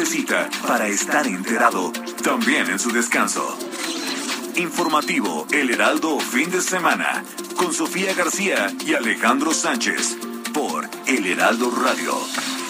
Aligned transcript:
necesita 0.00 0.48
para 0.66 0.86
estar 0.86 1.26
enterado, 1.26 1.92
también 2.24 2.70
en 2.70 2.78
su 2.78 2.90
descanso. 2.90 3.58
Informativo 4.56 5.46
El 5.50 5.70
Heraldo 5.70 6.18
Fin 6.18 6.50
de 6.50 6.62
Semana, 6.62 7.22
con 7.54 7.74
Sofía 7.74 8.14
García 8.14 8.72
y 8.86 8.94
Alejandro 8.94 9.52
Sánchez, 9.52 10.16
por 10.54 10.88
El 11.06 11.26
Heraldo 11.26 11.70
Radio, 11.70 12.14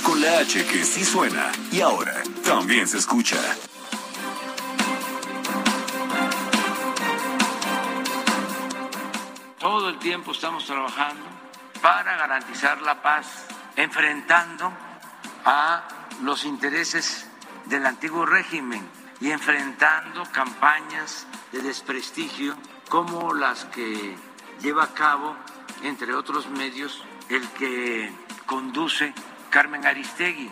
con 0.03 0.21
la 0.21 0.41
H 0.41 0.67
que 0.67 0.85
sí 0.85 1.05
suena 1.05 1.53
y 1.71 1.81
ahora 1.81 2.21
también 2.43 2.89
se 2.89 2.99
escucha. 2.99 3.39
Todo 9.61 9.89
el 9.89 10.01
tiempo 10.01 10.33
estamos 10.33 10.67
trabajando 10.67 11.27
para 11.81 12.17
garantizar 12.17 12.83
la 12.83 13.01
paz, 13.01 13.45
enfrentando 13.77 14.73
a 15.45 15.85
los 16.23 16.45
intereses 16.45 17.30
del 17.71 17.87
antiguo 17.87 18.27
régimen 18.27 18.87
y 19.21 19.31
enfrentando 19.31 20.25
campañas 20.33 21.27
de 21.53 21.63
desprestigio 21.63 22.57
como 22.89 23.33
las 23.33 23.65
que 23.67 24.17
lleva 24.61 24.83
a 24.83 24.93
cabo, 24.93 25.37
entre 25.85 26.13
otros 26.15 26.49
medios, 26.49 27.05
el 27.29 27.49
que 27.51 28.13
conduce 28.45 29.15
Carmen 29.51 29.87
Aristegui. 29.87 30.51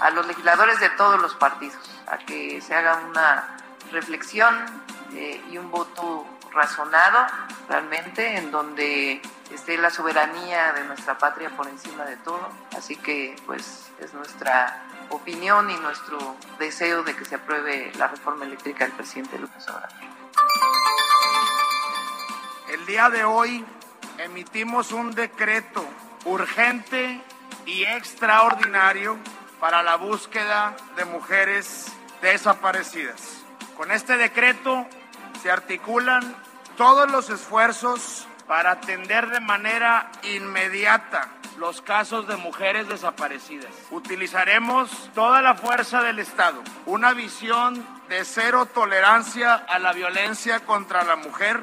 A 0.00 0.10
los 0.10 0.26
legisladores 0.26 0.80
de 0.80 0.88
todos 0.90 1.20
los 1.20 1.34
partidos, 1.34 1.90
a 2.10 2.16
que 2.16 2.62
se 2.62 2.74
haga 2.74 2.96
una 2.96 3.56
reflexión 3.92 4.54
eh, 5.12 5.44
y 5.50 5.58
un 5.58 5.70
voto 5.70 6.26
razonado 6.50 7.26
realmente 7.68 8.38
en 8.38 8.50
donde 8.50 9.20
esté 9.54 9.76
la 9.76 9.90
soberanía 9.90 10.72
de 10.72 10.84
nuestra 10.84 11.18
patria 11.18 11.50
por 11.50 11.68
encima 11.68 12.04
de 12.04 12.16
todo. 12.16 12.48
Así 12.76 12.96
que 12.96 13.36
pues 13.46 13.90
es 14.00 14.14
nuestra 14.14 14.82
opinión 15.10 15.70
y 15.70 15.76
nuestro 15.76 16.36
deseo 16.58 17.02
de 17.02 17.14
que 17.14 17.24
se 17.24 17.36
apruebe 17.36 17.92
la 17.96 18.08
reforma 18.08 18.44
eléctrica 18.44 18.84
del 18.84 18.94
presidente 18.94 19.38
López 19.38 19.68
Obrador. 19.68 19.90
El 22.70 22.86
día 22.86 23.10
de 23.10 23.24
hoy 23.24 23.64
emitimos 24.18 24.92
un 24.92 25.12
decreto 25.12 25.84
urgente 26.24 27.20
y 27.66 27.84
extraordinario 27.84 29.18
para 29.60 29.82
la 29.82 29.96
búsqueda 29.96 30.74
de 30.96 31.04
mujeres 31.04 31.92
desaparecidas. 32.20 33.44
Con 33.76 33.90
este 33.90 34.16
decreto 34.16 34.86
se 35.42 35.50
articulan 35.50 36.34
todos 36.76 37.10
los 37.10 37.30
esfuerzos 37.30 38.26
para 38.52 38.72
atender 38.72 39.30
de 39.30 39.40
manera 39.40 40.10
inmediata 40.36 41.26
los 41.58 41.80
casos 41.80 42.28
de 42.28 42.36
mujeres 42.36 42.86
desaparecidas. 42.86 43.70
Utilizaremos 43.90 45.10
toda 45.14 45.40
la 45.40 45.54
fuerza 45.54 46.02
del 46.02 46.18
Estado, 46.18 46.62
una 46.84 47.14
visión 47.14 47.82
de 48.10 48.26
cero 48.26 48.66
tolerancia 48.66 49.54
a 49.54 49.78
la 49.78 49.94
violencia 49.94 50.60
contra 50.66 51.02
la 51.02 51.16
mujer. 51.16 51.62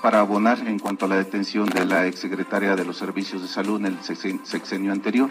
Para 0.00 0.20
abonar 0.20 0.60
en 0.60 0.78
cuanto 0.78 1.04
a 1.04 1.08
la 1.08 1.16
detención 1.16 1.68
de 1.68 1.84
la 1.84 2.06
exsecretaria 2.06 2.74
de 2.74 2.86
los 2.86 2.96
Servicios 2.96 3.42
de 3.42 3.48
Salud 3.48 3.84
en 3.84 3.98
el 3.98 4.02
sexenio 4.02 4.92
anterior, 4.92 5.28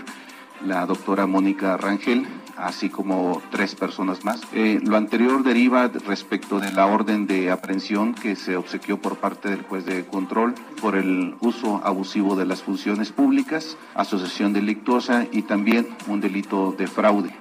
la 0.63 0.85
doctora 0.85 1.25
Mónica 1.25 1.77
Rangel, 1.77 2.25
así 2.57 2.89
como 2.89 3.41
tres 3.51 3.75
personas 3.75 4.23
más. 4.23 4.41
Eh, 4.53 4.79
lo 4.83 4.97
anterior 4.97 5.43
deriva 5.43 5.87
respecto 6.07 6.59
de 6.59 6.71
la 6.71 6.87
orden 6.87 7.27
de 7.27 7.51
aprehensión 7.51 8.13
que 8.13 8.35
se 8.35 8.55
obsequió 8.55 8.99
por 8.99 9.17
parte 9.17 9.49
del 9.49 9.63
juez 9.63 9.85
de 9.85 10.05
control 10.05 10.55
por 10.81 10.95
el 10.95 11.35
uso 11.41 11.81
abusivo 11.83 12.35
de 12.35 12.45
las 12.45 12.63
funciones 12.63 13.11
públicas, 13.11 13.77
asociación 13.93 14.53
delictuosa 14.53 15.25
y 15.31 15.43
también 15.43 15.87
un 16.07 16.21
delito 16.21 16.73
de 16.77 16.87
fraude. 16.87 17.35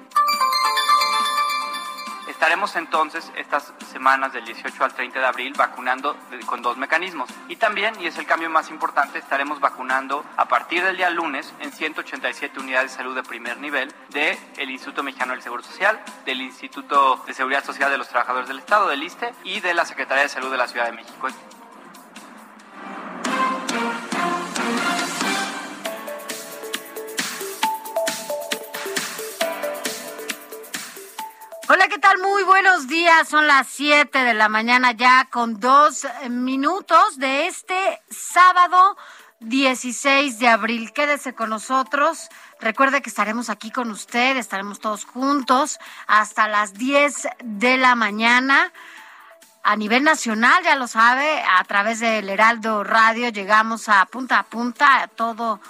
Estaremos 2.35 2.75
entonces 2.75 3.31
estas 3.37 3.73
semanas 3.93 4.33
del 4.33 4.45
18 4.45 4.85
al 4.85 4.93
30 4.93 5.21
de 5.21 5.25
abril 5.25 5.55
vacunando 5.57 6.17
con 6.47 6.63
dos 6.63 6.77
mecanismos. 6.77 7.31
Y 7.49 7.57
también, 7.57 7.95
y 8.01 8.07
es 8.07 8.19
el 8.19 8.27
cambio 8.27 8.51
más 8.51 8.71
importante, 8.71 9.19
estaremos 9.19 9.61
vacunando 9.61 10.25
a 10.37 10.47
partir 10.47 10.83
del 10.83 10.97
día 10.97 11.11
lunes 11.11 11.55
en 11.61 11.73
187 11.73 12.59
unidades 12.59 12.91
de 12.91 12.97
salud 12.97 13.15
de 13.15 13.23
primer 13.23 13.59
nivel 13.59 13.95
del 14.11 14.37
el 14.57 14.71
Instituto 14.71 15.05
Mexicano 15.05 15.33
del 15.33 15.43
Seguro 15.43 15.63
Social, 15.63 15.99
del 16.27 16.43
Instituto 16.43 17.23
de 17.25 17.35
Seguridad 17.35 17.65
Social 17.65 17.91
de 17.91 17.99
los 17.99 18.09
Trabajadores 18.09 18.49
del 18.49 18.59
Estado, 18.59 18.89
del 18.89 19.05
ISTE, 19.05 19.33
y 19.45 19.61
de 19.61 19.73
la 19.73 19.85
Secretaría 19.85 20.25
de 20.25 20.29
Salud 20.29 20.51
de 20.51 20.59
la 20.59 20.67
Ciudad 20.67 20.87
de 20.87 20.93
México. 20.93 21.29
Hola, 31.67 31.89
¿qué 31.89 31.99
tal? 31.99 32.19
Muy 32.19 32.43
buenos 32.43 32.89
días. 32.89 33.27
Son 33.27 33.47
las 33.47 33.67
7 33.69 34.19
de 34.19 34.35
la 34.35 34.51
mañana 34.51 34.93
ya 34.93 35.29
con 35.31 35.61
dos 35.61 36.07
minutos 36.29 37.17
de 37.17 37.47
este 37.47 38.03
sábado 38.11 38.99
16 39.41 40.39
de 40.41 40.49
abril. 40.49 40.93
Quédese 40.93 41.35
con 41.35 41.49
nosotros. 41.49 42.29
Recuerde 42.61 43.01
que 43.01 43.09
estaremos 43.09 43.49
aquí 43.49 43.71
con 43.71 43.91
usted, 43.91 44.37
estaremos 44.37 44.79
todos 44.79 45.07
juntos 45.07 45.79
hasta 46.07 46.49
las 46.49 46.75
10 46.75 47.29
de 47.43 47.79
la 47.79 47.95
mañana. 47.95 48.71
A 49.63 49.75
nivel 49.77 50.05
nacional, 50.05 50.63
ya 50.65 50.77
lo 50.77 50.87
sabe, 50.87 51.43
a 51.49 51.65
través 51.65 51.99
del 51.99 52.29
Heraldo 52.29 52.85
Radio 52.85 53.31
llegamos 53.31 53.89
a 53.89 54.05
punta 54.05 54.41
a 54.41 54.43
punta, 54.43 55.01
a 55.01 55.09
todo 55.09 55.61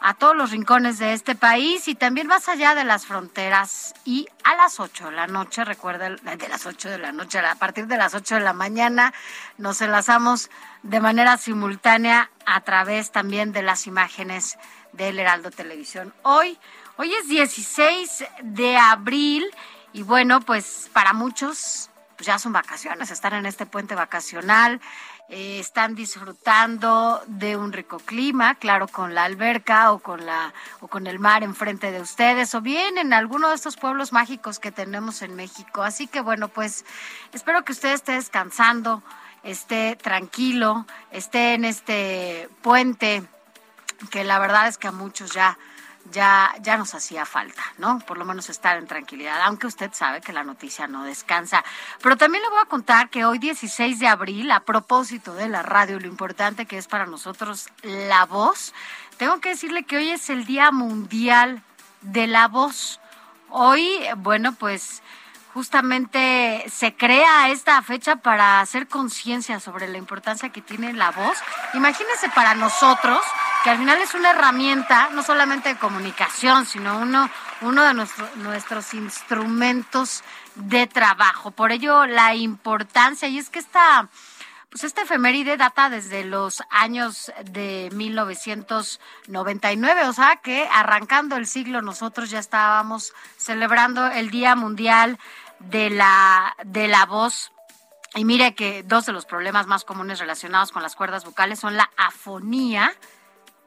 a 0.00 0.14
todos 0.14 0.34
los 0.34 0.50
rincones 0.50 0.98
de 0.98 1.12
este 1.12 1.34
país 1.34 1.86
y 1.86 1.94
también 1.94 2.26
más 2.26 2.48
allá 2.48 2.74
de 2.74 2.84
las 2.84 3.06
fronteras. 3.06 3.94
Y 4.04 4.26
a 4.44 4.54
las 4.56 4.80
8 4.80 5.06
de 5.06 5.12
la 5.12 5.26
noche, 5.26 5.64
recuerda, 5.64 6.08
de 6.08 6.48
las 6.48 6.64
8 6.66 6.88
de 6.88 6.98
la 6.98 7.12
noche, 7.12 7.38
a 7.38 7.54
partir 7.56 7.86
de 7.86 7.98
las 7.98 8.14
8 8.14 8.36
de 8.36 8.40
la 8.40 8.54
mañana, 8.54 9.12
nos 9.58 9.82
enlazamos 9.82 10.50
de 10.82 11.00
manera 11.00 11.36
simultánea 11.36 12.30
a 12.46 12.62
través 12.62 13.12
también 13.12 13.52
de 13.52 13.62
las 13.62 13.86
imágenes 13.86 14.58
del 14.92 15.18
Heraldo 15.18 15.50
Televisión. 15.50 16.14
Hoy, 16.22 16.58
hoy 16.96 17.12
es 17.14 17.28
16 17.28 18.24
de 18.42 18.76
abril 18.78 19.44
y 19.92 20.02
bueno, 20.02 20.40
pues 20.40 20.88
para 20.92 21.12
muchos 21.12 21.90
pues 22.16 22.26
ya 22.26 22.38
son 22.38 22.52
vacaciones, 22.52 23.10
están 23.10 23.32
en 23.32 23.46
este 23.46 23.64
puente 23.64 23.94
vacacional. 23.94 24.78
Eh, 25.32 25.60
están 25.60 25.94
disfrutando 25.94 27.22
de 27.28 27.56
un 27.56 27.72
rico 27.72 28.00
clima, 28.00 28.56
claro, 28.56 28.88
con 28.88 29.14
la 29.14 29.22
alberca 29.22 29.92
o 29.92 30.00
con 30.00 30.26
la 30.26 30.52
o 30.80 30.88
con 30.88 31.06
el 31.06 31.20
mar 31.20 31.44
enfrente 31.44 31.92
de 31.92 32.00
ustedes 32.00 32.52
o 32.56 32.60
bien 32.60 32.98
en 32.98 33.12
alguno 33.12 33.48
de 33.48 33.54
estos 33.54 33.76
pueblos 33.76 34.12
mágicos 34.12 34.58
que 34.58 34.72
tenemos 34.72 35.22
en 35.22 35.36
México. 35.36 35.84
Así 35.84 36.08
que 36.08 36.20
bueno, 36.20 36.48
pues 36.48 36.84
espero 37.32 37.64
que 37.64 37.70
usted 37.70 37.92
esté 37.92 38.12
descansando, 38.14 39.04
esté 39.44 39.94
tranquilo, 39.94 40.84
esté 41.12 41.54
en 41.54 41.64
este 41.64 42.48
puente 42.60 43.22
que 44.10 44.24
la 44.24 44.40
verdad 44.40 44.66
es 44.66 44.78
que 44.78 44.88
a 44.88 44.92
muchos 44.92 45.30
ya 45.30 45.56
ya, 46.10 46.54
ya 46.60 46.76
nos 46.76 46.94
hacía 46.94 47.24
falta, 47.26 47.62
¿no? 47.78 47.98
Por 48.00 48.18
lo 48.18 48.24
menos 48.24 48.48
estar 48.48 48.76
en 48.76 48.86
tranquilidad, 48.86 49.40
aunque 49.42 49.66
usted 49.66 49.90
sabe 49.92 50.20
que 50.20 50.32
la 50.32 50.44
noticia 50.44 50.86
no 50.86 51.04
descansa. 51.04 51.64
Pero 52.02 52.16
también 52.16 52.42
le 52.42 52.50
voy 52.50 52.60
a 52.60 52.66
contar 52.66 53.10
que 53.10 53.24
hoy 53.24 53.38
16 53.38 53.98
de 53.98 54.06
abril, 54.06 54.50
a 54.50 54.60
propósito 54.60 55.34
de 55.34 55.48
la 55.48 55.62
radio, 55.62 55.98
lo 56.00 56.06
importante 56.06 56.66
que 56.66 56.78
es 56.78 56.86
para 56.86 57.06
nosotros 57.06 57.68
la 57.82 58.26
voz, 58.26 58.74
tengo 59.16 59.40
que 59.40 59.50
decirle 59.50 59.84
que 59.84 59.98
hoy 59.98 60.10
es 60.10 60.30
el 60.30 60.44
Día 60.46 60.70
Mundial 60.70 61.62
de 62.00 62.26
la 62.26 62.48
Voz. 62.48 63.00
Hoy, 63.50 64.00
bueno, 64.16 64.54
pues 64.54 65.02
justamente 65.52 66.64
se 66.70 66.94
crea 66.94 67.50
esta 67.50 67.82
fecha 67.82 68.16
para 68.16 68.60
hacer 68.60 68.86
conciencia 68.86 69.60
sobre 69.60 69.88
la 69.88 69.98
importancia 69.98 70.50
que 70.50 70.62
tiene 70.62 70.92
la 70.92 71.10
voz. 71.10 71.38
Imagínense 71.74 72.28
para 72.30 72.54
nosotros 72.54 73.20
que 73.62 73.70
al 73.70 73.78
final 73.78 74.00
es 74.00 74.14
una 74.14 74.30
herramienta 74.30 75.10
no 75.12 75.22
solamente 75.22 75.68
de 75.70 75.78
comunicación, 75.78 76.66
sino 76.66 76.98
uno, 76.98 77.30
uno 77.60 77.84
de 77.84 77.94
nuestros 78.36 78.94
instrumentos 78.94 80.24
de 80.54 80.86
trabajo. 80.86 81.50
Por 81.50 81.72
ello, 81.72 82.06
la 82.06 82.34
importancia, 82.34 83.28
y 83.28 83.38
es 83.38 83.50
que 83.50 83.58
esta, 83.58 84.08
pues 84.70 84.84
esta 84.84 85.02
efeméride 85.02 85.56
data 85.56 85.90
desde 85.90 86.24
los 86.24 86.62
años 86.70 87.32
de 87.44 87.90
1999, 87.92 90.06
o 90.06 90.12
sea 90.12 90.36
que 90.36 90.68
arrancando 90.72 91.34
el 91.36 91.46
siglo 91.46 91.82
nosotros 91.82 92.30
ya 92.30 92.38
estábamos 92.38 93.12
celebrando 93.36 94.06
el 94.06 94.30
Día 94.30 94.54
Mundial 94.56 95.18
de 95.58 95.90
la, 95.90 96.56
de 96.64 96.88
la 96.88 97.04
Voz. 97.06 97.52
Y 98.14 98.24
mire 98.24 98.54
que 98.56 98.82
dos 98.82 99.06
de 99.06 99.12
los 99.12 99.24
problemas 99.24 99.68
más 99.68 99.84
comunes 99.84 100.18
relacionados 100.18 100.72
con 100.72 100.82
las 100.82 100.96
cuerdas 100.96 101.24
vocales 101.24 101.60
son 101.60 101.76
la 101.76 101.90
afonía, 101.96 102.92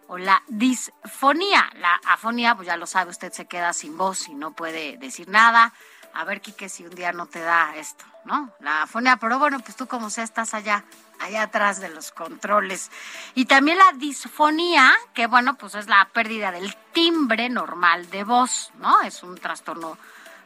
o 0.07 0.17
la 0.17 0.44
disfonía. 0.47 1.69
La 1.75 2.00
afonía, 2.07 2.55
pues 2.55 2.67
ya 2.67 2.77
lo 2.77 2.85
sabe, 2.85 3.11
usted 3.11 3.31
se 3.31 3.45
queda 3.45 3.73
sin 3.73 3.97
voz 3.97 4.27
y 4.27 4.35
no 4.35 4.51
puede 4.51 4.97
decir 4.97 5.29
nada. 5.29 5.73
A 6.13 6.25
ver, 6.25 6.41
Quique, 6.41 6.69
si 6.69 6.85
un 6.85 6.94
día 6.94 7.11
no 7.11 7.25
te 7.25 7.39
da 7.39 7.75
esto, 7.75 8.05
¿no? 8.25 8.51
La 8.59 8.83
afonía, 8.83 9.17
pero 9.17 9.39
bueno, 9.39 9.59
pues 9.59 9.75
tú 9.75 9.88
como 9.88 10.09
sea 10.09 10.23
estás 10.23 10.53
allá, 10.53 10.83
allá 11.19 11.44
atrás 11.44 11.79
de 11.79 11.89
los 11.89 12.11
controles. 12.11 12.91
Y 13.33 13.45
también 13.45 13.79
la 13.79 13.91
disfonía, 13.94 14.91
que 15.15 15.25
bueno, 15.25 15.55
pues 15.55 15.73
es 15.73 15.88
la 15.88 16.07
pérdida 16.13 16.51
del 16.51 16.75
timbre 16.94 17.49
normal 17.49 18.09
de 18.11 18.23
voz, 18.23 18.71
¿no? 18.77 19.01
Es 19.01 19.23
un 19.23 19.38
trastorno 19.39 19.97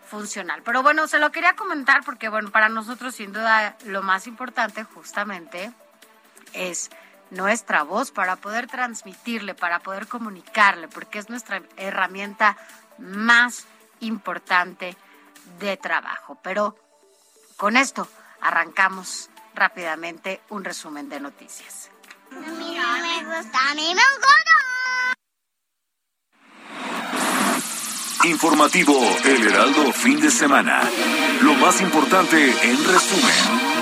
funcional. 0.08 0.62
Pero 0.64 0.82
bueno, 0.84 1.08
se 1.08 1.20
lo 1.20 1.32
quería 1.32 1.56
comentar 1.56 2.04
porque, 2.04 2.30
bueno, 2.30 2.50
para 2.50 2.70
nosotros 2.70 3.16
sin 3.16 3.34
duda 3.34 3.76
lo 3.86 4.02
más 4.02 4.26
importante 4.26 4.84
justamente 4.86 5.72
es 6.54 6.90
nuestra 7.32 7.84
voz 7.84 8.12
para 8.12 8.36
poder 8.36 8.68
transmitirle, 8.68 9.54
para 9.54 9.80
poder 9.80 10.08
comunicarle, 10.08 10.88
porque 10.88 11.20
es 11.20 11.30
nuestra 11.30 11.62
herramienta 11.78 12.58
más 12.98 13.66
importante 14.00 14.96
de 15.60 15.78
trabajo. 15.78 16.38
Pero 16.44 16.78
con 17.58 17.78
esto 17.78 18.08
arrancamos 18.42 19.30
rápidamente 19.56 20.42
un 20.50 20.64
resumen 20.64 21.10
de 21.10 21.20
noticias. 21.20 21.90
Informativo 28.24 29.00
El 29.24 29.48
Heraldo 29.48 29.94
fin 29.94 30.20
de 30.20 30.30
semana. 30.30 30.82
Lo 31.42 31.54
más 31.56 31.82
importante 31.82 32.38
en 32.64 32.84
resumen. 32.84 33.77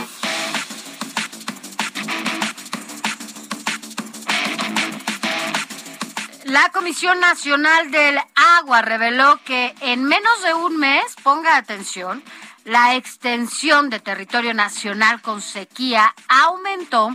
La 6.56 6.70
Comisión 6.70 7.20
Nacional 7.20 7.92
del 7.92 8.18
Agua 8.60 8.82
reveló 8.82 9.42
que 9.44 9.76
en 9.82 10.06
menos 10.06 10.42
de 10.42 10.54
un 10.54 10.78
mes, 10.78 11.04
ponga 11.22 11.58
atención, 11.58 12.24
la 12.64 12.96
extensión 12.96 13.90
de 13.90 14.00
territorio 14.00 14.54
nacional 14.54 15.22
con 15.22 15.42
sequía 15.42 16.16
aumentó 16.30 17.14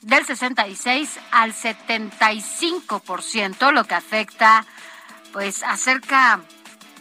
del 0.00 0.26
66 0.26 1.20
al 1.30 1.54
75%, 1.54 3.70
lo 3.70 3.84
que 3.84 3.94
afecta 3.94 4.66
pues 5.32 5.62
a 5.62 5.76
cerca 5.76 6.40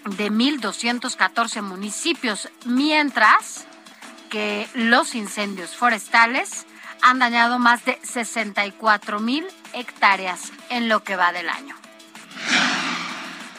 de 0.05 0.31
1.214 0.31 1.63
municipios, 1.63 2.49
mientras 2.65 3.65
que 4.29 4.69
los 4.75 5.15
incendios 5.15 5.75
forestales 5.75 6.67
han 7.01 7.19
dañado 7.19 7.59
más 7.59 7.85
de 7.85 7.99
64 8.03 9.19
mil 9.19 9.45
hectáreas 9.73 10.51
en 10.69 10.89
lo 10.89 11.03
que 11.03 11.15
va 11.15 11.31
del 11.31 11.49
año. 11.49 11.75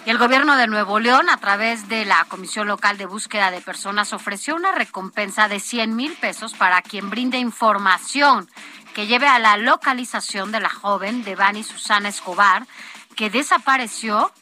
El 0.07 0.17
gobierno 0.17 0.57
de 0.57 0.67
Nuevo 0.67 0.99
León, 0.99 1.29
a 1.29 1.37
través 1.37 1.89
de 1.89 2.07
la 2.07 2.25
Comisión 2.25 2.67
Local 2.67 2.97
de 2.97 3.05
Búsqueda 3.07 3.51
de 3.51 3.61
Personas, 3.61 4.13
ofreció 4.13 4.57
una 4.57 4.73
recompensa 4.73 5.47
de 5.47 5.61
100 5.61 5.95
mil 5.95 6.15
pesos 6.15 6.55
para 6.55 6.81
quien 6.81 7.11
brinde 7.11 7.39
información 7.39 8.49
que 8.95 9.07
lleve 9.07 9.29
a 9.29 9.39
la 9.39 9.57
localización 9.57 10.53
de 10.53 10.61
la 10.61 10.71
joven 10.71 11.23
Devani 11.23 11.63
Susana 11.63 12.09
Escobar, 12.09 12.67
que 13.15 13.31
desapareció 13.31 14.33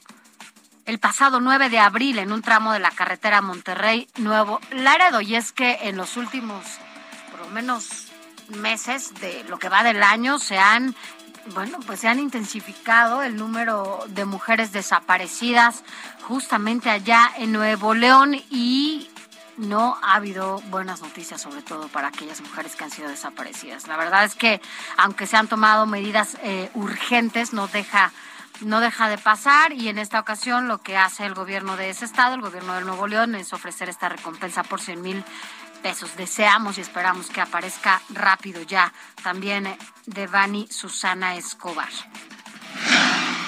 el 0.86 0.98
pasado 0.98 1.40
9 1.40 1.68
de 1.68 1.78
abril 1.78 2.18
en 2.18 2.32
un 2.32 2.40
tramo 2.40 2.72
de 2.72 2.78
la 2.78 2.90
carretera 2.92 3.42
Monterrey 3.42 4.08
Nuevo 4.16 4.60
Laredo. 4.70 5.20
Y 5.20 5.34
es 5.34 5.52
que 5.52 5.78
en 5.82 5.96
los 5.96 6.16
últimos, 6.16 6.64
por 7.30 7.40
lo 7.40 7.48
menos 7.48 8.07
meses 8.48 9.14
de 9.20 9.44
lo 9.44 9.58
que 9.58 9.68
va 9.68 9.82
del 9.82 10.02
año, 10.02 10.38
se 10.38 10.58
han 10.58 10.94
bueno, 11.54 11.78
pues 11.86 12.00
se 12.00 12.08
han 12.08 12.18
intensificado 12.18 13.22
el 13.22 13.36
número 13.36 14.04
de 14.08 14.26
mujeres 14.26 14.72
desaparecidas 14.72 15.82
justamente 16.22 16.90
allá 16.90 17.30
en 17.38 17.52
Nuevo 17.52 17.94
León 17.94 18.34
y 18.50 19.08
no 19.56 19.98
ha 20.02 20.14
habido 20.14 20.60
buenas 20.70 21.00
noticias, 21.00 21.40
sobre 21.40 21.62
todo 21.62 21.88
para 21.88 22.08
aquellas 22.08 22.40
mujeres 22.40 22.76
que 22.76 22.84
han 22.84 22.90
sido 22.90 23.08
desaparecidas. 23.08 23.88
La 23.88 23.96
verdad 23.96 24.24
es 24.24 24.34
que, 24.34 24.60
aunque 24.96 25.26
se 25.26 25.36
han 25.36 25.48
tomado 25.48 25.86
medidas 25.86 26.36
eh, 26.42 26.70
urgentes, 26.74 27.52
no 27.52 27.66
deja, 27.66 28.12
no 28.60 28.80
deja 28.80 29.08
de 29.08 29.18
pasar 29.18 29.72
y 29.72 29.88
en 29.88 29.98
esta 29.98 30.20
ocasión 30.20 30.68
lo 30.68 30.78
que 30.78 30.96
hace 30.96 31.26
el 31.26 31.34
gobierno 31.34 31.76
de 31.76 31.90
ese 31.90 32.04
estado, 32.04 32.34
el 32.34 32.40
gobierno 32.40 32.74
de 32.74 32.82
Nuevo 32.82 33.06
León, 33.06 33.34
es 33.34 33.52
ofrecer 33.52 33.88
esta 33.88 34.08
recompensa 34.08 34.62
por 34.62 34.80
100 34.80 35.02
mil 35.02 35.24
pesos. 35.78 36.16
Deseamos 36.16 36.78
y 36.78 36.82
esperamos 36.82 37.28
que 37.28 37.40
aparezca 37.40 38.00
rápido 38.10 38.62
ya 38.62 38.92
también 39.22 39.76
Devani 40.06 40.66
Susana 40.68 41.36
Escobar. 41.36 41.88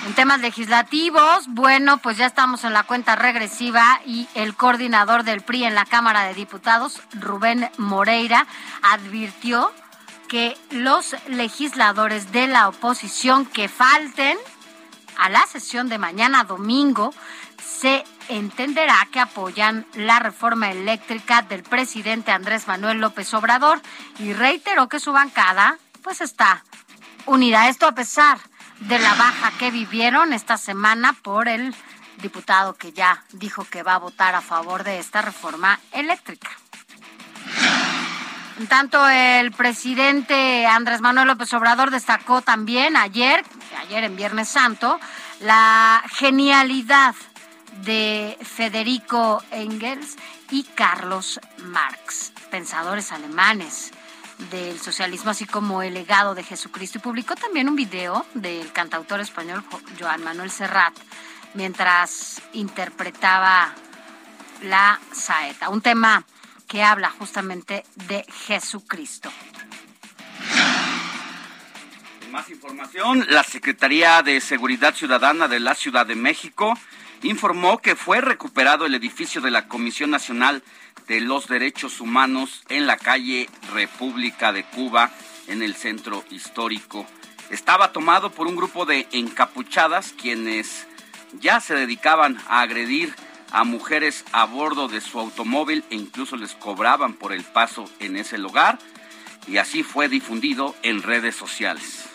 En 0.07 0.15
temas 0.15 0.41
legislativos, 0.41 1.47
bueno, 1.49 1.99
pues 1.99 2.17
ya 2.17 2.27
estamos 2.27 2.65
en 2.65 2.73
la 2.73 2.85
cuenta 2.85 3.17
regresiva 3.17 4.01
y 4.07 4.27
el 4.35 4.57
coordinador 4.57 5.25
del 5.25 5.43
PRI 5.43 5.65
en 5.65 5.75
la 5.75 5.85
Cámara 5.85 6.25
de 6.25 6.35
Diputados, 6.35 7.01
Rubén 7.13 7.71
Moreira, 7.77 8.47
advirtió 8.83 9.71
que 10.27 10.57
los 10.71 11.15
legisladores 11.29 12.33
de 12.33 12.47
la 12.47 12.69
oposición 12.69 13.45
que 13.45 13.69
falten 13.69 14.39
a 15.19 15.29
la 15.29 15.47
sesión 15.47 15.89
de 15.89 15.99
mañana 15.99 16.45
domingo 16.45 17.13
se 17.63 18.05
entenderá 18.31 19.09
que 19.11 19.21
apoyan 19.21 19.87
la 19.95 20.19
reforma 20.19 20.71
eléctrica 20.71 21.43
del 21.43 21.63
presidente 21.63 22.31
Andrés 22.31 22.69
Manuel 22.69 22.99
López 22.99 23.33
Obrador 23.35 23.81
y 24.19 24.33
reiteró 24.33 24.89
que 24.89 25.01
su 25.01 25.13
bancada 25.13 25.79
pues 26.03 26.21
está 26.21 26.65
unida. 27.27 27.69
Esto 27.69 27.87
a 27.87 27.95
pesar 27.95 28.39
de 28.81 28.99
la 28.99 29.15
baja 29.15 29.53
que 29.59 29.71
vivieron 29.71 30.33
esta 30.33 30.57
semana 30.57 31.15
por 31.23 31.49
el 31.49 31.75
diputado 32.23 32.75
que 32.75 32.93
ya 32.93 33.25
dijo 33.33 33.65
que 33.65 33.83
va 33.83 33.95
a 33.95 33.99
votar 33.99 34.35
a 34.35 34.41
favor 34.41 34.85
de 34.85 34.99
esta 34.99 35.23
reforma 35.23 35.81
eléctrica. 35.93 36.51
En 38.59 38.67
tanto, 38.67 39.09
el 39.09 39.53
presidente 39.53 40.67
Andrés 40.67 41.01
Manuel 41.01 41.29
López 41.29 41.53
Obrador 41.55 41.91
destacó 41.91 42.43
también 42.43 42.95
ayer, 42.95 43.43
ayer 43.81 44.05
en 44.05 44.17
Viernes 44.17 44.49
Santo, 44.49 45.01
la 45.41 46.03
genialidad 46.11 47.15
de 47.85 48.37
Federico 48.43 49.43
Engels 49.51 50.17
y 50.51 50.65
Carlos 50.65 51.41
Marx, 51.59 52.33
pensadores 52.51 53.13
alemanes 53.13 53.93
del 54.51 54.79
socialismo, 54.79 55.31
así 55.31 55.47
como 55.47 55.83
el 55.83 55.95
legado 55.95 56.35
de 56.35 56.43
Jesucristo. 56.43 56.99
Y 56.99 57.03
publicó 57.03 57.35
también 57.35 57.69
un 57.69 57.77
video 57.77 58.25
del 58.35 58.73
cantautor 58.73 59.21
español 59.21 59.65
Joan 59.99 60.25
Manuel 60.25 60.51
Serrat 60.51 60.95
mientras 61.55 62.41
interpretaba 62.53 63.75
la 64.63 65.01
saeta, 65.13 65.69
un 65.69 65.81
tema 65.81 66.25
que 66.69 66.83
habla 66.83 67.11
justamente 67.11 67.85
de 68.09 68.25
Jesucristo. 68.47 69.31
Más 72.31 72.49
información, 72.49 73.27
la 73.29 73.43
Secretaría 73.43 74.23
de 74.23 74.41
Seguridad 74.41 74.95
Ciudadana 74.95 75.49
de 75.49 75.59
la 75.59 75.75
Ciudad 75.75 76.07
de 76.07 76.15
México 76.15 76.79
informó 77.23 77.79
que 77.79 77.97
fue 77.97 78.21
recuperado 78.21 78.87
el 78.87 78.95
edificio 78.95 79.41
de 79.41 79.51
la 79.51 79.69
Comisión 79.69 80.11
Nacional 80.11 80.63
de 81.07 81.21
los 81.21 81.49
Derechos 81.49 82.01
Humanos 82.01 82.63
en 82.69 82.87
la 82.87 82.97
calle 82.97 83.49
República 83.73 84.53
de 84.53 84.65
Cuba, 84.65 85.11
en 85.49 85.63
el 85.63 85.75
centro 85.75 86.25
histórico. 86.31 87.07
Estaba 87.51 87.93
tomado 87.93 88.31
por 88.31 88.47
un 88.47 88.57
grupo 88.57 88.87
de 88.87 89.09
encapuchadas 89.13 90.15
quienes 90.17 90.87
ya 91.41 91.61
se 91.61 91.75
dedicaban 91.75 92.39
a 92.49 92.61
agredir 92.61 93.15
a 93.51 93.65
mujeres 93.65 94.25
a 94.33 94.45
bordo 94.45 94.89
de 94.89 95.01
su 95.01 95.19
automóvil 95.19 95.85
e 95.91 95.97
incluso 95.97 96.37
les 96.37 96.55
cobraban 96.55 97.15
por 97.15 97.33
el 97.33 97.43
paso 97.43 97.91
en 97.99 98.17
ese 98.17 98.39
lugar 98.39 98.79
y 99.49 99.57
así 99.57 99.83
fue 99.83 100.09
difundido 100.09 100.77
en 100.83 101.03
redes 101.03 101.35
sociales. 101.35 102.09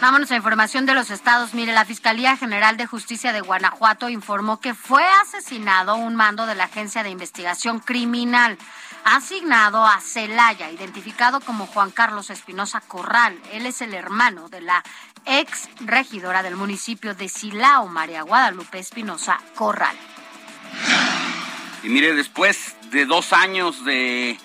Vámonos 0.00 0.30
a 0.30 0.36
información 0.36 0.86
de 0.86 0.94
los 0.94 1.10
estados. 1.10 1.52
Mire, 1.52 1.74
la 1.74 1.84
Fiscalía 1.84 2.34
General 2.34 2.78
de 2.78 2.86
Justicia 2.86 3.34
de 3.34 3.42
Guanajuato 3.42 4.08
informó 4.08 4.58
que 4.58 4.72
fue 4.72 5.04
asesinado 5.22 5.94
un 5.96 6.16
mando 6.16 6.46
de 6.46 6.54
la 6.54 6.64
Agencia 6.64 7.02
de 7.02 7.10
Investigación 7.10 7.80
Criminal. 7.80 8.56
asignado 9.04 9.86
a 9.86 9.98
Celaya, 10.00 10.70
identificado 10.70 11.40
como 11.40 11.66
Juan 11.66 11.90
Carlos 11.90 12.28
Espinosa 12.28 12.80
Corral. 12.82 13.38
Él 13.52 13.64
es 13.64 13.80
el 13.80 13.94
hermano 13.94 14.50
de 14.50 14.60
la 14.60 14.82
ex 15.24 15.70
regidora 15.80 16.42
del 16.42 16.56
municipio 16.56 17.14
de 17.14 17.28
Silao, 17.30 17.88
María 17.88 18.22
Guadalupe 18.22 18.78
Espinosa 18.78 19.40
Corral. 19.54 19.96
Y 21.82 21.88
mire, 21.88 22.14
después 22.14 22.76
de 22.90 23.06
dos 23.06 23.32
años 23.32 23.84
de 23.86 24.38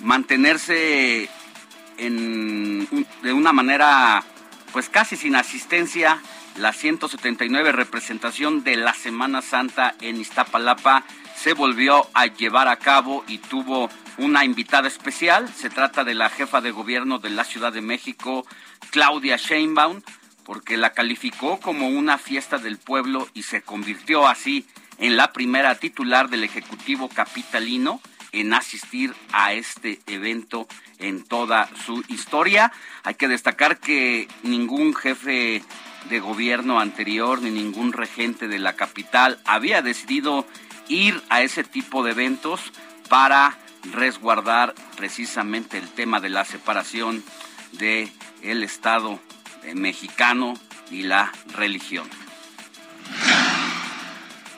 mantenerse 0.00 1.28
en, 1.98 3.06
de 3.22 3.32
una 3.32 3.52
manera 3.52 4.22
pues 4.72 4.88
casi 4.88 5.16
sin 5.16 5.36
asistencia, 5.36 6.20
la 6.56 6.72
179 6.72 7.72
representación 7.72 8.64
de 8.64 8.76
la 8.76 8.94
Semana 8.94 9.42
Santa 9.42 9.94
en 10.00 10.20
Iztapalapa 10.20 11.04
se 11.36 11.52
volvió 11.52 12.08
a 12.14 12.26
llevar 12.26 12.68
a 12.68 12.76
cabo 12.76 13.24
y 13.28 13.38
tuvo 13.38 13.90
una 14.18 14.44
invitada 14.44 14.88
especial. 14.88 15.48
Se 15.52 15.70
trata 15.70 16.04
de 16.04 16.14
la 16.14 16.30
jefa 16.30 16.60
de 16.60 16.70
gobierno 16.70 17.18
de 17.18 17.30
la 17.30 17.44
Ciudad 17.44 17.72
de 17.72 17.80
México, 17.80 18.46
Claudia 18.90 19.36
Sheinbaum, 19.36 20.02
porque 20.44 20.76
la 20.76 20.90
calificó 20.90 21.60
como 21.60 21.88
una 21.88 22.18
fiesta 22.18 22.58
del 22.58 22.78
pueblo 22.78 23.28
y 23.34 23.42
se 23.42 23.62
convirtió 23.62 24.26
así 24.26 24.66
en 24.98 25.16
la 25.16 25.32
primera 25.32 25.74
titular 25.74 26.30
del 26.30 26.44
Ejecutivo 26.44 27.08
Capitalino 27.08 28.00
en 28.32 28.54
asistir 28.54 29.14
a 29.32 29.52
este 29.52 30.00
evento 30.06 30.66
en 30.98 31.22
toda 31.24 31.68
su 31.86 32.02
historia. 32.08 32.72
Hay 33.04 33.14
que 33.14 33.28
destacar 33.28 33.78
que 33.78 34.28
ningún 34.42 34.94
jefe 34.94 35.62
de 36.08 36.20
gobierno 36.20 36.80
anterior 36.80 37.40
ni 37.42 37.50
ningún 37.50 37.92
regente 37.92 38.48
de 38.48 38.58
la 38.58 38.74
capital 38.74 39.38
había 39.44 39.82
decidido 39.82 40.46
ir 40.88 41.22
a 41.28 41.42
ese 41.42 41.64
tipo 41.64 42.02
de 42.02 42.12
eventos 42.12 42.60
para 43.08 43.56
resguardar 43.92 44.74
precisamente 44.96 45.78
el 45.78 45.88
tema 45.88 46.20
de 46.20 46.30
la 46.30 46.44
separación 46.44 47.22
de 47.72 48.10
el 48.42 48.62
Estado 48.62 49.20
mexicano 49.74 50.54
y 50.90 51.02
la 51.02 51.32
religión. 51.54 52.08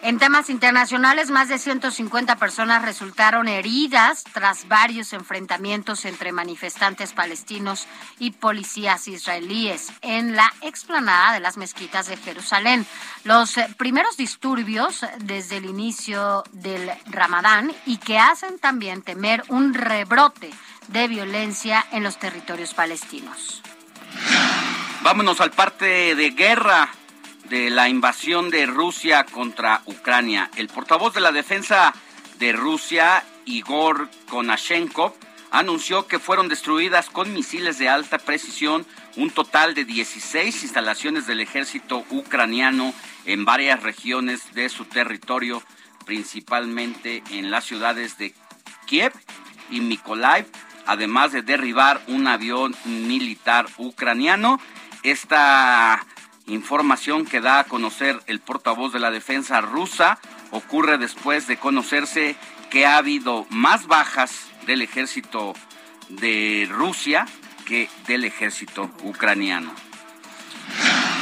En 0.05 0.19
temas 0.19 0.51
internacionales, 0.51 1.31
más 1.31 1.49
de 1.49 1.59
150 1.59 2.37
personas 2.37 2.83
resultaron 2.83 3.49
heridas 3.49 4.23
tras 4.35 4.69
varios 4.69 5.15
enfrentamientos 5.15 6.05
entre 6.05 6.31
manifestantes 6.31 7.15
palestinos 7.15 7.87
y 8.19 8.33
policías 8.33 9.09
israelíes 9.09 9.95
en 10.03 10.37
la 10.37 10.53
explanada 10.61 11.33
de 11.33 11.41
las 11.41 11.57
mezquitas 11.57 12.09
de 12.09 12.19
Jerusalén. 12.19 12.85
Los 13.25 13.55
primeros 13.79 14.19
disturbios 14.19 15.07
desde 15.21 15.57
el 15.57 15.65
inicio 15.65 16.45
del 16.53 16.91
Ramadán 17.07 17.73
y 17.87 17.97
que 17.97 18.19
hacen 18.19 18.59
también 18.59 19.01
temer 19.01 19.43
un 19.49 19.73
rebrote 19.73 20.51
de 20.89 21.09
violencia 21.09 21.83
en 21.93 22.03
los 22.03 22.19
territorios 22.19 22.75
palestinos. 22.75 23.63
Vámonos 25.01 25.41
al 25.41 25.51
parte 25.51 26.15
de 26.15 26.31
guerra 26.33 26.91
de 27.51 27.71
la 27.71 27.89
invasión 27.89 28.51
de 28.51 28.67
Rusia 28.67 29.25
contra 29.25 29.83
Ucrania. 29.87 30.51
El 30.57 30.69
portavoz 30.69 31.15
de 31.15 31.21
la 31.21 31.33
defensa 31.33 31.95
de 32.39 32.53
Rusia, 32.53 33.25
Igor 33.45 34.09
Konashenkov, 34.29 35.15
anunció 35.51 36.07
que 36.07 36.19
fueron 36.19 36.49
destruidas 36.49 37.11
con 37.11 37.33
misiles 37.33 37.79
de 37.79 37.89
alta 37.89 38.19
precisión 38.19 38.87
un 39.17 39.31
total 39.31 39.75
de 39.75 39.85
16 39.85 40.63
instalaciones 40.65 41.27
del 41.27 41.41
ejército 41.41 42.05
ucraniano 42.11 42.93
en 43.25 43.45
varias 43.45 43.83
regiones 43.83 44.53
de 44.55 44.69
su 44.69 44.85
territorio, 44.85 45.63
principalmente 46.05 47.23
en 47.31 47.51
las 47.51 47.65
ciudades 47.65 48.19
de 48.19 48.35
Kiev 48.87 49.13
y 49.71 49.81
Mykolaiv, 49.81 50.47
además 50.87 51.33
de 51.33 51.43
derribar 51.43 52.03
un 52.09 52.27
avión 52.27 52.75
militar 52.85 53.67
ucraniano. 53.79 54.61
Esta 55.05 56.05
Información 56.47 57.25
que 57.25 57.41
da 57.41 57.61
a 57.61 57.65
conocer 57.65 58.21
el 58.27 58.41
portavoz 58.41 58.93
de 58.93 59.01
la 59.01 59.11
defensa 59.11 59.61
rusa 59.63 60.19
ocurre 60.51 60.99
después 60.99 61.47
de 61.47 61.57
conocerse 61.57 62.37
que 62.71 62.85
ha 62.85 62.99
habido 62.99 63.47
más 63.49 63.87
bajas 63.87 64.51
del 64.67 64.83
ejército 64.83 65.55
de 66.09 66.69
Rusia 66.71 67.27
que 67.65 67.89
del 68.07 68.25
ejército 68.25 68.91
ucraniano. 69.03 69.73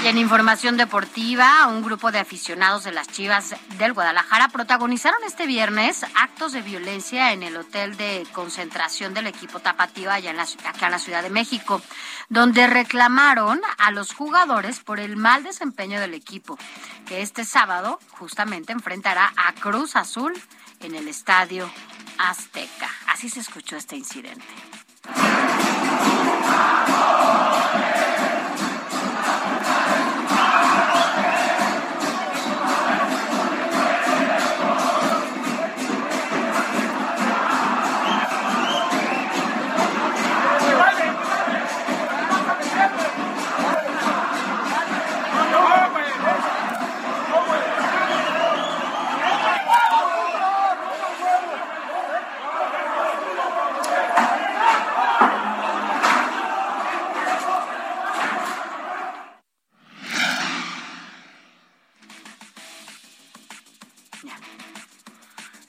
Y 0.03 0.09
en 0.09 0.19
información 0.19 0.77
deportiva, 0.77 1.69
un 1.69 1.85
grupo 1.85 2.11
de 2.11 2.19
aficionados 2.19 2.83
de 2.83 2.91
las 2.91 3.07
Chivas 3.07 3.55
del 3.79 3.93
Guadalajara 3.93 4.49
protagonizaron 4.49 5.23
este 5.25 5.47
viernes 5.47 6.05
actos 6.17 6.51
de 6.51 6.61
violencia 6.61 7.33
en 7.33 7.45
el 7.45 7.57
hotel 7.57 7.97
de 7.97 8.27
concentración 8.33 9.15
del 9.15 9.29
equipo 9.29 9.61
tapatío 9.61 10.11
allá 10.11 10.33
en 10.33 10.41
acá 10.41 10.87
en 10.87 10.91
la 10.91 10.99
Ciudad 10.99 11.23
de 11.23 11.31
México, 11.31 11.81
donde 12.29 12.67
reclamaron 12.67 13.61
a 13.79 13.93
los 13.93 14.13
jugadores 14.13 14.81
por 14.81 14.99
el 14.99 15.17
mal 15.17 15.45
desempeño 15.45 16.01
del 16.01 16.15
equipo, 16.15 16.59
que 17.07 17.23
este 17.23 17.45
sábado 17.45 18.01
justamente 18.11 18.73
enfrentará 18.73 19.33
a 19.37 19.53
Cruz 19.53 19.95
Azul 19.95 20.33
en 20.81 20.97
el 20.97 21.07
Estadio 21.07 21.71
Azteca. 22.19 22.91
Así 23.07 23.29
se 23.29 23.39
escuchó 23.39 23.77
este 23.77 23.95
incidente. 23.95 24.45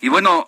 Bueno, 0.10 0.48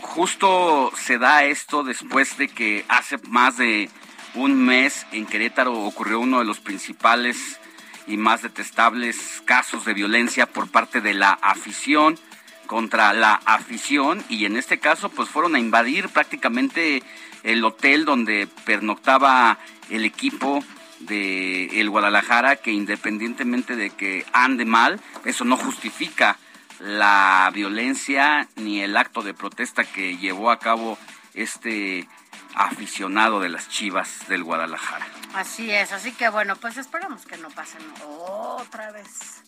justo 0.00 0.92
se 0.96 1.18
da 1.18 1.44
esto 1.44 1.84
después 1.84 2.36
de 2.36 2.48
que 2.48 2.84
hace 2.88 3.18
más 3.28 3.56
de 3.56 3.88
un 4.34 4.64
mes 4.64 5.06
en 5.12 5.26
Querétaro 5.26 5.72
ocurrió 5.72 6.20
uno 6.20 6.40
de 6.40 6.44
los 6.44 6.60
principales 6.60 7.60
y 8.06 8.16
más 8.16 8.42
detestables 8.42 9.42
casos 9.44 9.84
de 9.84 9.94
violencia 9.94 10.46
por 10.46 10.68
parte 10.68 11.00
de 11.00 11.14
la 11.14 11.30
afición 11.30 12.18
contra 12.66 13.12
la 13.12 13.34
afición. 13.44 14.24
Y 14.28 14.44
en 14.44 14.56
este 14.56 14.78
caso 14.78 15.08
pues 15.08 15.28
fueron 15.28 15.54
a 15.54 15.60
invadir 15.60 16.08
prácticamente 16.08 17.02
el 17.42 17.64
hotel 17.64 18.04
donde 18.04 18.48
pernoctaba 18.64 19.58
el 19.88 20.04
equipo 20.04 20.64
de 21.00 21.80
el 21.80 21.88
Guadalajara 21.88 22.56
que 22.56 22.72
independientemente 22.72 23.76
de 23.76 23.90
que 23.90 24.26
ande 24.32 24.64
mal, 24.64 25.00
eso 25.24 25.44
no 25.44 25.56
justifica 25.56 26.38
la 26.80 27.50
violencia 27.52 28.48
ni 28.56 28.80
el 28.80 28.96
acto 28.96 29.22
de 29.22 29.34
protesta 29.34 29.84
que 29.84 30.16
llevó 30.16 30.50
a 30.50 30.58
cabo 30.58 30.98
este 31.34 32.08
aficionado 32.54 33.40
de 33.40 33.48
las 33.48 33.68
Chivas 33.68 34.26
del 34.28 34.42
Guadalajara. 34.42 35.06
Así 35.34 35.70
es, 35.70 35.92
así 35.92 36.12
que 36.12 36.28
bueno, 36.28 36.56
pues 36.56 36.76
esperamos 36.76 37.26
que 37.26 37.36
no 37.36 37.48
pasen 37.50 37.82
otra 38.02 38.90
vez 38.90 39.42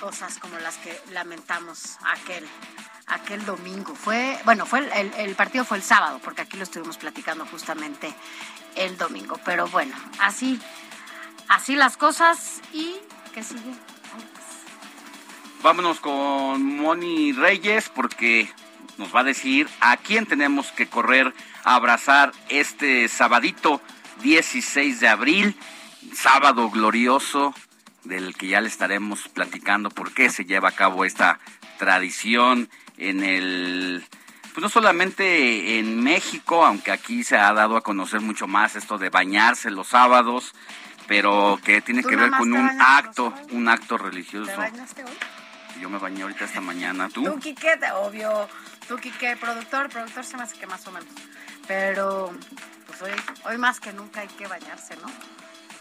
cosas 0.00 0.38
como 0.38 0.58
las 0.58 0.78
que 0.78 0.98
lamentamos 1.12 1.98
aquel 2.04 2.48
aquel 3.06 3.44
domingo. 3.44 3.94
Fue, 3.94 4.38
bueno, 4.44 4.66
fue 4.66 4.80
el, 4.98 5.12
el, 5.14 5.34
partido 5.34 5.64
fue 5.64 5.76
el 5.76 5.82
sábado, 5.82 6.20
porque 6.24 6.42
aquí 6.42 6.56
lo 6.56 6.64
estuvimos 6.64 6.96
platicando 6.96 7.44
justamente 7.46 8.14
el 8.76 8.96
domingo. 8.96 9.38
Pero 9.44 9.66
bueno, 9.68 9.94
así, 10.20 10.60
así 11.48 11.76
las 11.76 11.96
cosas 11.96 12.60
y 12.72 12.96
que 13.34 13.42
sigue. 13.42 13.91
Vámonos 15.62 16.00
con 16.00 16.76
Moni 16.76 17.32
Reyes 17.32 17.88
porque 17.88 18.50
nos 18.98 19.14
va 19.14 19.20
a 19.20 19.24
decir 19.24 19.68
a 19.80 19.96
quién 19.96 20.26
tenemos 20.26 20.72
que 20.72 20.88
correr 20.88 21.32
a 21.62 21.76
abrazar 21.76 22.32
este 22.48 23.06
sabadito 23.06 23.80
16 24.24 24.98
de 24.98 25.08
abril, 25.08 25.56
sábado 26.12 26.68
glorioso 26.68 27.54
del 28.02 28.34
que 28.34 28.48
ya 28.48 28.60
le 28.60 28.66
estaremos 28.66 29.28
platicando 29.28 29.88
por 29.90 30.12
qué 30.12 30.30
se 30.30 30.44
lleva 30.44 30.70
a 30.70 30.72
cabo 30.72 31.04
esta 31.04 31.38
tradición 31.78 32.68
en 32.98 33.22
el 33.22 34.04
pues 34.54 34.62
no 34.62 34.68
solamente 34.68 35.78
en 35.78 36.02
México, 36.02 36.66
aunque 36.66 36.90
aquí 36.90 37.22
se 37.22 37.38
ha 37.38 37.52
dado 37.52 37.76
a 37.76 37.82
conocer 37.82 38.20
mucho 38.20 38.48
más 38.48 38.74
esto 38.74 38.98
de 38.98 39.10
bañarse 39.10 39.70
los 39.70 39.86
sábados, 39.88 40.54
pero 41.06 41.60
que 41.64 41.80
tiene 41.80 42.02
que 42.02 42.16
ver 42.16 42.32
con 42.32 42.52
un 42.52 42.68
acto, 42.80 43.32
un 43.52 43.68
acto 43.68 43.96
religioso. 43.96 44.50
¿Te 44.50 44.56
bañaste 44.56 45.04
hoy? 45.04 45.12
Yo 45.82 45.90
me 45.90 45.98
bañé 45.98 46.22
ahorita 46.22 46.44
esta 46.44 46.60
mañana. 46.60 47.08
¿Tú? 47.08 47.24
Tú, 47.24 47.38
Quique, 47.40 47.76
obvio. 47.96 48.48
Tú, 48.86 48.96
Quique, 48.98 49.36
productor, 49.36 49.88
productor 49.88 50.24
se 50.24 50.36
me 50.36 50.44
hace 50.44 50.56
que 50.56 50.66
más 50.68 50.86
o 50.86 50.92
menos. 50.92 51.08
Pero, 51.66 52.32
pues 52.86 53.02
hoy, 53.02 53.10
hoy 53.44 53.58
más 53.58 53.80
que 53.80 53.92
nunca 53.92 54.20
hay 54.20 54.28
que 54.28 54.46
bañarse, 54.46 54.96
¿no? 54.96 55.08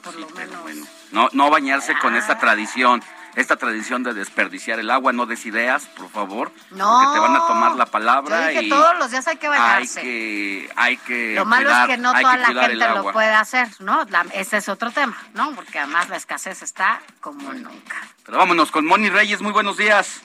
Por 0.03 0.15
lo 0.15 0.27
menos. 0.31 0.59
Bueno, 0.63 0.85
no, 1.11 1.29
no 1.33 1.51
bañarse 1.51 1.93
con 2.01 2.15
esta 2.15 2.33
Ah. 2.33 2.39
tradición, 2.39 3.03
esta 3.35 3.55
tradición 3.55 4.03
de 4.03 4.13
desperdiciar 4.13 4.79
el 4.79 4.89
agua, 4.91 5.13
no 5.13 5.25
des 5.25 5.45
ideas, 5.45 5.85
por 5.97 6.09
favor. 6.09 6.51
No. 6.71 6.99
Porque 6.99 7.13
te 7.13 7.19
van 7.19 7.35
a 7.35 7.47
tomar 7.47 7.75
la 7.75 7.85
Yo 7.85 7.91
palabra 7.91 8.47
dije, 8.47 8.63
y 8.63 8.69
todos 8.69 8.97
los 8.99 9.11
días 9.11 9.27
hay 9.27 9.37
que 9.37 9.47
hay 9.47 9.59
bañarse. 9.59 10.01
que, 10.01 10.69
hay 10.75 10.97
que 10.97 11.35
Lo 11.35 11.45
malo 11.45 11.65
cuidar- 11.69 11.89
es 11.89 11.95
que 11.95 12.01
no 12.01 12.09
hay 12.11 12.23
toda 12.23 12.33
que 12.47 12.53
la 12.53 12.63
gente 12.67 12.89
lo 12.89 13.11
puede 13.11 13.33
hacer, 13.33 13.67
¿no? 13.79 14.03
La- 14.09 14.25
ese 14.33 14.57
es 14.57 14.69
otro 14.69 14.91
tema, 14.91 15.17
¿no? 15.33 15.51
Porque 15.55 15.79
además 15.79 16.09
la 16.09 16.17
escasez 16.17 16.61
está 16.61 17.01
como 17.19 17.51
nunca. 17.53 17.95
Pero 18.25 18.37
vámonos 18.37 18.71
con 18.71 18.85
Moni 18.85 19.09
Reyes, 19.09 19.41
muy 19.41 19.51
buenos 19.51 19.77
días. 19.77 20.21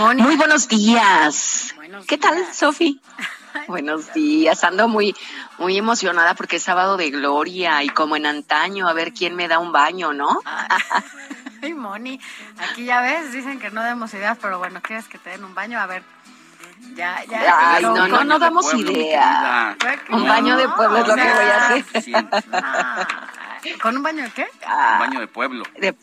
Moni. 0.00 0.22
Muy 0.22 0.36
buenos 0.36 0.66
días. 0.66 1.74
Buenos 1.76 2.06
¿Qué 2.06 2.16
tal. 2.16 2.42
Sofi? 2.54 2.98
Buenos 3.68 4.14
días. 4.14 4.64
Ando 4.64 4.88
muy, 4.88 5.14
muy 5.58 5.76
emocionada 5.76 6.34
porque 6.34 6.56
es 6.56 6.62
sábado 6.62 6.96
de 6.96 7.10
gloria 7.10 7.82
y 7.82 7.90
como 7.90 8.16
en 8.16 8.24
antaño, 8.24 8.88
a 8.88 8.94
ver 8.94 9.12
quién 9.12 9.36
me 9.36 9.46
da 9.46 9.58
un 9.58 9.72
baño, 9.72 10.14
¿no? 10.14 10.40
Ay, 11.60 11.74
Moni, 11.74 12.18
aquí 12.58 12.86
ya 12.86 13.02
ves, 13.02 13.30
dicen 13.32 13.58
que 13.60 13.70
no 13.70 13.82
demos 13.82 14.14
ideas, 14.14 14.38
pero 14.40 14.58
bueno, 14.58 14.80
¿quieres 14.80 15.06
que 15.06 15.18
te 15.18 15.30
den 15.30 15.44
un 15.44 15.54
baño? 15.54 15.78
A 15.78 15.84
ver, 15.86 16.02
ya, 16.94 17.22
ya. 17.28 17.74
Ay, 17.74 17.82
no, 17.82 18.08
no, 18.08 18.24
no 18.24 18.38
damos 18.38 18.64
pueblo, 18.64 18.90
idea. 18.90 19.76
Un 20.10 20.26
baño 20.26 20.56
de 20.56 20.68
pueblo 20.70 20.96
es 20.98 21.08
lo 21.08 21.14
que 21.14 21.22
voy 21.22 21.44
a 21.44 21.56
hacer. 21.66 22.02
Sí, 22.02 22.12
Ah, 22.52 23.06
¿Con 23.82 23.96
un 23.98 24.02
baño 24.02 24.22
de 24.22 24.30
qué? 24.30 24.46
Ah, 24.66 24.92
un 24.94 25.06
baño 25.06 25.20
de 25.20 25.26
pueblo. 25.26 25.64
de- 25.78 25.94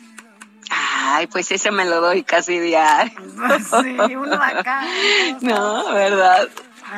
Ay, 1.10 1.28
pues 1.28 1.52
ese 1.52 1.72
me 1.72 1.86
lo 1.86 2.02
doy 2.02 2.24
casi 2.24 2.60
diario. 2.60 3.14
Sí, 3.82 4.16
uno 4.16 4.34
acá. 4.36 4.86
No, 5.42 5.92
¿verdad? 5.94 6.48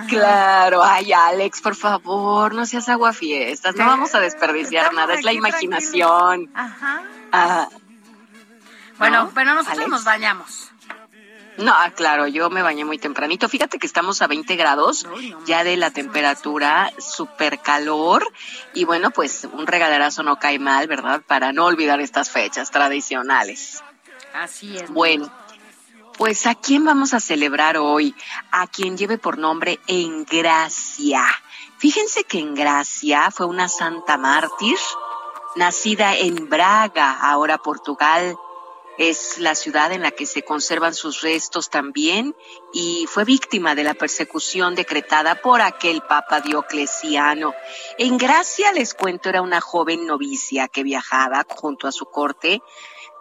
Claro, 0.08 0.84
ay 0.84 1.12
Alex, 1.14 1.62
por 1.62 1.76
favor, 1.76 2.54
no 2.54 2.66
seas 2.68 2.88
aguafiestas, 2.90 3.76
no 3.76 3.88
vamos 3.88 4.14
a 4.14 4.20
desperdiciar 4.20 4.84
Estamos 4.86 5.02
nada, 5.02 5.16
es 5.16 5.26
la 5.26 5.34
imaginación. 5.34 6.50
Ajá. 6.54 7.02
Ah, 7.32 7.68
Bueno, 9.00 9.24
¿No, 9.26 9.32
pero 9.34 9.54
nosotros 9.56 9.78
Alex? 9.80 9.90
nos 9.90 10.04
bañamos. 10.04 10.72
No, 11.58 11.74
claro, 11.96 12.28
yo 12.28 12.50
me 12.50 12.62
bañé 12.62 12.86
muy 12.86 12.98
tempranito. 13.00 13.50
Fíjate 13.50 13.80
que 13.80 13.88
estamos 13.88 14.22
a 14.22 14.28
20 14.28 14.56
grados 14.56 15.06
ya 15.46 15.64
de 15.66 15.76
la 15.76 15.92
temperatura, 15.92 16.94
súper 17.00 17.60
calor. 17.60 18.26
Y 18.74 18.86
bueno, 18.86 19.12
pues 19.12 19.46
un 19.52 19.68
regalerazo 19.68 20.24
no 20.24 20.38
cae 20.40 20.58
mal, 20.58 20.88
¿verdad? 20.88 21.22
Para 21.28 21.52
no 21.52 21.66
olvidar 21.66 22.00
estas 22.00 22.30
fechas 22.30 22.72
tradicionales. 22.72 23.84
Así 24.40 24.78
es. 24.78 24.90
Bueno, 24.90 25.30
pues 26.18 26.48
¿a 26.48 26.56
quién 26.56 26.86
vamos 26.86 27.14
a 27.14 27.20
celebrar 27.20 27.76
hoy? 27.76 28.16
A 28.52 28.68
quien 28.68 28.98
lleve 28.98 29.18
por 29.18 29.38
nombre 29.38 29.82
Engracia. 29.88 31.26
Fíjense 31.78 32.24
que 32.24 32.40
Engracia 32.40 33.32
fue 33.32 33.48
una 33.48 33.68
santa 33.68 34.18
mártir, 34.18 34.78
nacida 35.58 36.16
en 36.16 36.48
Braga, 36.48 37.20
ahora 37.20 37.58
Portugal. 37.58 38.38
Es 38.98 39.40
la 39.40 39.56
ciudad 39.56 39.92
en 39.92 40.04
la 40.04 40.12
que 40.12 40.26
se 40.26 40.44
conservan 40.44 40.94
sus 40.94 41.20
restos 41.20 41.70
también 41.70 42.34
y 42.72 43.08
fue 43.10 43.26
víctima 43.26 43.76
de 43.76 43.84
la 43.84 43.94
persecución 43.94 44.74
decretada 44.74 45.36
por 45.36 45.62
aquel 45.62 46.02
Papa 46.02 46.40
Diocleciano. 46.40 47.54
En 47.98 48.18
Gracia, 48.18 48.72
les 48.72 48.94
cuento, 48.94 49.28
era 49.28 49.42
una 49.42 49.60
joven 49.60 50.06
novicia 50.06 50.70
que 50.70 50.84
viajaba 50.84 51.46
junto 51.50 51.88
a 51.88 51.92
su 51.92 52.06
corte 52.06 52.62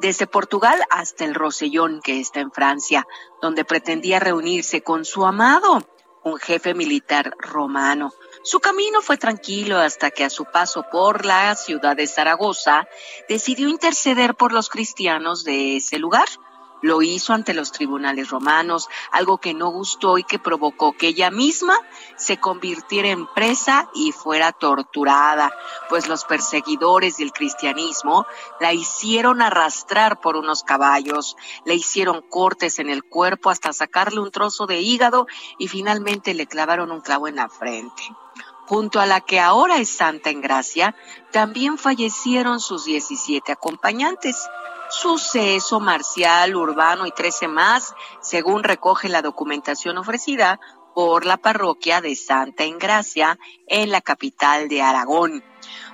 desde 0.00 0.26
Portugal 0.26 0.83
hasta 0.90 1.25
el 1.25 1.35
Rosellón, 1.35 2.00
que 2.02 2.21
está 2.21 2.40
en 2.40 2.52
Francia, 2.52 3.07
donde 3.43 3.64
pretendía 3.64 4.21
reunirse 4.21 4.83
con 4.83 5.05
su 5.05 5.26
amado, 5.26 5.83
un 6.25 6.38
jefe 6.38 6.75
militar 6.75 7.35
romano. 7.38 8.12
Su 8.43 8.61
camino 8.61 9.00
fue 9.02 9.17
tranquilo 9.17 9.78
hasta 9.78 10.11
que 10.11 10.25
a 10.25 10.31
su 10.31 10.45
paso 10.45 10.85
por 10.90 11.25
la 11.25 11.55
ciudad 11.55 11.97
de 11.97 12.07
Zaragoza 12.07 12.87
decidió 13.28 13.69
interceder 13.69 14.35
por 14.35 14.52
los 14.52 14.69
cristianos 14.69 15.45
de 15.45 15.76
ese 15.76 15.99
lugar. 15.99 16.28
Lo 16.83 17.03
hizo 17.03 17.33
ante 17.33 17.55
los 17.55 17.73
tribunales 17.73 18.31
romanos, 18.31 18.88
algo 19.11 19.38
que 19.38 19.55
no 19.55 19.69
gustó 19.71 20.19
y 20.19 20.25
que 20.25 20.38
provocó 20.38 20.93
que 20.93 21.09
ella 21.09 21.31
misma 21.31 21.77
se 22.17 22.38
convirtiera 22.38 23.09
en 23.09 23.27
presa 23.27 23.88
y 23.95 24.12
fuera 24.12 24.53
torturada, 24.53 25.53
pues 25.88 26.09
los 26.09 26.25
perseguidores 26.25 27.17
del 27.17 27.33
cristianismo 27.33 28.27
la 28.61 28.73
hicieron 28.73 29.43
arrastrar 29.43 30.21
por 30.21 30.37
unos 30.37 30.62
caballos, 30.62 31.37
le 31.64 31.75
hicieron 31.75 32.23
cortes 32.23 32.79
en 32.79 32.91
el 32.91 33.05
cuerpo 33.05 33.51
hasta 33.51 33.73
sacarle 33.73 34.21
un 34.21 34.31
trozo 34.31 34.67
de 34.67 34.81
hígado 34.81 35.27
y 35.59 35.69
finalmente 35.69 36.35
le 36.35 36.47
clavaron 36.47 36.91
un 36.91 37.01
clavo 37.01 37.29
en 37.29 37.37
la 37.37 37.49
frente. 37.49 38.03
Junto 38.67 39.01
a 39.01 39.07
la 39.07 39.23
que 39.23 39.41
ahora 39.41 39.79
es 39.79 39.88
Santa 39.88 40.29
en 40.29 40.43
Gracia, 40.43 40.95
también 41.33 41.79
fallecieron 41.79 42.61
sus 42.61 42.85
17 42.85 43.51
acompañantes. 43.51 44.47
Suceso 44.90 45.81
marcial, 45.81 46.57
urbano 46.57 47.07
y 47.07 47.12
13 47.12 47.46
más, 47.48 47.94
según 48.22 48.64
recoge 48.64 49.09
la 49.09 49.20
documentación 49.20 49.98
ofrecida 49.98 50.59
por 50.94 51.27
la 51.27 51.37
parroquia 51.37 52.01
de 52.01 52.16
Santa 52.16 52.64
Engracia 52.64 53.38
en 53.66 53.90
la 53.90 54.01
capital 54.01 54.68
de 54.68 54.83
Aragón. 54.83 55.44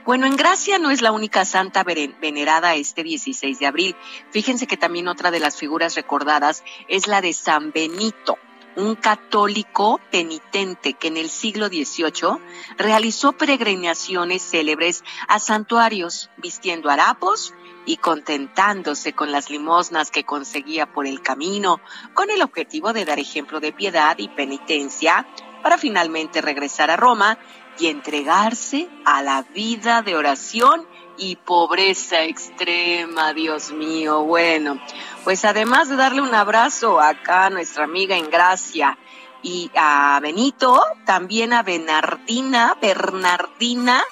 Bueno, 0.06 0.26
Engracia 0.26 0.78
no 0.78 0.90
es 0.90 1.02
la 1.02 1.12
única 1.12 1.44
santa 1.44 1.82
venerada 1.82 2.74
este 2.74 3.02
16 3.02 3.58
de 3.58 3.66
abril. 3.66 3.96
Fíjense 4.30 4.66
que 4.66 4.76
también 4.76 5.08
otra 5.08 5.30
de 5.30 5.40
las 5.40 5.56
figuras 5.56 5.96
recordadas 5.96 6.62
es 6.88 7.06
la 7.06 7.20
de 7.20 7.32
San 7.32 7.72
Benito, 7.72 8.38
un 8.76 8.94
católico 8.94 10.00
penitente 10.10 10.94
que 10.94 11.08
en 11.08 11.16
el 11.16 11.30
siglo 11.30 11.66
XVIII 11.66 12.38
realizó 12.78 13.32
peregrinaciones 13.32 14.42
célebres 14.42 15.02
a 15.26 15.38
santuarios, 15.38 16.30
vistiendo 16.36 16.90
harapos 16.90 17.54
y 17.86 17.98
contentándose 17.98 19.12
con 19.12 19.32
las 19.32 19.50
limosnas 19.50 20.10
que 20.10 20.24
conseguía 20.24 20.86
por 20.86 21.06
el 21.06 21.20
camino, 21.22 21.80
con 22.14 22.30
el 22.30 22.42
objetivo 22.42 22.92
de 22.92 23.04
dar 23.04 23.18
ejemplo 23.18 23.60
de 23.60 23.72
piedad 23.72 24.16
y 24.18 24.28
penitencia 24.28 25.26
para 25.62 25.78
finalmente 25.78 26.40
regresar 26.40 26.90
a 26.90 26.96
Roma 26.96 27.38
y 27.78 27.88
entregarse 27.88 28.88
a 29.04 29.22
la 29.22 29.42
vida 29.42 30.02
de 30.02 30.16
oración 30.16 30.86
y 31.16 31.36
pobreza 31.36 32.22
extrema, 32.22 33.32
Dios 33.32 33.72
mío. 33.72 34.24
Bueno, 34.24 34.80
pues 35.22 35.44
además 35.44 35.88
de 35.88 35.96
darle 35.96 36.20
un 36.20 36.34
abrazo 36.34 37.00
acá 37.00 37.46
a 37.46 37.50
nuestra 37.50 37.84
amiga 37.84 38.16
en 38.16 38.30
Gracia 38.30 38.98
y 39.42 39.70
a 39.76 40.18
Benito, 40.20 40.82
también 41.04 41.52
a 41.52 41.62
Bernardina, 41.62 42.76
Bernardina. 42.80 44.02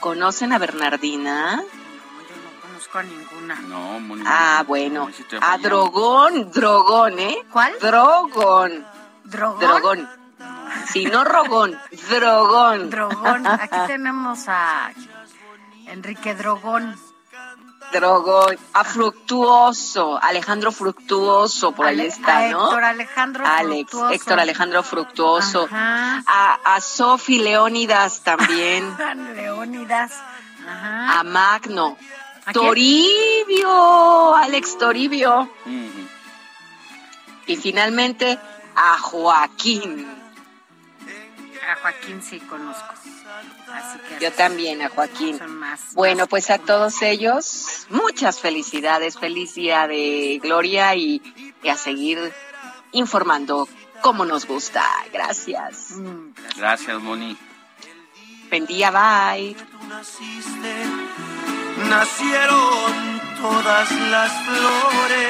¿Conocen 0.00 0.52
a 0.52 0.58
Bernardina? 0.58 1.62
Conozco 2.96 2.98
a 2.98 3.02
ninguna. 3.02 3.54
No, 3.68 4.00
Moni. 4.00 4.22
Ah, 4.26 4.64
bueno. 4.66 5.08
A 5.08 5.12
fallamos. 5.12 5.62
Drogón, 5.62 6.50
Drogón, 6.50 7.18
¿eh? 7.18 7.38
¿Cuál? 7.50 7.74
Drogón, 7.80 8.86
¿Drogón? 9.24 9.60
Drogón. 9.60 10.08
Sí, 10.92 11.04
no 11.06 11.24
Rogón, 11.24 11.78
Drogón. 12.08 12.90
Drogón. 12.90 13.46
Aquí 13.46 13.76
tenemos 13.86 14.44
a 14.48 14.92
Enrique 15.86 16.34
Drogón. 16.34 16.96
Drogón. 17.92 18.56
A 18.72 18.84
Fructuoso, 18.84 20.18
Alejandro 20.20 20.72
Fructuoso, 20.72 21.72
por 21.72 21.86
ahí 21.86 22.00
está, 22.00 22.38
a 22.38 22.48
¿no? 22.50 22.66
Héctor 22.66 22.84
Alejandro 22.84 23.44
Alex, 23.46 23.90
Fructuoso. 23.90 24.14
Héctor 24.14 24.40
Alejandro 24.40 24.82
Fructuoso. 24.82 25.64
Ajá. 25.64 26.22
A, 26.26 26.74
a 26.76 26.80
Sofi 26.80 27.38
Leónidas 27.38 28.20
también. 28.22 28.96
Leónidas. 29.36 30.12
Ajá. 30.66 31.20
a 31.20 31.22
Magno. 31.24 31.96
Toribio, 32.52 34.34
Alex 34.34 34.78
Toribio. 34.78 35.50
Y 37.46 37.56
finalmente 37.56 38.38
a 38.74 38.98
Joaquín. 38.98 40.06
A 41.68 41.76
Joaquín 41.76 42.22
sí 42.22 42.38
conozco. 42.40 42.84
Así 43.72 43.98
que 44.08 44.24
Yo 44.24 44.32
también, 44.32 44.82
a 44.82 44.88
Joaquín. 44.88 45.38
más. 45.58 45.94
Bueno, 45.94 46.20
más 46.20 46.28
pues 46.28 46.50
a 46.50 46.58
todos 46.58 47.02
ellos, 47.02 47.86
muchas 47.90 48.40
felicidades, 48.40 49.18
feliz 49.18 49.54
día 49.54 49.86
de 49.88 50.38
gloria 50.42 50.94
y, 50.94 51.20
y 51.62 51.68
a 51.68 51.76
seguir 51.76 52.32
informando 52.92 53.68
como 54.00 54.24
nos 54.24 54.46
gusta. 54.46 54.84
Gracias. 55.12 55.90
Mm, 55.92 56.32
Gracias, 56.56 57.00
Moni. 57.00 57.36
Buen 58.48 58.66
día, 58.66 58.90
bye. 58.90 59.56
Nacieron 61.88 63.20
todas 63.40 63.90
las 63.90 64.32
flores. 64.44 65.26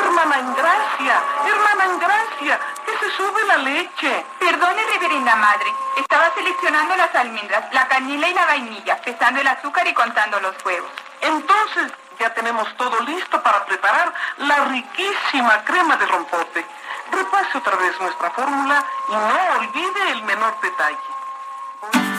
Hermana 0.00 0.38
Engracia 0.38 0.74
Gracia, 0.94 1.22
hermana 1.46 1.84
en 1.84 1.98
Gracia, 1.98 2.60
que 2.86 2.98
se 2.98 3.16
sube 3.16 3.44
la 3.46 3.58
leche. 3.58 4.24
Perdone, 4.38 4.82
reverenda 4.92 5.34
madre. 5.36 5.72
Estaba 5.96 6.32
seleccionando 6.34 6.96
las 6.96 7.14
almendras, 7.14 7.64
la 7.72 7.88
canela 7.88 8.28
y 8.28 8.34
la 8.34 8.46
vainilla, 8.46 8.96
pesando 9.02 9.40
el 9.40 9.48
azúcar 9.48 9.86
y 9.86 9.92
contando 9.92 10.40
los 10.40 10.54
huevos. 10.64 10.90
Entonces, 11.20 11.92
ya 12.18 12.32
tenemos 12.32 12.74
todo 12.76 13.00
listo 13.00 13.42
para 13.42 13.64
preparar 13.66 14.12
la 14.38 14.64
riquísima 14.64 15.64
crema 15.64 15.96
de 15.96 16.06
rompote. 16.06 16.64
Repase 17.10 17.58
otra 17.58 17.76
vez 17.76 18.00
nuestra 18.00 18.30
fórmula 18.30 18.84
y 19.08 19.12
no 19.12 19.58
olvide 19.58 20.12
el 20.12 20.22
menor 20.22 20.58
detalle. 20.60 22.13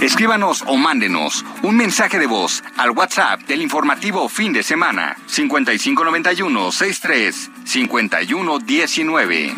Escríbanos 0.00 0.62
o 0.68 0.76
mándenos 0.76 1.44
un 1.62 1.76
mensaje 1.76 2.20
de 2.20 2.26
voz 2.26 2.62
al 2.76 2.92
WhatsApp 2.92 3.40
del 3.40 3.60
informativo 3.60 4.28
fin 4.28 4.52
de 4.52 4.62
semana 4.62 5.16
5591 5.26 6.70
63 6.70 7.50
5119. 7.64 9.56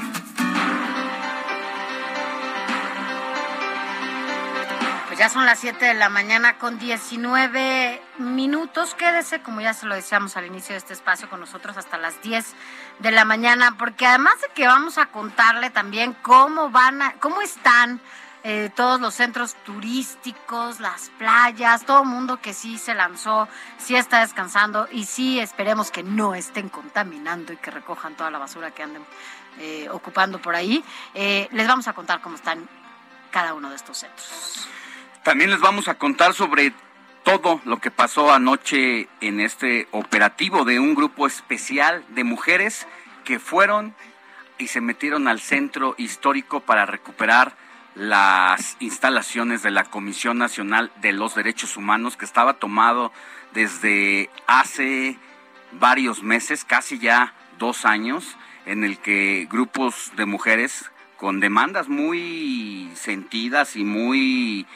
Pues 5.09 5.19
ya 5.19 5.29
son 5.29 5.45
las 5.45 5.59
7 5.59 5.85
de 5.85 5.93
la 5.93 6.09
mañana 6.09 6.57
con 6.57 6.79
19 6.79 8.01
minutos. 8.17 8.95
Quédese, 8.95 9.43
como 9.43 9.61
ya 9.61 9.75
se 9.75 9.85
lo 9.85 9.95
decíamos 9.95 10.39
al 10.39 10.47
inicio 10.47 10.73
de 10.73 10.79
este 10.79 10.95
espacio, 10.95 11.29
con 11.29 11.41
nosotros 11.41 11.77
hasta 11.77 11.99
las 11.99 12.23
10 12.23 12.55
de 13.01 13.11
la 13.11 13.27
mañana, 13.27 13.77
porque 13.77 14.07
además 14.07 14.41
de 14.41 14.49
que 14.55 14.67
vamos 14.67 14.97
a 14.97 15.05
contarle 15.05 15.69
también 15.69 16.17
cómo 16.23 16.71
van 16.71 17.03
a, 17.03 17.13
cómo 17.21 17.43
están 17.43 18.01
eh, 18.43 18.71
todos 18.75 19.01
los 19.01 19.15
centros 19.15 19.55
turísticos, 19.65 20.81
las 20.81 21.11
playas, 21.19 21.85
todo 21.85 22.03
el 22.03 22.09
mundo 22.09 22.41
que 22.41 22.55
sí 22.55 22.79
se 22.79 22.95
lanzó, 22.95 23.49
sí 23.79 23.97
está 23.97 24.21
descansando 24.21 24.89
y 24.91 25.05
sí 25.05 25.39
esperemos 25.39 25.91
que 25.91 26.03
no 26.03 26.35
estén 26.35 26.69
contaminando 26.71 27.53
y 27.53 27.57
que 27.59 27.71
recojan 27.71 28.17
toda 28.17 28.31
la 28.31 28.39
basura 28.39 28.71
que 28.71 28.83
anden 28.83 29.05
eh, 29.59 29.89
ocupando 29.91 30.41
por 30.41 30.55
ahí. 30.55 30.83
Eh, 31.15 31.49
les 31.53 31.67
vamos 31.67 31.87
a 31.89 31.93
contar 31.93 32.23
cómo 32.23 32.37
están 32.37 32.67
cada 33.31 33.53
uno 33.53 33.69
de 33.69 33.77
estos 33.77 33.99
centros. 33.99 34.69
También 35.23 35.51
les 35.51 35.61
vamos 35.61 35.89
a 35.89 35.95
contar 35.95 36.33
sobre 36.33 36.73
todo 37.25 37.61
lo 37.65 37.79
que 37.79 37.91
pasó 37.91 38.33
anoche 38.33 39.09
en 39.21 39.41
este 39.41 39.87
operativo 39.91 40.65
de 40.65 40.81
un 40.81 40.95
grupo 40.95 41.27
especial 41.27 42.05
de 42.09 42.25
mujeres 42.25 42.87
que 43.25 43.39
fueron 43.39 43.95
y 44.57 44.69
se 44.69 44.81
metieron 44.81 45.29
al 45.29 45.41
centro 45.41 45.95
histórico 45.99 46.61
para 46.61 46.87
recuperar 46.87 47.55
las 48.01 48.79
instalaciones 48.81 49.63
de 49.63 49.71
la 49.71 49.85
Comisión 49.85 50.39
Nacional 50.39 50.91
de 51.03 51.13
los 51.13 51.35
Derechos 51.35 51.77
Humanos 51.77 52.17
que 52.17 52.25
estaba 52.25 52.55
tomado 52.55 53.13
desde 53.53 54.31
hace 54.47 55.19
varios 55.73 56.23
meses, 56.23 56.65
casi 56.65 56.99
ya 56.99 57.35
dos 57.59 57.85
años, 57.85 58.39
en 58.65 58.85
el 58.85 58.99
que 59.01 59.47
grupos 59.51 60.13
de 60.17 60.25
mujeres 60.25 60.91
con 61.19 61.41
demandas 61.41 61.91
muy 61.91 62.91
sentidas 62.95 63.77
y 63.77 63.85
muy 63.85 64.67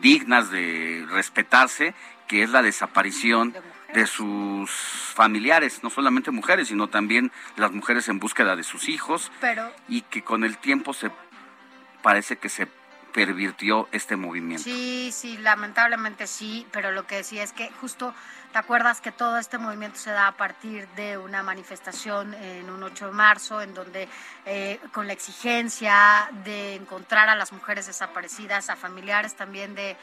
dignas 0.00 0.50
de 0.50 1.06
respetarse, 1.08 1.94
que 2.26 2.42
es 2.42 2.50
la 2.50 2.62
desaparición 2.62 3.54
de 3.94 4.06
sus 4.08 4.70
familiares, 5.14 5.84
no 5.84 5.90
solamente 5.90 6.32
mujeres, 6.32 6.68
sino 6.68 6.88
también 6.88 7.30
las 7.54 7.70
mujeres 7.70 8.08
en 8.08 8.18
búsqueda 8.18 8.56
de 8.56 8.64
sus 8.64 8.88
hijos, 8.88 9.30
y 9.88 10.02
que 10.02 10.22
con 10.22 10.42
el 10.42 10.58
tiempo 10.58 10.92
se 10.92 11.12
parece 12.06 12.36
que 12.36 12.48
se 12.48 12.68
pervirtió 13.12 13.88
este 13.90 14.14
movimiento. 14.14 14.62
Sí, 14.62 15.10
sí, 15.12 15.38
lamentablemente 15.38 16.28
sí, 16.28 16.64
pero 16.70 16.92
lo 16.92 17.04
que 17.04 17.16
decía 17.16 17.42
es 17.42 17.52
que 17.52 17.68
justo 17.80 18.14
¿Te 18.56 18.60
acuerdas 18.60 19.02
que 19.02 19.12
todo 19.12 19.36
este 19.36 19.58
movimiento 19.58 19.98
se 19.98 20.12
da 20.12 20.28
a 20.28 20.32
partir 20.32 20.88
de 20.96 21.18
una 21.18 21.42
manifestación 21.42 22.32
en 22.32 22.70
un 22.70 22.82
8 22.82 23.08
de 23.08 23.12
marzo, 23.12 23.60
en 23.60 23.74
donde 23.74 24.08
eh, 24.46 24.80
con 24.92 25.06
la 25.06 25.12
exigencia 25.12 26.30
de 26.42 26.74
encontrar 26.76 27.28
a 27.28 27.36
las 27.36 27.52
mujeres 27.52 27.86
desaparecidas, 27.86 28.70
a 28.70 28.76
familiares 28.76 29.34
también 29.34 29.74
de, 29.74 29.94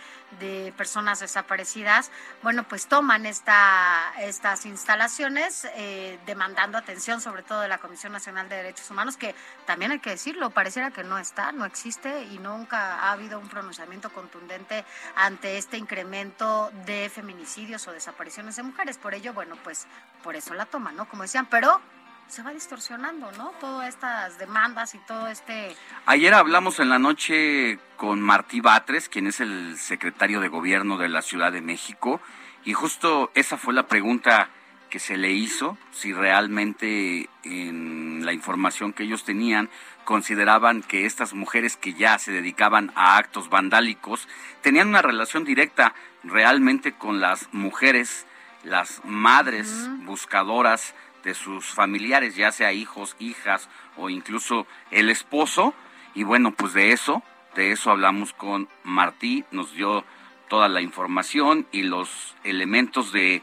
personas 0.77 1.19
desaparecidas, 1.19 2.11
bueno, 2.43 2.63
pues 2.63 2.87
toman 2.87 3.25
esta, 3.25 4.13
estas 4.19 4.65
instalaciones 4.65 5.67
eh, 5.75 6.19
demandando 6.25 6.77
atención, 6.77 7.21
sobre 7.21 7.43
todo 7.43 7.61
de 7.61 7.67
la 7.67 7.77
Comisión 7.77 8.11
Nacional 8.11 8.49
de 8.49 8.57
Derechos 8.57 8.89
Humanos, 8.91 9.15
que 9.15 9.33
también 9.65 9.91
hay 9.91 9.99
que 9.99 10.09
decirlo, 10.11 10.49
pareciera 10.49 10.91
que 10.91 11.03
no 11.03 11.17
está, 11.17 11.51
no 11.53 11.65
existe 11.65 12.23
y 12.25 12.39
nunca 12.39 12.99
ha 12.99 13.13
habido 13.13 13.39
un 13.39 13.47
pronunciamiento 13.47 14.11
contundente 14.11 14.85
ante 15.15 15.57
este 15.57 15.77
incremento 15.77 16.71
de 16.85 17.09
feminicidios 17.09 17.87
o 17.87 17.91
desapariciones 17.91 18.42
de 18.51 18.63
mujeres. 18.63 18.97
Por 18.97 19.13
ello, 19.13 19.34
bueno, 19.34 19.56
pues 19.63 19.88
por 20.23 20.36
eso 20.36 20.53
la 20.53 20.65
toma, 20.65 20.91
¿no? 20.91 21.08
Como 21.08 21.23
decían, 21.23 21.47
pero 21.49 21.82
se 22.27 22.43
va 22.43 22.51
distorsionando, 22.51 23.32
¿no? 23.34 23.51
Todas 23.60 23.89
estas 23.89 24.38
demandas 24.38 24.95
y 24.95 24.99
todo 24.99 25.27
este... 25.27 25.75
Ayer 26.06 26.34
hablamos 26.34 26.79
en 26.79 26.89
la 26.89 26.99
noche 26.99 27.79
con 27.97 28.21
Martí 28.21 28.62
Batres, 28.62 29.10
quien 29.10 29.27
es 29.27 29.39
el 29.39 29.77
secretario 29.77 30.39
de 30.39 30.47
gobierno 30.47 30.97
de 30.97 31.10
la 31.10 31.21
Ciudad 31.21 31.51
de 31.51 31.62
México, 31.62 32.21
y 32.65 32.73
justo 32.73 33.32
esa 33.34 33.58
fue 33.58 33.73
la 33.73 33.88
pregunta 33.88 34.49
que 34.89 34.99
se 34.99 35.17
le 35.17 35.32
hizo, 35.32 35.77
si 35.91 36.13
realmente 36.13 37.27
en 37.43 38.25
la 38.25 38.32
información 38.32 38.93
que 38.93 39.03
ellos 39.03 39.23
tenían 39.23 39.69
consideraban 40.06 40.84
que 40.84 41.06
estas 41.06 41.34
mujeres 41.34 41.77
que 41.77 41.93
ya 41.93 42.19
se 42.19 42.32
dedicaban 42.32 42.91
a 42.95 43.17
actos 43.17 43.49
vandálicos 43.49 44.27
tenían 44.62 44.89
una 44.89 45.01
relación 45.01 45.45
directa 45.45 45.95
realmente 46.23 46.91
con 46.93 47.21
las 47.21 47.51
mujeres 47.53 48.27
las 48.63 49.02
madres 49.04 49.89
buscadoras 50.06 50.95
de 51.23 51.34
sus 51.34 51.65
familiares, 51.65 52.36
ya 52.36 52.52
sea 52.52 52.73
hijos, 52.73 53.15
hijas 53.19 53.69
o 53.97 54.10
incluso 54.10 54.67
el 54.91 55.10
esposo. 55.10 55.73
Y 56.13 56.23
bueno, 56.23 56.52
pues 56.52 56.73
de 56.73 56.91
eso, 56.91 57.23
de 57.56 57.71
eso 57.71 57.91
hablamos 57.91 58.34
con 58.34 58.69
Martí, 58.84 59.45
nos 59.52 59.73
dio 59.73 60.04
toda 60.49 60.67
la 60.67 60.82
información 60.82 61.67
y 61.71 61.84
los 61.84 62.36
elementos 62.43 63.12
de 63.12 63.41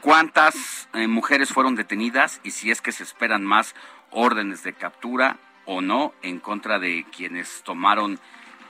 cuántas 0.00 0.88
eh, 0.94 1.06
mujeres 1.06 1.50
fueron 1.50 1.74
detenidas 1.74 2.40
y 2.44 2.52
si 2.52 2.70
es 2.70 2.80
que 2.80 2.92
se 2.92 3.02
esperan 3.02 3.44
más 3.44 3.74
órdenes 4.10 4.62
de 4.62 4.72
captura 4.72 5.36
o 5.66 5.82
no 5.82 6.14
en 6.22 6.38
contra 6.38 6.78
de 6.78 7.04
quienes 7.14 7.62
tomaron 7.62 8.18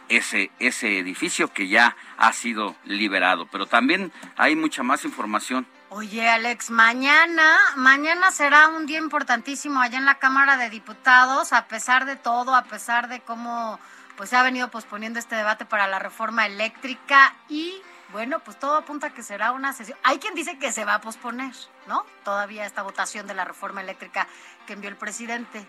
ese, 0.08 0.50
ese 0.58 0.98
edificio 0.98 1.52
que 1.52 1.68
ya 1.68 1.96
ha 2.16 2.32
sido 2.32 2.74
liberado. 2.84 3.46
Pero 3.46 3.66
también 3.66 4.10
hay 4.36 4.56
mucha 4.56 4.82
más 4.82 5.04
información 5.04 5.66
Oye, 5.90 6.28
Alex, 6.28 6.70
mañana, 6.70 7.56
mañana 7.76 8.30
será 8.30 8.68
un 8.68 8.84
día 8.84 8.98
importantísimo 8.98 9.80
allá 9.80 9.96
en 9.96 10.04
la 10.04 10.18
Cámara 10.18 10.58
de 10.58 10.68
Diputados, 10.68 11.54
a 11.54 11.66
pesar 11.66 12.04
de 12.04 12.16
todo, 12.16 12.54
a 12.54 12.64
pesar 12.64 13.08
de 13.08 13.20
cómo 13.20 13.80
pues 14.14 14.28
se 14.28 14.36
ha 14.36 14.42
venido 14.42 14.70
posponiendo 14.70 15.18
este 15.18 15.34
debate 15.34 15.64
para 15.64 15.88
la 15.88 15.98
reforma 15.98 16.44
eléctrica 16.44 17.34
y 17.48 17.80
bueno, 18.12 18.40
pues 18.40 18.58
todo 18.58 18.76
apunta 18.76 19.06
a 19.06 19.14
que 19.14 19.22
será 19.22 19.52
una 19.52 19.72
sesión. 19.72 19.98
Hay 20.02 20.18
quien 20.18 20.34
dice 20.34 20.58
que 20.58 20.72
se 20.72 20.84
va 20.84 20.94
a 20.94 21.00
posponer, 21.00 21.54
¿no? 21.86 22.04
Todavía 22.22 22.66
esta 22.66 22.82
votación 22.82 23.26
de 23.26 23.34
la 23.34 23.46
reforma 23.46 23.80
eléctrica 23.80 24.26
que 24.66 24.74
envió 24.74 24.90
el 24.90 24.96
presidente. 24.96 25.66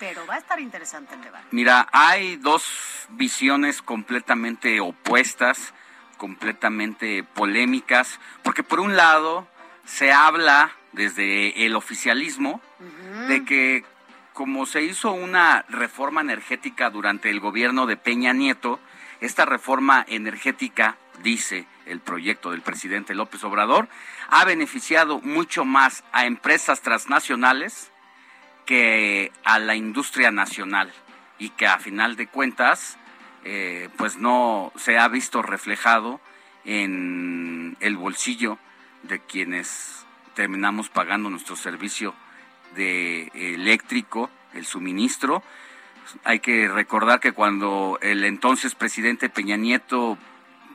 Pero 0.00 0.26
va 0.26 0.34
a 0.34 0.38
estar 0.38 0.58
interesante 0.60 1.14
el 1.14 1.22
debate. 1.22 1.46
Mira, 1.50 1.86
hay 1.92 2.36
dos 2.36 2.64
visiones 3.10 3.82
completamente 3.82 4.80
opuestas, 4.80 5.74
completamente 6.16 7.22
polémicas, 7.22 8.18
porque 8.42 8.62
por 8.62 8.80
un 8.80 8.96
lado 8.96 9.46
se 9.90 10.12
habla 10.12 10.70
desde 10.92 11.66
el 11.66 11.74
oficialismo 11.74 12.60
de 13.28 13.44
que 13.44 13.84
como 14.32 14.64
se 14.64 14.82
hizo 14.82 15.12
una 15.12 15.64
reforma 15.68 16.20
energética 16.20 16.90
durante 16.90 17.28
el 17.28 17.40
gobierno 17.40 17.86
de 17.86 17.96
Peña 17.96 18.32
Nieto, 18.32 18.78
esta 19.20 19.44
reforma 19.44 20.04
energética, 20.08 20.96
dice 21.22 21.66
el 21.86 22.00
proyecto 22.00 22.52
del 22.52 22.62
presidente 22.62 23.14
López 23.14 23.42
Obrador, 23.44 23.88
ha 24.28 24.44
beneficiado 24.44 25.20
mucho 25.20 25.64
más 25.64 26.04
a 26.12 26.24
empresas 26.24 26.80
transnacionales 26.80 27.90
que 28.64 29.32
a 29.44 29.58
la 29.58 29.74
industria 29.74 30.30
nacional 30.30 30.92
y 31.38 31.50
que 31.50 31.66
a 31.66 31.78
final 31.78 32.14
de 32.16 32.28
cuentas 32.28 32.96
eh, 33.44 33.88
pues 33.96 34.16
no 34.16 34.72
se 34.76 34.98
ha 34.98 35.08
visto 35.08 35.42
reflejado 35.42 36.20
en 36.64 37.76
el 37.80 37.96
bolsillo 37.96 38.58
de 39.02 39.20
quienes 39.20 40.04
terminamos 40.34 40.88
pagando 40.88 41.30
nuestro 41.30 41.56
servicio 41.56 42.14
de 42.74 43.30
eléctrico, 43.34 44.30
el 44.54 44.64
suministro. 44.66 45.42
Hay 46.24 46.40
que 46.40 46.68
recordar 46.68 47.20
que 47.20 47.32
cuando 47.32 47.98
el 48.02 48.24
entonces 48.24 48.74
presidente 48.74 49.28
Peña 49.28 49.56
Nieto 49.56 50.18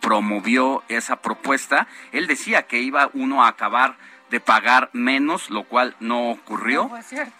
promovió 0.01 0.83
esa 0.87 1.17
propuesta, 1.17 1.87
él 2.11 2.27
decía 2.27 2.63
que 2.63 2.79
iba 2.79 3.09
uno 3.13 3.43
a 3.43 3.47
acabar 3.49 3.97
de 4.29 4.39
pagar 4.39 4.89
menos, 4.93 5.49
lo 5.49 5.63
cual 5.63 5.95
no 5.99 6.31
ocurrió. 6.31 6.91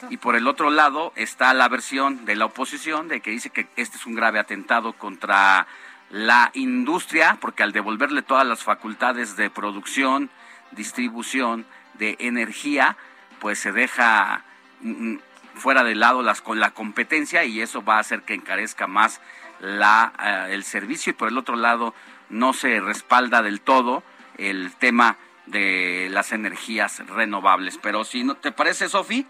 y 0.09 0.17
por 0.17 0.35
el 0.35 0.47
otro 0.47 0.69
lado 0.69 1.13
está 1.15 1.53
la 1.53 1.67
versión 1.67 2.25
de 2.25 2.35
la 2.35 2.45
oposición 2.45 3.07
de 3.07 3.21
que 3.21 3.31
dice 3.31 3.49
que 3.49 3.67
este 3.75 3.97
es 3.97 4.05
un 4.05 4.15
grave 4.15 4.39
atentado 4.39 4.93
contra 4.93 5.67
la 6.09 6.51
industria, 6.53 7.37
porque 7.41 7.63
al 7.63 7.71
devolverle 7.71 8.21
todas 8.21 8.45
las 8.45 8.63
facultades 8.63 9.35
de 9.35 9.49
producción, 9.49 10.29
distribución 10.75 11.65
de 11.95 12.15
energía, 12.19 12.97
pues 13.39 13.59
se 13.59 13.71
deja 13.71 14.43
mm, 14.81 15.13
mm, 15.13 15.19
fuera 15.55 15.83
de 15.83 15.95
lado 15.95 16.21
las, 16.21 16.41
con 16.41 16.59
la 16.59 16.71
competencia 16.71 17.43
y 17.45 17.61
eso 17.61 17.83
va 17.83 17.97
a 17.97 17.99
hacer 17.99 18.21
que 18.23 18.33
encarezca 18.33 18.87
más 18.87 19.21
la, 19.59 20.13
eh, 20.21 20.53
el 20.53 20.63
servicio 20.63 21.11
y 21.11 21.13
por 21.13 21.29
el 21.29 21.37
otro 21.37 21.55
lado 21.55 21.93
no 22.29 22.53
se 22.53 22.79
respalda 22.79 23.41
del 23.41 23.61
todo 23.61 24.03
el 24.37 24.73
tema 24.73 25.17
de 25.45 26.09
las 26.11 26.31
energías 26.31 27.05
renovables. 27.07 27.77
Pero 27.81 28.03
si 28.03 28.23
no 28.23 28.35
te 28.35 28.51
parece, 28.51 28.89
Sofi, 28.89 29.25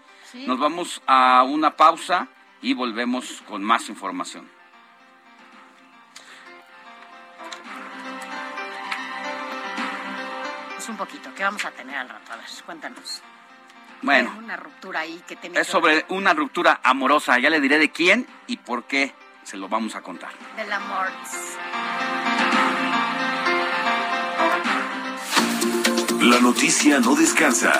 nos 0.46 0.58
vamos 0.58 1.02
a 1.06 1.44
una 1.44 1.76
pausa 1.76 2.28
y 2.62 2.74
volvemos 2.74 3.42
con 3.48 3.62
más 3.62 3.88
información. 3.88 4.55
Un 10.88 10.96
poquito, 10.96 11.30
¿qué 11.34 11.42
vamos 11.42 11.64
a 11.64 11.70
tener 11.72 11.96
al 11.96 12.08
rato? 12.08 12.32
A 12.32 12.36
ver, 12.36 12.46
cuéntanos. 12.64 13.22
Bueno. 14.02 14.32
Una 14.38 14.56
ruptura 14.56 15.00
ahí 15.00 15.22
que 15.26 15.36
tiene 15.36 15.60
Es 15.60 15.66
sobre 15.66 16.04
una 16.10 16.32
ruptura 16.32 16.80
amorosa. 16.82 17.38
Ya 17.38 17.50
le 17.50 17.60
diré 17.60 17.78
de 17.78 17.90
quién 17.90 18.26
y 18.46 18.58
por 18.58 18.84
qué 18.84 19.14
se 19.42 19.56
lo 19.56 19.68
vamos 19.68 19.96
a 19.96 20.02
contar. 20.02 20.30
Del 20.56 20.72
amor. 20.72 21.08
La 26.20 26.40
noticia 26.40 27.00
no 27.00 27.14
descansa. 27.14 27.72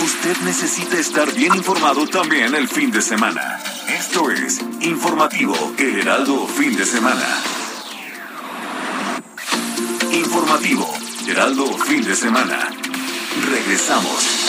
Usted 0.00 0.36
necesita 0.44 0.98
estar 0.98 1.32
bien 1.32 1.54
informado 1.54 2.06
también 2.06 2.54
el 2.54 2.68
fin 2.68 2.90
de 2.90 3.00
semana. 3.00 3.60
Esto 3.88 4.30
es 4.30 4.60
Informativo 4.80 5.54
El 5.78 6.00
Heraldo 6.00 6.46
Fin 6.46 6.76
de 6.76 6.84
Semana. 6.84 7.26
Informativo 10.12 11.01
Heraldo 11.26 11.66
Fin 11.78 12.02
de 12.02 12.14
Semana. 12.16 12.58
Regresamos. 13.50 14.41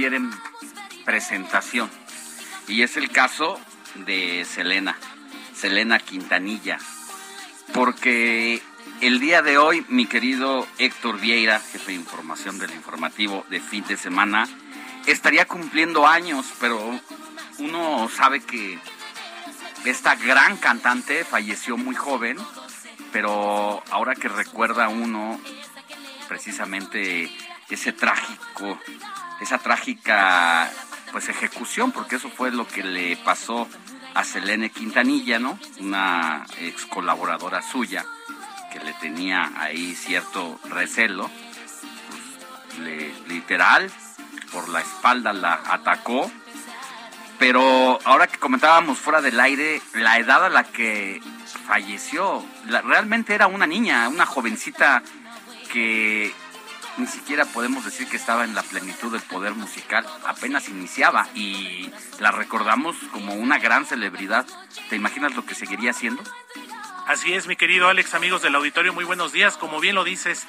Requieren 0.00 0.30
presentación. 1.04 1.90
Y 2.66 2.80
es 2.80 2.96
el 2.96 3.10
caso 3.10 3.60
de 4.06 4.46
Selena, 4.46 4.96
Selena 5.54 5.98
Quintanilla. 5.98 6.78
Porque 7.74 8.62
el 9.02 9.20
día 9.20 9.42
de 9.42 9.58
hoy, 9.58 9.84
mi 9.90 10.06
querido 10.06 10.66
Héctor 10.78 11.20
Vieira, 11.20 11.60
jefe 11.60 11.92
de 11.92 11.98
información 11.98 12.58
del 12.58 12.70
informativo 12.70 13.44
de 13.50 13.60
fin 13.60 13.84
de 13.88 13.98
semana, 13.98 14.48
estaría 15.06 15.44
cumpliendo 15.44 16.06
años, 16.06 16.46
pero 16.58 16.98
uno 17.58 18.08
sabe 18.08 18.40
que 18.40 18.78
esta 19.84 20.14
gran 20.14 20.56
cantante 20.56 21.26
falleció 21.26 21.76
muy 21.76 21.94
joven, 21.94 22.38
pero 23.12 23.84
ahora 23.90 24.14
que 24.14 24.28
recuerda 24.28 24.88
uno 24.88 25.38
precisamente 26.26 27.30
ese 27.68 27.92
trágico, 27.92 28.78
esa 29.40 29.58
trágica 29.58 30.70
pues 31.12 31.28
ejecución, 31.28 31.92
porque 31.92 32.16
eso 32.16 32.30
fue 32.30 32.50
lo 32.50 32.66
que 32.66 32.82
le 32.82 33.16
pasó 33.16 33.68
a 34.14 34.24
Selene 34.24 34.70
Quintanilla, 34.70 35.38
¿no? 35.38 35.58
Una 35.80 36.44
ex 36.58 36.86
colaboradora 36.86 37.62
suya 37.62 38.04
que 38.72 38.80
le 38.80 38.92
tenía 38.94 39.50
ahí 39.56 39.94
cierto 39.94 40.60
recelo, 40.64 41.30
pues, 42.76 43.28
literal, 43.28 43.90
por 44.52 44.68
la 44.68 44.80
espalda 44.80 45.32
la 45.32 45.60
atacó. 45.66 46.30
Pero 47.38 47.98
ahora 48.04 48.26
que 48.26 48.38
comentábamos 48.38 48.98
fuera 48.98 49.22
del 49.22 49.40
aire, 49.40 49.80
la 49.94 50.18
edad 50.18 50.44
a 50.44 50.50
la 50.50 50.64
que 50.64 51.20
falleció, 51.66 52.44
realmente 52.66 53.34
era 53.34 53.46
una 53.46 53.66
niña, 53.66 54.08
una 54.08 54.26
jovencita 54.26 55.02
que 55.72 56.34
ni 56.96 57.06
siquiera 57.06 57.44
podemos 57.44 57.84
decir 57.84 58.08
que 58.08 58.16
estaba 58.16 58.44
en 58.44 58.54
la 58.54 58.62
plenitud 58.62 59.12
del 59.12 59.22
poder 59.22 59.54
musical, 59.54 60.06
apenas 60.26 60.68
iniciaba 60.68 61.28
y 61.34 61.90
la 62.18 62.30
recordamos 62.30 62.96
como 63.12 63.34
una 63.34 63.58
gran 63.58 63.86
celebridad. 63.86 64.46
¿Te 64.88 64.96
imaginas 64.96 65.34
lo 65.34 65.44
que 65.44 65.54
seguiría 65.54 65.90
haciendo? 65.90 66.22
Así 67.06 67.32
es, 67.32 67.46
mi 67.46 67.56
querido 67.56 67.88
Alex, 67.88 68.14
amigos 68.14 68.42
del 68.42 68.54
auditorio, 68.54 68.92
muy 68.92 69.04
buenos 69.04 69.32
días. 69.32 69.56
Como 69.56 69.80
bien 69.80 69.94
lo 69.94 70.04
dices, 70.04 70.46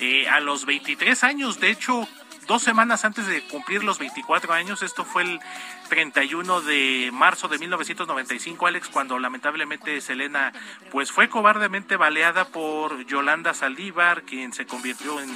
eh, 0.00 0.28
a 0.28 0.40
los 0.40 0.64
23 0.64 1.22
años, 1.24 1.60
de 1.60 1.70
hecho, 1.70 2.08
dos 2.46 2.62
semanas 2.62 3.04
antes 3.04 3.26
de 3.26 3.42
cumplir 3.42 3.84
los 3.84 3.98
24 3.98 4.52
años, 4.52 4.82
esto 4.82 5.04
fue 5.04 5.22
el 5.22 5.40
31 5.88 6.62
de 6.62 7.10
marzo 7.12 7.46
de 7.46 7.58
1995, 7.58 8.66
Alex, 8.66 8.88
cuando 8.88 9.18
lamentablemente 9.18 10.00
Selena 10.00 10.52
pues 10.90 11.12
fue 11.12 11.28
cobardemente 11.28 11.96
baleada 11.96 12.46
por 12.46 13.04
Yolanda 13.06 13.54
Saldívar, 13.54 14.22
quien 14.22 14.52
se 14.52 14.66
convirtió 14.66 15.20
en 15.20 15.30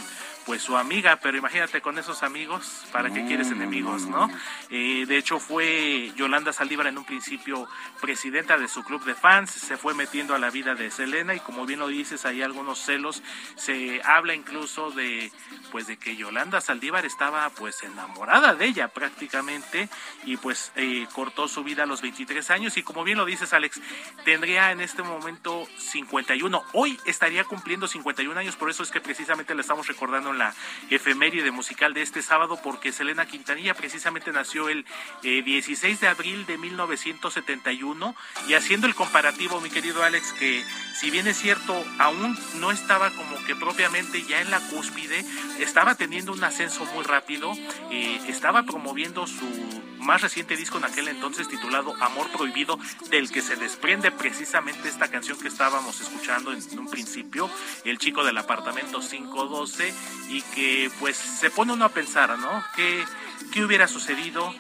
pues 0.46 0.62
su 0.62 0.76
amiga, 0.76 1.18
pero 1.22 1.38
imagínate 1.38 1.80
con 1.80 1.98
esos 1.98 2.22
amigos, 2.22 2.84
¿para 2.92 3.10
qué 3.10 3.24
quieres 3.26 3.50
enemigos, 3.50 4.06
no? 4.06 4.30
Eh, 4.70 5.04
de 5.06 5.16
hecho 5.16 5.38
fue 5.38 6.12
Yolanda 6.16 6.52
Saldívar 6.52 6.86
en 6.86 6.98
un 6.98 7.04
principio 7.04 7.66
presidenta 8.00 8.58
de 8.58 8.68
su 8.68 8.84
club 8.84 9.04
de 9.04 9.14
fans, 9.14 9.50
se 9.50 9.76
fue 9.76 9.94
metiendo 9.94 10.34
a 10.34 10.38
la 10.38 10.50
vida 10.50 10.74
de 10.74 10.90
Selena 10.90 11.34
y 11.34 11.40
como 11.40 11.66
bien 11.66 11.80
lo 11.80 11.88
dices, 11.88 12.26
hay 12.26 12.42
algunos 12.42 12.78
celos, 12.78 13.22
se 13.56 14.02
habla 14.04 14.34
incluso 14.34 14.90
de 14.90 15.32
pues 15.72 15.86
de 15.86 15.96
que 15.96 16.16
Yolanda 16.16 16.60
Saldívar 16.60 17.06
estaba 17.06 17.48
pues 17.50 17.82
enamorada 17.82 18.54
de 18.54 18.66
ella 18.66 18.88
prácticamente 18.88 19.88
y 20.24 20.36
pues 20.36 20.72
eh, 20.76 21.06
cortó 21.12 21.48
su 21.48 21.64
vida 21.64 21.84
a 21.84 21.86
los 21.86 22.02
23 22.02 22.50
años 22.50 22.76
y 22.76 22.82
como 22.82 23.04
bien 23.04 23.18
lo 23.18 23.24
dices 23.24 23.52
Alex, 23.52 23.80
tendría 24.24 24.72
en 24.72 24.80
este 24.80 25.02
momento 25.02 25.66
51, 25.78 26.62
hoy 26.72 26.98
estaría 27.06 27.44
cumpliendo 27.44 27.88
51 27.88 28.38
años, 28.38 28.56
por 28.56 28.70
eso 28.70 28.82
es 28.82 28.90
que 28.90 29.00
precisamente 29.00 29.54
le 29.54 29.62
estamos 29.62 29.86
recordando 29.86 30.33
la 30.34 30.54
efeméride 30.90 31.50
musical 31.50 31.94
de 31.94 32.02
este 32.02 32.22
sábado 32.22 32.58
porque 32.62 32.92
Selena 32.92 33.26
Quintanilla 33.26 33.74
precisamente 33.74 34.32
nació 34.32 34.68
el 34.68 34.84
16 35.22 35.84
eh, 35.84 35.98
de 36.00 36.08
abril 36.08 36.46
de 36.46 36.58
1971 36.58 38.14
y 38.48 38.54
haciendo 38.54 38.86
el 38.86 38.94
comparativo, 38.94 39.60
mi 39.60 39.70
querido 39.70 40.02
Alex, 40.02 40.32
que 40.34 40.64
si 40.94 41.10
bien 41.10 41.26
es 41.26 41.36
cierto, 41.36 41.84
aún 41.98 42.36
no 42.56 42.70
estaba 42.70 43.10
como 43.10 43.42
que 43.44 43.56
propiamente 43.56 44.22
ya 44.22 44.40
en 44.40 44.50
la 44.50 44.60
cúspide, 44.60 45.24
estaba 45.58 45.94
teniendo 45.94 46.32
un 46.32 46.42
ascenso 46.44 46.84
muy 46.86 47.04
rápido, 47.04 47.52
eh, 47.90 48.20
estaba 48.28 48.62
promoviendo 48.62 49.26
su 49.26 49.83
más 50.04 50.20
reciente 50.22 50.56
disco 50.56 50.78
en 50.78 50.84
aquel 50.84 51.08
entonces 51.08 51.48
titulado 51.48 51.94
Amor 52.00 52.30
Prohibido, 52.30 52.78
del 53.10 53.30
que 53.30 53.42
se 53.42 53.56
desprende 53.56 54.12
precisamente 54.12 54.88
esta 54.88 55.08
canción 55.08 55.38
que 55.38 55.48
estábamos 55.48 56.00
escuchando 56.00 56.52
en 56.52 56.78
un 56.78 56.88
principio, 56.88 57.50
El 57.84 57.98
chico 57.98 58.24
del 58.24 58.38
apartamento 58.38 59.00
512, 59.00 59.92
y 60.28 60.42
que 60.42 60.90
pues 61.00 61.16
se 61.16 61.50
pone 61.50 61.72
uno 61.72 61.86
a 61.86 61.88
pensar, 61.88 62.38
¿no? 62.38 62.64
¿Qué, 62.76 63.04
qué 63.52 63.64
hubiera 63.64 63.88
sucedido? 63.88 64.54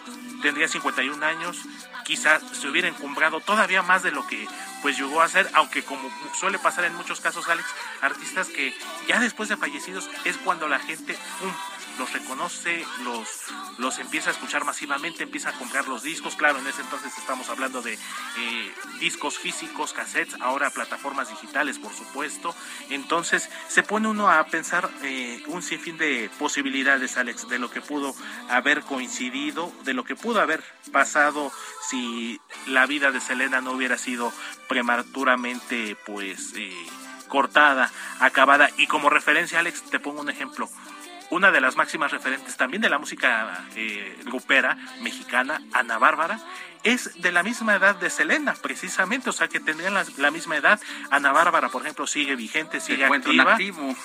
tendría 0.44 0.68
51 0.68 1.24
años, 1.24 1.56
quizás 2.04 2.42
se 2.52 2.68
hubiera 2.68 2.86
encumbrado 2.86 3.40
todavía 3.40 3.80
más 3.80 4.02
de 4.02 4.10
lo 4.10 4.26
que 4.26 4.46
pues 4.82 4.98
llegó 4.98 5.22
a 5.22 5.28
ser, 5.28 5.48
aunque 5.54 5.82
como 5.82 6.10
suele 6.38 6.58
pasar 6.58 6.84
en 6.84 6.94
muchos 6.94 7.22
casos, 7.22 7.48
Alex, 7.48 7.66
artistas 8.02 8.48
que 8.48 8.76
ya 9.08 9.20
después 9.20 9.48
de 9.48 9.56
fallecidos 9.56 10.10
es 10.26 10.36
cuando 10.36 10.68
la 10.68 10.78
gente. 10.78 11.16
Los 11.98 12.12
reconoce, 12.12 12.84
los, 13.02 13.28
los 13.78 13.98
empieza 13.98 14.30
a 14.30 14.32
escuchar 14.32 14.64
masivamente, 14.64 15.22
empieza 15.22 15.50
a 15.50 15.52
comprar 15.52 15.86
los 15.88 16.02
discos. 16.02 16.36
Claro, 16.36 16.58
en 16.58 16.66
ese 16.66 16.82
entonces 16.82 17.16
estamos 17.18 17.48
hablando 17.48 17.82
de 17.82 17.94
eh, 17.94 18.74
discos 19.00 19.38
físicos, 19.38 19.92
cassettes, 19.92 20.40
ahora 20.40 20.70
plataformas 20.70 21.28
digitales, 21.28 21.78
por 21.78 21.92
supuesto. 21.92 22.54
Entonces 22.90 23.48
se 23.68 23.82
pone 23.82 24.08
uno 24.08 24.30
a 24.30 24.44
pensar 24.46 24.90
eh, 25.02 25.42
un 25.46 25.62
sinfín 25.62 25.98
de 25.98 26.30
posibilidades, 26.38 27.16
Alex, 27.16 27.48
de 27.48 27.58
lo 27.58 27.70
que 27.70 27.80
pudo 27.80 28.14
haber 28.48 28.82
coincidido, 28.82 29.72
de 29.84 29.94
lo 29.94 30.04
que 30.04 30.16
pudo 30.16 30.40
haber 30.40 30.62
pasado 30.92 31.52
si 31.88 32.40
la 32.66 32.86
vida 32.86 33.10
de 33.10 33.20
Selena 33.20 33.60
no 33.60 33.72
hubiera 33.72 33.98
sido 33.98 34.32
prematuramente, 34.68 35.96
pues... 36.06 36.52
Eh, 36.56 36.86
cortada, 37.34 37.90
acabada. 38.20 38.70
Y 38.76 38.86
como 38.86 39.10
referencia, 39.10 39.58
Alex, 39.58 39.82
te 39.90 39.98
pongo 39.98 40.20
un 40.20 40.30
ejemplo 40.30 40.68
una 41.30 41.50
de 41.50 41.60
las 41.60 41.76
máximas 41.76 42.12
referentes 42.12 42.56
también 42.56 42.82
de 42.82 42.88
la 42.88 42.98
música 42.98 43.64
eh, 43.76 44.16
grupera 44.24 44.76
mexicana, 45.02 45.62
Ana 45.72 45.98
Bárbara, 45.98 46.38
es 46.84 47.20
de 47.20 47.32
la 47.32 47.42
misma 47.42 47.74
edad 47.74 47.96
de 47.96 48.10
Selena, 48.10 48.54
precisamente, 48.54 49.30
o 49.30 49.32
sea 49.32 49.48
que 49.48 49.58
tendrían 49.58 49.94
la, 49.94 50.30
misma 50.30 50.56
edad. 50.56 50.78
Ana 51.10 51.32
Bárbara, 51.32 51.70
por 51.70 51.82
ejemplo, 51.82 52.06
sigue 52.06 52.36
vigente, 52.36 52.78
sigue 52.78 53.06
activa. 53.06 53.52
Activo. 53.52 53.96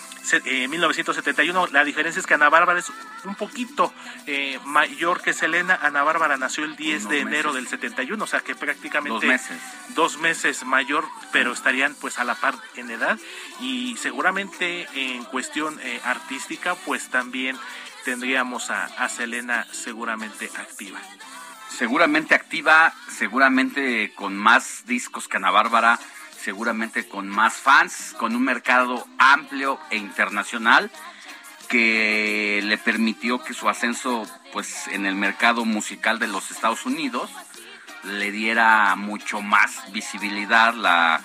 En 0.45 0.69
1971, 0.69 1.67
la 1.67 1.83
diferencia 1.83 2.21
es 2.21 2.25
que 2.25 2.33
Ana 2.33 2.49
Bárbara 2.49 2.79
es 2.79 2.91
un 3.25 3.35
poquito 3.35 3.93
eh, 4.27 4.59
mayor 4.63 5.21
que 5.21 5.33
Selena. 5.33 5.77
Ana 5.81 6.03
Bárbara 6.03 6.37
nació 6.37 6.63
el 6.63 6.77
10 6.77 7.09
de 7.09 7.19
enero 7.19 7.53
del 7.53 7.67
71, 7.67 8.23
o 8.23 8.27
sea 8.27 8.39
que 8.39 8.55
prácticamente 8.55 9.09
dos 9.13 9.25
meses. 9.25 9.57
dos 9.89 10.17
meses 10.17 10.63
mayor, 10.63 11.05
pero 11.33 11.51
estarían 11.51 11.95
pues 11.95 12.17
a 12.17 12.23
la 12.23 12.35
par 12.35 12.55
en 12.75 12.89
edad 12.89 13.19
y 13.59 13.97
seguramente 13.97 14.87
en 14.93 15.25
cuestión 15.25 15.79
eh, 15.81 15.99
artística 16.05 16.75
pues 16.85 17.09
también 17.09 17.57
tendríamos 18.05 18.69
a, 18.69 18.85
a 18.85 19.09
Selena 19.09 19.67
seguramente 19.71 20.49
activa 20.57 20.99
seguramente 21.69 22.35
activa, 22.35 22.93
seguramente 23.09 24.13
con 24.15 24.37
más 24.37 24.85
discos 24.85 25.27
que 25.27 25.37
Ana 25.37 25.51
Bárbara, 25.51 25.99
seguramente 26.41 27.07
con 27.07 27.29
más 27.29 27.53
fans, 27.53 28.15
con 28.17 28.35
un 28.35 28.43
mercado 28.43 29.07
amplio 29.17 29.79
e 29.89 29.97
internacional 29.97 30.91
que 31.67 32.61
le 32.63 32.77
permitió 32.77 33.43
que 33.43 33.53
su 33.53 33.69
ascenso 33.69 34.27
pues 34.51 34.87
en 34.87 35.05
el 35.05 35.15
mercado 35.15 35.65
musical 35.65 36.17
de 36.17 36.27
los 36.27 36.49
Estados 36.49 36.85
Unidos 36.85 37.29
le 38.03 38.31
diera 38.31 38.95
mucho 38.95 39.41
más 39.41 39.91
visibilidad, 39.91 40.73
la 40.73 41.21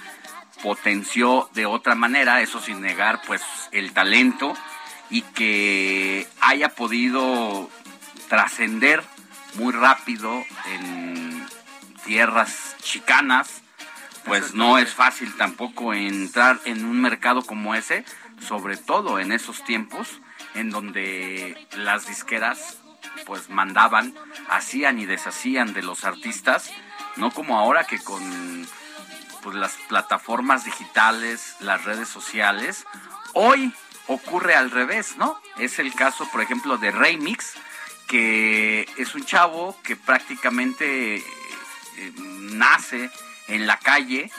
potenció 0.62 1.48
de 1.54 1.66
otra 1.66 1.94
manera, 1.94 2.42
eso 2.42 2.61
sin 2.61 2.80
negar 2.80 3.22
pues 3.26 3.42
el 3.72 3.92
talento 3.92 4.54
y 5.11 5.22
que 5.22 6.26
haya 6.40 6.68
podido 6.70 7.70
trascender 8.28 9.02
muy 9.55 9.73
rápido 9.73 10.45
en 10.67 11.47
tierras 12.05 12.77
chicanas, 12.83 13.62
pues 14.25 14.55
no 14.55 14.79
es 14.79 14.93
fácil 14.93 15.35
tampoco 15.37 15.93
entrar 15.95 16.61
en 16.64 16.85
un 16.85 17.01
mercado 17.01 17.43
como 17.43 17.75
ese, 17.75 18.05
sobre 18.47 18.77
todo 18.77 19.19
en 19.19 19.33
esos 19.33 19.64
tiempos 19.64 20.21
en 20.55 20.71
donde 20.71 21.67
las 21.77 22.07
disqueras 22.07 22.79
pues 23.27 23.49
mandaban, 23.49 24.14
hacían 24.49 24.99
y 24.99 25.07
deshacían 25.07 25.73
de 25.73 25.83
los 25.83 26.05
artistas, 26.05 26.71
no 27.17 27.31
como 27.31 27.59
ahora 27.59 27.85
que 27.85 27.99
con 27.99 28.67
pues 29.43 29.57
las 29.57 29.73
plataformas 29.88 30.64
digitales, 30.64 31.57
las 31.61 31.85
redes 31.85 32.09
sociales, 32.09 32.87
hoy 33.35 33.75
ocurre 34.07 34.55
al 34.55 34.71
revés, 34.71 35.17
¿no? 35.17 35.40
Es 35.59 35.79
el 35.79 35.95
caso, 35.95 36.27
por 36.31 36.40
ejemplo, 36.40 36.79
de 36.79 36.90
Remix, 36.90 37.55
que 38.07 38.88
es 38.97 39.14
un 39.14 39.25
chavo 39.25 39.77
que 39.83 39.97
prácticamente 39.97 41.17
eh, 41.17 42.12
nace 42.19 43.11
en 43.49 43.67
la 43.67 43.79
calle 43.79 44.31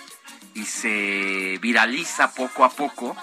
y 0.53 0.65
se 0.65 1.57
viraliza 1.61 2.33
poco 2.33 2.63
a 2.63 2.69
poco 2.69 3.15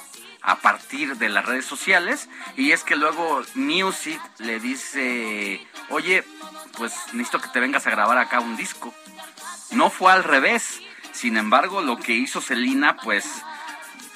a 0.42 0.56
partir 0.56 1.16
de 1.16 1.28
las 1.28 1.46
redes 1.46 1.64
sociales 1.64 2.28
y 2.56 2.72
es 2.72 2.82
que 2.82 2.96
luego 2.96 3.42
Music 3.54 4.20
le 4.38 4.58
dice, 4.58 5.64
oye, 5.88 6.24
pues 6.76 6.92
necesito 7.12 7.40
que 7.40 7.48
te 7.48 7.60
vengas 7.60 7.86
a 7.86 7.90
grabar 7.90 8.18
acá 8.18 8.40
un 8.40 8.56
disco. 8.56 8.92
No 9.70 9.88
fue 9.88 10.12
al 10.12 10.24
revés, 10.24 10.80
sin 11.12 11.36
embargo 11.36 11.80
lo 11.80 11.96
que 11.96 12.12
hizo 12.12 12.40
Selina 12.40 12.96
pues 12.96 13.24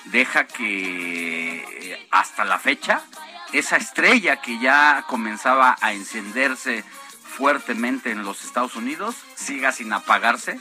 deja 0.06 0.46
que 0.46 1.92
eh, 1.92 2.08
hasta 2.10 2.44
la 2.44 2.58
fecha 2.58 3.02
esa 3.52 3.76
estrella 3.76 4.40
que 4.40 4.58
ya 4.58 5.04
comenzaba 5.08 5.76
a 5.80 5.92
encenderse 5.92 6.84
fuertemente 7.36 8.10
en 8.10 8.24
los 8.24 8.44
Estados 8.44 8.76
Unidos 8.76 9.14
siga 9.34 9.72
sin 9.72 9.92
apagarse 9.92 10.58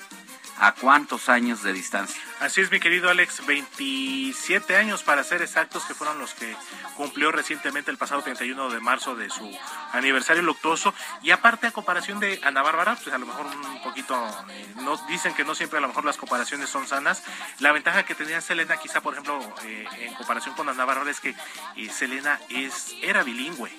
¿A 0.58 0.74
cuántos 0.74 1.28
años 1.28 1.64
de 1.64 1.74
distancia? 1.74 2.22
Así 2.40 2.62
es, 2.62 2.72
mi 2.72 2.80
querido 2.80 3.10
Alex, 3.10 3.46
27 3.46 4.78
años 4.78 5.04
para 5.04 5.24
ser 5.24 5.42
exactos, 5.42 5.84
que 5.84 5.94
fueron 5.94 6.18
los 6.18 6.34
que 6.34 6.56
cumplió 6.96 7.32
recientemente 7.32 7.92
el 7.92 7.98
pasado 7.98 8.22
31 8.22 8.70
de 8.70 8.80
marzo 8.80 9.16
de 9.16 9.30
su 9.30 9.52
aniversario 9.92 10.42
luctuoso. 10.44 10.94
Y 11.22 11.32
aparte, 11.32 11.68
a 11.68 11.72
comparación 11.72 12.22
de 12.22 12.40
Ana 12.44 12.62
Bárbara, 12.62 12.96
pues 12.96 13.14
a 13.14 13.18
lo 13.18 13.26
mejor 13.26 13.48
un 13.48 13.84
poquito, 13.84 14.16
eh, 14.50 14.74
no 14.78 14.96
dicen 15.10 15.34
que 15.34 15.44
no 15.44 15.56
siempre 15.56 15.80
a 15.80 15.82
lo 15.82 15.90
mejor 15.90 16.06
las 16.06 16.18
comparaciones 16.18 16.70
son 16.70 16.88
sanas. 16.88 17.22
La 17.60 17.74
ventaja 17.74 18.04
que 18.04 18.16
tenía 18.16 18.40
Selena, 18.40 18.78
quizá 18.78 19.02
por 19.02 19.14
ejemplo, 19.14 19.40
eh, 19.64 19.86
en 20.00 20.14
comparación 20.14 20.56
con 20.56 20.70
Ana 20.70 20.86
Bárbara, 20.86 21.12
es 21.12 21.20
que 21.20 21.36
eh, 21.76 21.90
Selena 21.90 22.40
es, 22.48 22.96
era 23.02 23.24
bilingüe. 23.24 23.72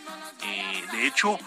de 0.92 1.06
hecho, 1.06 1.38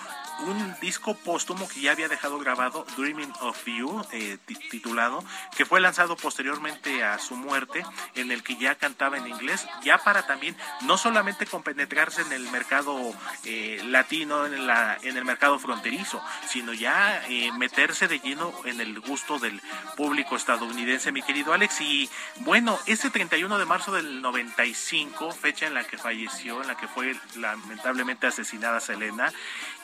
un 0.45 0.75
disco 0.81 1.15
póstumo 1.15 1.67
que 1.67 1.81
ya 1.81 1.91
había 1.91 2.07
dejado 2.07 2.39
grabado, 2.39 2.85
Dreaming 2.97 3.31
of 3.41 3.65
You, 3.65 4.05
eh, 4.11 4.37
titulado, 4.71 5.23
que 5.55 5.65
fue 5.65 5.81
lanzado 5.81 6.15
posteriormente 6.15 7.03
a 7.03 7.19
su 7.19 7.35
muerte, 7.35 7.83
en 8.15 8.31
el 8.31 8.43
que 8.43 8.55
ya 8.57 8.75
cantaba 8.75 9.17
en 9.17 9.27
inglés, 9.27 9.67
ya 9.83 9.97
para 9.97 10.25
también 10.25 10.55
no 10.81 10.97
solamente 10.97 11.45
compenetrarse 11.45 12.21
en 12.21 12.31
el 12.33 12.49
mercado 12.51 13.13
eh, 13.45 13.81
latino, 13.85 14.45
en, 14.45 14.67
la, 14.67 14.97
en 15.01 15.17
el 15.17 15.25
mercado 15.25 15.59
fronterizo, 15.59 16.21
sino 16.47 16.73
ya 16.73 17.25
eh, 17.27 17.51
meterse 17.53 18.07
de 18.07 18.19
lleno 18.19 18.53
en 18.65 18.81
el 18.81 18.99
gusto 18.99 19.39
del 19.39 19.61
público 19.97 20.35
estadounidense, 20.35 21.11
mi 21.11 21.21
querido 21.21 21.53
Alex. 21.53 21.81
Y 21.81 22.09
bueno, 22.37 22.79
ese 22.85 23.09
31 23.09 23.57
de 23.57 23.65
marzo 23.65 23.91
del 23.91 24.21
95, 24.21 25.31
fecha 25.31 25.67
en 25.67 25.73
la 25.73 25.83
que 25.83 25.97
falleció, 25.97 26.61
en 26.61 26.67
la 26.67 26.77
que 26.77 26.87
fue 26.87 27.15
lamentablemente 27.35 28.27
asesinada 28.27 28.79
Selena, 28.79 29.31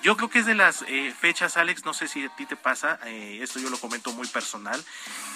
yo 0.04 0.16
creo 0.18 0.30
que 0.30 0.40
es 0.40 0.46
de 0.46 0.56
las 0.56 0.84
eh, 0.88 1.14
fechas, 1.18 1.58
Alex, 1.58 1.86
no 1.86 1.94
sé 1.94 2.08
si 2.08 2.26
a 2.26 2.36
ti 2.36 2.46
te 2.46 2.56
pasa, 2.56 3.00
eh, 3.06 3.40
esto 3.42 3.60
yo 3.60 3.70
lo 3.70 3.80
comento 3.80 4.12
muy 4.12 4.28
personal, 4.28 4.84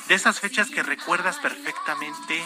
de 0.07 0.15
esas 0.15 0.39
fechas 0.39 0.69
que 0.69 0.83
recuerdas 0.83 1.37
perfectamente 1.37 2.43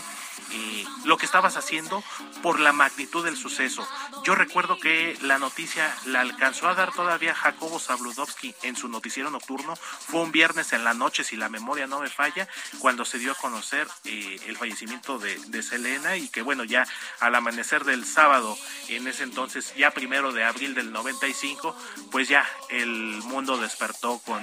eh, 0.51 0.85
lo 1.05 1.17
que 1.17 1.25
estabas 1.25 1.57
haciendo 1.57 2.03
por 2.41 2.59
la 2.59 2.73
magnitud 2.73 3.25
del 3.25 3.37
suceso. 3.37 3.87
Yo 4.23 4.35
recuerdo 4.35 4.79
que 4.79 5.17
la 5.21 5.39
noticia 5.39 5.95
la 6.05 6.21
alcanzó 6.21 6.67
a 6.67 6.75
dar 6.75 6.93
todavía 6.93 7.33
Jacobo 7.33 7.79
Zabludovsky 7.79 8.53
en 8.63 8.75
su 8.75 8.87
noticiero 8.87 9.31
nocturno. 9.31 9.75
Fue 9.75 10.21
un 10.21 10.31
viernes 10.31 10.73
en 10.73 10.83
la 10.83 10.93
noche, 10.93 11.23
si 11.23 11.37
la 11.37 11.49
memoria 11.49 11.87
no 11.87 11.99
me 11.99 12.09
falla, 12.09 12.47
cuando 12.79 13.05
se 13.05 13.17
dio 13.17 13.31
a 13.31 13.35
conocer 13.35 13.87
eh, 14.03 14.39
el 14.45 14.57
fallecimiento 14.57 15.17
de, 15.17 15.39
de, 15.47 15.63
Selena 15.63 16.17
y 16.17 16.27
que 16.27 16.41
bueno, 16.41 16.63
ya 16.63 16.85
al 17.19 17.33
amanecer 17.33 17.83
del 17.83 18.05
sábado, 18.05 18.57
en 18.89 19.07
ese 19.07 19.23
entonces, 19.23 19.73
ya 19.75 19.91
primero 19.91 20.33
de 20.33 20.43
abril 20.43 20.75
del 20.75 20.91
95, 20.91 21.75
pues 22.13 22.29
ya 22.29 22.45
el 22.69 23.23
mundo 23.23 23.57
despertó 23.57 24.19
con 24.19 24.39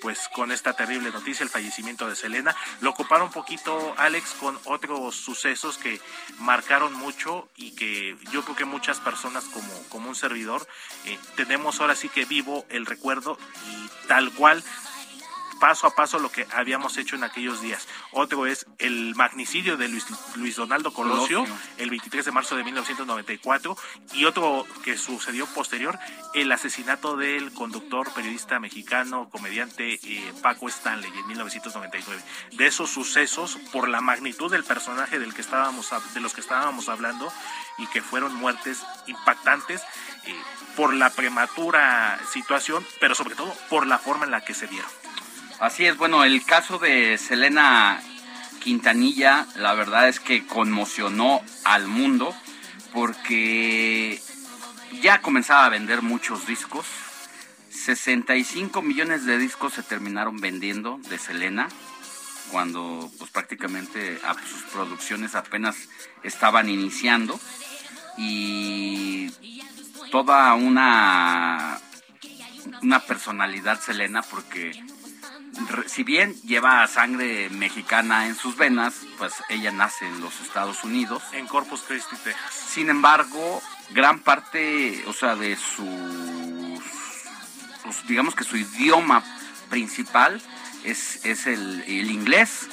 pues 0.00 0.28
con 0.34 0.50
esta 0.50 0.72
terrible 0.72 1.12
noticia, 1.12 1.44
el 1.44 1.50
fallecimiento 1.50 2.08
de 2.08 2.16
Selena. 2.16 2.56
Lo 2.80 2.90
ocuparon 2.90 3.28
un 3.28 3.32
poquito, 3.32 3.94
Alex, 3.96 4.34
con 4.40 4.58
otros 4.64 5.14
sucesos 5.14 5.78
que 5.78 6.00
marcaron 6.40 6.92
mucho 6.94 7.48
y 7.54 7.76
que 7.76 8.16
yo 8.32 8.42
creo 8.42 8.56
que 8.56 8.64
muchas 8.64 8.98
personas 8.98 9.44
como, 9.44 9.72
como 9.88 10.08
un 10.08 10.16
servidor 10.16 10.66
eh, 11.06 11.16
tenemos 11.36 11.80
ahora 11.80 11.94
sí 11.94 12.08
que 12.08 12.24
vivo 12.24 12.66
el 12.70 12.86
recuerdo 12.86 13.38
y 13.70 14.08
tal 14.08 14.32
cual 14.32 14.64
paso 15.62 15.86
a 15.86 15.94
paso 15.94 16.18
lo 16.18 16.32
que 16.32 16.44
habíamos 16.52 16.96
hecho 16.96 17.14
en 17.14 17.22
aquellos 17.22 17.62
días. 17.62 17.86
Otro 18.10 18.46
es 18.46 18.66
el 18.80 19.14
magnicidio 19.14 19.76
de 19.76 19.86
Luis, 19.86 20.04
Luis 20.34 20.56
Donaldo 20.56 20.92
Colosio, 20.92 21.44
el 21.78 21.88
23 21.88 22.24
de 22.24 22.32
marzo 22.32 22.56
de 22.56 22.64
1994, 22.64 23.76
y 24.14 24.24
otro 24.24 24.66
que 24.82 24.98
sucedió 24.98 25.46
posterior, 25.46 26.00
el 26.34 26.50
asesinato 26.50 27.16
del 27.16 27.52
conductor, 27.52 28.12
periodista 28.12 28.58
mexicano, 28.58 29.30
comediante 29.30 30.00
eh, 30.02 30.32
Paco 30.42 30.68
Stanley 30.68 31.12
en 31.16 31.28
1999. 31.28 32.20
De 32.56 32.66
esos 32.66 32.90
sucesos, 32.90 33.56
por 33.70 33.88
la 33.88 34.00
magnitud 34.00 34.50
del 34.50 34.64
personaje 34.64 35.20
del 35.20 35.32
que 35.32 35.42
estábamos, 35.42 35.90
de 36.12 36.20
los 36.20 36.34
que 36.34 36.40
estábamos 36.40 36.88
hablando, 36.88 37.32
y 37.78 37.86
que 37.86 38.02
fueron 38.02 38.34
muertes 38.34 38.84
impactantes, 39.06 39.80
eh, 40.26 40.34
por 40.74 40.92
la 40.92 41.10
prematura 41.10 42.18
situación, 42.32 42.84
pero 42.98 43.14
sobre 43.14 43.36
todo 43.36 43.54
por 43.70 43.86
la 43.86 43.98
forma 43.98 44.24
en 44.24 44.32
la 44.32 44.44
que 44.44 44.54
se 44.54 44.66
dieron. 44.66 45.01
Así 45.62 45.86
es, 45.86 45.96
bueno, 45.96 46.24
el 46.24 46.44
caso 46.44 46.80
de 46.80 47.16
Selena 47.18 48.02
Quintanilla, 48.64 49.46
la 49.54 49.74
verdad 49.74 50.08
es 50.08 50.18
que 50.18 50.44
conmocionó 50.44 51.40
al 51.62 51.86
mundo 51.86 52.34
porque 52.92 54.20
ya 55.02 55.22
comenzaba 55.22 55.66
a 55.66 55.68
vender 55.68 56.02
muchos 56.02 56.48
discos. 56.48 56.84
65 57.70 58.82
millones 58.82 59.24
de 59.24 59.38
discos 59.38 59.74
se 59.74 59.84
terminaron 59.84 60.40
vendiendo 60.40 60.98
de 61.08 61.16
Selena 61.16 61.68
cuando 62.50 63.08
pues 63.20 63.30
prácticamente 63.30 64.18
a- 64.24 64.34
sus 64.34 64.62
producciones 64.72 65.36
apenas 65.36 65.76
estaban 66.24 66.68
iniciando 66.70 67.38
y 68.18 69.30
toda 70.10 70.54
una 70.54 71.78
una 72.82 72.98
personalidad 72.98 73.80
Selena 73.80 74.22
porque 74.22 74.72
si 75.86 76.02
bien 76.02 76.34
lleva 76.42 76.86
sangre 76.86 77.48
mexicana 77.50 78.26
en 78.26 78.36
sus 78.36 78.56
venas, 78.56 78.94
pues 79.18 79.32
ella 79.48 79.70
nace 79.70 80.06
en 80.06 80.20
los 80.20 80.40
Estados 80.40 80.82
Unidos. 80.84 81.22
En 81.32 81.46
Corpus 81.46 81.82
Christi, 81.82 82.16
Texas. 82.16 82.52
Sin 82.52 82.88
embargo, 82.90 83.62
gran 83.90 84.20
parte, 84.20 85.04
o 85.06 85.12
sea, 85.12 85.36
de 85.36 85.56
sus, 85.56 86.82
sus- 87.82 88.06
digamos 88.06 88.34
que 88.34 88.44
su 88.44 88.56
idioma 88.56 89.22
principal 89.68 90.40
es, 90.84 91.24
es 91.24 91.46
el, 91.46 91.82
el 91.86 92.10
inglés. 92.10 92.68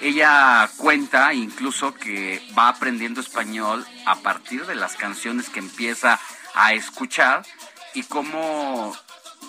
Ella 0.00 0.68
cuenta 0.76 1.32
incluso 1.34 1.94
que 1.94 2.42
va 2.58 2.68
aprendiendo 2.68 3.20
español 3.20 3.86
a 4.06 4.16
partir 4.16 4.66
de 4.66 4.74
las 4.74 4.96
canciones 4.96 5.48
que 5.48 5.60
empieza 5.60 6.18
a 6.54 6.72
escuchar 6.74 7.46
y 7.94 8.02
cómo 8.02 8.94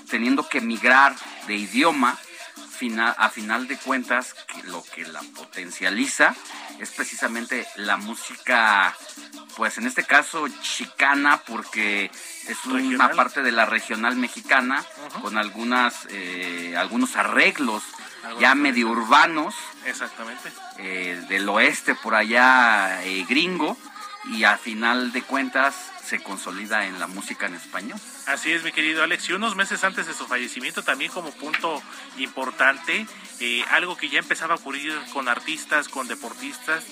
teniendo 0.10 0.48
que 0.48 0.62
migrar 0.62 1.16
de 1.48 1.56
idioma, 1.56 2.18
final, 2.76 3.16
a 3.18 3.30
final 3.30 3.68
de 3.68 3.78
cuentas, 3.78 4.34
que 4.48 4.62
lo 4.64 4.84
que 4.84 5.04
la 5.08 5.22
potencializa 5.36 6.36
es 6.80 6.92
precisamente 6.92 7.66
la 7.78 7.98
música, 7.98 8.96
pues 9.56 9.78
en 9.78 9.88
este 9.88 10.04
caso 10.04 10.48
chicana, 10.62 11.42
porque 11.48 12.12
es 12.48 12.66
una 12.66 12.80
Regional. 12.80 13.16
parte 13.16 13.42
de 13.42 13.52
la 13.52 13.66
regional 13.66 14.16
mexicana, 14.18 14.84
con 15.22 15.38
algunas, 15.38 16.06
eh, 16.10 16.76
algunos 16.78 17.16
arreglos 17.16 17.84
ya 18.40 18.56
medio 18.56 18.90
urbanos 18.90 19.56
Exactamente. 19.86 20.52
eh, 20.80 21.24
del 21.30 21.48
oeste 21.50 21.94
por 21.96 22.16
allá 22.16 23.04
eh, 23.04 23.24
gringo 23.30 23.78
y 24.26 24.44
a 24.44 24.58
final 24.58 25.12
de 25.12 25.22
cuentas 25.22 25.76
se 26.06 26.22
consolida 26.22 26.86
en 26.86 27.00
la 27.00 27.08
música 27.08 27.48
en 27.48 27.56
español. 27.56 28.00
Así 28.28 28.52
es, 28.52 28.64
mi 28.64 28.72
querido 28.72 29.04
Alex. 29.04 29.30
Y 29.30 29.34
unos 29.34 29.56
meses 29.56 29.84
antes 29.84 30.08
de 30.08 30.14
su 30.14 30.28
fallecimiento, 30.28 30.84
también 30.84 31.12
como 31.12 31.32
punto 31.32 31.82
importante, 32.18 33.08
eh, 33.40 33.64
algo 33.72 33.98
que 33.98 34.10
ya 34.10 34.20
empezaba 34.20 34.54
a 34.54 34.58
ocurrir 34.58 34.94
con 35.14 35.28
artistas, 35.28 35.90
con 35.90 36.08
deportistas, 36.08 36.84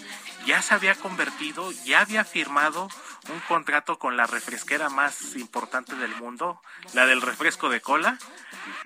ya 0.46 0.62
se 0.62 0.74
había 0.74 0.96
convertido, 0.96 1.72
ya 1.86 2.02
había 2.02 2.24
firmado 2.24 2.90
un 3.30 3.40
contrato 3.48 3.98
con 4.00 4.18
la 4.18 4.28
refresquera 4.28 4.90
más 4.90 5.36
importante 5.36 5.96
del 5.96 6.16
mundo, 6.16 6.62
la 6.94 7.06
del 7.06 7.22
refresco 7.22 7.70
de 7.70 7.82
cola, 7.82 8.18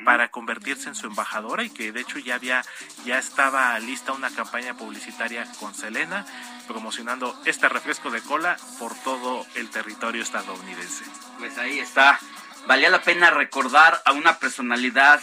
para 0.05 0.29
convertirse 0.29 0.89
en 0.89 0.95
su 0.95 1.07
embajadora 1.07 1.63
y 1.63 1.69
que 1.69 1.91
de 1.91 2.01
hecho 2.01 2.19
ya 2.19 2.35
había, 2.35 2.63
ya 3.05 3.17
estaba 3.17 3.77
lista 3.79 4.11
una 4.11 4.29
campaña 4.29 4.75
publicitaria 4.75 5.47
con 5.59 5.73
Selena 5.73 6.25
promocionando 6.67 7.39
este 7.45 7.69
refresco 7.69 8.11
de 8.11 8.21
cola 8.21 8.57
por 8.79 8.93
todo 8.95 9.45
el 9.55 9.69
territorio 9.69 10.21
estadounidense. 10.21 11.05
Pues 11.39 11.57
ahí 11.57 11.79
está. 11.79 12.19
Valía 12.67 12.89
la 12.89 13.01
pena 13.01 13.31
recordar 13.31 14.01
a 14.05 14.11
una 14.11 14.39
personalidad 14.39 15.21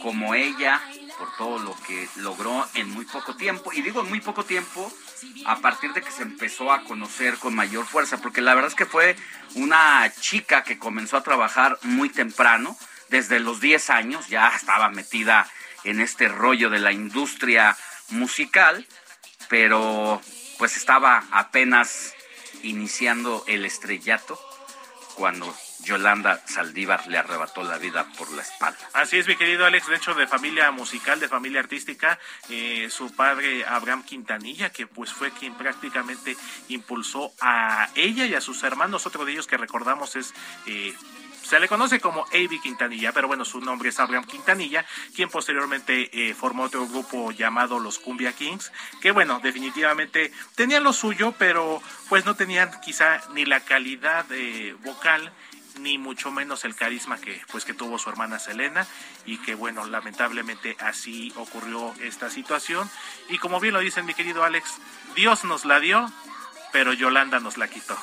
como 0.00 0.34
ella 0.34 0.80
por 1.18 1.36
todo 1.36 1.58
lo 1.58 1.76
que 1.86 2.08
logró 2.16 2.66
en 2.74 2.90
muy 2.90 3.04
poco 3.04 3.36
tiempo. 3.36 3.72
Y 3.72 3.82
digo 3.82 4.00
en 4.00 4.08
muy 4.08 4.20
poco 4.20 4.44
tiempo 4.44 4.90
a 5.46 5.56
partir 5.56 5.92
de 5.92 6.02
que 6.02 6.10
se 6.10 6.22
empezó 6.22 6.72
a 6.72 6.84
conocer 6.84 7.38
con 7.38 7.54
mayor 7.54 7.86
fuerza, 7.86 8.18
porque 8.18 8.40
la 8.40 8.54
verdad 8.54 8.70
es 8.70 8.76
que 8.76 8.86
fue 8.86 9.16
una 9.54 10.10
chica 10.20 10.62
que 10.62 10.78
comenzó 10.78 11.16
a 11.16 11.22
trabajar 11.22 11.78
muy 11.82 12.08
temprano, 12.08 12.76
desde 13.08 13.40
los 13.40 13.60
10 13.60 13.90
años, 13.90 14.28
ya 14.28 14.48
estaba 14.48 14.88
metida 14.88 15.46
en 15.84 16.00
este 16.00 16.28
rollo 16.28 16.70
de 16.70 16.78
la 16.78 16.92
industria 16.92 17.76
musical, 18.08 18.86
pero 19.48 20.20
pues 20.58 20.76
estaba 20.76 21.24
apenas 21.30 22.14
iniciando 22.62 23.44
el 23.46 23.64
estrellato 23.64 24.40
cuando 25.14 25.54
Yolanda 25.84 26.40
Saldívar 26.46 27.06
le 27.08 27.18
arrebató 27.18 27.62
la 27.62 27.78
vida 27.78 28.06
por 28.16 28.30
la 28.32 28.42
espalda. 28.42 28.78
Así 28.92 29.18
es, 29.18 29.26
mi 29.26 29.36
querido 29.36 29.66
Alex, 29.66 29.88
de 29.88 29.96
hecho 29.96 30.14
de 30.14 30.26
familia 30.26 30.70
musical, 30.70 31.20
de 31.20 31.28
familia 31.28 31.60
artística, 31.60 32.18
eh, 32.48 32.88
su 32.90 33.14
padre 33.14 33.64
Abraham 33.66 34.02
Quintanilla, 34.04 34.70
que 34.70 34.86
pues 34.86 35.12
fue 35.12 35.30
quien 35.30 35.54
prácticamente 35.54 36.36
impulsó 36.68 37.32
a 37.40 37.88
ella 37.94 38.26
y 38.26 38.34
a 38.34 38.40
sus 38.40 38.62
hermanos, 38.62 39.06
otro 39.06 39.24
de 39.24 39.32
ellos 39.32 39.46
que 39.46 39.56
recordamos 39.56 40.16
es... 40.16 40.34
eh, 40.66 40.94
se 41.42 41.58
le 41.58 41.68
conoce 41.68 42.00
como 42.00 42.24
A.B. 42.26 42.60
Quintanilla, 42.62 43.12
pero 43.12 43.26
bueno, 43.28 43.44
su 43.44 43.60
nombre 43.60 43.88
es 43.88 43.98
Abraham 43.98 44.24
Quintanilla, 44.24 44.86
quien 45.14 45.28
posteriormente 45.28 46.08
eh, 46.12 46.34
formó 46.34 46.62
otro 46.64 46.86
grupo 46.86 47.32
llamado 47.32 47.78
los 47.78 47.98
Cumbia 47.98 48.32
Kings, 48.32 48.72
que 49.00 49.10
bueno, 49.10 49.40
definitivamente 49.42 50.32
tenían 50.54 50.84
lo 50.84 50.92
suyo, 50.92 51.34
pero 51.36 51.82
pues 52.08 52.24
no 52.24 52.36
tenían 52.36 52.70
quizá 52.80 53.20
ni 53.34 53.44
la 53.44 53.60
calidad 53.60 54.24
eh, 54.30 54.76
vocal 54.84 55.32
ni 55.78 55.98
mucho 55.98 56.30
menos 56.30 56.64
el 56.64 56.74
carisma 56.74 57.18
que 57.18 57.40
pues 57.50 57.64
que 57.64 57.74
tuvo 57.74 57.98
su 57.98 58.08
hermana 58.10 58.38
Selena 58.38 58.86
y 59.26 59.38
que 59.38 59.54
bueno 59.54 59.86
lamentablemente 59.86 60.76
así 60.80 61.32
ocurrió 61.36 61.94
esta 62.00 62.30
situación 62.30 62.90
y 63.28 63.38
como 63.38 63.60
bien 63.60 63.74
lo 63.74 63.80
dice 63.80 64.02
mi 64.02 64.14
querido 64.14 64.44
Alex 64.44 64.78
Dios 65.14 65.44
nos 65.44 65.64
la 65.64 65.80
dio 65.80 66.10
pero 66.72 66.92
Yolanda 66.92 67.40
nos 67.40 67.56
la 67.56 67.68
quitó 67.68 67.96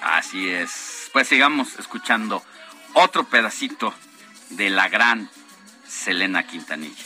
Así 0.00 0.48
es. 0.48 1.10
Pues 1.12 1.28
sigamos 1.28 1.78
escuchando 1.78 2.42
otro 2.94 3.24
pedacito 3.24 3.94
de 4.50 4.70
la 4.70 4.88
gran 4.88 5.28
Selena 5.86 6.46
Quintanilla. 6.46 7.04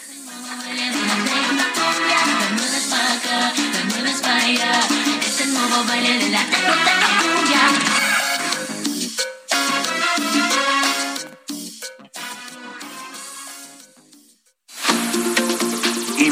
Es 5.27 5.41
el 5.41 5.55
nuevo 5.55 5.85
baile 5.85 6.19
de 6.19 6.29
la 6.31 6.45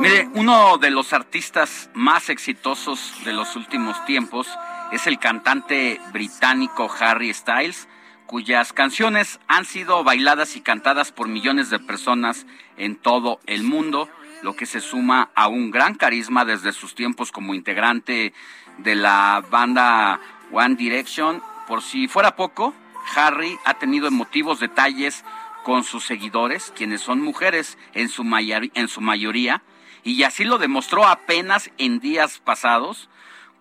Mire, 0.00 0.28
uno 0.34 0.76
de 0.78 0.90
los 0.90 1.12
artistas 1.12 1.88
más 1.94 2.28
exitosos 2.28 3.12
de 3.24 3.32
los 3.32 3.54
últimos 3.54 4.04
tiempos 4.06 4.48
es 4.90 5.06
el 5.06 5.20
cantante 5.20 6.00
británico 6.12 6.90
Harry 6.98 7.32
Styles, 7.32 7.86
cuyas 8.26 8.72
canciones 8.72 9.38
han 9.46 9.64
sido 9.64 10.02
bailadas 10.02 10.56
y 10.56 10.62
cantadas 10.62 11.12
por 11.12 11.28
millones 11.28 11.70
de 11.70 11.78
personas 11.78 12.44
en 12.76 12.96
todo 12.96 13.38
el 13.46 13.62
mundo, 13.62 14.08
lo 14.42 14.56
que 14.56 14.66
se 14.66 14.80
suma 14.80 15.30
a 15.36 15.46
un 15.46 15.70
gran 15.70 15.94
carisma 15.94 16.44
desde 16.44 16.72
sus 16.72 16.96
tiempos 16.96 17.30
como 17.30 17.54
integrante 17.54 18.32
de 18.78 18.94
la 18.96 19.44
banda 19.48 20.18
One 20.50 20.74
Direction. 20.74 21.40
Por 21.68 21.82
si 21.82 22.08
fuera 22.08 22.34
poco, 22.34 22.74
Harry 23.14 23.58
ha 23.64 23.74
tenido 23.74 24.08
emotivos 24.08 24.60
detalles 24.60 25.24
con 25.64 25.84
sus 25.84 26.04
seguidores, 26.04 26.72
quienes 26.74 27.00
son 27.00 27.20
mujeres 27.20 27.78
en 27.94 28.08
su, 28.08 28.22
en 28.22 28.88
su 28.88 29.00
mayoría, 29.00 29.62
y 30.04 30.22
así 30.22 30.44
lo 30.44 30.58
demostró 30.58 31.06
apenas 31.06 31.70
en 31.78 32.00
días 32.00 32.38
pasados, 32.38 33.08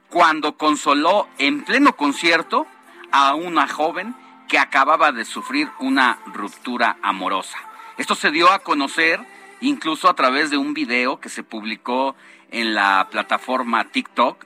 cuando 0.10 0.58
consoló 0.58 1.28
en 1.38 1.64
pleno 1.64 1.95
concierto 1.95 2.66
a 3.12 3.36
una 3.36 3.68
joven 3.68 4.16
que 4.48 4.60
acababa 4.60 5.12
de 5.12 5.26
sufrir 5.26 5.70
una 5.80 6.20
ruptura 6.28 6.98
amorosa. 7.02 7.58
Esto 7.98 8.16
se 8.16 8.32
dio 8.32 8.52
a 8.52 8.60
conocer 8.60 9.20
incluso 9.60 10.08
a 10.10 10.16
través 10.16 10.50
de 10.50 10.58
un 10.58 10.74
video 10.74 11.20
que 11.20 11.30
se 11.30 11.43
publicó 11.43 12.16
en 12.52 12.74
la 12.74 13.08
plataforma 13.12 13.86
TikTok. 13.86 14.45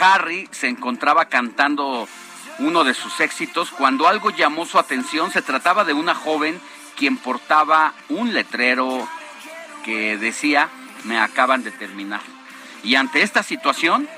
Harry 0.00 0.48
se 0.50 0.68
encontraba 0.68 1.26
cantando 1.26 2.08
uno 2.58 2.84
de 2.84 2.94
sus 2.94 3.20
éxitos 3.20 3.70
cuando 3.70 4.08
algo 4.08 4.30
llamó 4.30 4.66
su 4.66 4.78
atención. 4.78 5.30
Se 5.30 5.42
trataba 5.42 5.84
de 5.84 5.92
una 5.92 6.14
joven 6.14 6.60
quien 6.96 7.16
portaba 7.16 7.92
un 8.08 8.32
letrero 8.32 9.06
que 9.84 10.16
decía, 10.16 10.68
me 11.04 11.18
acaban 11.18 11.62
de 11.62 11.70
terminar. 11.70 12.20
Y 12.82 12.94
ante 12.96 13.22
esta 13.22 13.42
situación, 13.42 14.08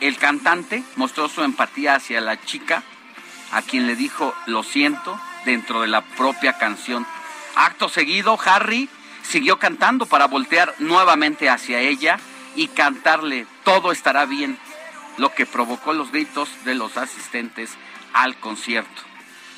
el 0.00 0.16
cantante 0.16 0.82
mostró 0.96 1.28
su 1.28 1.42
empatía 1.42 1.94
hacia 1.94 2.20
la 2.20 2.40
chica, 2.40 2.82
a 3.52 3.62
quien 3.62 3.86
le 3.86 3.96
dijo, 3.96 4.34
lo 4.46 4.62
siento, 4.62 5.18
dentro 5.44 5.82
de 5.82 5.88
la 5.88 6.02
propia 6.02 6.58
canción. 6.58 7.06
Acto 7.56 7.88
seguido, 7.88 8.38
Harry 8.44 8.88
siguió 9.22 9.58
cantando 9.58 10.06
para 10.06 10.26
voltear 10.26 10.74
nuevamente 10.78 11.48
hacia 11.48 11.80
ella 11.80 12.18
y 12.56 12.68
cantarle, 12.68 13.46
todo 13.64 13.92
estará 13.92 14.26
bien, 14.26 14.58
lo 15.18 15.34
que 15.34 15.46
provocó 15.46 15.92
los 15.92 16.10
gritos 16.10 16.48
de 16.64 16.74
los 16.74 16.96
asistentes 16.96 17.76
al 18.12 18.36
concierto. 18.36 19.02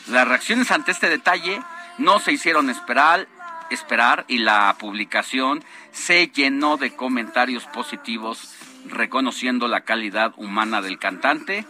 Las 0.08 0.28
reacciones 0.28 0.70
ante 0.70 0.92
este 0.92 1.08
detalle 1.08 1.60
no 1.98 2.18
se 2.20 2.32
hicieron 2.32 2.70
esperar, 2.70 3.26
esperar 3.70 4.24
y 4.28 4.38
la 4.38 4.74
publicación 4.78 5.64
se 5.92 6.28
llenó 6.28 6.76
de 6.76 6.94
comentarios 6.94 7.64
positivos 7.66 8.54
reconociendo 8.86 9.68
la 9.68 9.80
calidad 9.80 10.32
humana 10.36 10.80
del 10.82 10.98
cantante. 10.98 11.66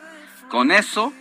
Con 0.48 0.70
eso 0.70 1.12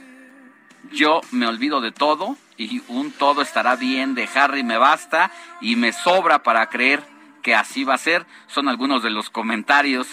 yo 0.91 1.21
me 1.31 1.47
olvido 1.47 1.81
de 1.81 1.91
todo 1.91 2.37
y 2.57 2.81
un 2.87 3.11
todo 3.11 3.41
estará 3.41 3.75
bien 3.75 4.15
de 4.15 4.29
Harry 4.33 4.63
me 4.63 4.77
basta 4.77 5.31
y 5.61 5.75
me 5.75 5.93
sobra 5.93 6.43
para 6.43 6.69
creer 6.69 7.03
que 7.41 7.55
así 7.55 7.83
va 7.83 7.95
a 7.95 7.99
ser. 7.99 8.25
Son 8.47 8.67
algunos 8.67 9.03
de 9.03 9.09
los 9.09 9.29
comentarios 9.29 10.07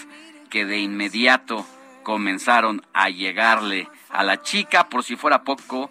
que 0.51 0.65
de 0.65 0.79
inmediato 0.79 1.67
comenzaron 2.03 2.83
a 2.93 3.09
llegarle 3.09 3.89
a 4.11 4.23
la 4.23 4.43
chica. 4.43 4.89
Por 4.89 5.05
si 5.05 5.17
fuera 5.17 5.45
poco, 5.45 5.91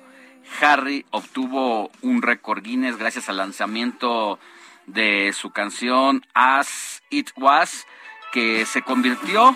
Harry 0.61 1.05
obtuvo 1.11 1.91
un 2.01 2.21
récord 2.21 2.63
Guinness 2.63 2.97
gracias 2.97 3.29
al 3.29 3.37
lanzamiento 3.37 4.39
de 4.85 5.33
su 5.33 5.51
canción 5.51 6.25
As 6.33 7.01
It 7.09 7.31
Was, 7.37 7.87
que 8.31 8.65
se 8.65 8.81
convirtió 8.81 9.55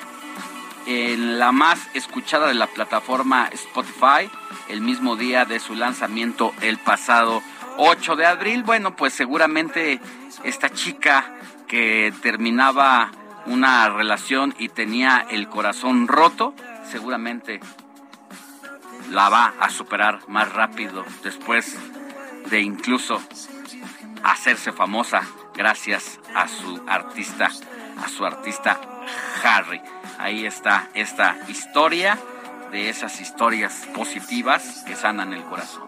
en 0.86 1.40
la 1.40 1.52
más 1.52 1.90
escuchada 1.94 2.48
de 2.48 2.54
la 2.54 2.68
plataforma 2.68 3.50
Spotify 3.52 4.30
el 4.70 4.82
mismo 4.82 5.16
día 5.16 5.46
de 5.46 5.60
su 5.60 5.76
lanzamiento 5.76 6.54
el 6.62 6.78
pasado 6.78 7.42
8 7.78 8.16
de 8.16 8.26
abril. 8.26 8.64
Bueno, 8.64 8.96
pues 8.96 9.14
seguramente 9.14 10.00
esta 10.44 10.70
chica 10.70 11.34
que 11.68 12.14
terminaba 12.22 13.12
una 13.46 13.90
relación 13.90 14.56
y 14.58 14.70
tenía 14.70 15.26
el 15.30 15.48
corazón 15.48 16.08
roto, 16.08 16.54
seguramente 16.90 17.60
la 19.12 19.30
va 19.30 19.54
a 19.60 19.70
superar 19.70 20.20
más 20.28 20.52
rápido 20.54 21.06
después 21.24 21.78
de 22.50 22.62
incluso 22.62 23.22
hacerse 24.24 24.72
famosa 24.72 25.22
gracias 25.54 26.20
a 26.34 26.48
su 26.48 26.82
artista, 26.88 27.52
a 28.04 28.10
su 28.10 28.26
artista 28.26 28.80
Harry. 29.44 29.82
Ahí 30.18 30.46
está 30.46 30.90
esta 30.94 31.38
historia 31.48 32.18
de 32.72 32.90
esas 32.90 33.22
historias 33.22 33.88
positivas 33.94 34.84
que 34.88 34.96
sanan 34.96 35.34
el 35.34 35.44
corazón. 35.44 35.88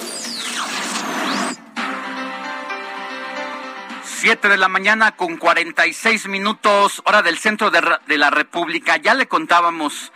Siete 4.21 4.49
de 4.49 4.57
la 4.57 4.67
mañana 4.67 5.13
con 5.13 5.37
46 5.37 6.27
minutos, 6.27 7.01
hora 7.05 7.23
del 7.23 7.39
centro 7.39 7.71
de, 7.71 8.17
la 8.19 8.29
República. 8.29 8.97
Ya 8.97 9.15
le 9.15 9.27
contábamos 9.27 10.13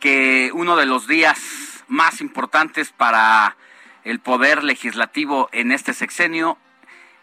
que 0.00 0.50
uno 0.52 0.74
de 0.74 0.86
los 0.86 1.06
días 1.06 1.38
más 1.86 2.20
importantes 2.20 2.90
para 2.90 3.56
el 4.02 4.18
poder 4.18 4.64
legislativo 4.64 5.50
en 5.52 5.70
este 5.70 5.94
sexenio 5.94 6.58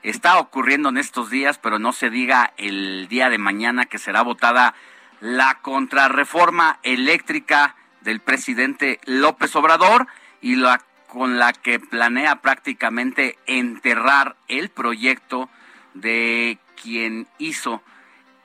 está 0.03 0.39
ocurriendo 0.39 0.87
en 0.87 0.99
estos 0.99 1.29
días, 1.29 1.57
pero 1.57 1.79
no 1.79 1.91
se 1.91 2.09
diga 2.09 2.53
el 2.55 3.09
día 3.09 3.29
de 3.29 3.37
mañana 3.37 3.87
que 3.87 3.99
será 3.99 4.21
votada 4.21 4.73
la 5.19 5.55
contrarreforma 5.61 6.79
eléctrica 6.83 7.75
del 7.99 8.21
presidente 8.21 9.01
López 9.03 9.53
Obrador 9.57 10.07
y 10.39 10.55
la 10.55 10.81
con 11.09 11.39
la 11.39 11.51
que 11.51 11.81
planea 11.81 12.37
prácticamente 12.37 13.37
enterrar 13.45 14.37
el 14.47 14.69
proyecto 14.69 15.49
de 15.93 16.57
quien 16.81 17.27
hizo 17.37 17.81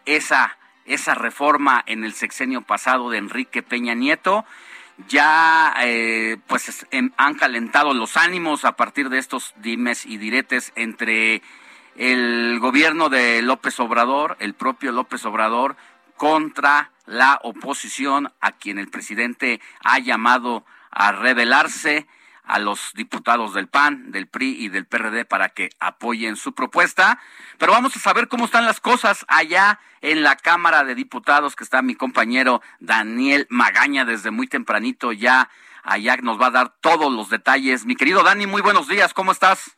esa 0.05 0.57
esa 0.86 1.14
reforma 1.14 1.82
en 1.86 2.05
el 2.05 2.14
sexenio 2.14 2.62
pasado 2.62 3.11
de 3.11 3.18
Enrique 3.18 3.62
Peña 3.62 3.94
Nieto. 3.94 4.44
Ya 5.09 5.74
eh, 5.82 6.38
pues 6.47 6.86
em, 6.90 7.11
han 7.18 7.34
calentado 7.34 7.92
los 7.92 8.16
ánimos 8.16 8.64
a 8.64 8.76
partir 8.76 9.11
de 9.11 9.18
estos 9.18 9.53
dimes 9.59 10.07
y 10.07 10.16
diretes 10.16 10.72
entre 10.74 11.42
el 11.97 12.59
gobierno 12.61 13.11
de 13.11 13.42
López 13.42 13.78
Obrador, 13.78 14.36
el 14.40 14.55
propio 14.55 14.92
López 14.92 15.24
Obrador 15.26 15.76
contra 16.16 16.92
la 17.05 17.38
oposición 17.42 18.32
a 18.40 18.53
quien 18.53 18.78
el 18.78 18.88
presidente 18.88 19.61
ha 19.82 19.99
llamado 19.99 20.64
a 20.90 21.12
rebelarse 21.12 22.07
a 22.47 22.59
los 22.59 22.92
diputados 22.94 23.55
del 23.55 23.68
PAN, 23.68 24.12
del 24.12 24.28
PRI 24.28 24.64
y 24.64 24.68
del 24.68 24.86
PRD 24.86 25.24
para 25.24 25.51
que 25.51 25.70
apoyen 25.80 26.36
su 26.36 26.55
propuesta. 26.55 27.18
Pero 27.59 27.72
vamos 27.72 27.97
a 27.97 28.01
saber 28.01 28.28
cómo 28.28 28.44
están 28.44 28.64
las 28.64 28.80
cosas 28.80 29.24
allá 29.28 29.80
en 30.01 30.22
la 30.22 30.36
Cámara 30.36 30.84
de 30.84 30.94
Diputados, 30.94 31.57
que 31.57 31.64
está 31.64 31.82
mi 31.82 31.94
compañero 31.94 32.62
Daniel 32.78 33.47
Magaña 33.51 34.05
desde 34.05 34.30
muy 34.30 34.47
tempranito 34.47 35.12
ya. 35.12 35.51
Allá 35.82 36.16
nos 36.16 36.40
va 36.40 36.47
a 36.47 36.51
dar 36.51 36.68
todos 36.80 37.12
los 37.12 37.30
detalles. 37.30 37.84
Mi 37.84 37.97
querido 37.97 38.22
Dani, 38.22 38.47
muy 38.47 38.62
buenos 38.62 38.88
días, 38.88 39.14
¿cómo 39.14 39.32
estás? 39.32 39.76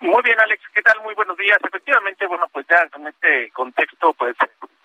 Muy 0.00 0.22
bien, 0.22 0.38
Alex, 0.40 0.62
¿qué 0.72 0.82
tal? 0.82 1.00
Muy 1.02 1.14
buenos 1.14 1.36
días. 1.36 1.58
Efectivamente, 1.62 2.26
bueno, 2.26 2.46
pues 2.52 2.66
ya 2.68 2.88
en 2.96 3.06
este 3.08 3.50
contexto, 3.50 4.12
pues 4.14 4.36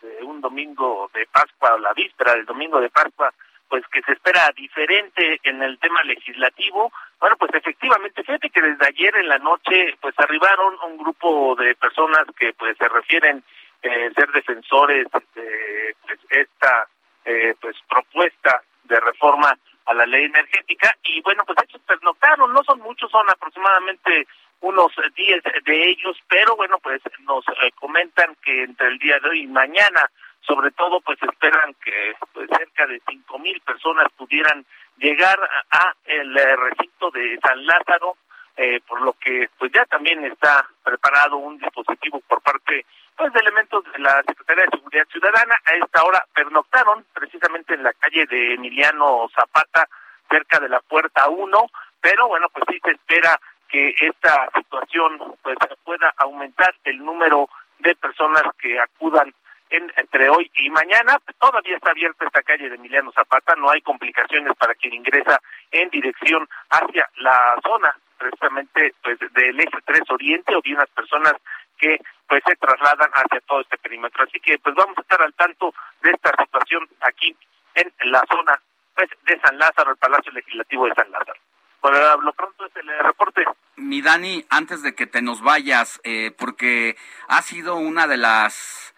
de 0.01 0.23
un 0.23 0.41
domingo 0.41 1.09
de 1.13 1.27
Pascua, 1.27 1.77
la 1.79 1.93
víspera 1.93 2.33
del 2.33 2.45
domingo 2.45 2.79
de 2.79 2.89
Pascua, 2.89 3.33
pues 3.70 3.84
que 3.88 4.01
se 4.01 4.13
espera 4.13 4.51
diferente 4.55 5.39
en 5.43 5.61
el 5.63 5.78
tema 5.80 6.03
legislativo. 6.03 6.91
Bueno, 7.20 7.36
pues 7.38 7.53
efectivamente, 7.53 8.24
fíjate 8.24 8.49
que 8.49 8.61
desde 8.61 8.88
ayer 8.88 9.16
en 9.16 9.30
la 9.30 9.39
noche, 9.39 9.95
pues 10.01 10.13
arribaron 10.18 10.76
un 10.86 10.97
grupo 10.97 11.55
de 11.55 11.76
personas 11.76 12.26
que 12.38 12.53
pues 12.53 12.78
se 12.78 12.88
refieren 12.88 13.43
eh, 13.82 14.11
ser 14.16 14.32
defensores 14.32 15.07
de 15.36 15.95
pues, 16.05 16.20
esta 16.30 16.88
eh, 17.26 17.55
pues 17.59 17.76
propuesta 17.89 18.61
de 18.84 18.99
reforma 18.99 19.57
a 19.86 19.93
la 19.93 20.05
ley 20.05 20.26
energética 20.26 20.95
y 21.03 21.22
bueno, 21.22 21.43
pues 21.45 21.57
ellos 21.68 21.82
pernoctaron, 21.86 22.51
no 22.53 22.63
son 22.63 22.80
muchos, 22.82 23.11
son 23.11 23.30
aproximadamente 23.30 24.28
unos 24.61 24.91
10 25.16 25.43
de 25.63 25.89
ellos, 25.89 26.18
pero 26.28 26.55
bueno, 26.55 26.80
pues 26.80 27.01
nos 27.22 27.45
eh, 27.61 27.72
comentan 27.76 28.36
que 28.43 28.63
entre 28.63 28.88
el 28.88 28.97
día 28.97 29.20
de 29.20 29.30
hoy 29.30 29.41
y 29.41 29.47
mañana, 29.47 30.09
sobre 30.45 30.71
todo, 30.71 31.01
pues 31.01 31.21
esperan 31.21 31.73
que 31.83 32.15
pues, 32.33 32.49
cerca 32.49 32.87
de 32.87 33.01
cinco 33.07 33.39
mil 33.39 33.59
personas 33.61 34.07
pudieran 34.17 34.65
llegar 34.97 35.37
a, 35.71 35.93
el 36.05 36.37
eh, 36.37 36.55
recinto 36.55 37.11
de 37.11 37.39
San 37.41 37.65
Lázaro, 37.65 38.17
eh, 38.57 38.79
por 38.87 39.01
lo 39.01 39.13
que 39.13 39.49
pues 39.57 39.71
ya 39.73 39.85
también 39.85 40.23
está 40.23 40.65
preparado 40.83 41.37
un 41.37 41.57
dispositivo 41.57 42.21
por 42.21 42.41
parte 42.41 42.85
pues 43.17 43.33
de 43.33 43.39
elementos 43.39 43.83
de 43.91 43.99
la 43.99 44.23
Secretaría 44.23 44.65
de 44.65 44.77
Seguridad 44.77 45.07
Ciudadana. 45.11 45.55
A 45.65 45.75
esta 45.75 46.03
hora 46.03 46.25
pernoctaron 46.33 47.05
precisamente 47.13 47.73
en 47.73 47.83
la 47.83 47.93
calle 47.93 48.25
de 48.25 48.53
Emiliano 48.53 49.27
Zapata, 49.33 49.87
cerca 50.29 50.59
de 50.59 50.69
la 50.69 50.79
puerta 50.81 51.27
1, 51.27 51.69
pero 52.01 52.27
bueno, 52.27 52.47
pues 52.49 52.65
sí 52.69 52.79
se 52.83 52.91
espera 52.91 53.39
que 53.67 53.93
esta 53.99 54.49
situación 54.55 55.35
pues 55.41 55.57
pueda 55.83 56.13
aumentar 56.17 56.73
el 56.83 56.99
número 56.99 57.49
de 57.79 57.95
personas 57.95 58.43
que 58.59 58.79
acudan 58.79 59.33
en, 59.70 59.91
entre 59.97 60.30
hoy 60.30 60.51
y 60.55 60.70
mañana. 60.70 61.20
Todavía 61.39 61.76
está 61.76 61.91
abierta 61.91 62.26
esta 62.26 62.43
calle 62.43 62.70
de 62.70 62.76
Emiliano 62.76 63.11
Zapata, 63.11 63.55
no 63.55 63.70
hay 63.70 63.82
complicaciones 63.82 64.55
para 64.57 64.76
quien 64.76 64.93
ingresa 64.93 65.39
en 65.72 65.89
dirección 65.89 66.47
hacia 66.70 67.09
la 67.18 67.59
zona 67.63 67.95
precisamente 68.18 68.93
pues 69.03 69.20
del 69.20 69.59
eje 69.59 69.78
3 69.86 70.01
Oriente 70.09 70.55
o 70.55 70.61
bien 70.61 70.78
las 70.78 70.89
personas 70.89 71.34
que 71.78 71.99
pues 72.28 72.41
se 72.45 72.55
trasladan 72.55 73.11
hacia 73.13 73.41
todo 73.41 73.61
este 73.61 73.78
perímetro. 73.78 74.24
Así 74.24 74.39
que 74.39 74.57
pues 74.59 74.76
vamos 74.76 74.97
a 74.97 75.01
estar 75.01 75.22
al 75.22 75.34
tanto 75.34 75.74
de 76.01 76.11
esta 76.11 76.32
situación 76.41 76.88
aquí 77.01 77.36
en 77.76 77.91
la 78.11 78.24
zona 78.30 78.59
pues 78.95 79.09
de 79.26 79.39
San 79.41 79.57
Lázaro, 79.57 79.91
el 79.91 79.97
Palacio 79.97 80.32
Legislativo 80.32 80.86
de 80.86 80.93
San 80.95 81.11
Lázaro. 81.11 81.39
Por 81.82 82.24
lo 82.24 82.34
pronto 82.34 82.66
es 82.66 82.76
el 82.78 82.88
reporte. 82.99 83.43
Mi 83.76 84.01
Dani, 84.01 84.43
antes 84.49 84.82
de 84.82 84.95
que 84.95 85.05
te 85.05 85.22
nos 85.22 85.41
vayas, 85.41 86.01
eh, 86.03 86.32
porque 86.36 86.95
ha 87.28 87.41
sido 87.43 87.76
una 87.76 88.07
de 88.07 88.18
las 88.18 88.94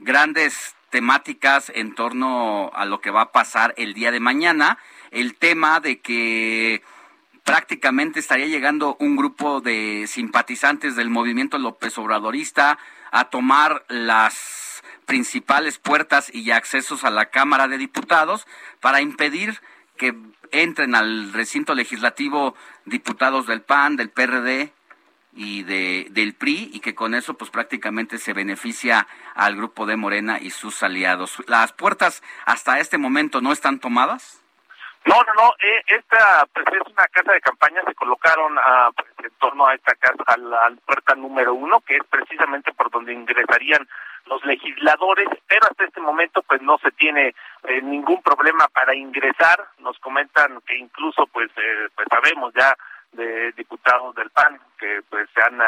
grandes 0.00 0.74
temáticas 0.90 1.70
en 1.74 1.94
torno 1.94 2.70
a 2.74 2.84
lo 2.86 3.00
que 3.00 3.10
va 3.10 3.22
a 3.22 3.32
pasar 3.32 3.74
el 3.76 3.94
día 3.94 4.10
de 4.10 4.20
mañana, 4.20 4.78
el 5.10 5.34
tema 5.34 5.80
de 5.80 6.00
que 6.00 6.82
prácticamente 7.44 8.20
estaría 8.20 8.46
llegando 8.46 8.96
un 9.00 9.16
grupo 9.16 9.60
de 9.60 10.06
simpatizantes 10.06 10.96
del 10.96 11.10
movimiento 11.10 11.58
López 11.58 11.96
Obradorista 11.98 12.78
a 13.10 13.30
tomar 13.30 13.84
las 13.88 14.82
principales 15.06 15.78
puertas 15.78 16.32
y 16.32 16.50
accesos 16.50 17.04
a 17.04 17.10
la 17.10 17.26
Cámara 17.26 17.66
de 17.66 17.78
Diputados 17.78 18.46
para 18.80 19.00
impedir 19.00 19.60
que 19.96 20.14
entren 20.52 20.94
al 20.94 21.32
recinto 21.32 21.74
legislativo 21.74 22.54
diputados 22.84 23.46
del 23.46 23.62
PAN, 23.62 23.96
del 23.96 24.10
PRD 24.10 24.72
y 25.38 25.62
de, 25.62 26.08
del 26.10 26.34
PRI 26.34 26.70
y 26.74 26.80
que 26.80 26.96
con 26.96 27.14
eso 27.14 27.34
pues 27.34 27.48
prácticamente 27.50 28.18
se 28.18 28.32
beneficia 28.32 29.06
al 29.36 29.54
grupo 29.54 29.86
de 29.86 29.96
Morena 29.96 30.38
y 30.40 30.50
sus 30.50 30.82
aliados. 30.82 31.40
¿Las 31.46 31.72
puertas 31.72 32.24
hasta 32.44 32.80
este 32.80 32.98
momento 32.98 33.40
no 33.40 33.52
están 33.52 33.78
tomadas? 33.78 34.42
No, 35.04 35.14
no, 35.22 35.32
no, 35.34 35.50
eh, 35.62 35.82
esta 35.86 36.44
pues, 36.52 36.66
es 36.66 36.92
una 36.92 37.06
casa 37.06 37.32
de 37.32 37.40
campaña, 37.40 37.80
se 37.86 37.94
colocaron 37.94 38.58
a, 38.58 38.90
pues, 38.90 39.08
en 39.22 39.30
torno 39.38 39.64
a 39.64 39.74
esta 39.74 39.94
casa, 39.94 40.24
a 40.26 40.36
la 40.36 40.72
puerta 40.84 41.14
número 41.14 41.54
uno, 41.54 41.80
que 41.82 41.96
es 41.96 42.04
precisamente 42.10 42.72
por 42.72 42.90
donde 42.90 43.14
ingresarían 43.14 43.88
los 44.26 44.44
legisladores, 44.44 45.28
pero 45.46 45.68
hasta 45.70 45.84
este 45.84 46.00
momento 46.00 46.42
pues 46.42 46.60
no 46.62 46.78
se 46.78 46.90
tiene 46.90 47.32
eh, 47.62 47.80
ningún 47.80 48.22
problema 48.22 48.66
para 48.74 48.94
ingresar, 48.94 49.68
nos 49.78 49.96
comentan 50.00 50.60
que 50.66 50.76
incluso 50.76 51.28
pues, 51.28 51.48
eh, 51.56 51.88
pues 51.94 52.08
sabemos 52.10 52.52
ya 52.54 52.76
de 53.12 53.52
diputados 53.52 54.14
del 54.14 54.30
PAN 54.30 54.58
que 54.78 55.00
pues 55.08 55.28
se 55.34 55.42
han 55.42 55.60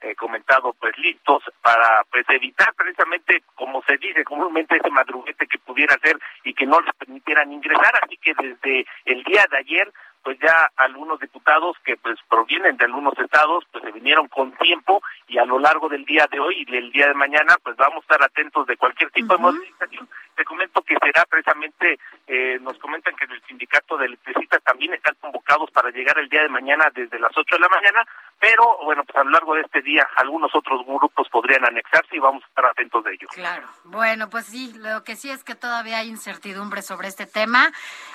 eh, 0.00 0.14
comentado 0.16 0.74
pues 0.74 0.96
listos 0.98 1.42
para 1.62 2.04
pues 2.10 2.24
evitar 2.28 2.74
precisamente 2.74 3.42
como 3.54 3.82
se 3.82 3.96
dice 3.96 4.24
comúnmente 4.24 4.76
ese 4.76 4.90
madruguete 4.90 5.46
que 5.46 5.58
pudiera 5.58 5.96
ser 6.02 6.18
y 6.44 6.52
que 6.52 6.66
no 6.66 6.80
les 6.80 6.94
permitieran 6.94 7.52
ingresar. 7.52 7.92
Así 8.02 8.16
que 8.18 8.34
desde 8.34 8.86
el 9.06 9.24
día 9.24 9.46
de 9.50 9.58
ayer 9.58 9.92
pues 10.24 10.38
ya 10.40 10.70
algunos 10.76 11.20
diputados 11.20 11.76
que 11.84 11.96
pues 11.98 12.18
provienen 12.28 12.76
de 12.78 12.86
algunos 12.86 13.16
estados 13.18 13.64
pues 13.70 13.84
se 13.84 13.92
vinieron 13.92 14.26
con 14.28 14.52
tiempo 14.56 15.02
y 15.28 15.38
a 15.38 15.44
lo 15.44 15.58
largo 15.58 15.88
del 15.88 16.04
día 16.06 16.26
de 16.30 16.40
hoy 16.40 16.62
y 16.62 16.64
del 16.64 16.90
día 16.90 17.08
de 17.08 17.14
mañana 17.14 17.56
pues 17.62 17.76
vamos 17.76 17.98
a 17.98 18.00
estar 18.00 18.22
atentos 18.24 18.66
de 18.66 18.76
cualquier 18.76 19.10
tipo 19.10 19.36
de 19.36 19.42
movilización. 19.42 20.08
Te 20.34 20.44
comento 20.44 20.82
que 20.82 20.96
será 21.00 21.24
precisamente, 21.26 21.98
eh, 22.26 22.58
nos 22.60 22.78
comentan 22.78 23.14
que 23.14 23.26
el 23.26 23.42
sindicato 23.42 23.96
de 23.98 24.06
electricistas 24.06 24.62
también 24.64 24.94
están 24.94 25.14
convocados 25.20 25.70
para 25.70 25.90
llegar 25.90 26.18
el 26.18 26.28
día 26.28 26.42
de 26.42 26.48
mañana 26.48 26.90
desde 26.94 27.18
las 27.18 27.36
8 27.36 27.54
de 27.54 27.60
la 27.60 27.68
mañana, 27.68 28.04
pero 28.40 28.78
bueno, 28.84 29.04
pues 29.04 29.16
a 29.16 29.24
lo 29.24 29.30
largo 29.30 29.54
de 29.54 29.62
este 29.62 29.82
día 29.82 30.06
algunos 30.16 30.54
otros 30.54 30.84
grupos 30.86 31.28
podrían 31.28 31.64
anexarse 31.64 32.16
y 32.16 32.18
vamos 32.18 32.42
a 32.44 32.46
estar 32.46 32.66
atentos 32.66 33.04
de 33.04 33.12
ello. 33.14 33.28
Claro, 33.30 33.66
bueno, 33.84 34.28
pues 34.30 34.46
sí, 34.46 34.72
lo 34.74 35.02
que 35.04 35.16
sí 35.16 35.30
es 35.30 35.44
que 35.44 35.54
todavía 35.54 35.98
hay 35.98 36.08
incertidumbre 36.08 36.82
sobre 36.82 37.08
este 37.08 37.26
tema 37.26 37.72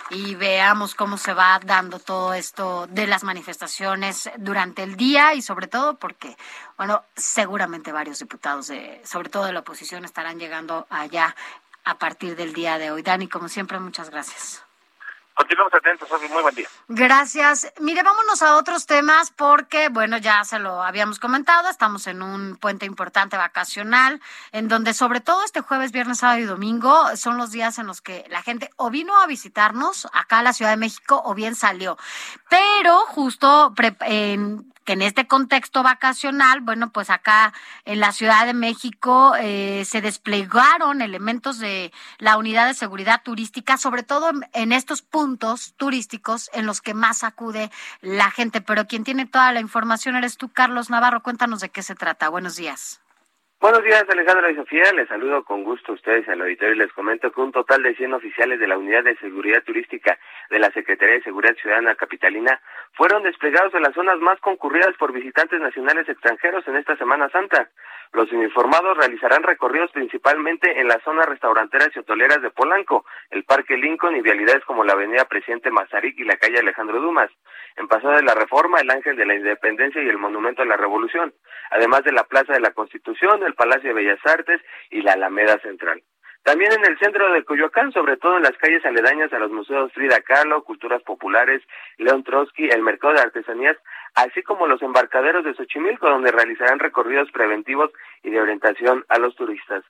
y 0.09 0.36
veamos 0.36 0.95
cómo 0.95 1.17
se 1.17 1.34
va 1.34 1.59
dando 1.63 1.99
todo 1.99 2.34
esto 2.34 2.88
de 2.88 3.07
las 3.07 3.24
manifestaciones 3.24 4.30
durante 4.38 4.84
el 4.84 4.95
día 4.95 5.34
y 5.34 5.41
sobre 5.41 5.67
todo 5.67 5.97
porque, 5.97 6.36
bueno, 6.78 7.03
seguramente 7.15 7.91
varios 7.91 8.20
diputados, 8.20 8.67
de, 8.67 9.01
sobre 9.05 9.30
todo 9.30 9.45
de 9.45 9.53
la 9.53 9.59
oposición, 9.61 10.05
estarán 10.05 10.39
llegando 10.39 10.88
allá 10.89 11.36
a 11.84 11.97
partir 11.97 12.36
del 12.36 12.53
día 12.53 12.78
de 12.78 12.91
hoy. 12.91 13.01
Dani, 13.01 13.28
como 13.28 13.47
siempre, 13.47 13.80
muchas 13.80 14.09
gracias. 14.09 14.68
Continuamos 15.40 15.74
atentos, 15.74 16.10
Sofi. 16.10 16.28
Muy 16.28 16.42
buen 16.42 16.54
día. 16.54 16.68
Gracias. 16.90 17.72
Mire, 17.80 18.04
vámonos 18.04 18.42
a 18.42 18.58
otros 18.58 18.86
temas 18.86 19.32
porque, 19.32 19.88
bueno, 19.88 20.18
ya 20.18 20.44
se 20.44 20.60
lo 20.60 20.84
habíamos 20.84 21.18
comentado, 21.18 21.70
estamos 21.70 22.08
en 22.08 22.22
un 22.22 22.58
puente 22.58 22.86
importante 22.86 23.38
vacacional, 23.38 24.20
en 24.52 24.68
donde 24.68 24.94
sobre 24.94 25.22
todo 25.22 25.46
este 25.46 25.62
jueves, 25.62 25.94
viernes, 25.94 26.18
sábado 26.18 26.40
y 26.40 26.44
domingo 26.44 27.16
son 27.16 27.38
los 27.38 27.52
días 27.52 27.80
en 27.80 27.88
los 27.88 28.02
que 28.02 28.26
la 28.30 28.42
gente 28.42 28.70
o 28.76 28.90
vino 28.90 29.16
a 29.16 29.28
visitarnos 29.28 30.10
acá 30.12 30.40
a 30.40 30.44
la 30.44 30.52
Ciudad 30.52 30.72
de 30.72 30.78
México 30.78 31.22
o 31.24 31.34
bien 31.34 31.56
salió. 31.56 31.98
Pero 32.50 33.00
justo 33.06 33.74
en 34.02 34.70
que 34.84 34.94
en 34.94 35.04
este 35.04 35.28
contexto 35.28 35.84
vacacional, 35.84 36.62
bueno, 36.62 36.90
pues 36.90 37.12
acá 37.12 37.54
en 37.86 38.00
la 38.00 38.12
Ciudad 38.12 38.48
de 38.48 38.56
México 38.56 39.36
eh, 39.40 39.86
se 39.86 40.02
desplegaron 40.02 41.04
elementos 41.04 41.60
de 41.60 41.94
la 42.18 42.38
unidad 42.38 42.66
de 42.66 42.74
seguridad 42.74 43.22
turística, 43.24 43.78
sobre 43.78 44.02
todo 44.02 44.32
en, 44.32 44.50
en 44.52 44.72
estos 44.72 45.04
puntos 45.04 45.29
turísticos 45.38 46.50
en 46.54 46.66
los 46.66 46.82
que 46.82 46.94
más 46.94 47.24
acude 47.24 47.70
la 48.02 48.32
gente. 48.32 48.62
Pero 48.62 48.88
quien 48.88 49.04
tiene 49.04 49.26
toda 49.26 49.52
la 49.52 49.60
información 49.60 50.16
eres 50.16 50.38
tú, 50.38 50.50
Carlos 50.50 50.90
Navarro. 50.90 51.22
Cuéntanos 51.22 51.60
de 51.60 51.70
qué 51.70 51.82
se 51.84 51.96
trata. 51.96 52.30
Buenos 52.30 52.56
días. 52.56 53.02
Buenos 53.62 53.84
días, 53.84 54.06
Alejandra 54.08 54.50
y 54.50 54.56
Sofía. 54.56 54.94
Les 54.96 55.10
saludo 55.10 55.44
con 55.44 55.66
gusto 55.66 55.92
a 55.92 55.96
ustedes 55.96 56.26
al 56.30 56.40
auditorio 56.40 56.76
y 56.76 56.78
les 56.78 56.94
comento 56.94 57.30
que 57.30 57.42
un 57.42 57.52
total 57.52 57.84
de 57.84 57.94
100 57.94 58.14
oficiales 58.14 58.58
de 58.58 58.68
la 58.68 58.78
Unidad 58.78 59.04
de 59.04 59.18
Seguridad 59.18 59.62
Turística 59.64 60.18
de 60.50 60.60
la 60.60 60.72
Secretaría 60.72 61.16
de 61.16 61.24
Seguridad 61.24 61.56
Ciudadana 61.56 61.96
Capitalina 61.96 62.62
fueron 62.94 63.24
desplegados 63.24 63.74
en 63.74 63.82
las 63.82 63.94
zonas 63.94 64.18
más 64.20 64.40
concurridas 64.40 64.96
por 64.98 65.12
visitantes 65.12 65.60
nacionales 65.60 66.08
extranjeros 66.08 66.66
en 66.70 66.78
esta 66.78 66.96
Semana 66.96 67.28
Santa. 67.32 67.70
Los 68.12 68.32
uniformados 68.32 68.97
realizarán 68.97 69.43
recorridos 69.43 69.91
principalmente 69.91 70.80
en 70.80 70.88
las 70.88 71.01
zonas 71.03 71.28
restauranteras 71.28 71.89
y 71.95 71.99
hoteleras 71.99 72.41
de 72.41 72.49
Polanco, 72.49 73.05
el 73.30 73.43
Parque 73.43 73.78
Lincoln 73.78 74.16
y 74.16 74.22
vialidades 74.22 74.66
como 74.66 74.84
la 74.84 74.93
Avenida 74.93 75.26
Presidente 75.26 75.70
Mazarik 75.70 76.18
y 76.18 76.24
la 76.24 76.38
calle 76.38 76.60
Alejandro 76.60 76.99
Dumas. 76.99 77.30
En 77.76 77.88
Paseo 77.88 78.12
de 78.12 78.24
la 78.24 78.34
Reforma, 78.34 78.80
el 78.80 78.89
Ángel 78.89 79.16
de 79.16 79.28
la 79.28 79.36
Independencia 79.36 80.01
y 80.01 80.10
el 80.10 80.18
Monumento 80.18 80.64
a 80.64 80.66
la 80.66 80.76
Revolución, 80.76 81.34
además 81.70 82.03
de 82.03 82.12
la 82.12 82.24
Plaza 82.24 82.53
de 82.53 82.62
la 82.62 82.72
Constitución, 82.72 83.43
el 83.43 83.53
Palacio 83.53 83.89
de 83.89 83.95
Bellas 83.95 84.26
Artes 84.26 84.60
y 84.89 85.01
la 85.01 85.14
Alameda 85.14 85.60
Central. 85.60 86.01
También 86.44 86.72
en 86.72 86.86
el 86.86 86.98
centro 87.00 87.32
de 87.32 87.44
Coyoacán, 87.44 87.92
sobre 87.92 88.18
todo 88.18 88.38
en 88.38 88.44
las 88.44 88.58
calles 88.58 88.84
aledañas 88.86 89.32
a 89.34 89.40
los 89.40 89.52
museos 89.52 89.92
Frida 89.94 90.22
Kahlo, 90.22 90.64
Culturas 90.64 91.04
Populares, 91.04 91.62
León 91.98 92.24
Trotsky, 92.24 92.70
el 92.70 92.82
Mercado 92.82 93.14
de 93.14 93.22
Artesanías, 93.22 93.78
así 94.16 94.42
como 94.44 94.66
los 94.66 94.82
embarcaderos 94.82 95.44
de 95.44 95.54
Xochimilco, 95.54 96.10
donde 96.10 96.32
realizarán 96.32 96.80
recorridos 96.80 97.30
preventivos 97.32 97.92
y 98.24 98.30
de 98.30 98.42
orientación 98.42 99.06
a 99.10 99.20
los 99.20 99.36
turistas. 99.36 99.84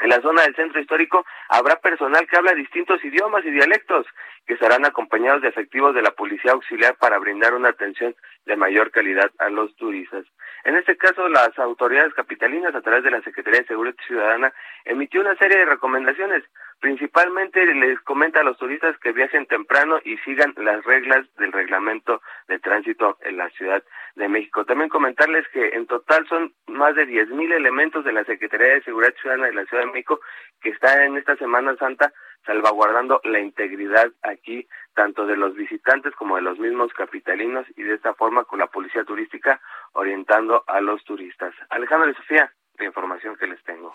En 0.00 0.10
la 0.10 0.20
zona 0.20 0.42
del 0.42 0.54
centro 0.54 0.80
histórico 0.80 1.24
habrá 1.48 1.76
personal 1.76 2.26
que 2.26 2.36
habla 2.36 2.52
distintos 2.54 3.02
idiomas 3.02 3.44
y 3.44 3.50
dialectos, 3.50 4.06
que 4.46 4.54
estarán 4.54 4.84
acompañados 4.84 5.40
de 5.42 5.48
efectivos 5.48 5.94
de 5.94 6.02
la 6.02 6.10
Policía 6.10 6.52
Auxiliar 6.52 6.96
para 6.96 7.18
brindar 7.18 7.54
una 7.54 7.70
atención 7.70 8.14
de 8.44 8.56
mayor 8.56 8.90
calidad 8.90 9.30
a 9.38 9.48
los 9.48 9.74
turistas. 9.76 10.26
En 10.66 10.74
este 10.74 10.96
caso, 10.96 11.28
las 11.28 11.56
autoridades 11.60 12.12
capitalinas, 12.14 12.74
a 12.74 12.80
través 12.80 13.04
de 13.04 13.12
la 13.12 13.22
Secretaría 13.22 13.60
de 13.60 13.68
Seguridad 13.68 13.94
Ciudadana, 14.04 14.52
emitió 14.84 15.20
una 15.20 15.36
serie 15.36 15.58
de 15.58 15.64
recomendaciones. 15.64 16.42
Principalmente 16.80 17.64
les 17.72 18.00
comenta 18.00 18.40
a 18.40 18.42
los 18.42 18.58
turistas 18.58 18.98
que 18.98 19.12
viajen 19.12 19.46
temprano 19.46 20.00
y 20.04 20.16
sigan 20.18 20.52
las 20.56 20.84
reglas 20.84 21.24
del 21.36 21.52
reglamento 21.52 22.20
de 22.48 22.58
tránsito 22.58 23.16
en 23.20 23.36
la 23.36 23.48
Ciudad 23.50 23.80
de 24.16 24.26
México. 24.26 24.64
También 24.64 24.88
comentarles 24.90 25.46
que 25.52 25.68
en 25.68 25.86
total 25.86 26.26
son 26.26 26.52
más 26.66 26.96
de 26.96 27.06
10.000 27.06 27.54
elementos 27.54 28.04
de 28.04 28.12
la 28.12 28.24
Secretaría 28.24 28.74
de 28.74 28.82
Seguridad 28.82 29.14
Ciudadana 29.20 29.46
de 29.46 29.54
la 29.54 29.66
Ciudad 29.66 29.84
de 29.84 29.92
México 29.92 30.18
que 30.60 30.70
están 30.70 31.00
en 31.00 31.16
esta 31.16 31.36
Semana 31.36 31.76
Santa 31.76 32.12
salvaguardando 32.46 33.20
la 33.24 33.40
integridad 33.40 34.10
aquí 34.22 34.66
tanto 34.94 35.26
de 35.26 35.36
los 35.36 35.54
visitantes 35.54 36.14
como 36.14 36.36
de 36.36 36.42
los 36.42 36.58
mismos 36.58 36.92
capitalinos 36.94 37.66
y 37.76 37.82
de 37.82 37.94
esta 37.94 38.14
forma 38.14 38.44
con 38.44 38.58
la 38.58 38.68
policía 38.68 39.04
turística 39.04 39.60
orientando 39.92 40.64
a 40.66 40.80
los 40.80 41.04
turistas. 41.04 41.54
Alejandro 41.68 42.10
y 42.10 42.14
Sofía, 42.14 42.50
la 42.78 42.86
información 42.86 43.36
que 43.36 43.46
les 43.46 43.62
tengo. 43.64 43.94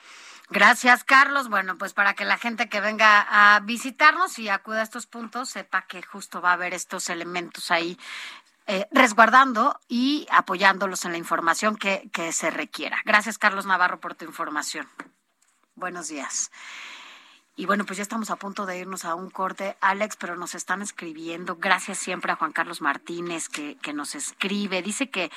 Gracias, 0.49 1.03
Carlos. 1.03 1.49
Bueno, 1.49 1.77
pues 1.77 1.93
para 1.93 2.13
que 2.13 2.25
la 2.25 2.37
gente 2.37 2.69
que 2.69 2.81
venga 2.81 3.25
a 3.29 3.59
visitarnos 3.61 4.37
y 4.37 4.49
acuda 4.49 4.81
a 4.81 4.83
estos 4.83 5.07
puntos 5.07 5.49
sepa 5.49 5.83
que 5.87 6.01
justo 6.03 6.41
va 6.41 6.51
a 6.51 6.53
haber 6.53 6.73
estos 6.73 7.09
elementos 7.09 7.71
ahí 7.71 7.97
eh, 8.67 8.85
resguardando 8.91 9.79
y 9.87 10.27
apoyándolos 10.31 11.05
en 11.05 11.13
la 11.13 11.17
información 11.17 11.75
que, 11.77 12.09
que 12.13 12.31
se 12.31 12.51
requiera. 12.51 12.97
Gracias, 13.05 13.37
Carlos 13.37 13.65
Navarro, 13.65 13.99
por 13.99 14.13
tu 14.15 14.25
información. 14.25 14.87
Buenos 15.75 16.09
días. 16.09 16.51
Y 17.55 17.65
bueno, 17.65 17.85
pues 17.85 17.97
ya 17.97 18.03
estamos 18.03 18.29
a 18.29 18.37
punto 18.37 18.65
de 18.65 18.79
irnos 18.79 19.05
a 19.05 19.15
un 19.15 19.29
corte, 19.29 19.75
Alex, 19.81 20.15
pero 20.15 20.35
nos 20.35 20.55
están 20.55 20.81
escribiendo. 20.81 21.57
Gracias 21.57 21.97
siempre 21.97 22.31
a 22.31 22.35
Juan 22.35 22.53
Carlos 22.53 22.81
Martínez 22.81 23.49
que, 23.49 23.77
que 23.81 23.93
nos 23.93 24.15
escribe. 24.15 24.81
Dice 24.81 25.09
que 25.09 25.31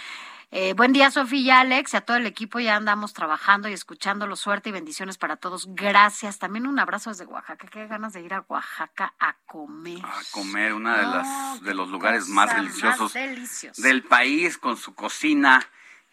eh, 0.57 0.73
buen 0.75 0.93
día, 0.93 1.11
Sofía 1.11 1.41
y 1.41 1.51
Alex, 1.51 1.95
y 1.95 1.97
a 1.97 2.01
todo 2.03 2.17
el 2.17 2.27
equipo. 2.27 2.61
Ya 2.61 2.77
andamos 2.77 3.13
trabajando 3.13 3.69
y 3.69 3.73
escuchándolo. 3.73 4.37
Suerte 4.37 4.69
y 4.69 4.73
bendiciones 4.73 5.19
para 5.19 5.35
todos. 5.37 5.67
Gracias. 5.71 6.39
También 6.39 6.69
un 6.69 6.79
abrazo 6.79 7.11
desde 7.11 7.27
Oaxaca. 7.27 7.67
Qué 7.67 7.89
ganas 7.89 8.13
de 8.13 8.21
ir 8.21 8.33
a 8.35 8.45
Oaxaca 8.47 9.15
a 9.19 9.35
comer. 9.47 9.99
A 10.05 10.21
comer, 10.31 10.75
una 10.75 10.99
de 10.99 11.07
las 11.07 11.63
de 11.63 11.75
los 11.75 11.89
lugares 11.89 12.29
más 12.29 12.55
deliciosos 12.55 13.01
más 13.01 13.15
deliciosa. 13.15 13.83
del 13.83 14.05
país 14.05 14.57
con 14.57 14.77
su 14.77 14.95
cocina 14.95 15.61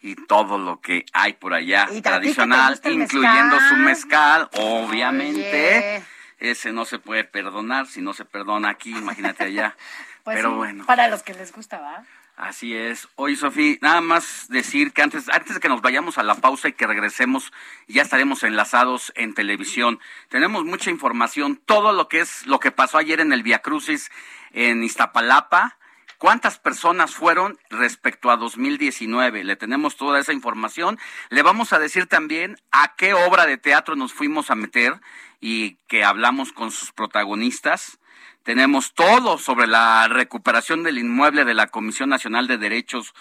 y 0.02 0.16
todo 0.16 0.58
lo 0.58 0.80
que 0.80 1.06
hay 1.12 1.32
por 1.34 1.54
allá 1.54 1.88
Y 1.92 2.02
tradicional, 2.02 2.80
incluyendo 2.84 3.58
su 3.68 3.76
mezcal. 3.76 4.48
obviamente. 4.52 6.02
Ese 6.38 6.72
no 6.72 6.84
se 6.84 6.98
puede 6.98 7.22
perdonar, 7.22 7.86
si 7.86 8.02
no 8.02 8.12
se 8.12 8.24
perdona 8.24 8.68
aquí, 8.70 8.90
imagínate 8.90 9.44
allá. 9.44 9.76
Pues 10.24 10.36
Pero 10.36 10.50
sí, 10.50 10.54
bueno. 10.54 10.86
Para 10.86 11.08
los 11.08 11.24
que 11.24 11.34
les 11.34 11.52
gusta, 11.52 11.80
¿va? 11.80 12.04
Así 12.36 12.76
es. 12.76 13.08
Oye, 13.16 13.34
Sofía, 13.34 13.76
nada 13.80 14.00
más 14.00 14.46
decir 14.48 14.92
que 14.92 15.02
antes, 15.02 15.28
antes 15.28 15.54
de 15.54 15.60
que 15.60 15.68
nos 15.68 15.82
vayamos 15.82 16.16
a 16.16 16.22
la 16.22 16.36
pausa 16.36 16.68
y 16.68 16.74
que 16.74 16.86
regresemos, 16.86 17.52
ya 17.88 18.02
estaremos 18.02 18.44
enlazados 18.44 19.12
en 19.16 19.34
televisión. 19.34 19.98
Tenemos 20.28 20.64
mucha 20.64 20.90
información, 20.90 21.56
todo 21.66 21.92
lo 21.92 22.06
que 22.06 22.20
es 22.20 22.46
lo 22.46 22.60
que 22.60 22.70
pasó 22.70 22.98
ayer 22.98 23.18
en 23.18 23.32
el 23.32 23.42
Via 23.42 23.62
Crucis 23.62 24.12
en 24.52 24.84
Iztapalapa. 24.84 25.76
¿Cuántas 26.22 26.60
personas 26.60 27.16
fueron 27.16 27.58
respecto 27.68 28.30
a 28.30 28.36
2019? 28.36 29.42
Le 29.42 29.56
tenemos 29.56 29.96
toda 29.96 30.20
esa 30.20 30.32
información. 30.32 30.96
Le 31.30 31.42
vamos 31.42 31.72
a 31.72 31.80
decir 31.80 32.06
también 32.06 32.58
a 32.70 32.94
qué 32.94 33.12
obra 33.12 33.44
de 33.44 33.58
teatro 33.58 33.96
nos 33.96 34.12
fuimos 34.12 34.48
a 34.48 34.54
meter 34.54 35.00
y 35.40 35.78
que 35.88 36.04
hablamos 36.04 36.52
con 36.52 36.70
sus 36.70 36.92
protagonistas. 36.92 37.98
Tenemos 38.44 38.94
todo 38.94 39.36
sobre 39.36 39.66
la 39.66 40.06
recuperación 40.06 40.84
del 40.84 40.98
inmueble 40.98 41.44
de 41.44 41.54
la 41.54 41.66
Comisión 41.66 42.10
Nacional 42.10 42.46
de 42.46 42.56
Derechos 42.56 43.14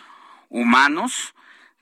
Humanos. 0.49 1.33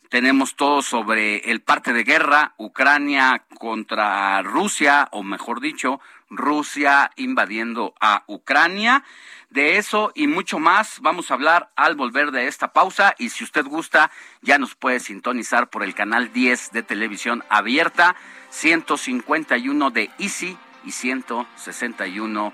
Tenemos 0.10 0.56
todo 0.56 0.82
sobre 0.82 1.52
el 1.52 1.62
parte 1.62 1.94
de 1.94 2.04
guerra, 2.04 2.56
Ucrania 2.58 3.44
contra 3.60 4.42
Rusia, 4.42 5.08
o 5.12 5.22
mejor 5.22 5.62
dicho, 5.62 6.02
Rusia 6.32 7.12
invadiendo 7.16 7.94
a 8.02 8.24
Ucrania. 8.26 9.04
De 9.52 9.78
eso 9.78 10.12
y 10.16 10.26
mucho 10.26 10.58
más 10.58 11.00
vamos 11.02 11.30
a 11.30 11.36
hablar 11.36 11.70
al 11.76 11.96
volver 11.96 12.32
de 12.32 12.48
esta 12.48 12.74
pausa 12.74 13.14
y 13.20 13.30
si 13.30 13.44
usted 13.44 13.66
gusta 13.66 14.10
ya 14.42 14.58
nos 14.58 14.74
puede 14.74 15.00
sintonizar 15.00 15.70
por 15.70 15.84
el 15.84 15.94
canal 15.94 16.34
10 16.34 16.72
de 16.72 16.82
televisión 16.82 17.44
abierta, 17.48 18.16
151 18.50 19.92
de 19.92 20.10
Easy 20.18 20.58
y 20.86 20.92
161 20.92 22.52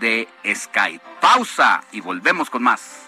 de 0.00 0.28
Skype. 0.54 1.04
Pausa 1.22 1.84
y 1.90 2.02
volvemos 2.02 2.50
con 2.50 2.62
más. 2.64 3.07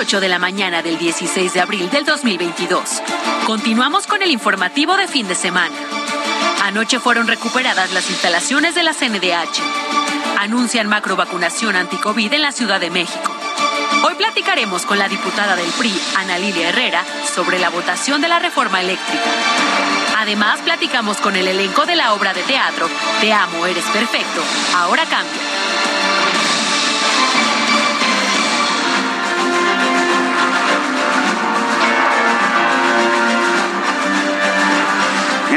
8 0.00 0.18
de 0.18 0.30
la 0.30 0.38
mañana 0.38 0.80
del 0.80 0.96
16 0.96 1.52
de 1.52 1.60
abril 1.60 1.90
del 1.90 2.06
2022. 2.06 3.02
Continuamos 3.44 4.06
con 4.06 4.22
el 4.22 4.30
informativo 4.30 4.96
de 4.96 5.06
fin 5.06 5.28
de 5.28 5.34
semana. 5.34 5.76
Anoche 6.62 6.98
fueron 6.98 7.26
recuperadas 7.26 7.92
las 7.92 8.08
instalaciones 8.08 8.74
de 8.74 8.82
la 8.82 8.94
CNDH. 8.94 9.60
Anuncian 10.38 10.88
macro 10.88 11.16
vacunación 11.16 11.76
anticovid 11.76 12.32
en 12.32 12.40
la 12.40 12.50
Ciudad 12.50 12.80
de 12.80 12.88
México. 12.88 13.30
Hoy 14.02 14.14
platicaremos 14.14 14.86
con 14.86 14.98
la 14.98 15.06
diputada 15.06 15.54
del 15.54 15.68
PRI, 15.72 15.92
Ana 16.16 16.38
Lilia 16.38 16.70
Herrera, 16.70 17.04
sobre 17.34 17.58
la 17.58 17.68
votación 17.68 18.22
de 18.22 18.28
la 18.28 18.38
reforma 18.38 18.80
eléctrica. 18.80 19.30
Además, 20.16 20.60
platicamos 20.60 21.18
con 21.18 21.36
el 21.36 21.46
elenco 21.46 21.84
de 21.84 21.96
la 21.96 22.14
obra 22.14 22.32
de 22.32 22.42
teatro 22.44 22.88
Te 23.20 23.34
amo, 23.34 23.66
eres 23.66 23.84
perfecto, 23.84 24.42
ahora 24.74 25.04
cambia. 25.04 25.99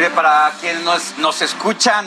Para 0.10 0.52
quienes 0.60 0.84
nos, 0.84 1.18
nos 1.18 1.42
escuchan 1.42 2.06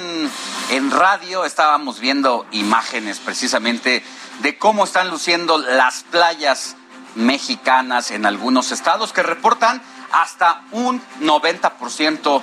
en 0.71 0.91
radio, 0.91 1.47
estábamos 1.47 1.99
viendo 1.99 2.45
imágenes 2.51 3.21
precisamente 3.21 4.05
de 4.41 4.59
cómo 4.59 4.85
están 4.85 5.09
luciendo 5.09 5.57
las 5.57 6.03
playas 6.03 6.77
mexicanas 7.15 8.11
en 8.11 8.27
algunos 8.27 8.71
estados 8.71 9.15
que 9.15 9.23
reportan 9.23 9.81
hasta 10.13 10.63
un 10.73 11.01
90% 11.23 12.43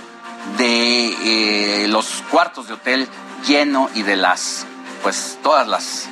de 0.57 1.83
eh, 1.83 1.87
los 1.87 2.23
cuartos 2.31 2.67
de 2.67 2.73
hotel 2.73 3.07
lleno 3.45 3.91
y 3.93 4.01
de 4.01 4.15
las, 4.15 4.65
pues 5.03 5.37
todas 5.43 5.67
las 5.67 6.09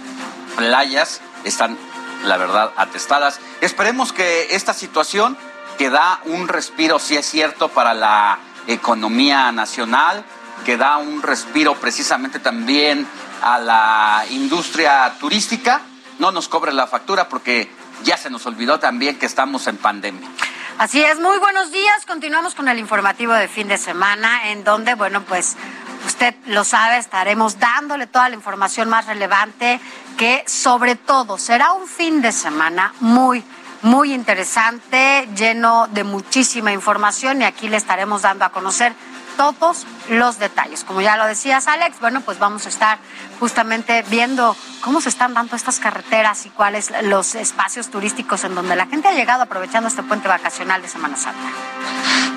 playas 0.55 1.19
están, 1.45 1.79
la 2.25 2.37
verdad, 2.37 2.71
atestadas. 2.77 3.39
Esperemos 3.61 4.13
que 4.13 4.55
esta 4.55 4.75
situación 4.75 5.35
que 5.79 5.89
da 5.89 6.21
un 6.25 6.47
respiro, 6.47 6.99
si 6.99 7.17
es 7.17 7.25
cierto, 7.25 7.69
para 7.69 7.95
la 7.95 8.37
economía 8.67 9.51
nacional, 9.51 10.23
que 10.65 10.77
da 10.77 10.97
un 10.97 11.21
respiro 11.21 11.75
precisamente 11.75 12.39
también 12.39 13.07
a 13.41 13.57
la 13.59 14.25
industria 14.29 15.13
turística, 15.19 15.81
no 16.19 16.31
nos 16.31 16.47
cobre 16.47 16.71
la 16.71 16.87
factura 16.87 17.27
porque 17.27 17.71
ya 18.03 18.17
se 18.17 18.29
nos 18.29 18.45
olvidó 18.45 18.79
también 18.79 19.17
que 19.17 19.25
estamos 19.25 19.67
en 19.67 19.77
pandemia. 19.77 20.29
Así 20.77 21.01
es, 21.01 21.19
muy 21.19 21.37
buenos 21.37 21.71
días. 21.71 22.05
Continuamos 22.07 22.55
con 22.55 22.67
el 22.67 22.79
informativo 22.79 23.33
de 23.33 23.47
fin 23.47 23.67
de 23.67 23.77
semana, 23.77 24.49
en 24.49 24.63
donde, 24.63 24.95
bueno, 24.95 25.21
pues 25.23 25.55
usted 26.05 26.33
lo 26.47 26.63
sabe, 26.63 26.97
estaremos 26.97 27.59
dándole 27.59 28.07
toda 28.07 28.29
la 28.29 28.35
información 28.35 28.89
más 28.89 29.05
relevante, 29.05 29.79
que 30.17 30.43
sobre 30.47 30.95
todo 30.95 31.37
será 31.37 31.73
un 31.73 31.87
fin 31.87 32.21
de 32.21 32.31
semana 32.31 32.93
muy, 32.99 33.43
muy 33.81 34.13
interesante, 34.13 35.27
lleno 35.35 35.87
de 35.87 36.03
muchísima 36.03 36.71
información 36.71 37.41
y 37.41 37.45
aquí 37.45 37.67
le 37.67 37.77
estaremos 37.77 38.21
dando 38.21 38.45
a 38.45 38.49
conocer 38.49 38.93
todos 39.37 39.87
los 40.09 40.39
detalles. 40.39 40.83
Como 40.83 41.01
ya 41.01 41.17
lo 41.17 41.25
decías, 41.25 41.67
Alex, 41.67 41.99
bueno, 41.99 42.21
pues 42.21 42.37
vamos 42.37 42.65
a 42.65 42.69
estar 42.69 42.99
justamente 43.39 44.03
viendo 44.09 44.55
cómo 44.81 45.01
se 45.01 45.09
están 45.09 45.33
dando 45.33 45.55
estas 45.55 45.79
carreteras 45.79 46.45
y 46.45 46.49
cuáles 46.49 46.91
los 47.03 47.35
espacios 47.35 47.89
turísticos 47.89 48.43
en 48.43 48.55
donde 48.55 48.75
la 48.75 48.87
gente 48.87 49.07
ha 49.07 49.13
llegado 49.13 49.43
aprovechando 49.43 49.87
este 49.87 50.03
puente 50.03 50.27
vacacional 50.27 50.81
de 50.81 50.87
Semana 50.87 51.17
Santa. 51.17 51.49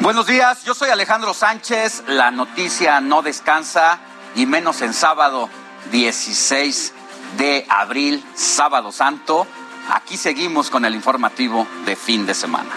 Buenos 0.01 0.27
días, 0.27 0.65
yo 0.65 0.75
soy 0.75 0.91
Alejandro 0.91 1.35
Sánchez, 1.35 2.05
la 2.07 2.31
noticia 2.31 3.01
no 3.01 3.23
descansa 3.23 3.99
y 4.35 4.47
menos 4.47 4.83
en 4.83 4.95
sábado 4.95 5.49
16 5.91 6.95
de 7.37 7.67
abril, 7.69 8.25
sábado 8.35 8.93
santo. 8.93 9.47
Aquí 9.91 10.17
seguimos 10.17 10.71
con 10.71 10.85
el 10.85 10.95
informativo 10.95 11.67
de 11.85 11.97
fin 11.97 12.27
de 12.27 12.35
semana. 12.35 12.71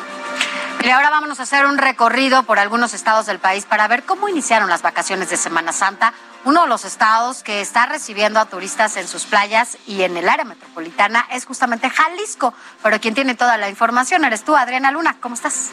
Y 0.84 0.90
ahora 0.90 1.10
vámonos 1.10 1.40
a 1.40 1.44
hacer 1.44 1.66
un 1.66 1.78
recorrido 1.78 2.44
por 2.44 2.60
algunos 2.60 2.94
estados 2.94 3.26
del 3.26 3.40
país 3.40 3.66
para 3.66 3.88
ver 3.88 4.04
cómo 4.04 4.30
iniciaron 4.30 4.70
las 4.70 4.82
vacaciones 4.84 5.30
de 5.30 5.36
Semana 5.36 5.74
Santa. 5.74 6.14
Uno 6.46 6.62
de 6.62 6.68
los 6.70 6.86
estados 6.86 7.44
que 7.44 7.62
está 7.62 7.88
recibiendo 7.88 8.40
a 8.40 8.46
turistas 8.46 8.96
en 8.96 9.08
sus 9.08 9.26
playas 9.26 9.78
y 9.86 10.04
en 10.04 10.16
el 10.16 10.30
área 10.30 10.46
metropolitana 10.46 11.28
es 11.32 11.46
justamente 11.46 11.90
Jalisco. 11.90 12.54
Pero 12.84 13.02
quien 13.02 13.16
tiene 13.16 13.36
toda 13.36 13.58
la 13.58 13.70
información 13.70 14.24
eres 14.24 14.46
tú, 14.46 14.56
Adriana 14.56 14.92
Luna. 14.92 15.18
¿Cómo 15.20 15.36
estás? 15.36 15.72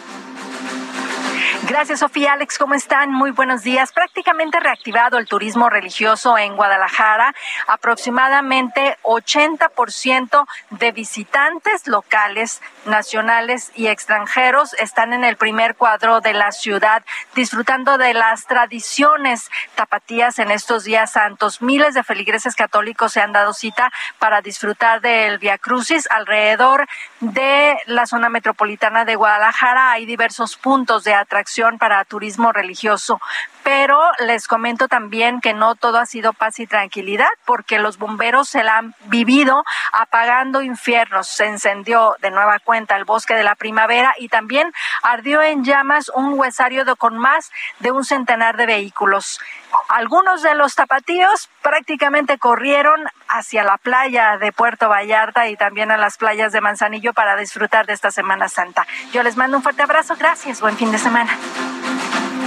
Gracias, 1.68 2.01
Sofía. 2.01 2.32
Alex, 2.34 2.59
¿cómo 2.59 2.74
están? 2.74 3.11
Muy 3.11 3.30
buenos 3.30 3.62
días. 3.62 3.92
Prácticamente 3.92 4.61
reactivado 4.61 5.18
el 5.18 5.26
turismo 5.26 5.70
religioso 5.70 6.38
en 6.38 6.57
Guadalajara. 6.57 7.34
Aproximadamente 7.66 8.97
80% 9.03 10.47
de 10.70 10.92
visitantes 10.92 11.86
locales, 11.86 12.61
nacionales 12.86 13.72
y 13.74 13.88
extranjeros 13.88 14.74
están 14.74 15.12
en 15.12 15.24
el 15.24 15.36
primer 15.36 15.74
cuadro 15.74 16.20
de 16.20 16.34
la 16.34 16.53
ciudad, 16.53 17.05
disfrutando 17.34 17.99
de 17.99 18.14
las 18.14 18.47
tradiciones 18.47 19.51
tapatías 19.74 20.38
en 20.38 20.51
estos 20.51 20.84
días 20.84 21.12
santos. 21.12 21.62
Miles 21.62 21.95
de 21.95 22.05
feligreses 22.05 22.55
católicos 22.55 23.12
se 23.12 23.20
han 23.20 23.32
dado 23.32 23.53
cita 23.53 23.92
para 24.18 24.40
disfrutar 24.40 25.01
del 25.01 25.38
Via 25.38 25.59
Crucis 25.59 26.09
alrededor 26.11 26.86
de 27.20 27.76
la 27.86 28.07
zona 28.07 28.28
metropolitana 28.28 29.05
de 29.05 29.16
Guadalajara. 29.16 29.92
Hay 29.92 30.07
diversos 30.07 30.57
puntos 30.57 31.05
de 31.05 31.14
atracción 31.14 31.34
opción 31.41 31.78
para 31.78 32.05
turismo 32.05 32.53
religioso. 32.53 33.20
Pero 33.62 33.99
les 34.18 34.47
comento 34.47 34.89
también 34.89 35.41
que 35.41 35.55
no 35.55 35.74
todo 35.74 35.99
ha 35.99 36.07
sido 36.07 36.32
paz 36.32 36.59
y 36.59 36.66
tranquilidad, 36.66 37.28
porque 37.47 37.78
los 37.78 37.97
bomberos 37.99 38.49
se 38.49 38.62
la 38.62 38.78
han 38.78 38.95
vivido 39.07 39.64
apagando 39.93 40.61
infiernos. 40.61 41.28
Se 41.28 41.47
encendió 41.47 42.16
de 42.20 42.30
nueva 42.30 42.59
cuenta 42.59 42.97
el 42.97 43.05
bosque 43.05 43.35
de 43.35 43.43
la 43.43 43.55
primavera 43.55 44.14
y 44.18 44.28
también 44.28 44.72
ardió 45.03 45.41
en 45.41 45.64
llamas 45.64 46.11
un 46.14 46.39
huesario 46.39 46.85
de, 46.85 46.95
con 46.97 47.16
más 47.16 47.51
de 47.78 47.91
un 47.91 48.05
centenar 48.05 48.57
de 48.57 48.66
vehículos. 48.66 49.41
Algunos 49.89 50.43
de 50.43 50.55
los 50.55 50.74
tapatíos 50.74 51.49
prácticamente 51.62 52.39
corrieron 52.39 53.05
hacia 53.28 53.64
la 53.64 53.78
playa 53.78 54.37
de 54.39 54.53
Puerto 54.53 54.89
Vallarta 54.89 55.49
y 55.49 55.57
también 55.57 55.91
a 55.91 55.97
las 55.97 56.18
playas 56.18 56.53
de 56.53 56.61
Manzanillo 56.61 57.12
para 57.12 57.37
disfrutar 57.37 57.87
de 57.87 57.93
esta 57.93 58.11
Semana 58.11 58.49
Santa. 58.49 58.87
Yo 59.12 59.22
les 59.22 59.37
mando 59.37 59.57
un 59.57 59.62
fuerte 59.62 59.82
abrazo, 59.82 60.14
gracias, 60.18 60.61
buen 60.61 60.76
fin 60.76 60.93
de 60.93 60.99
semana. 60.99 61.24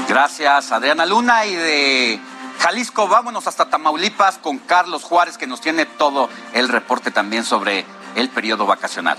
Gracias, 0.07 0.71
Adriana 0.71 1.05
Luna. 1.05 1.45
Y 1.45 1.55
de 1.55 2.19
Jalisco, 2.59 3.07
vámonos 3.07 3.47
hasta 3.47 3.69
Tamaulipas 3.69 4.37
con 4.37 4.57
Carlos 4.57 5.03
Juárez, 5.03 5.37
que 5.37 5.47
nos 5.47 5.61
tiene 5.61 5.85
todo 5.85 6.29
el 6.53 6.69
reporte 6.69 7.11
también 7.11 7.43
sobre 7.43 7.85
el 8.15 8.29
periodo 8.29 8.65
vacacional. 8.65 9.17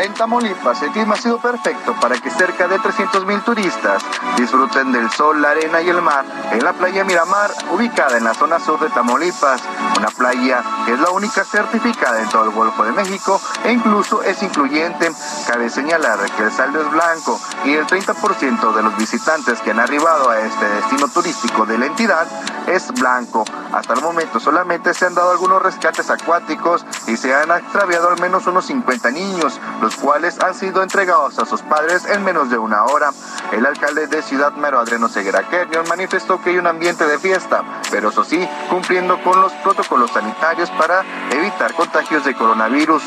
En 0.00 0.12
Tamaulipas, 0.14 0.82
el 0.82 0.90
clima 0.90 1.14
ha 1.14 1.16
sido 1.16 1.38
perfecto 1.38 1.94
para 2.00 2.16
que 2.18 2.30
cerca 2.30 2.66
de 2.68 2.78
300.000 2.78 3.44
turistas 3.44 4.02
disfruten 4.36 4.92
del 4.92 5.10
sol, 5.10 5.40
la 5.40 5.50
arena 5.50 5.80
y 5.80 5.88
el 5.88 6.02
mar 6.02 6.24
en 6.50 6.64
la 6.64 6.72
playa 6.72 7.04
Miramar, 7.04 7.50
ubicada 7.72 8.16
en 8.16 8.24
la 8.24 8.34
zona 8.34 8.58
sur 8.58 8.78
de 8.80 8.88
Tamaulipas, 8.90 9.62
una 9.96 10.08
playa 10.08 10.62
que 10.84 10.92
es 10.92 11.00
la 11.00 11.10
única 11.10 11.44
certificada 11.44 12.20
en 12.20 12.28
todo 12.28 12.44
el 12.44 12.50
Golfo 12.50 12.84
de 12.84 12.92
México 12.92 13.40
e 13.64 13.72
incluso 13.72 14.22
es 14.22 14.42
incluyente. 14.42 15.10
Cabe 15.46 15.70
señalar 15.70 16.18
que 16.32 16.42
el 16.42 16.52
saldo 16.52 16.80
es 16.80 16.90
blanco 16.90 17.40
y 17.64 17.74
el 17.74 17.86
30% 17.86 18.74
de 18.74 18.82
los 18.82 18.96
visitantes 18.96 19.60
que 19.60 19.70
han 19.70 19.80
arribado 19.80 20.30
a 20.30 20.40
este 20.40 20.68
destino 20.68 21.08
turístico 21.08 21.66
de 21.66 21.78
la 21.78 21.86
entidad 21.86 22.26
es 22.66 22.92
blanco. 22.92 23.44
Hasta 23.72 23.94
el 23.94 24.00
momento 24.02 24.40
solamente 24.40 24.94
se 24.94 25.06
han 25.06 25.14
dado 25.14 25.32
algunos 25.32 25.62
rescates 25.62 26.10
acuáticos 26.10 26.84
y 27.06 27.16
se 27.16 27.34
han 27.34 27.50
extraviado 27.50 28.10
al 28.10 28.20
menos 28.20 28.46
unos 28.46 28.66
50 28.66 29.10
niños, 29.10 29.60
los 29.84 29.96
cuales 29.96 30.40
han 30.40 30.54
sido 30.54 30.82
entregados 30.82 31.38
a 31.38 31.44
sus 31.44 31.60
padres 31.60 32.06
en 32.06 32.24
menos 32.24 32.48
de 32.48 32.56
una 32.56 32.84
hora. 32.84 33.12
El 33.52 33.66
alcalde 33.66 34.06
de 34.06 34.22
Ciudad 34.22 34.52
Mero, 34.54 34.78
Adriano 34.78 35.10
Ceguera 35.10 35.46
Kernion, 35.50 35.86
manifestó 35.86 36.40
que 36.40 36.50
hay 36.50 36.56
un 36.56 36.66
ambiente 36.66 37.06
de 37.06 37.18
fiesta, 37.18 37.62
pero 37.90 38.08
eso 38.08 38.24
sí, 38.24 38.48
cumpliendo 38.70 39.22
con 39.22 39.38
los 39.42 39.52
protocolos 39.52 40.10
sanitarios 40.10 40.70
para 40.70 41.04
evitar 41.30 41.74
contagios 41.74 42.24
de 42.24 42.34
coronavirus. 42.34 43.02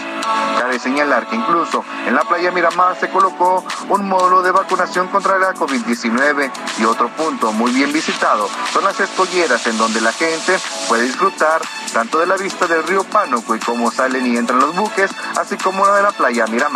Cabe 0.60 0.78
señalar 0.78 1.28
que 1.28 1.36
incluso 1.36 1.84
en 2.06 2.14
la 2.14 2.22
playa 2.22 2.52
Miramar 2.52 2.96
se 3.00 3.10
colocó 3.10 3.64
un 3.90 4.08
módulo 4.08 4.44
de 4.44 4.52
vacunación 4.52 5.08
contra 5.08 5.40
la 5.40 5.56
COVID-19 5.56 6.52
y 6.78 6.86
otro 6.86 7.10
punto 7.10 7.54
muy 7.54 7.72
bien 7.72 7.92
visitado 7.92 8.48
son 8.72 8.84
las 8.84 9.00
escolleras 9.00 9.66
en 9.66 9.78
donde 9.78 10.02
la 10.02 10.12
gente 10.12 10.60
puede 10.88 11.04
disfrutar 11.04 11.62
tanto 11.94 12.20
de 12.20 12.28
la 12.28 12.38
vista 12.38 12.68
del 12.68 12.84
río 12.84 13.04
Pánuco 13.04 13.56
y 13.56 13.60
cómo 13.60 13.90
salen 13.90 14.26
y 14.26 14.38
entran 14.38 14.60
los 14.60 14.76
buques, 14.76 15.10
así 15.40 15.58
como 15.58 15.88
de 15.88 16.04
la 16.04 16.12
playa 16.12 16.46
Miramar. 16.48 16.67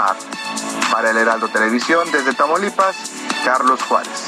Para 0.92 1.12
el 1.12 1.18
Heraldo 1.18 1.50
Televisión, 1.50 2.10
desde 2.14 2.34
Tamaulipas, 2.34 2.96
Carlos 3.44 3.82
Juárez. 3.84 4.28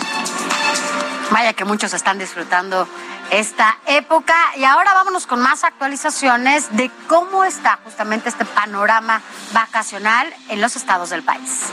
Vaya 1.31 1.53
que 1.53 1.63
muchos 1.63 1.93
están 1.93 2.19
disfrutando 2.19 2.85
esta 3.31 3.77
época. 3.85 4.35
Y 4.57 4.65
ahora 4.65 4.93
vámonos 4.93 5.25
con 5.25 5.39
más 5.39 5.63
actualizaciones 5.63 6.75
de 6.75 6.91
cómo 7.07 7.45
está 7.45 7.79
justamente 7.85 8.27
este 8.27 8.43
panorama 8.43 9.21
vacacional 9.53 10.33
en 10.49 10.59
los 10.59 10.75
estados 10.75 11.09
del 11.11 11.23
país. 11.23 11.71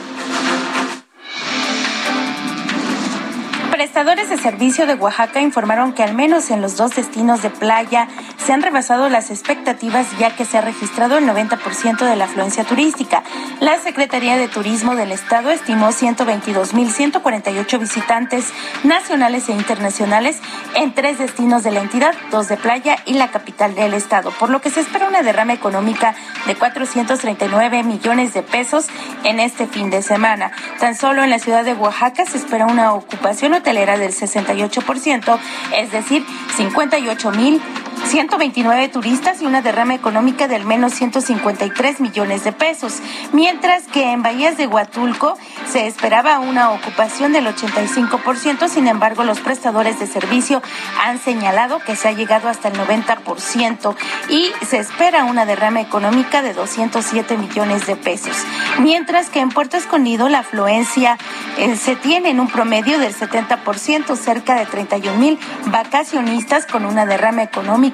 Prestadores 3.80 4.28
de 4.28 4.36
servicio 4.36 4.86
de 4.86 4.92
Oaxaca 4.92 5.40
informaron 5.40 5.94
que 5.94 6.02
al 6.02 6.12
menos 6.12 6.50
en 6.50 6.60
los 6.60 6.76
dos 6.76 6.94
destinos 6.96 7.40
de 7.40 7.48
playa 7.48 8.08
se 8.36 8.52
han 8.52 8.60
rebasado 8.60 9.08
las 9.08 9.30
expectativas 9.30 10.06
ya 10.18 10.36
que 10.36 10.44
se 10.44 10.58
ha 10.58 10.60
registrado 10.60 11.16
el 11.16 11.24
90% 11.24 12.04
de 12.04 12.14
la 12.14 12.26
afluencia 12.26 12.62
turística. 12.64 13.22
La 13.58 13.78
Secretaría 13.78 14.36
de 14.36 14.48
Turismo 14.48 14.96
del 14.96 15.12
Estado 15.12 15.50
estimó 15.50 15.92
122.148 15.92 17.78
visitantes 17.78 18.52
nacionales 18.84 19.48
e 19.48 19.52
internacionales 19.52 20.42
en 20.74 20.92
tres 20.92 21.18
destinos 21.18 21.62
de 21.62 21.70
la 21.70 21.80
entidad, 21.80 22.12
dos 22.30 22.48
de 22.48 22.58
playa 22.58 22.98
y 23.06 23.14
la 23.14 23.30
capital 23.30 23.74
del 23.74 23.94
Estado, 23.94 24.30
por 24.32 24.50
lo 24.50 24.60
que 24.60 24.68
se 24.68 24.80
espera 24.80 25.08
una 25.08 25.22
derrama 25.22 25.54
económica 25.54 26.14
de 26.46 26.54
439 26.54 27.82
millones 27.82 28.34
de 28.34 28.42
pesos 28.42 28.88
en 29.24 29.40
este 29.40 29.66
fin 29.66 29.88
de 29.88 30.02
semana. 30.02 30.52
Tan 30.80 30.94
solo 30.94 31.24
en 31.24 31.30
la 31.30 31.38
ciudad 31.38 31.64
de 31.64 31.72
Oaxaca 31.72 32.26
se 32.26 32.36
espera 32.36 32.66
una 32.66 32.92
ocupación 32.92 33.54
hotelera 33.54 33.69
del 33.98 34.12
68%, 34.12 35.38
es 35.76 35.92
decir, 35.92 36.24
58 36.56 37.30
mil 37.32 37.60
129 38.06 38.88
turistas 38.88 39.40
y 39.40 39.46
una 39.46 39.62
derrama 39.62 39.94
económica 39.94 40.48
de 40.48 40.56
al 40.56 40.64
menos 40.64 40.94
153 40.94 42.00
millones 42.00 42.44
de 42.44 42.52
pesos, 42.52 43.00
mientras 43.32 43.86
que 43.86 44.12
en 44.12 44.22
Bahías 44.22 44.56
de 44.56 44.66
Huatulco 44.66 45.36
se 45.70 45.86
esperaba 45.86 46.38
una 46.38 46.70
ocupación 46.70 47.32
del 47.32 47.46
85%, 47.46 48.68
sin 48.68 48.88
embargo 48.88 49.24
los 49.24 49.40
prestadores 49.40 50.00
de 50.00 50.06
servicio 50.06 50.62
han 51.04 51.18
señalado 51.18 51.78
que 51.80 51.96
se 51.96 52.08
ha 52.08 52.12
llegado 52.12 52.48
hasta 52.48 52.68
el 52.68 52.74
90% 52.74 53.94
y 54.28 54.50
se 54.66 54.78
espera 54.78 55.24
una 55.24 55.46
derrama 55.46 55.80
económica 55.80 56.42
de 56.42 56.54
207 56.54 57.36
millones 57.36 57.86
de 57.86 57.96
pesos, 57.96 58.36
mientras 58.80 59.30
que 59.30 59.40
en 59.40 59.50
Puerto 59.50 59.76
Escondido 59.76 60.28
la 60.28 60.40
afluencia 60.40 61.18
eh, 61.58 61.76
se 61.76 61.96
tiene 61.96 62.30
en 62.30 62.40
un 62.40 62.48
promedio 62.48 62.98
del 62.98 63.14
70%, 63.14 64.16
cerca 64.16 64.54
de 64.54 64.66
31 64.66 65.18
mil 65.18 65.38
vacacionistas 65.66 66.66
con 66.66 66.84
una 66.86 67.06
derrama 67.06 67.42
económica 67.42 67.89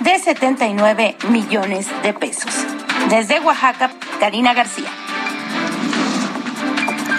de 0.00 0.18
79 0.18 1.16
millones 1.28 1.88
de 2.02 2.12
pesos. 2.12 2.52
Desde 3.08 3.40
Oaxaca, 3.40 3.90
Karina 4.18 4.54
García. 4.54 4.90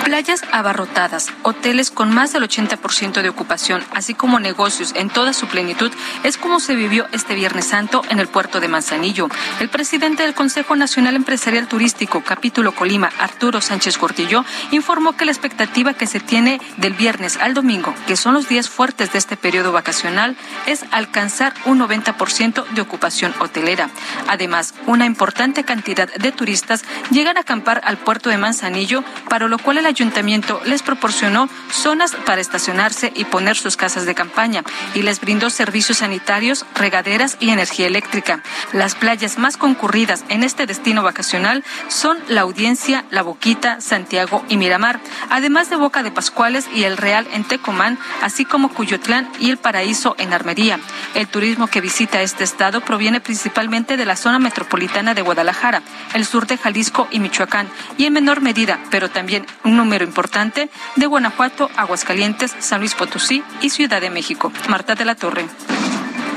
Playas 0.08 0.42
abarrotadas, 0.54 1.34
hoteles 1.44 1.92
con 1.92 2.14
más 2.14 2.32
del 2.32 2.44
80% 2.44 3.22
de 3.22 3.28
ocupación, 3.28 3.84
así 3.94 4.14
como 4.14 4.40
negocios 4.40 4.94
en 4.96 5.10
toda 5.10 5.34
su 5.34 5.48
plenitud, 5.48 5.92
es 6.24 6.38
como 6.38 6.62
se 6.62 6.76
vivió 6.76 7.08
este 7.12 7.36
Viernes 7.36 7.66
Santo 7.66 8.02
en 8.08 8.20
el 8.20 8.30
puerto 8.30 8.62
de 8.62 8.70
Manzanillo. 8.70 9.28
El 9.60 9.68
presidente 9.68 10.24
del 10.24 10.34
Consejo 10.34 10.78
Nacional 10.78 11.18
Empresarial 11.18 11.68
Turístico, 11.68 12.24
capítulo 12.24 12.74
Colima, 12.74 13.10
Arturo 13.20 13.60
Sánchez 13.60 13.98
Cortillo, 13.98 14.46
informó 14.72 15.18
que 15.18 15.26
la 15.26 15.34
expectativa 15.34 15.94
que 15.94 16.08
se 16.08 16.22
tiene 16.22 16.62
del 16.78 16.94
viernes 16.94 17.36
al 17.42 17.54
domingo, 17.54 17.94
que 18.08 18.16
son 18.16 18.34
los 18.34 18.48
días 18.48 18.70
fuertes 18.70 19.12
de 19.12 19.20
este 19.20 19.36
periodo 19.36 19.74
vacacional, 19.74 20.38
es 20.68 20.86
alcanzar 20.92 21.54
un 21.66 21.82
90% 21.82 22.66
de 22.66 22.82
ocupación 22.82 23.34
hotelera. 23.42 23.90
Además, 24.30 24.74
una 24.86 25.06
importante 25.06 25.66
cantidad 25.66 26.08
de 26.08 26.32
turistas 26.32 26.86
llegan 27.12 27.36
a 27.36 27.42
acampar 27.42 27.82
al 27.84 27.98
puerto 27.98 28.30
de 28.30 28.38
Manzanillo, 28.38 29.04
para 29.28 29.50
lo 29.50 29.58
cual 29.58 29.80
el 29.80 29.97
ayuntamiento 29.98 30.62
les 30.66 30.84
proporcionó 30.84 31.50
zonas 31.72 32.16
para 32.26 32.40
estacionarse 32.40 33.12
y 33.16 33.26
poner 33.26 33.58
sus 33.58 33.76
casas 33.78 34.06
de 34.06 34.14
campaña 34.14 34.64
y 34.94 35.02
les 35.02 35.20
brindó 35.20 35.50
servicios 35.50 36.00
sanitarios, 36.00 36.66
regaderas 36.76 37.38
y 37.40 37.50
energía 37.50 37.88
eléctrica. 37.88 38.44
Las 38.74 38.94
playas 38.94 39.40
más 39.40 39.58
concurridas 39.58 40.24
en 40.30 40.44
este 40.44 40.68
destino 40.68 41.02
vacacional 41.02 41.64
son 41.88 42.18
La 42.28 42.42
Audiencia, 42.42 43.06
La 43.10 43.24
Boquita, 43.24 43.82
Santiago 43.82 44.46
y 44.50 44.58
Miramar, 44.58 45.00
además 45.32 45.72
de 45.72 45.78
Boca 45.78 46.04
de 46.04 46.12
Pascuales 46.12 46.68
y 46.76 46.84
El 46.84 46.98
Real 46.98 47.28
en 47.34 47.44
Tecomán, 47.44 47.98
así 48.22 48.46
como 48.46 48.70
Cuyotlán 48.70 49.28
y 49.40 49.50
El 49.50 49.58
Paraíso 49.58 50.16
en 50.20 50.32
Armería. 50.32 50.80
El 51.16 51.28
turismo 51.28 51.68
que 51.68 51.82
visita 51.82 52.22
este 52.22 52.44
estado 52.44 52.82
proviene 52.82 53.20
principalmente 53.20 53.98
de 53.98 54.06
la 54.06 54.16
zona 54.16 54.38
metropolitana 54.38 55.16
de 55.16 55.24
Guadalajara, 55.24 55.82
el 56.14 56.26
sur 56.26 56.46
de 56.46 56.58
Jalisco 56.58 57.08
y 57.10 57.20
Michoacán, 57.20 57.68
y 57.98 58.06
en 58.06 58.14
menor 58.14 58.42
medida, 58.42 58.80
pero 58.92 59.10
también 59.10 59.48
un 59.64 59.77
número 59.78 60.04
importante 60.04 60.70
de 60.96 61.06
Guanajuato, 61.06 61.70
Aguascalientes, 61.78 62.56
San 62.60 62.80
Luis 62.80 62.96
Potosí 62.96 63.44
y 63.62 63.70
Ciudad 63.70 64.02
de 64.02 64.10
México. 64.10 64.52
Marta 64.68 64.96
de 64.96 65.06
la 65.06 65.16
Torre. 65.16 65.46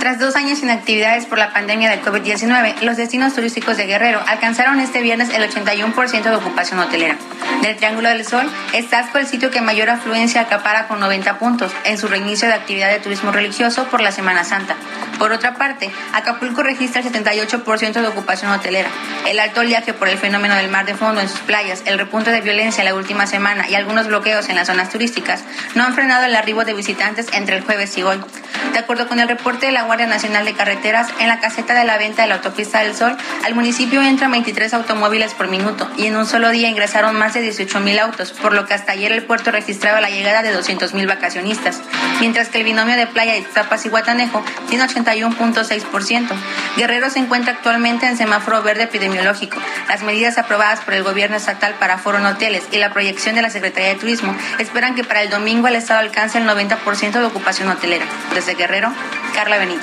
Tras 0.01 0.19
dos 0.19 0.35
años 0.35 0.61
sin 0.61 0.71
actividades 0.71 1.27
por 1.27 1.37
la 1.37 1.53
pandemia 1.53 1.91
del 1.91 2.01
COVID-19, 2.01 2.81
los 2.81 2.97
destinos 2.97 3.35
turísticos 3.35 3.77
de 3.77 3.85
Guerrero 3.85 4.23
alcanzaron 4.27 4.81
este 4.81 5.03
viernes 5.03 5.29
el 5.29 5.43
81% 5.43 6.23
de 6.23 6.37
ocupación 6.37 6.81
hotelera. 6.81 7.19
Del 7.61 7.77
Triángulo 7.77 8.09
del 8.09 8.25
Sol, 8.25 8.51
por 9.13 9.21
el 9.21 9.27
sitio 9.27 9.51
que 9.51 9.61
mayor 9.61 9.91
afluencia 9.91 10.41
acapara 10.41 10.89
con 10.89 11.01
90 11.01 11.39
puntos 11.39 11.71
en 11.85 11.99
su 11.99 12.09
reinicio 12.09 12.49
de 12.49 12.55
actividad 12.55 12.89
de 12.91 12.99
turismo 12.99 13.31
religioso 13.31 13.85
por 13.89 14.01
la 14.01 14.11
Semana 14.11 14.43
Santa. 14.45 14.75
Por 15.19 15.33
otra 15.33 15.55
parte, 15.55 15.91
Acapulco 16.15 16.63
registra 16.63 17.03
el 17.03 17.13
78% 17.13 17.93
de 18.01 18.07
ocupación 18.07 18.51
hotelera. 18.53 18.89
El 19.29 19.39
alto 19.39 19.61
oleaje 19.61 19.93
por 19.93 20.09
el 20.09 20.17
fenómeno 20.17 20.55
del 20.55 20.71
mar 20.71 20.87
de 20.87 20.95
fondo 20.95 21.21
en 21.21 21.29
sus 21.29 21.41
playas, 21.41 21.83
el 21.85 21.99
repunte 21.99 22.31
de 22.31 22.41
violencia 22.41 22.85
la 22.85 22.95
última 22.95 23.27
semana 23.27 23.69
y 23.69 23.75
algunos 23.75 24.07
bloqueos 24.07 24.49
en 24.49 24.57
las 24.57 24.69
zonas 24.69 24.89
turísticas 24.89 25.45
no 25.75 25.85
han 25.85 25.95
frenado 25.95 26.25
el 26.25 26.35
arribo 26.35 26.65
de 26.65 26.73
visitantes 26.73 27.27
entre 27.35 27.57
el 27.57 27.65
jueves 27.65 27.99
y 27.99 28.03
hoy. 28.03 28.19
De 28.73 28.79
acuerdo 28.79 29.09
con 29.09 29.21
el 29.21 29.29
reporte 29.29 29.67
de 29.67 29.73
la 29.73 29.85
Guardia 29.91 30.07
Nacional 30.07 30.45
de 30.45 30.55
Carreteras, 30.55 31.09
en 31.19 31.27
la 31.27 31.41
caseta 31.41 31.75
de 31.75 31.83
la 31.83 31.99
venta 31.99 32.23
de 32.23 32.29
la 32.29 32.37
autopista 32.37 32.79
del 32.79 32.95
Sol, 32.95 33.17
al 33.45 33.57
municipio 33.57 34.01
entran 34.01 34.31
23 34.31 34.73
automóviles 34.75 35.35
por 35.35 35.49
minuto 35.49 35.91
y 35.97 36.07
en 36.07 36.15
un 36.15 36.27
solo 36.27 36.51
día 36.51 36.69
ingresaron 36.69 37.17
más 37.17 37.35
de 37.35 37.41
18 37.41 37.81
mil 37.81 37.99
autos, 37.99 38.31
por 38.31 38.55
lo 38.55 38.67
que 38.67 38.75
hasta 38.75 38.93
ayer 38.93 39.11
el 39.11 39.25
puerto 39.25 39.51
registraba 39.51 40.01
la 40.01 40.09
llegada 40.09 40.43
de 40.43 40.53
200 40.53 40.95
mil 40.95 41.09
vacacionistas, 41.09 41.81
mientras 42.21 42.51
que 42.51 42.59
el 42.59 42.65
binomio 42.67 42.95
de 42.95 43.09
playa 43.09 43.33
de 43.33 43.43
Tapas 43.43 43.85
y 43.85 43.89
Guatanejo 43.89 44.45
tiene 44.69 44.85
81.6%. 44.85 46.29
Guerrero 46.77 47.11
se 47.11 47.19
encuentra 47.19 47.55
actualmente 47.55 48.07
en 48.07 48.17
semáforo 48.17 48.63
verde 48.63 48.85
epidemiológico. 48.85 49.59
Las 49.89 50.05
medidas 50.05 50.39
aprobadas 50.39 50.83
por 50.83 50.95
el 50.95 51.03
gobierno 51.03 51.37
estatal 51.37 51.75
para 51.81 51.99
foro 51.99 52.19
en 52.19 52.27
hoteles 52.27 52.63
y 52.71 52.79
la 52.79 52.93
proyección 52.93 53.35
de 53.35 53.43
la 53.43 53.51
Secretaría 53.51 53.89
de 53.89 53.97
Turismo 53.97 54.37
esperan 54.61 54.95
que 54.95 55.03
para 55.03 55.23
el 55.23 55.31
domingo 55.31 55.67
el 55.67 55.75
estado 55.75 55.99
alcance 55.99 56.39
el 56.39 56.47
90% 56.47 57.11
de 57.11 57.25
ocupación 57.25 57.69
hotelera. 57.69 58.07
Desde 58.33 58.55
Guerrero, 58.55 58.93
Carla 59.35 59.59
Benítez. 59.59 59.80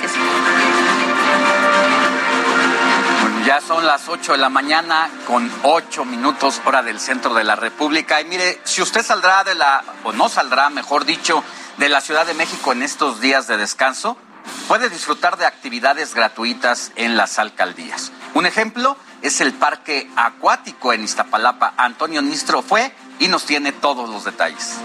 Ya 3.44 3.60
son 3.60 3.86
las 3.86 4.08
8 4.08 4.32
de 4.32 4.38
la 4.38 4.50
mañana 4.50 5.08
con 5.26 5.50
8 5.62 6.04
minutos 6.04 6.60
hora 6.64 6.82
del 6.82 7.00
centro 7.00 7.32
de 7.34 7.44
la 7.44 7.56
República. 7.56 8.20
Y 8.20 8.26
mire, 8.26 8.60
si 8.64 8.82
usted 8.82 9.02
saldrá 9.02 9.42
de 9.44 9.54
la, 9.54 9.82
o 10.04 10.12
no 10.12 10.28
saldrá, 10.28 10.68
mejor 10.70 11.04
dicho, 11.04 11.42
de 11.78 11.88
la 11.88 12.00
Ciudad 12.00 12.26
de 12.26 12.34
México 12.34 12.72
en 12.72 12.82
estos 12.82 13.20
días 13.20 13.46
de 13.46 13.56
descanso, 13.56 14.18
puede 14.66 14.90
disfrutar 14.90 15.38
de 15.38 15.46
actividades 15.46 16.14
gratuitas 16.14 16.92
en 16.96 17.16
las 17.16 17.38
alcaldías. 17.38 18.12
Un 18.34 18.46
ejemplo 18.46 18.96
es 19.22 19.40
el 19.40 19.54
parque 19.54 20.10
acuático 20.16 20.92
en 20.92 21.04
Iztapalapa. 21.04 21.74
Antonio 21.76 22.20
Nistro 22.22 22.62
fue 22.62 22.92
y 23.18 23.28
nos 23.28 23.44
tiene 23.44 23.72
todos 23.72 24.08
los 24.08 24.24
detalles. 24.24 24.76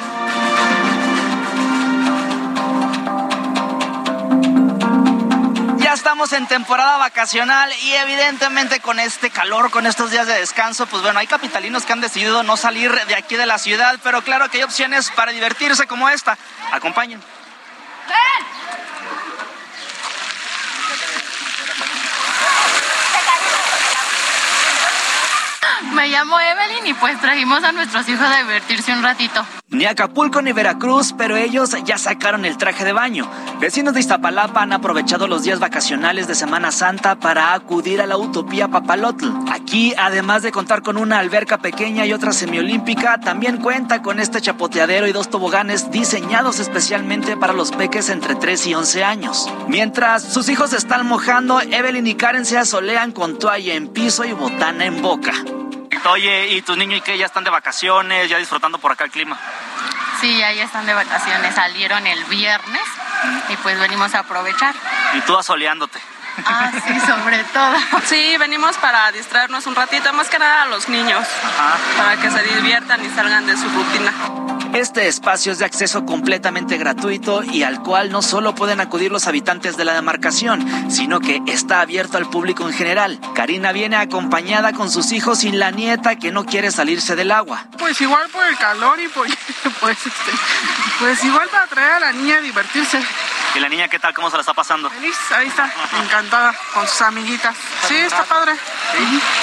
Estamos 5.94 6.34
en 6.34 6.48
temporada 6.48 6.98
vacacional 6.98 7.72
y 7.84 7.94
evidentemente 7.94 8.80
con 8.80 9.00
este 9.00 9.30
calor, 9.30 9.70
con 9.70 9.86
estos 9.86 10.10
días 10.10 10.26
de 10.26 10.34
descanso, 10.34 10.88
pues 10.88 11.04
bueno, 11.04 11.20
hay 11.20 11.28
capitalinos 11.28 11.86
que 11.86 11.94
han 11.94 12.02
decidido 12.02 12.42
no 12.42 12.58
salir 12.58 12.92
de 12.92 13.16
aquí 13.16 13.36
de 13.36 13.46
la 13.46 13.60
ciudad, 13.60 14.00
pero 14.02 14.24
claro 14.24 14.50
que 14.50 14.58
hay 14.58 14.64
opciones 14.64 15.12
para 15.12 15.32
divertirse 15.32 15.86
como 15.86 16.10
esta. 16.10 16.36
Acompañen. 16.72 17.22
Me 25.96 26.08
llamo 26.08 26.40
Evelyn 26.40 26.88
y 26.88 26.94
pues 26.96 27.20
trajimos 27.22 27.64
a 27.64 27.72
nuestros 27.72 28.08
hijos 28.10 28.26
a 28.26 28.40
divertirse 28.40 28.94
un 28.94 29.04
ratito. 29.04 29.46
Ni 29.70 29.86
Acapulco 29.86 30.42
ni 30.42 30.52
Veracruz, 30.52 31.14
pero 31.18 31.36
ellos 31.36 31.76
ya 31.86 31.98
sacaron 31.98 32.46
el 32.46 32.58
traje 32.58 32.84
de 32.84 32.94
baño. 32.94 33.30
Vecinos 33.60 33.94
de 33.94 34.00
Iztapalapa 34.00 34.62
han 34.62 34.74
aprovechado 34.74 35.28
los 35.28 35.44
días 35.44 35.60
vacacionales 35.60 36.28
de 36.28 36.36
Semana 36.36 36.72
Santa 36.72 37.20
para 37.20 37.54
acudir 37.54 38.02
a 38.02 38.08
la 38.08 38.18
Utopía 38.18 38.68
Papalotl. 38.68 39.28
Aquí, 39.52 39.94
además 39.98 40.42
de 40.42 40.52
contar 40.52 40.82
con 40.82 40.98
una 40.98 41.20
alberca 41.20 41.60
pequeña 41.60 42.06
y 42.06 42.14
otra 42.14 42.34
semiolímpica, 42.34 43.20
también 43.20 43.58
cuenta 43.58 44.02
con 44.02 44.20
este 44.20 44.42
chapoteadero 44.42 45.08
y 45.08 45.12
dos 45.12 45.30
toboganes 45.30 45.92
diseñados 45.92 46.60
especialmente 46.60 47.38
para 47.38 47.54
los 47.54 47.72
peques 47.72 48.10
entre 48.10 48.36
3 48.36 48.68
y 48.68 48.76
11 48.76 49.04
años. 49.04 49.50
Mientras 49.68 50.24
sus 50.24 50.50
hijos 50.50 50.74
están 50.74 51.06
mojando, 51.06 51.62
Evelyn 51.62 52.08
y 52.08 52.16
Karen 52.16 52.46
se 52.46 52.58
asolean 52.58 53.12
con 53.12 53.38
toalla 53.38 53.76
en 53.76 53.90
piso 53.90 54.26
y 54.26 54.34
botana 54.34 54.86
en 54.86 55.02
boca. 55.02 55.34
Oye, 56.10 56.48
¿y 56.48 56.62
tus 56.62 56.78
niños 56.78 57.00
y 57.00 57.02
qué? 57.02 57.18
¿Ya 57.18 57.26
están 57.26 57.44
de 57.44 57.50
vacaciones? 57.50 58.30
¿Ya 58.30 58.38
disfrutando 58.38 58.78
por 58.78 58.92
acá 58.92 59.06
el 59.06 59.12
clima? 59.12 59.38
Sí, 60.22 60.38
ya, 60.38 60.52
ya 60.54 60.64
están 60.64 60.86
de 60.86 60.94
vacaciones. 60.94 61.56
Salieron 61.56 62.06
el 62.08 62.24
viernes 62.26 62.84
y 63.50 63.58
pues 63.58 63.80
venimos 63.80 64.14
a 64.16 64.20
aprovechar. 64.20 64.76
Y 65.14 65.22
tú 65.22 65.38
asoleándote. 65.38 66.00
Ah, 66.46 66.72
sí, 66.86 67.00
sobre 67.00 67.44
todo. 67.46 67.76
Sí, 68.06 68.36
venimos 68.38 68.78
para 68.78 69.12
distraernos 69.12 69.68
un 69.68 69.76
ratito, 69.76 70.12
más 70.14 70.30
que 70.30 70.40
nada 70.40 70.64
a 70.64 70.66
los 70.66 70.90
niños, 70.90 71.26
para 71.98 72.18
que 72.22 72.30
se 72.30 72.44
diviertan 72.56 73.04
y 73.06 73.10
salgan 73.10 73.46
de 73.46 73.56
su 73.56 73.68
rutina. 73.70 74.12
Este 74.74 75.08
espacio 75.08 75.52
es 75.52 75.60
de 75.60 75.66
acceso 75.66 76.04
completamente 76.04 76.78
gratuito 76.78 77.44
y 77.44 77.62
al 77.62 77.84
cual 77.84 78.10
no 78.10 78.24
solo 78.24 78.56
pueden 78.56 78.82
acudir 78.82 79.12
los 79.12 79.28
habitantes 79.28 79.78
de 79.78 79.86
la 79.86 79.94
demarcación, 79.94 80.66
sino 80.92 81.20
que 81.20 81.44
está 81.46 81.82
abierto 81.82 82.18
al 82.18 82.28
público 82.28 82.68
en 82.68 82.74
general. 82.74 83.20
Karina 83.36 83.72
viene 83.72 83.98
acompañada 83.98 84.74
con 84.74 84.90
sus 84.90 85.12
hijos 85.12 85.44
y 85.44 85.52
la 85.52 85.70
nieta 85.70 86.16
que 86.16 86.32
no 86.32 86.46
quiere 86.46 86.72
salirse 86.72 87.16
del 87.16 87.30
agua. 87.30 87.68
Pues 87.78 88.02
igual 88.02 88.28
por 88.30 88.48
el 88.48 88.58
calor 88.58 89.00
y 89.00 89.08
por, 89.10 89.28
pues, 89.80 89.98
este, 90.08 90.32
pues 90.98 91.24
igual 91.24 91.48
para 91.50 91.68
traer 91.68 91.92
a 91.92 92.00
la 92.00 92.12
niña 92.14 92.38
a 92.38 92.42
divertirse. 92.42 93.00
¿Y 93.56 93.60
la 93.60 93.70
niña 93.70 93.88
qué 93.88 94.00
tal? 94.00 94.14
¿Cómo 94.16 94.32
se 94.32 94.36
la 94.38 94.42
está 94.42 94.54
pasando? 94.54 94.90
Feliz, 94.90 95.16
ahí 95.36 95.48
está, 95.48 95.72
encantada 96.04 96.56
con 96.74 96.88
sus 96.88 97.02
amiguitas. 97.02 97.56
Sí, 97.88 97.96
está 97.96 98.24
padre. 98.24 98.54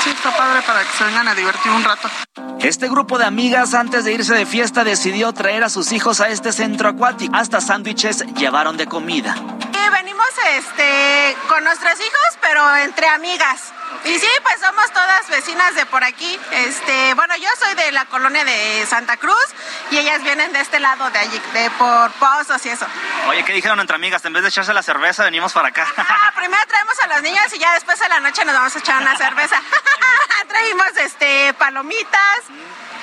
Sí, 0.03 0.11
está 0.11 0.37
padre 0.37 0.63
para 0.63 0.83
que 0.83 0.97
se 0.99 1.05
vengan 1.05 1.29
a 1.29 1.35
divertir 1.35 1.71
un 1.71 1.85
rato. 1.85 2.11
Este 2.59 2.89
grupo 2.89 3.19
de 3.19 3.27
amigas 3.27 3.73
antes 3.73 4.05
de 4.05 4.13
irse 4.13 4.35
de 4.35 4.47
fiesta 4.47 4.83
decidió 4.83 5.33
traer 5.33 5.63
a 5.63 5.69
sus 5.69 5.93
hijos 5.93 6.21
a 6.21 6.29
este 6.29 6.53
centro 6.53 6.89
acuático. 6.89 7.35
Hasta 7.37 7.61
sándwiches 7.61 8.25
llevaron 8.35 8.77
de 8.77 8.87
comida. 8.87 9.35
Sí, 9.35 9.91
venimos 9.93 10.29
este, 10.57 11.37
con 11.49 11.63
nuestros 11.63 11.95
hijos, 11.95 12.39
pero 12.41 12.77
entre 12.77 13.07
amigas. 13.07 13.73
Y 14.05 14.19
sí, 14.19 14.29
pues 14.43 14.61
somos 14.61 14.91
todas 14.93 15.29
vecinas 15.29 15.75
de 15.75 15.87
por 15.87 16.03
aquí. 16.05 16.39
Este, 16.53 17.15
bueno, 17.15 17.37
yo 17.37 17.49
soy 17.59 17.75
de 17.75 17.93
la 17.93 18.07
colonia 18.07 18.45
de 18.45 18.87
Santa 18.87 19.17
Cruz 19.17 19.47
y 19.91 19.99
ellas 19.99 20.23
vienen 20.23 20.53
de 20.53 20.61
este 20.61 20.81
lado 20.81 21.11
de 21.11 21.19
allí, 21.19 21.41
de 21.53 21.71
por 21.73 22.11
Pozos 22.13 22.65
y 22.67 22.71
eso. 22.71 22.87
Oye, 23.29 23.45
¿qué 23.45 23.53
dijeron 23.53 23.79
entre 23.81 23.97
amigas? 23.97 24.25
En 24.25 24.33
vez 24.33 24.43
de 24.43 24.49
echarse 24.49 24.73
la 24.73 24.83
cerveza, 24.83 25.25
venimos 25.25 25.53
para 25.53 25.69
acá. 25.69 25.87
Ah, 25.97 26.33
primero 26.37 26.63
traemos 26.67 26.99
a 27.01 27.07
los 27.09 27.23
niños 27.23 27.45
y 27.53 27.59
ya 27.59 27.75
después 27.75 27.99
de 27.99 28.09
la 28.09 28.21
noche 28.21 28.45
nos 28.45 28.55
vamos 28.55 28.75
a 28.75 28.79
echar 28.79 29.03
una 29.03 29.17
cerveza. 29.17 29.61
Trajimos 30.49 30.97
este 30.97 31.55
palomitas 31.55 32.41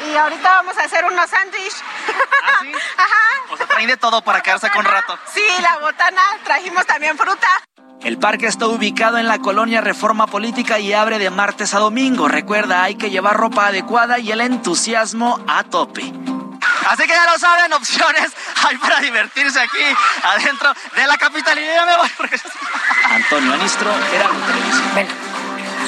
y 0.05 0.15
ahorita 0.15 0.49
vamos 0.49 0.77
a 0.77 0.83
hacer 0.83 1.05
unos 1.05 1.29
sándwiches. 1.29 1.83
¿Ah, 2.43 2.59
sí? 2.61 2.73
Ajá. 2.97 3.17
O 3.49 3.57
sea, 3.57 3.67
traen 3.67 3.88
de 3.88 3.97
todo 3.97 4.21
para 4.21 4.41
quedarse 4.41 4.69
con 4.71 4.85
rato. 4.85 5.17
Sí, 5.33 5.45
la 5.61 5.77
botana, 5.77 6.21
trajimos 6.43 6.85
también 6.85 7.17
fruta. 7.17 7.47
El 8.03 8.17
parque 8.17 8.47
está 8.47 8.67
ubicado 8.67 9.17
en 9.17 9.27
la 9.27 9.39
colonia 9.39 9.81
Reforma 9.81 10.27
Política 10.27 10.79
y 10.79 10.93
abre 10.93 11.19
de 11.19 11.29
martes 11.29 11.73
a 11.73 11.79
domingo. 11.79 12.27
Recuerda, 12.27 12.83
hay 12.83 12.95
que 12.95 13.09
llevar 13.09 13.37
ropa 13.37 13.67
adecuada 13.67 14.19
y 14.19 14.31
el 14.31 14.41
entusiasmo 14.41 15.43
a 15.47 15.63
tope. 15.63 16.03
Así 16.87 17.03
que 17.03 17.09
ya 17.09 17.25
lo 17.31 17.37
saben, 17.37 17.73
opciones 17.73 18.31
hay 18.65 18.77
para 18.77 18.99
divertirse 19.01 19.59
aquí 19.59 19.83
adentro 20.23 20.73
de 20.95 21.07
la 21.07 21.17
capital. 21.17 21.57
Y 21.59 21.65
yo 21.65 21.71
ya 21.73 21.85
me 21.85 21.97
voy 21.97 22.09
porque... 22.15 22.39
Antonio 23.09 23.53
Anistro, 23.53 23.91
era 24.13 24.29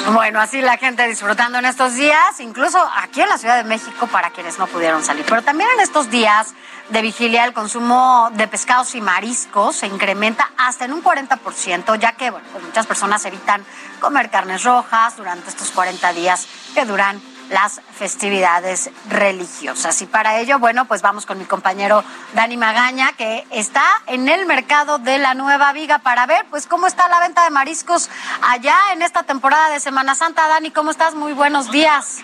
Bueno, 0.08 0.40
así 0.40 0.60
la 0.60 0.76
gente 0.76 1.06
disfrutando 1.06 1.58
en 1.58 1.66
estos 1.66 1.94
días, 1.94 2.40
incluso 2.40 2.78
aquí 2.96 3.20
en 3.20 3.28
la 3.28 3.38
Ciudad 3.38 3.56
de 3.56 3.64
México 3.64 4.06
para 4.06 4.30
quienes 4.30 4.58
no 4.58 4.66
pudieron 4.66 5.04
salir. 5.04 5.24
Pero 5.28 5.42
también 5.42 5.68
en 5.74 5.80
estos 5.80 6.10
días 6.10 6.54
de 6.88 7.02
vigilia 7.02 7.44
el 7.44 7.52
consumo 7.52 8.30
de 8.32 8.48
pescados 8.48 8.94
y 8.94 9.00
mariscos 9.00 9.76
se 9.76 9.86
incrementa 9.86 10.50
hasta 10.56 10.86
en 10.86 10.94
un 10.94 11.02
40%, 11.04 11.98
ya 11.98 12.12
que 12.12 12.30
bueno, 12.30 12.46
pues 12.52 12.64
muchas 12.64 12.86
personas 12.86 13.24
evitan 13.24 13.64
comer 14.00 14.30
carnes 14.30 14.64
rojas 14.64 15.16
durante 15.16 15.50
estos 15.50 15.70
40 15.70 16.12
días 16.14 16.48
que 16.74 16.84
duran 16.84 17.20
las 17.50 17.80
festividades 17.98 18.90
religiosas. 19.08 20.00
Y 20.02 20.06
para 20.06 20.38
ello, 20.38 20.58
bueno, 20.58 20.86
pues 20.86 21.02
vamos 21.02 21.26
con 21.26 21.38
mi 21.38 21.44
compañero 21.44 22.02
Dani 22.34 22.56
Magaña, 22.56 23.12
que 23.12 23.46
está 23.50 23.84
en 24.06 24.28
el 24.28 24.46
mercado 24.46 24.98
de 24.98 25.18
la 25.18 25.34
Nueva 25.34 25.72
Viga 25.72 25.98
para 25.98 26.26
ver, 26.26 26.46
pues, 26.50 26.66
cómo 26.66 26.86
está 26.86 27.08
la 27.08 27.20
venta 27.20 27.44
de 27.44 27.50
mariscos 27.50 28.08
allá 28.42 28.76
en 28.92 29.02
esta 29.02 29.24
temporada 29.24 29.70
de 29.70 29.80
Semana 29.80 30.14
Santa. 30.14 30.48
Dani, 30.48 30.70
¿cómo 30.70 30.90
estás? 30.90 31.14
Muy 31.14 31.32
buenos 31.32 31.70
días. 31.70 32.18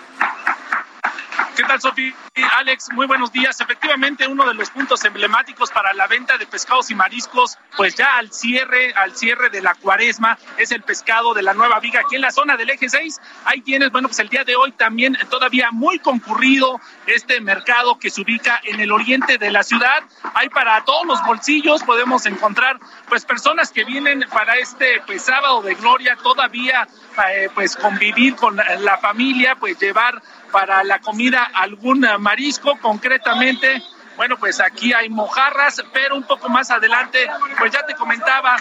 ¿Qué 1.55 1.63
tal, 1.63 1.81
Sofi? 1.81 2.13
Alex, 2.43 2.89
muy 2.93 3.07
buenos 3.07 3.31
días. 3.31 3.59
Efectivamente, 3.59 4.27
uno 4.27 4.47
de 4.47 4.53
los 4.53 4.69
puntos 4.69 5.03
emblemáticos 5.05 5.71
para 5.71 5.93
la 5.93 6.07
venta 6.07 6.37
de 6.37 6.45
pescados 6.45 6.91
y 6.91 6.95
mariscos, 6.95 7.57
pues 7.75 7.95
ya 7.95 8.17
al 8.17 8.31
cierre, 8.31 8.93
al 8.93 9.15
cierre 9.15 9.49
de 9.49 9.61
la 9.61 9.73
cuaresma, 9.75 10.37
es 10.57 10.71
el 10.71 10.81
pescado 10.83 11.33
de 11.33 11.41
la 11.41 11.53
Nueva 11.53 11.79
Viga 11.79 12.01
aquí 12.01 12.15
en 12.15 12.21
la 12.21 12.31
zona 12.31 12.57
del 12.57 12.69
eje 12.69 12.89
6. 12.89 13.19
Ahí 13.45 13.61
tienes, 13.61 13.91
bueno, 13.91 14.07
pues 14.07 14.19
el 14.19 14.29
día 14.29 14.43
de 14.43 14.55
hoy 14.55 14.71
también 14.73 15.17
todavía 15.29 15.71
muy 15.71 15.99
concurrido 15.99 16.79
este 17.05 17.41
mercado 17.41 17.97
que 17.97 18.09
se 18.09 18.21
ubica 18.21 18.59
en 18.63 18.79
el 18.79 18.91
oriente 18.91 19.37
de 19.37 19.51
la 19.51 19.63
ciudad. 19.63 20.03
Hay 20.33 20.49
para 20.49 20.83
todos 20.85 21.05
los 21.05 21.23
bolsillos, 21.23 21.83
podemos 21.83 22.25
encontrar 22.25 22.79
pues 23.09 23.25
personas 23.25 23.71
que 23.71 23.83
vienen 23.83 24.25
para 24.31 24.57
este 24.57 25.01
pues 25.05 25.23
sábado 25.23 25.61
de 25.61 25.75
gloria 25.75 26.17
todavía 26.21 26.87
eh, 27.29 27.49
pues 27.53 27.75
convivir 27.75 28.35
con 28.35 28.55
la, 28.55 28.75
la 28.77 28.97
familia, 28.97 29.55
pues 29.55 29.79
llevar 29.79 30.21
para 30.51 30.83
la 30.83 30.99
comida 30.99 31.43
algún 31.53 32.05
marisco, 32.19 32.77
concretamente, 32.79 33.83
bueno, 34.15 34.37
pues 34.37 34.59
aquí 34.59 34.93
hay 34.93 35.09
mojarras, 35.09 35.83
pero 35.93 36.15
un 36.15 36.23
poco 36.23 36.49
más 36.49 36.71
adelante, 36.71 37.27
pues 37.57 37.71
ya 37.71 37.85
te 37.85 37.93
comentaba, 37.95 38.57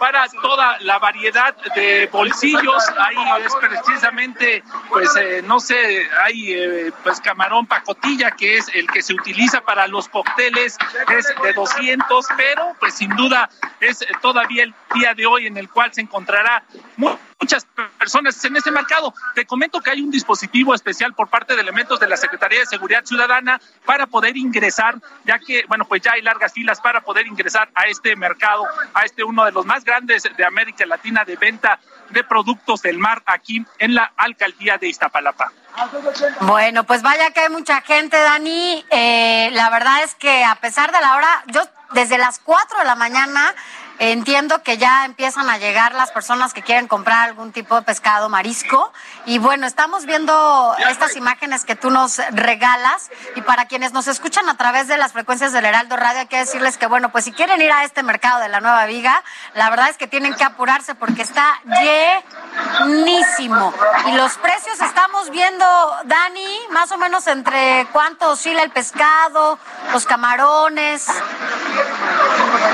para 0.00 0.26
toda 0.42 0.78
la 0.80 0.98
variedad 0.98 1.54
de 1.76 2.08
bolsillos. 2.10 2.82
Ahí 2.98 3.44
es 3.44 3.54
precisamente, 3.54 4.64
pues, 4.88 5.14
eh, 5.16 5.42
no 5.44 5.60
sé, 5.60 6.08
hay 6.24 6.54
eh, 6.54 6.92
pues 7.04 7.20
camarón 7.20 7.66
pacotilla, 7.66 8.30
que 8.30 8.56
es 8.56 8.66
el 8.74 8.88
que 8.88 9.02
se 9.02 9.12
utiliza 9.12 9.60
para 9.60 9.86
los 9.86 10.08
cócteles, 10.08 10.78
es 11.14 11.26
de 11.42 11.52
200, 11.52 12.26
pero 12.36 12.74
pues 12.80 12.94
sin 12.94 13.14
duda 13.14 13.50
es 13.78 14.04
todavía 14.22 14.64
el 14.64 14.74
día 14.94 15.14
de 15.14 15.26
hoy 15.26 15.46
en 15.46 15.58
el 15.58 15.68
cual 15.68 15.92
se 15.92 16.00
encontrará 16.00 16.64
muchas 16.96 17.66
personas 17.98 18.42
en 18.44 18.56
este 18.56 18.70
mercado. 18.70 19.12
Te 19.34 19.44
comento 19.44 19.80
que 19.80 19.90
hay 19.90 20.00
un 20.00 20.10
dispositivo 20.10 20.74
especial 20.74 21.14
por 21.14 21.28
parte 21.28 21.54
de 21.54 21.60
elementos 21.60 22.00
de 22.00 22.08
la 22.08 22.16
Secretaría 22.16 22.60
de 22.60 22.66
Seguridad 22.66 23.04
Ciudadana 23.04 23.60
para 23.84 24.06
poder 24.06 24.36
ingresar, 24.36 24.96
ya 25.24 25.38
que, 25.38 25.64
bueno, 25.68 25.84
pues 25.86 26.02
ya 26.02 26.12
hay 26.12 26.22
largas 26.22 26.52
filas 26.52 26.80
para 26.80 27.00
poder 27.00 27.26
ingresar 27.26 27.70
a 27.74 27.86
este 27.86 28.16
mercado, 28.16 28.64
a 28.94 29.04
este 29.04 29.24
uno 29.24 29.44
de 29.44 29.52
los 29.52 29.66
más 29.66 29.84
grandes 29.84 29.89
de 29.98 30.44
América 30.44 30.86
Latina 30.86 31.24
de 31.24 31.36
venta 31.36 31.78
de 32.10 32.24
productos 32.24 32.82
del 32.82 32.98
mar 32.98 33.22
aquí 33.26 33.64
en 33.78 33.94
la 33.94 34.12
alcaldía 34.16 34.78
de 34.78 34.88
Iztapalapa. 34.88 35.52
Bueno, 36.42 36.84
pues 36.84 37.02
vaya 37.02 37.30
que 37.30 37.40
hay 37.40 37.48
mucha 37.48 37.80
gente, 37.80 38.16
Dani. 38.16 38.84
Eh, 38.90 39.50
la 39.52 39.70
verdad 39.70 40.02
es 40.02 40.14
que 40.14 40.44
a 40.44 40.56
pesar 40.56 40.92
de 40.92 41.00
la 41.00 41.16
hora, 41.16 41.44
yo 41.46 41.62
desde 41.92 42.18
las 42.18 42.38
4 42.40 42.78
de 42.78 42.84
la 42.84 42.94
mañana 42.94 43.54
Entiendo 44.02 44.62
que 44.62 44.78
ya 44.78 45.04
empiezan 45.04 45.50
a 45.50 45.58
llegar 45.58 45.92
las 45.92 46.10
personas 46.10 46.54
que 46.54 46.62
quieren 46.62 46.88
comprar 46.88 47.28
algún 47.28 47.52
tipo 47.52 47.74
de 47.74 47.82
pescado 47.82 48.30
marisco. 48.30 48.90
Y 49.26 49.38
bueno, 49.38 49.66
estamos 49.66 50.06
viendo 50.06 50.74
estas 50.88 51.16
imágenes 51.16 51.66
que 51.66 51.76
tú 51.76 51.90
nos 51.90 52.16
regalas. 52.30 53.10
Y 53.36 53.42
para 53.42 53.66
quienes 53.66 53.92
nos 53.92 54.08
escuchan 54.08 54.48
a 54.48 54.56
través 54.56 54.88
de 54.88 54.96
las 54.96 55.12
frecuencias 55.12 55.52
del 55.52 55.66
Heraldo 55.66 55.98
Radio, 55.98 56.20
hay 56.20 56.28
que 56.28 56.38
decirles 56.38 56.78
que, 56.78 56.86
bueno, 56.86 57.12
pues 57.12 57.26
si 57.26 57.32
quieren 57.32 57.60
ir 57.60 57.70
a 57.72 57.84
este 57.84 58.02
mercado 58.02 58.40
de 58.40 58.48
la 58.48 58.60
Nueva 58.60 58.86
Viga, 58.86 59.22
la 59.52 59.68
verdad 59.68 59.90
es 59.90 59.98
que 59.98 60.06
tienen 60.06 60.32
que 60.32 60.44
apurarse 60.44 60.94
porque 60.94 61.20
está 61.20 61.60
llenísimo. 62.80 63.74
Y 64.06 64.12
los 64.12 64.38
precios 64.38 64.80
estamos 64.80 65.28
viendo, 65.28 65.66
Dani, 66.06 66.58
más 66.70 66.90
o 66.90 66.96
menos 66.96 67.26
entre 67.26 67.86
cuánto 67.92 68.30
oscila 68.30 68.62
el 68.62 68.70
pescado, 68.70 69.58
los 69.92 70.06
camarones. 70.06 71.06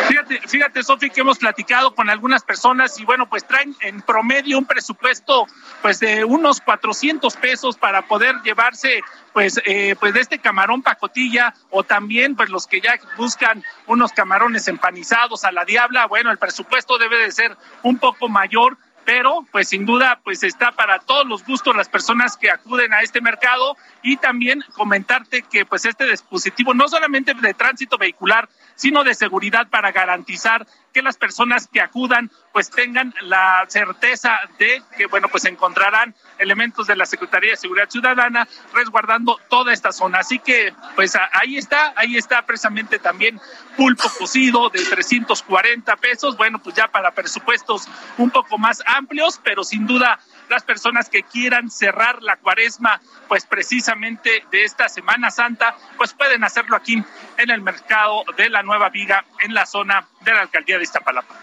Fíjate, 0.07 0.41
fíjate, 0.47 0.85
Sofi, 0.85 1.11
que 1.17 1.23
hemos 1.23 1.39
platicado 1.39 1.95
con 1.95 2.11
algunas 2.11 2.45
personas 2.45 3.01
y 3.01 3.07
bueno, 3.07 3.27
pues 3.27 3.47
traen 3.47 3.75
en 3.81 4.03
promedio 4.03 4.59
un 4.59 4.67
presupuesto 4.67 5.47
pues 5.81 5.99
de 5.99 6.27
unos 6.27 6.61
400 6.61 7.35
pesos 7.37 7.79
para 7.79 8.03
poder 8.03 8.37
llevarse 8.45 9.01
pues, 9.33 9.59
eh, 9.65 9.97
pues 9.99 10.13
de 10.13 10.21
este 10.21 10.39
camarón 10.41 10.83
pacotilla 10.83 11.55
o 11.71 11.85
también 11.85 12.37
pues 12.37 12.51
los 12.51 12.67
que 12.67 12.83
ya 12.83 13.01
buscan 13.17 13.65
unos 13.87 14.13
camarones 14.13 14.69
empanizados 14.69 15.45
a 15.45 15.53
la 15.53 15.65
diabla, 15.65 16.07
bueno, 16.07 16.31
el 16.31 16.37
presupuesto 16.37 16.99
debe 16.99 17.17
de 17.17 17.33
ser 17.33 17.57
un 17.83 17.97
poco 17.97 18.29
mayor 18.29 18.77
pero 19.07 19.47
pues 19.53 19.69
sin 19.69 19.87
duda 19.87 20.21
pues 20.23 20.43
está 20.43 20.73
para 20.73 20.99
todos 20.99 21.27
los 21.27 21.47
gustos 21.47 21.75
las 21.75 21.89
personas 21.89 22.37
que 22.37 22.51
acuden 22.51 22.93
a 22.93 23.03
este 23.03 23.21
mercado. 23.21 23.77
Y 24.03 24.17
también 24.17 24.65
comentarte 24.75 25.43
que 25.43 25.65
pues 25.65 25.85
este 25.85 26.11
dispositivo 26.11 26.75
no 26.75 26.89
solamente 26.89 27.33
de 27.33 27.55
tránsito 27.55 27.99
vehicular 27.99 28.49
sino 28.77 29.03
de 29.05 29.15
seguridad 29.15 29.69
para 29.69 29.91
garantizar 29.91 30.67
que 30.97 31.03
las 31.03 31.19
personas 31.19 31.69
que 31.71 31.83
acudan 31.83 32.31
pues 32.55 32.71
tengan 32.71 33.13
la 33.21 33.67
certeza 33.69 34.41
de 34.59 34.83
que 34.97 35.05
bueno 35.05 35.29
pues 35.29 35.45
encontrarán 35.45 36.15
elementos 36.39 36.87
de 36.87 36.97
la 36.97 37.05
Secretaría 37.05 37.51
de 37.51 37.59
Seguridad 37.59 37.91
Ciudadana 37.91 38.49
resguardando 38.73 39.39
toda 39.51 39.75
esta 39.75 39.93
zona. 39.93 40.21
Así 40.21 40.39
que 40.39 40.73
pues 40.95 41.15
ahí 41.33 41.59
está, 41.59 41.93
ahí 41.97 42.17
está 42.17 42.47
precisamente 42.47 42.99
también 42.99 43.39
pulpo 43.77 44.09
cocido 44.19 44.71
de 44.71 44.83
340 44.83 45.97
pesos, 45.97 46.35
bueno 46.39 46.63
pues 46.63 46.75
ya 46.75 46.89
para 46.89 47.11
presupuestos 47.11 47.87
un 48.17 48.31
poco 48.31 48.57
más 48.57 48.83
amplios, 48.87 49.39
pero 49.45 49.65
sin 49.65 49.87
duda 49.87 50.19
las 50.49 50.63
personas 50.63 51.09
que 51.09 51.23
quieran 51.23 51.71
cerrar 51.71 52.23
la 52.23 52.37
cuaresma, 52.37 53.01
pues 53.29 53.47
precisamente 53.47 54.45
de 54.51 54.65
esta 54.65 54.89
Semana 54.89 55.31
Santa, 55.31 55.77
pues 55.97 56.13
pueden 56.15 56.45
hacerlo 56.45 56.77
aquí 56.77 57.03
en 57.37 57.51
el 57.51 57.61
mercado 57.61 58.25
de 58.37 58.49
la 58.51 58.63
Nueva 58.63 58.89
Viga, 58.91 59.25
en 59.41 59.55
la 59.55 59.67
zona 59.67 60.07
de 60.21 60.33
la 60.33 60.43
alcaldía 60.43 60.79
de 60.79 60.85
Iztapalapa. 60.85 61.35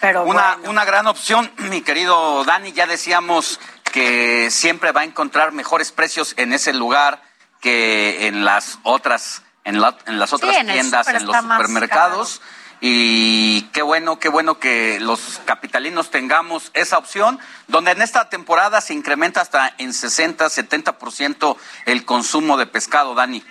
Pero 0.00 0.24
una, 0.24 0.58
una 0.64 0.84
gran 0.84 1.06
opción, 1.06 1.50
mi 1.56 1.82
querido 1.82 2.44
Dani, 2.44 2.72
ya 2.72 2.86
decíamos 2.86 3.60
que 3.84 4.50
siempre 4.50 4.92
va 4.92 5.02
a 5.02 5.04
encontrar 5.04 5.52
mejores 5.52 5.92
precios 5.92 6.34
en 6.36 6.52
ese 6.52 6.72
lugar 6.72 7.22
que 7.60 8.26
en 8.26 8.44
las 8.44 8.78
otras 8.82 9.42
en, 9.64 9.76
en 10.06 10.18
las 10.18 10.32
otras 10.32 10.56
tiendas, 10.64 11.08
en 11.08 11.26
los 11.26 11.36
supermercados 11.36 12.40
y 12.80 13.62
qué 13.72 13.82
bueno, 13.82 14.18
qué 14.18 14.28
bueno 14.28 14.58
que 14.58 14.98
los 15.00 15.40
capitalinos 15.44 16.10
tengamos 16.10 16.70
esa 16.74 16.96
opción, 16.98 17.38
donde 17.68 17.90
en 17.90 18.00
esta 18.00 18.28
temporada 18.30 18.80
se 18.80 18.94
incrementa 18.94 19.40
hasta 19.40 19.74
en 19.78 19.92
60, 19.92 20.46
70% 20.46 21.56
el 21.86 22.04
consumo 22.04 22.56
de 22.56 22.66
pescado, 22.66 23.14
Dani. 23.14 23.44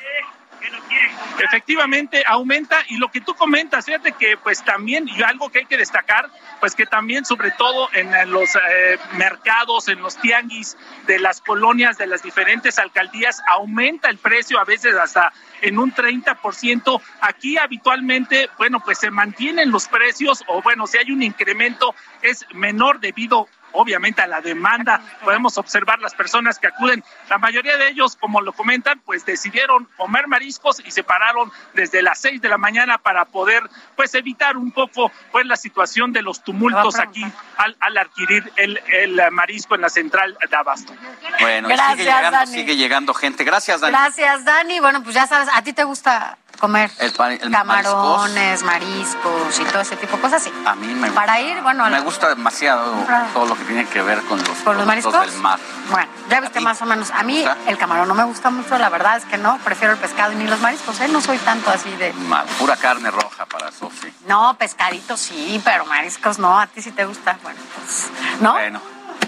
Efectivamente, 1.39 2.23
aumenta 2.27 2.83
y 2.89 2.97
lo 2.97 3.09
que 3.09 3.21
tú 3.21 3.33
comentas, 3.33 3.85
fíjate 3.85 4.11
que 4.11 4.37
pues 4.37 4.63
también, 4.63 5.07
y 5.07 5.23
algo 5.23 5.49
que 5.49 5.59
hay 5.59 5.65
que 5.65 5.77
destacar, 5.77 6.29
pues 6.59 6.75
que 6.75 6.85
también 6.85 7.23
sobre 7.25 7.51
todo 7.51 7.89
en 7.93 8.11
los 8.31 8.55
eh, 8.55 8.97
mercados, 9.13 9.87
en 9.87 10.01
los 10.01 10.17
tianguis 10.17 10.77
de 11.07 11.19
las 11.19 11.41
colonias 11.41 11.97
de 11.97 12.07
las 12.07 12.23
diferentes 12.23 12.77
alcaldías, 12.77 13.41
aumenta 13.47 14.09
el 14.09 14.17
precio 14.17 14.59
a 14.59 14.65
veces 14.65 14.95
hasta 14.95 15.31
en 15.61 15.77
un 15.77 15.93
30%. 15.93 17.01
Aquí 17.21 17.57
habitualmente, 17.57 18.49
bueno, 18.57 18.81
pues 18.81 18.99
se 18.99 19.11
mantienen 19.11 19.71
los 19.71 19.87
precios 19.87 20.43
o 20.47 20.61
bueno, 20.61 20.87
si 20.87 20.97
hay 20.97 21.11
un 21.11 21.23
incremento 21.23 21.95
es 22.21 22.45
menor 22.53 22.99
debido 22.99 23.47
obviamente 23.73 24.21
a 24.21 24.27
la 24.27 24.41
demanda. 24.41 25.01
Podemos 25.23 25.57
observar 25.57 25.99
las 25.99 26.13
personas 26.13 26.59
que 26.59 26.67
acuden. 26.67 27.03
La 27.29 27.37
mayoría 27.37 27.77
de 27.77 27.89
ellos, 27.89 28.15
como 28.15 28.41
lo 28.41 28.53
comentan, 28.53 28.99
pues 29.05 29.25
decidieron 29.25 29.87
comer 29.97 30.27
mariscos 30.27 30.81
y 30.85 30.91
se 30.91 31.03
pararon 31.03 31.51
desde 31.73 32.01
las 32.01 32.19
seis 32.19 32.41
de 32.41 32.49
la 32.49 32.57
mañana 32.57 32.97
para 32.97 33.25
poder 33.25 33.63
pues 33.95 34.13
evitar 34.15 34.57
un 34.57 34.71
poco 34.71 35.11
pues 35.31 35.45
la 35.45 35.57
situación 35.57 36.13
de 36.13 36.21
los 36.21 36.43
tumultos 36.43 36.99
aquí 36.99 37.25
al, 37.57 37.75
al 37.79 37.97
adquirir 37.97 38.51
el, 38.55 38.79
el, 38.93 39.19
marisco 39.31 39.75
en 39.75 39.81
la 39.81 39.89
central 39.89 40.37
de 40.49 40.55
Abasto. 40.55 40.93
Bueno, 41.39 41.67
Gracias, 41.67 41.97
sigue, 41.97 42.03
llegando, 42.05 42.45
sigue 42.45 42.75
llegando 42.75 43.13
gente. 43.13 43.43
Gracias, 43.43 43.81
Dani. 43.81 43.91
Gracias, 43.91 44.45
Dani. 44.45 44.79
Bueno, 44.79 45.03
pues 45.03 45.15
ya 45.15 45.27
sabes, 45.27 45.49
a 45.53 45.61
ti 45.61 45.73
te 45.73 45.83
gusta 45.83 46.37
comer 46.59 46.91
el, 46.99 47.13
camarones, 47.51 48.63
mariscos. 48.63 49.59
y 49.59 49.63
todo 49.63 49.81
ese 49.81 49.95
tipo 49.95 50.17
de 50.17 50.21
cosas. 50.21 50.43
Sí. 50.43 50.51
A 50.65 50.75
mí 50.75 50.87
me 50.93 51.09
Para 51.11 51.39
ir, 51.39 51.61
bueno. 51.61 51.89
Me 51.89 52.01
gusta 52.01 52.29
demasiado 52.29 52.93
todo 53.33 53.45
lo 53.45 53.55
que 53.55 53.63
tiene 53.63 53.85
que 53.85 54.01
ver 54.01 54.21
con 54.23 54.37
los, 54.39 54.57
¿Con 54.59 54.77
los 54.77 54.85
mariscos 54.85 55.19
del 55.19 55.41
mar. 55.41 55.59
Bueno, 55.89 56.09
ya 56.29 56.41
viste 56.41 56.59
más 56.59 56.81
o 56.81 56.85
menos. 56.85 57.11
A 57.11 57.23
mí 57.23 57.43
el 57.67 57.77
camarón 57.77 58.07
no 58.07 58.13
me 58.13 58.23
gusta 58.23 58.49
mucho, 58.49 58.77
la 58.77 58.89
verdad 58.89 59.17
es 59.17 59.25
que 59.25 59.37
no. 59.37 59.57
Prefiero 59.63 59.93
el 59.93 59.99
pescado 59.99 60.33
y 60.33 60.35
ni 60.35 60.47
los 60.47 60.59
mariscos. 60.59 60.99
¿eh? 60.99 61.07
No 61.07 61.21
soy 61.21 61.37
tanto 61.39 61.71
así 61.71 61.89
de. 61.95 62.13
Mal, 62.13 62.45
pura 62.59 62.75
carne 62.75 63.09
roja 63.09 63.45
para 63.45 63.71
Sofi. 63.71 64.13
No, 64.27 64.55
pescadito 64.57 65.17
sí, 65.17 65.61
pero 65.63 65.85
mariscos 65.85 66.37
no. 66.37 66.59
A 66.59 66.67
ti 66.67 66.81
sí 66.81 66.91
te 66.91 67.05
gusta. 67.05 67.39
Bueno, 67.41 67.59
pues. 67.75 68.09
¿No? 68.41 68.53
Bueno. 68.53 68.81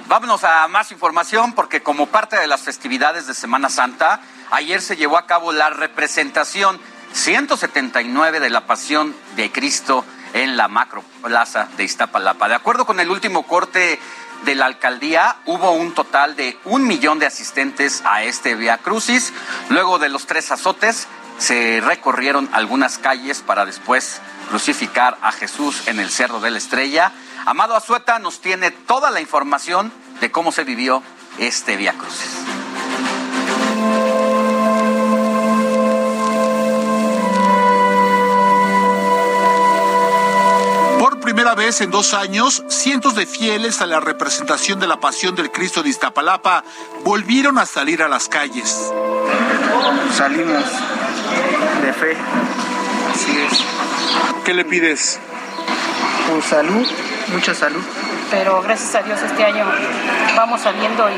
Vámonos 0.08 0.44
a 0.44 0.68
más 0.68 0.92
información 0.92 1.54
porque 1.54 1.82
como 1.82 2.08
parte 2.08 2.36
de 2.36 2.46
las 2.46 2.62
festividades 2.62 3.28
de 3.28 3.34
Semana 3.34 3.70
Santa, 3.70 4.20
ayer 4.52 4.82
se 4.82 4.98
llevó 4.98 5.18
a 5.18 5.26
cabo 5.26 5.54
la 5.54 5.70
representación 5.70 6.82
179 7.14 8.40
de 8.40 8.50
la 8.50 8.66
Pasión 8.66 9.16
de 9.36 9.52
Cristo 9.52 10.06
en 10.34 10.58
la 10.58 10.68
Macro 10.68 11.04
Plaza 11.22 11.68
de 11.78 11.84
Iztapalapa. 11.84 12.48
De 12.48 12.56
acuerdo 12.56 12.86
con 12.86 13.00
el 13.00 13.10
último 13.10 13.44
corte 13.44 14.00
de 14.46 14.56
la 14.56 14.66
alcaldía, 14.66 15.38
hubo 15.46 15.72
un 15.72 15.94
total 15.94 16.36
de 16.36 16.58
un 16.66 16.88
millón 16.88 17.20
de 17.20 17.26
asistentes 17.26 18.02
a 18.06 18.24
este 18.24 18.56
Via 18.56 18.78
Crucis. 18.78 19.34
Luego 19.70 20.00
de 20.00 20.10
los 20.10 20.26
tres 20.26 20.52
azotes, 20.52 21.08
se 21.38 21.82
recorrieron 21.84 22.50
algunas 22.54 22.98
calles 22.98 23.42
para 23.42 23.66
después 23.66 24.22
crucificar 24.50 25.18
a 25.22 25.32
Jesús 25.32 25.88
en 25.88 26.00
el 26.00 26.10
Cerro 26.10 26.40
de 26.40 26.52
la 26.52 26.58
Estrella. 26.58 27.12
Amado 27.46 27.76
Azueta 27.76 28.20
nos 28.20 28.42
tiene 28.42 28.72
toda 28.72 29.10
la 29.12 29.22
información 29.22 29.92
de 30.20 30.32
cómo 30.32 30.52
se 30.52 30.64
vivió 30.64 31.02
este 31.40 31.78
Via 31.78 31.94
Crucis. 31.94 32.32
Primera 41.42 41.56
vez 41.56 41.82
en 41.82 41.90
dos 41.90 42.14
años, 42.14 42.64
cientos 42.68 43.16
de 43.16 43.26
fieles 43.26 43.82
a 43.82 43.88
la 43.88 44.00
representación 44.00 44.80
de 44.80 44.86
la 44.86 45.00
Pasión 45.00 45.34
del 45.34 45.50
Cristo 45.50 45.82
de 45.82 45.90
Iztapalapa 45.90 46.64
volvieron 47.04 47.58
a 47.58 47.66
salir 47.66 48.04
a 48.04 48.08
las 48.08 48.30
calles. 48.30 48.92
Salimos 50.16 50.64
de 51.82 51.94
fe, 51.94 52.16
así 53.12 53.40
es. 53.40 53.64
¿Qué 54.46 54.54
le 54.54 54.66
pides? 54.66 55.20
Por 56.30 56.44
salud, 56.44 56.86
mucha 57.30 57.56
salud. 57.56 57.82
Pero 58.30 58.62
gracias 58.62 58.94
a 58.94 59.02
Dios 59.02 59.20
este 59.24 59.44
año 59.44 59.66
vamos 60.36 60.62
saliendo 60.62 61.10
y, 61.10 61.14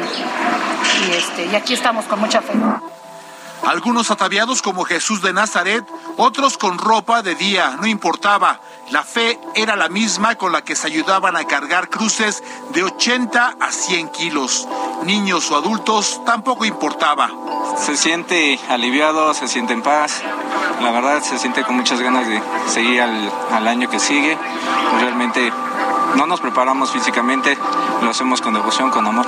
y, 1.06 1.12
este, 1.18 1.48
y 1.48 1.56
aquí 1.56 1.74
estamos 1.74 2.06
con 2.06 2.22
mucha 2.22 2.42
fe. 2.42 2.54
Algunos 3.66 4.12
ataviados 4.12 4.62
como 4.62 4.84
Jesús 4.84 5.22
de 5.22 5.32
Nazaret, 5.32 5.86
otros 6.18 6.58
con 6.58 6.78
ropa 6.78 7.22
de 7.22 7.36
día, 7.36 7.78
no 7.80 7.88
importaba. 7.88 8.60
La 8.92 9.04
fe 9.04 9.40
era 9.56 9.78
la 9.78 9.88
misma 9.88 10.36
con 10.36 10.52
la 10.52 10.64
que 10.64 10.76
se 10.76 10.88
ayudaban 10.88 11.38
a 11.38 11.46
cargar 11.46 11.90
cruces 11.90 12.44
de 12.74 12.84
80 12.84 13.56
a 13.60 13.72
100 13.72 14.10
kilos. 14.10 14.68
Niños 15.04 15.50
o 15.50 15.56
adultos 15.56 16.22
tampoco 16.26 16.66
importaba. 16.66 17.32
Se 17.78 17.96
siente 17.96 18.60
aliviado, 18.70 19.34
se 19.34 19.48
siente 19.48 19.74
en 19.74 19.82
paz. 19.82 20.22
La 20.82 20.92
verdad 20.92 21.24
se 21.24 21.40
siente 21.40 21.64
con 21.64 21.78
muchas 21.78 22.02
ganas 22.02 22.28
de 22.28 22.42
seguir 22.68 23.02
al, 23.02 23.32
al 23.52 23.68
año 23.68 23.90
que 23.90 24.00
sigue. 24.00 24.38
Realmente 25.00 25.52
no 26.16 26.26
nos 26.28 26.42
preparamos 26.42 26.92
físicamente, 26.92 27.58
lo 28.02 28.10
hacemos 28.10 28.42
con 28.42 28.54
devoción, 28.54 28.90
con 28.90 29.06
amor. 29.06 29.26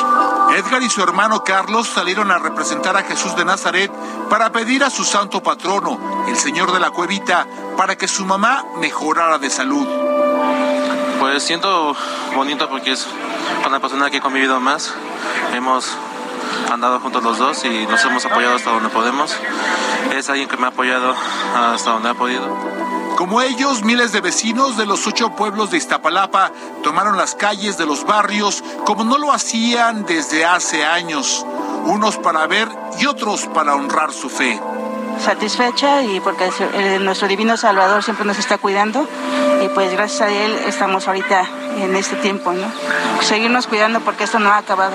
Edgar 0.56 0.82
y 0.84 0.90
su 0.90 1.02
hermano 1.02 1.44
Carlos 1.44 1.88
salieron 1.88 2.32
a 2.32 2.38
representar 2.38 2.95
a 2.98 3.03
Jesús 3.03 3.36
de 3.36 3.45
Nazaret 3.45 3.91
para 4.30 4.52
pedir 4.52 4.84
a 4.84 4.90
su 4.90 5.03
santo 5.03 5.41
patrono, 5.41 6.26
el 6.28 6.38
Señor 6.38 6.72
de 6.72 6.80
la 6.80 6.91
Cuevita, 6.91 7.48
para 7.78 7.98
que 7.98 8.07
su 8.07 8.26
mamá 8.26 8.64
mejorara 8.78 9.38
de 9.38 9.49
salud. 9.49 9.88
Pues 11.20 11.44
siento 11.44 11.95
bonito 12.36 12.70
porque 12.70 12.91
es 12.91 13.07
una 13.66 13.80
persona 13.80 14.10
que 14.10 14.18
he 14.18 14.22
convivido 14.22 14.60
más. 14.60 14.94
Hemos 15.53 15.98
andado 16.72 16.99
juntos 16.99 17.24
los 17.24 17.38
dos 17.38 17.66
y 17.66 17.86
nos 17.88 18.03
hemos 18.06 18.26
apoyado 18.26 18.56
hasta 18.56 18.72
donde 18.72 18.90
podemos. 18.90 19.36
Es 20.14 20.30
alguien 20.30 20.48
que 20.48 20.57
me 20.57 20.66
ha 20.66 20.70
apoyado 20.70 21.16
hasta 21.56 21.91
donde 21.91 22.10
ha 22.10 22.14
podido. 22.14 22.45
Como 23.16 23.42
ellos, 23.42 23.84
miles 23.84 24.12
de 24.12 24.20
vecinos 24.20 24.76
de 24.76 24.86
los 24.86 25.08
ocho 25.08 25.30
pueblos 25.30 25.72
de 25.72 25.78
Iztapalapa 25.78 26.52
tomaron 26.84 27.18
las 27.18 27.34
calles 27.34 27.78
de 27.78 27.86
los 27.86 28.06
barrios 28.06 28.62
como 28.86 29.06
no 29.06 29.18
lo 29.18 29.32
hacían 29.32 30.06
desde 30.06 30.44
hace 30.44 30.84
años, 30.84 31.46
unos 31.86 32.18
para 32.18 32.46
ver 32.46 32.68
y 33.00 33.06
otros 33.06 33.48
para 33.54 33.74
honrar 33.74 34.12
su 34.12 34.30
fe. 34.30 34.60
Satisfecha 35.24 36.04
y 36.04 36.20
porque 36.20 36.50
nuestro 37.00 37.30
divino 37.30 37.56
Salvador 37.56 38.04
siempre 38.04 38.26
nos 38.26 38.38
está 38.38 38.58
cuidando 38.58 39.08
y 39.64 39.70
pues 39.70 39.94
gracias 39.94 40.22
a 40.22 40.30
él 40.30 40.54
estamos 40.68 41.08
ahorita 41.08 41.48
en 41.78 41.96
este 41.96 42.18
tiempo, 42.18 42.52
¿no? 42.52 42.68
Seguirnos 43.22 43.68
cuidando 43.68 44.02
porque 44.02 44.26
esto 44.26 44.40
no 44.40 44.50
ha 44.50 44.58
acabado. 44.58 44.94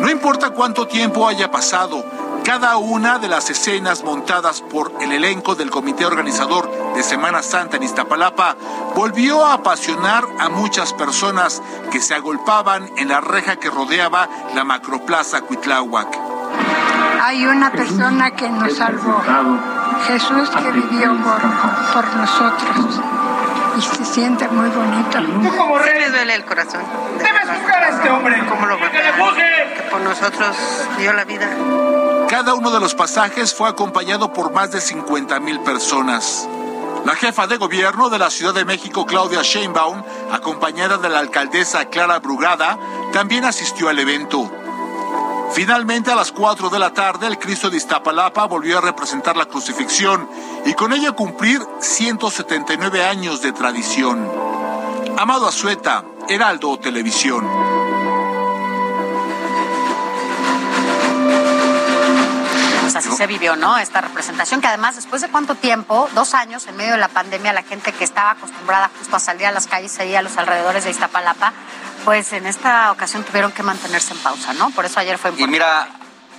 No 0.00 0.08
importa 0.08 0.50
cuánto 0.50 0.86
tiempo 0.86 1.26
haya 1.26 1.50
pasado, 1.50 2.04
cada 2.44 2.76
una 2.76 3.18
de 3.18 3.28
las 3.28 3.50
escenas 3.50 4.02
montadas 4.02 4.62
por 4.62 4.92
el 5.00 5.12
elenco 5.12 5.54
del 5.54 5.70
comité 5.70 6.04
organizador 6.04 6.68
de 6.94 7.02
Semana 7.02 7.40
Santa 7.42 7.76
en 7.76 7.84
Iztapalapa 7.84 8.56
volvió 8.96 9.44
a 9.44 9.54
apasionar 9.54 10.24
a 10.40 10.48
muchas 10.48 10.92
personas 10.92 11.62
que 11.92 12.00
se 12.00 12.14
agolpaban 12.14 12.90
en 12.96 13.08
la 13.08 13.20
reja 13.20 13.56
que 13.56 13.70
rodeaba 13.70 14.28
la 14.54 14.64
macroplaza 14.64 15.42
Cuitláhuac. 15.42 16.18
Hay 17.22 17.46
una 17.46 17.70
persona 17.70 18.32
que 18.32 18.48
nos 18.48 18.76
salvó, 18.76 19.22
Jesús 20.08 20.50
que 20.50 20.72
vivió 20.72 21.16
por, 21.92 22.16
nosotros 22.16 23.00
y 23.78 23.82
se 23.82 24.04
siente 24.04 24.48
muy 24.48 24.68
bonito. 24.68 25.18
¿Tú 25.48 25.56
como 25.56 25.78
rey 25.78 26.00
le 26.00 26.10
duele 26.10 26.34
el 26.34 26.44
corazón. 26.44 26.82
Debes 27.18 27.42
juzgar 27.42 27.84
a 27.84 27.88
este 27.88 28.10
hombre. 28.10 28.44
¿Cómo 28.48 28.66
lo 28.66 28.76
Que 28.76 29.82
por 29.90 30.00
nosotros 30.00 30.56
dio 30.98 31.12
la 31.12 31.24
vida. 31.24 31.48
Cada 32.28 32.54
uno 32.54 32.70
de 32.70 32.80
los 32.80 32.94
pasajes 32.94 33.54
fue 33.54 33.68
acompañado 33.68 34.32
por 34.32 34.52
más 34.52 34.72
de 34.72 34.80
50 34.80 35.40
mil 35.40 35.60
personas. 35.60 36.48
La 37.04 37.14
jefa 37.14 37.46
de 37.46 37.56
gobierno 37.56 38.10
de 38.10 38.18
la 38.18 38.30
Ciudad 38.30 38.54
de 38.54 38.64
México, 38.64 39.06
Claudia 39.06 39.42
Sheinbaum, 39.42 40.02
acompañada 40.30 40.98
de 40.98 41.08
la 41.08 41.18
alcaldesa 41.18 41.86
Clara 41.86 42.20
Brugada, 42.20 42.78
también 43.12 43.44
asistió 43.44 43.88
al 43.88 43.98
evento. 43.98 44.50
Finalmente, 45.52 46.10
a 46.10 46.14
las 46.14 46.32
4 46.32 46.70
de 46.70 46.78
la 46.78 46.94
tarde, 46.94 47.26
el 47.26 47.38
Cristo 47.38 47.68
de 47.68 47.76
Iztapalapa 47.76 48.46
volvió 48.46 48.78
a 48.78 48.80
representar 48.80 49.36
la 49.36 49.46
crucifixión 49.46 50.28
y 50.64 50.72
con 50.74 50.92
ella 50.92 51.12
cumplir 51.12 51.60
179 51.80 53.04
años 53.04 53.42
de 53.42 53.52
tradición. 53.52 54.26
Amado 55.18 55.46
Azueta, 55.46 56.04
Heraldo 56.28 56.78
Televisión. 56.78 57.81
Pues 62.92 63.06
así 63.06 63.16
se 63.16 63.26
vivió, 63.26 63.56
¿no? 63.56 63.78
Esta 63.78 64.02
representación 64.02 64.60
que 64.60 64.66
además 64.66 64.96
después 64.96 65.22
de 65.22 65.28
cuánto 65.28 65.54
tiempo, 65.54 66.10
dos 66.14 66.34
años 66.34 66.66
en 66.66 66.76
medio 66.76 66.92
de 66.92 66.98
la 66.98 67.08
pandemia, 67.08 67.54
la 67.54 67.62
gente 67.62 67.90
que 67.92 68.04
estaba 68.04 68.32
acostumbrada 68.32 68.90
justo 68.98 69.16
a 69.16 69.18
salir 69.18 69.46
a 69.46 69.50
las 69.50 69.66
calles 69.66 69.98
ahí 69.98 70.14
a 70.14 70.20
los 70.20 70.36
alrededores 70.36 70.84
de 70.84 70.90
Iztapalapa, 70.90 71.54
pues 72.04 72.34
en 72.34 72.44
esta 72.44 72.92
ocasión 72.92 73.24
tuvieron 73.24 73.50
que 73.52 73.62
mantenerse 73.62 74.12
en 74.12 74.18
pausa, 74.18 74.52
¿no? 74.52 74.68
Por 74.72 74.84
eso 74.84 75.00
ayer 75.00 75.16
fue 75.16 75.30
importante. 75.30 75.48
Y 75.48 75.50
mira, 75.50 75.88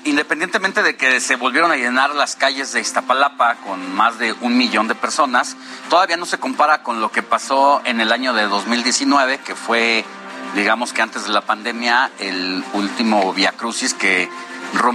independientemente 0.03 0.83
de 0.83 0.95
que 0.95 1.19
se 1.21 1.37
volvieron 1.37 1.71
a 1.71 1.75
llenar 1.75 2.13
las 2.13 2.35
calles 2.35 2.71
de 2.71 2.81
Iztapalapa 2.81 3.55
con 3.55 3.95
más 3.95 4.19
de 4.19 4.33
un 4.41 4.55
millón 4.55 4.87
de 4.87 4.93
personas, 4.93 5.57
todavía 5.89 6.17
no 6.17 6.27
se 6.27 6.37
compara 6.37 6.83
con 6.83 7.01
lo 7.01 7.11
que 7.11 7.23
pasó 7.23 7.81
en 7.83 7.99
el 7.99 8.11
año 8.11 8.31
de 8.33 8.43
2019, 8.43 9.39
que 9.39 9.55
fue, 9.55 10.05
digamos 10.53 10.93
que 10.93 11.01
antes 11.01 11.23
de 11.23 11.33
la 11.33 11.41
pandemia, 11.41 12.11
el 12.19 12.63
último 12.73 13.33
Via 13.33 13.53
Crucis 13.53 13.95
que 13.95 14.29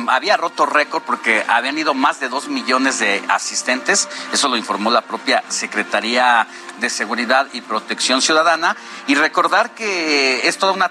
había 0.08 0.36
roto 0.36 0.66
récord 0.66 1.02
porque 1.02 1.44
habían 1.48 1.78
ido 1.78 1.94
más 1.94 2.20
de 2.20 2.28
dos 2.28 2.48
millones 2.48 2.98
de 2.98 3.22
asistentes, 3.28 4.08
eso 4.32 4.48
lo 4.48 4.56
informó 4.56 4.90
la 4.90 5.02
propia 5.02 5.42
Secretaría 5.48 6.46
de 6.80 6.90
Seguridad 6.90 7.48
y 7.52 7.60
Protección 7.60 8.22
Ciudadana, 8.22 8.76
y 9.06 9.14
recordar 9.14 9.74
que 9.74 10.48
es 10.48 10.58
toda 10.58 10.72
una, 10.72 10.90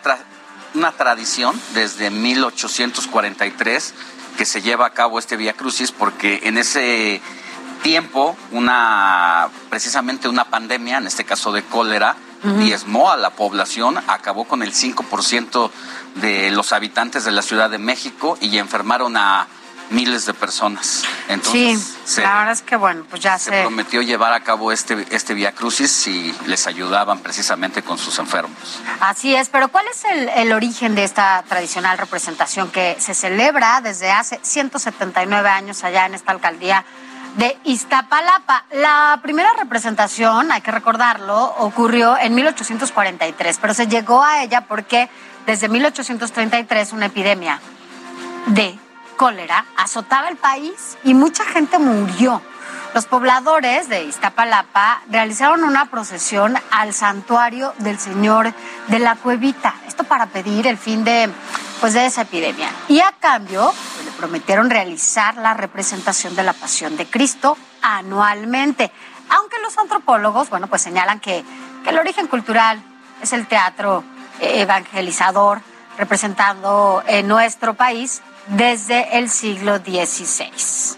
una 0.73 0.91
tradición 0.93 1.59
desde 1.73 2.09
1843 2.09 3.93
que 4.37 4.45
se 4.45 4.61
lleva 4.61 4.85
a 4.85 4.91
cabo 4.91 5.19
este 5.19 5.35
Vía 5.35 5.53
Crucis 5.53 5.91
porque 5.91 6.41
en 6.43 6.57
ese 6.57 7.21
tiempo 7.87 8.35
una 8.51 9.47
precisamente 9.69 10.27
una 10.27 10.43
pandemia, 10.43 10.97
en 10.97 11.07
este 11.07 11.23
caso 11.23 11.53
de 11.53 11.63
cólera, 11.63 12.17
diezmó 12.43 13.11
a 13.11 13.15
la 13.15 13.29
población, 13.29 13.97
acabó 14.07 14.43
con 14.43 14.61
el 14.61 14.73
5% 14.73 15.71
de 16.15 16.51
los 16.51 16.73
habitantes 16.73 17.23
de 17.23 17.31
la 17.31 17.41
Ciudad 17.41 17.69
de 17.69 17.77
México 17.77 18.37
y 18.41 18.57
enfermaron 18.57 19.15
a 19.15 19.47
miles 19.89 20.25
de 20.25 20.33
personas. 20.33 21.03
Entonces, 21.29 21.95
sí, 22.03 22.19
la 22.19 22.39
verdad 22.39 22.51
es 22.51 22.61
que 22.61 22.75
bueno, 22.75 23.05
pues 23.09 23.21
ya 23.21 23.39
se, 23.39 23.51
prometió 23.51 24.01
llevar 24.01 24.33
a 24.33 24.41
cabo 24.41 24.73
este 24.73 25.07
este 25.11 25.33
Via 25.33 25.53
Crucis 25.53 25.89
si 25.89 26.35
les 26.45 26.67
ayudaban 26.67 27.19
precisamente 27.19 27.83
con 27.83 27.97
sus 27.97 28.19
enfermos. 28.19 28.81
Así 28.99 29.33
es, 29.33 29.47
pero 29.47 29.69
¿cuál 29.69 29.85
es 29.87 30.03
el, 30.03 30.27
el, 30.27 30.51
origen 30.51 30.93
de 30.93 31.05
esta 31.05 31.41
tradicional 31.47 31.97
representación 31.97 32.69
que 32.69 32.97
se 32.99 33.13
celebra 33.13 33.79
desde 33.79 34.11
hace 34.11 34.41
179 34.41 35.47
años 35.47 35.85
allá 35.85 36.05
en 36.05 36.15
esta 36.15 36.33
alcaldía? 36.33 36.83
De 37.37 37.57
Iztapalapa. 37.63 38.65
La 38.71 39.19
primera 39.21 39.49
representación, 39.57 40.51
hay 40.51 40.61
que 40.61 40.71
recordarlo, 40.71 41.55
ocurrió 41.59 42.17
en 42.17 42.35
1843, 42.35 43.57
pero 43.61 43.73
se 43.73 43.87
llegó 43.87 44.23
a 44.23 44.43
ella 44.43 44.61
porque 44.61 45.09
desde 45.45 45.69
1833 45.69 46.91
una 46.91 47.05
epidemia 47.05 47.61
de 48.47 48.77
cólera 49.15 49.65
azotaba 49.77 50.27
el 50.27 50.37
país 50.37 50.97
y 51.03 51.13
mucha 51.13 51.45
gente 51.45 51.79
murió. 51.79 52.41
Los 52.93 53.05
pobladores 53.05 53.89
de 53.89 54.03
Iztapalapa 54.05 55.01
realizaron 55.09 55.63
una 55.63 55.85
procesión 55.85 56.55
al 56.71 56.93
santuario 56.93 57.73
del 57.79 57.99
Señor 57.99 58.53
de 58.87 58.99
la 58.99 59.15
Cuevita, 59.15 59.75
esto 59.87 60.03
para 60.03 60.27
pedir 60.27 60.67
el 60.67 60.77
fin 60.77 61.03
de, 61.03 61.29
pues, 61.79 61.93
de 61.93 62.05
esa 62.05 62.23
epidemia. 62.23 62.69
Y 62.87 62.99
a 62.99 63.11
cambio 63.19 63.71
pues, 63.95 64.05
le 64.05 64.11
prometieron 64.13 64.69
realizar 64.69 65.35
la 65.35 65.53
representación 65.53 66.35
de 66.35 66.43
la 66.43 66.53
Pasión 66.53 66.97
de 66.97 67.05
Cristo 67.05 67.57
anualmente, 67.81 68.91
aunque 69.29 69.57
los 69.61 69.77
antropólogos, 69.77 70.49
bueno, 70.49 70.67
pues 70.67 70.81
señalan 70.81 71.19
que, 71.19 71.43
el 71.85 71.97
origen 71.97 72.27
cultural 72.27 72.81
es 73.21 73.31
el 73.31 73.47
teatro 73.47 74.03
evangelizador 74.41 75.61
representando 75.97 77.01
en 77.07 77.29
nuestro 77.29 77.75
país 77.75 78.21
desde 78.47 79.17
el 79.17 79.29
siglo 79.29 79.77
XVI. 79.77 80.97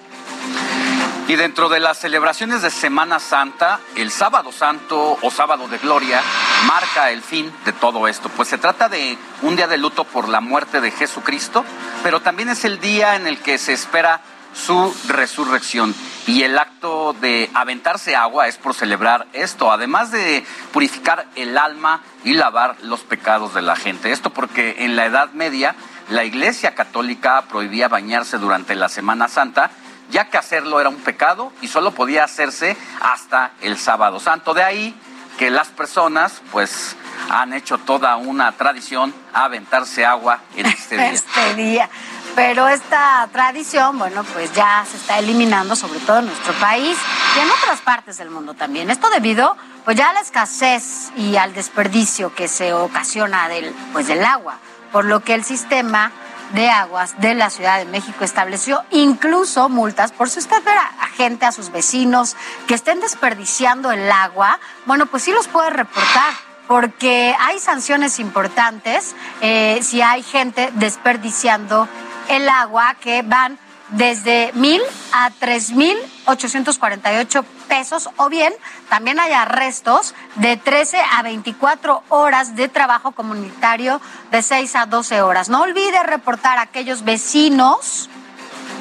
Y 1.30 1.36
dentro 1.36 1.70
de 1.70 1.80
las 1.80 2.00
celebraciones 2.00 2.64
de 2.64 2.72
Semana 2.72 3.20
Santa, 3.20 3.80
el 3.96 4.10
sábado 4.10 4.52
santo 4.52 5.16
o 5.22 5.30
sábado 5.30 5.68
de 5.68 5.78
gloria 5.78 6.24
marca 6.66 7.12
el 7.12 7.22
fin 7.22 7.54
de 7.66 7.72
todo 7.72 8.08
esto, 8.08 8.30
pues 8.30 8.48
se 8.48 8.58
trata 8.58 8.90
de 8.90 9.16
un 9.44 9.56
día 9.56 9.68
de 9.68 9.78
luto 9.78 10.06
por 10.06 10.28
la 10.28 10.42
muerte 10.42 10.82
de 10.82 10.90
Jesucristo, 10.90 11.64
pero 12.02 12.20
también 12.20 12.50
es 12.50 12.66
el 12.66 12.80
día 12.80 13.16
en 13.16 13.28
el 13.28 13.38
que 13.38 13.60
se 13.60 13.74
espera 13.74 14.22
su 14.56 14.92
resurrección. 15.08 15.94
Y 16.26 16.42
el 16.42 16.58
acto 16.58 17.16
de 17.22 17.52
aventarse 17.54 18.16
agua 18.16 18.48
es 18.48 18.58
por 18.58 18.74
celebrar 18.74 19.28
esto, 19.34 19.72
además 19.72 20.12
de 20.12 20.44
purificar 20.74 21.28
el 21.36 21.60
alma 21.60 22.02
y 22.24 22.34
lavar 22.34 22.76
los 22.82 23.02
pecados 23.02 23.54
de 23.54 23.62
la 23.62 23.76
gente. 23.76 24.12
Esto 24.12 24.32
porque 24.32 24.78
en 24.80 24.96
la 24.96 25.06
Edad 25.06 25.30
Media 25.34 25.76
la 26.10 26.24
Iglesia 26.24 26.74
Católica 26.74 27.44
prohibía 27.44 27.88
bañarse 27.88 28.40
durante 28.40 28.74
la 28.74 28.90
Semana 28.90 29.28
Santa 29.28 29.70
ya 30.10 30.30
que 30.30 30.38
hacerlo 30.38 30.80
era 30.80 30.90
un 30.90 30.98
pecado 30.98 31.52
y 31.62 31.68
solo 31.68 31.92
podía 31.92 32.24
hacerse 32.24 32.76
hasta 33.02 33.52
el 33.62 33.78
sábado 33.78 34.20
santo. 34.20 34.54
De 34.54 34.64
ahí 34.64 35.00
que 35.38 35.50
las 35.50 35.70
personas, 35.70 36.42
pues, 36.52 36.98
han 37.30 37.54
hecho 37.54 37.78
toda 37.78 38.18
una 38.18 38.52
tradición 38.54 39.14
a 39.34 39.46
aventarse 39.46 40.06
agua 40.06 40.40
en 40.56 40.66
este 40.66 40.98
día. 40.98 41.12
este 41.12 41.56
día. 41.56 41.90
pero 42.36 42.68
esta 42.68 43.28
tradición, 43.32 43.98
bueno, 43.98 44.24
pues 44.34 44.52
ya 44.54 44.86
se 44.90 44.98
está 44.98 45.20
eliminando, 45.20 45.76
sobre 45.76 46.00
todo 46.00 46.20
en 46.20 46.26
nuestro 46.26 46.54
país 46.56 46.98
y 47.38 47.40
en 47.40 47.50
otras 47.52 47.80
partes 47.82 48.18
del 48.18 48.30
mundo 48.30 48.54
también. 48.54 48.90
Esto 48.90 49.10
debido, 49.10 49.56
pues 49.86 49.96
ya 49.96 50.10
a 50.10 50.14
la 50.14 50.20
escasez 50.20 51.12
y 51.16 51.38
al 51.38 51.54
desperdicio 51.54 52.34
que 52.36 52.48
se 52.48 52.74
ocasiona 52.74 53.48
del, 53.48 53.74
pues 53.94 54.08
del 54.08 54.26
agua, 54.26 54.58
por 54.92 55.06
lo 55.06 55.22
que 55.22 55.36
el 55.36 55.44
sistema 55.44 56.12
de 56.54 56.70
aguas 56.70 57.20
de 57.20 57.34
la 57.34 57.50
Ciudad 57.50 57.78
de 57.78 57.86
México 57.86 58.24
estableció 58.24 58.84
incluso 58.92 59.70
multas 59.70 60.12
por 60.12 60.30
si 60.30 60.40
usted 60.40 60.64
ve 60.64 60.72
a 60.72 61.08
gente, 61.08 61.46
a 61.46 61.52
sus 61.52 61.72
vecinos 61.72 62.36
que 62.68 62.74
estén 62.74 63.00
desperdiciando 63.00 63.92
el 63.92 64.12
agua, 64.12 64.60
bueno, 64.86 65.06
pues 65.06 65.24
sí 65.24 65.32
los 65.32 65.48
puede 65.48 65.70
reportar 65.70 66.34
porque 66.68 67.36
hay 67.40 67.60
sanciones 67.60 68.20
importantes 68.20 69.16
eh, 69.42 69.80
si 69.82 70.02
hay 70.02 70.22
gente 70.22 70.70
desperdiciando 70.76 71.88
el 72.30 72.48
agua 72.48 72.96
que 73.02 73.24
van 73.24 73.58
desde 73.92 74.52
mil 74.54 74.82
a 75.14 75.32
tres 75.40 75.72
mil 75.72 75.98
ochocientos 76.26 76.78
cuarenta 76.78 77.14
y 77.14 77.18
ocho 77.18 77.44
pesos 77.68 78.10
o 78.18 78.30
bien 78.30 78.54
también 78.90 79.20
hay 79.20 79.34
arrestos 79.34 80.16
de 80.36 80.58
13 80.58 80.98
a 81.18 81.24
24 81.24 82.04
horas 82.10 82.56
de 82.56 82.68
trabajo 82.68 83.12
comunitario 83.12 84.02
de 84.32 84.42
6 84.42 84.76
a 84.76 84.86
12 84.88 85.22
horas. 85.22 85.50
No 85.50 85.62
olvide 85.62 86.04
reportar 86.04 86.58
a 86.58 86.64
aquellos 86.64 87.04
vecinos 87.04 88.10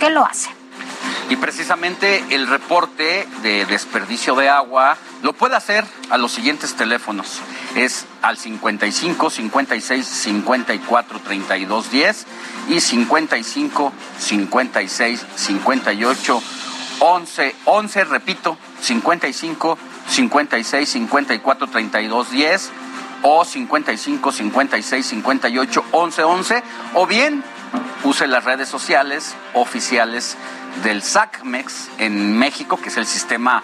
que 0.01 0.11
lo 0.11 0.25
hacen. 0.25 0.58
Y 1.31 1.37
precisamente 1.37 2.25
el 2.31 2.47
reporte 2.47 3.27
de 3.43 3.67
desperdicio 3.67 4.35
de 4.35 4.49
agua 4.49 4.97
lo 5.23 5.33
puede 5.33 5.57
hacer 5.57 5.85
a 6.11 6.19
los 6.19 6.33
siguientes 6.33 6.75
teléfonos. 6.75 7.41
Es 7.75 8.07
al 8.23 8.39
55 8.39 9.31
56 9.31 10.07
54 10.07 11.21
32 11.21 11.91
10 11.91 12.27
y 12.69 12.81
55 12.81 13.93
56 14.19 15.27
58 15.35 16.43
11 17.01 17.55
11, 17.65 18.05
repito, 18.05 18.59
55 18.81 19.79
56 20.09 20.89
54 20.89 21.67
32 21.69 22.31
10 22.31 22.71
o 23.23 23.45
55 23.45 24.33
56 24.33 25.07
58 25.07 25.85
11 25.93 26.25
11 26.25 26.63
o 26.95 27.07
bien 27.07 27.45
use 28.05 28.27
las 28.27 28.45
redes 28.45 28.69
sociales 28.69 29.35
oficiales 29.55 30.37
del 30.83 31.03
SACMEX 31.03 31.89
en 31.99 32.39
México, 32.39 32.81
que 32.81 32.89
es 32.89 32.97
el 32.97 33.07
sistema 33.07 33.63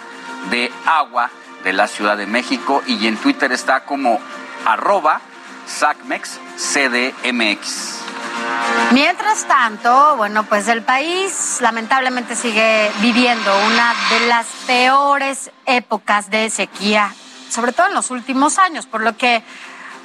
de 0.50 0.72
agua 0.86 1.30
de 1.62 1.72
la 1.72 1.88
Ciudad 1.88 2.16
de 2.16 2.26
México, 2.26 2.82
y 2.86 3.06
en 3.06 3.16
Twitter 3.16 3.52
está 3.52 3.84
como 3.84 4.20
arroba 4.66 5.20
SACMEX 5.66 6.38
CDMX. 6.56 8.00
Mientras 8.92 9.46
tanto, 9.46 10.16
bueno, 10.16 10.44
pues 10.44 10.68
el 10.68 10.82
país 10.82 11.58
lamentablemente 11.60 12.36
sigue 12.36 12.90
viviendo 13.00 13.50
una 13.66 13.94
de 14.10 14.26
las 14.26 14.46
peores 14.66 15.50
épocas 15.66 16.30
de 16.30 16.50
sequía, 16.50 17.14
sobre 17.48 17.72
todo 17.72 17.88
en 17.88 17.94
los 17.94 18.10
últimos 18.10 18.58
años, 18.58 18.86
por 18.86 19.00
lo 19.00 19.16
que 19.16 19.42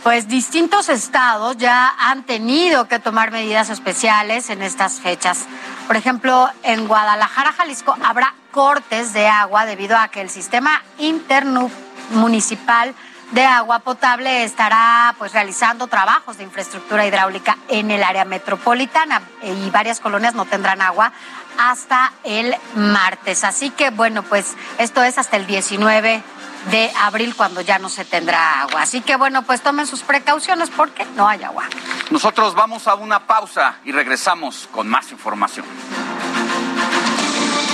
pues 0.03 0.27
distintos 0.27 0.89
estados 0.89 1.57
ya 1.57 1.93
han 1.97 2.23
tenido 2.23 2.87
que 2.87 2.99
tomar 2.99 3.31
medidas 3.31 3.69
especiales 3.69 4.49
en 4.49 4.61
estas 4.61 4.99
fechas. 4.99 5.45
Por 5.87 5.97
ejemplo, 5.97 6.49
en 6.63 6.87
Guadalajara, 6.87 7.51
Jalisco, 7.51 7.95
habrá 8.03 8.33
cortes 8.51 9.13
de 9.13 9.27
agua 9.27 9.65
debido 9.65 9.97
a 9.97 10.07
que 10.07 10.21
el 10.21 10.29
sistema 10.29 10.81
intermunicipal 10.97 12.95
de 13.31 13.45
agua 13.45 13.79
potable 13.79 14.43
estará 14.43 15.13
pues 15.19 15.33
realizando 15.33 15.87
trabajos 15.87 16.37
de 16.37 16.43
infraestructura 16.43 17.05
hidráulica 17.05 17.57
en 17.67 17.91
el 17.91 18.01
área 18.01 18.25
metropolitana 18.25 19.21
y 19.43 19.69
varias 19.69 19.99
colonias 19.99 20.33
no 20.33 20.45
tendrán 20.45 20.81
agua 20.81 21.11
hasta 21.59 22.13
el 22.23 22.55
martes. 22.75 23.43
Así 23.43 23.69
que 23.69 23.91
bueno, 23.91 24.23
pues 24.23 24.55
esto 24.79 25.03
es 25.03 25.17
hasta 25.17 25.37
el 25.37 25.45
19 25.45 26.23
de 26.71 26.91
abril 26.99 27.35
cuando 27.35 27.61
ya 27.61 27.79
no 27.79 27.89
se 27.89 28.05
tendrá 28.05 28.61
agua. 28.61 28.81
Así 28.81 29.01
que 29.01 29.15
bueno, 29.15 29.43
pues 29.43 29.61
tomen 29.61 29.87
sus 29.87 30.01
precauciones 30.01 30.69
porque 30.69 31.05
no 31.15 31.27
hay 31.27 31.43
agua. 31.43 31.65
Nosotros 32.09 32.53
vamos 32.55 32.87
a 32.87 32.95
una 32.95 33.25
pausa 33.25 33.77
y 33.85 33.91
regresamos 33.91 34.67
con 34.71 34.87
más 34.87 35.11
información. 35.11 35.65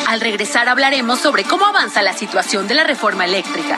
Al 0.08 0.22
regresar 0.22 0.70
hablaremos 0.70 1.20
sobre 1.20 1.44
cómo 1.44 1.66
avanza 1.66 2.02
la 2.02 2.14
situación 2.14 2.68
de 2.68 2.76
la 2.76 2.84
reforma 2.84 3.26
eléctrica. 3.26 3.78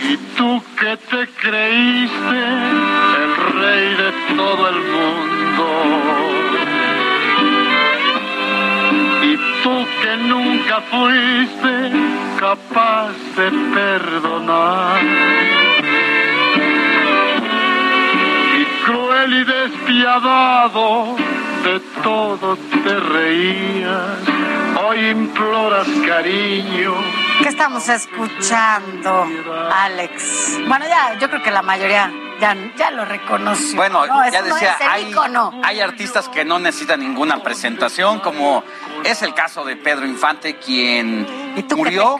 ¿Y 0.00 0.16
tú 0.36 0.62
que 0.78 0.96
te 0.96 1.26
creíste 1.40 2.38
el 3.22 3.36
rey 3.60 3.94
de 3.94 4.12
todo 4.36 4.68
el 4.68 4.80
mundo? 4.94 5.66
¿Y 9.22 9.36
tú 9.62 9.86
que 10.02 10.16
nunca 10.28 10.80
fuiste 10.90 11.92
capaz 12.38 13.12
de 13.36 13.50
perdonar? 13.74 15.02
Y 18.60 18.64
cruel 18.84 19.32
y 19.32 19.44
despiadado 19.44 21.16
de 21.64 21.80
todo 22.02 22.56
te 22.84 23.00
reías, 23.00 24.18
hoy 24.76 25.06
imploras 25.08 25.88
cariño 26.06 27.25
¿Qué 27.42 27.48
estamos 27.48 27.88
escuchando, 27.88 29.26
Alex? 29.72 30.58
Bueno, 30.66 30.86
ya, 30.86 31.18
yo 31.18 31.28
creo 31.28 31.42
que 31.42 31.50
la 31.50 31.62
mayoría 31.62 32.10
ya, 32.40 32.56
ya 32.76 32.90
lo 32.90 33.04
reconoció. 33.04 33.76
Bueno, 33.76 34.06
¿no? 34.06 34.30
ya 34.30 34.40
no 34.42 34.54
decía, 34.54 34.76
hay, 34.80 35.14
hay 35.62 35.80
artistas 35.80 36.28
que 36.28 36.44
no 36.44 36.58
necesitan 36.58 37.00
ninguna 37.00 37.42
presentación, 37.42 38.20
como 38.20 38.64
es 39.04 39.22
el 39.22 39.34
caso 39.34 39.64
de 39.64 39.76
Pedro 39.76 40.06
Infante, 40.06 40.56
quien 40.56 41.26
murió 41.76 42.16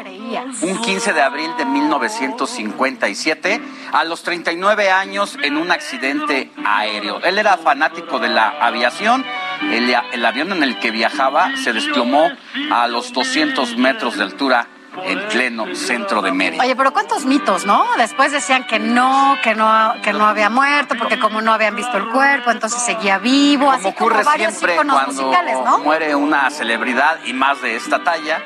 un 0.62 0.78
15 0.82 1.12
de 1.12 1.22
abril 1.22 1.50
de 1.56 1.64
1957 1.64 3.60
a 3.92 4.04
los 4.04 4.22
39 4.22 4.90
años 4.90 5.38
en 5.42 5.56
un 5.56 5.70
accidente 5.70 6.50
aéreo. 6.64 7.20
Él 7.22 7.38
era 7.38 7.56
fanático 7.56 8.18
de 8.18 8.28
la 8.28 8.48
aviación. 8.60 9.24
El, 9.62 9.94
el 10.12 10.26
avión 10.26 10.52
en 10.52 10.62
el 10.62 10.78
que 10.78 10.90
viajaba 10.90 11.56
se 11.56 11.72
desplomó 11.72 12.30
a 12.70 12.86
los 12.88 13.12
200 13.12 13.76
metros 13.78 14.16
de 14.18 14.24
altura 14.24 14.68
en 15.04 15.28
pleno 15.28 15.74
centro 15.74 16.22
de 16.22 16.32
Mérida. 16.32 16.62
Oye, 16.62 16.76
pero 16.76 16.92
cuántos 16.92 17.24
mitos, 17.24 17.66
¿no? 17.66 17.84
Después 17.96 18.32
decían 18.32 18.66
que 18.66 18.78
no, 18.78 19.36
que 19.42 19.54
no, 19.54 19.94
que 20.02 20.12
no 20.12 20.26
había 20.26 20.50
muerto, 20.50 20.94
porque 20.98 21.18
como 21.18 21.40
no 21.40 21.52
habían 21.52 21.76
visto 21.76 21.96
el 21.96 22.08
cuerpo, 22.08 22.50
entonces 22.50 22.82
seguía 22.82 23.18
vivo, 23.18 23.70
así 23.70 23.82
Como 23.82 23.94
como 23.94 24.06
ocurre 24.06 24.24
varios 24.24 24.54
siempre 24.54 24.76
cuando 24.76 25.06
musicales, 25.06 25.58
¿no? 25.64 25.78
muere 25.80 26.14
una 26.14 26.50
celebridad 26.50 27.18
y 27.24 27.32
más 27.32 27.60
de 27.62 27.76
esta 27.76 28.02
talla, 28.02 28.42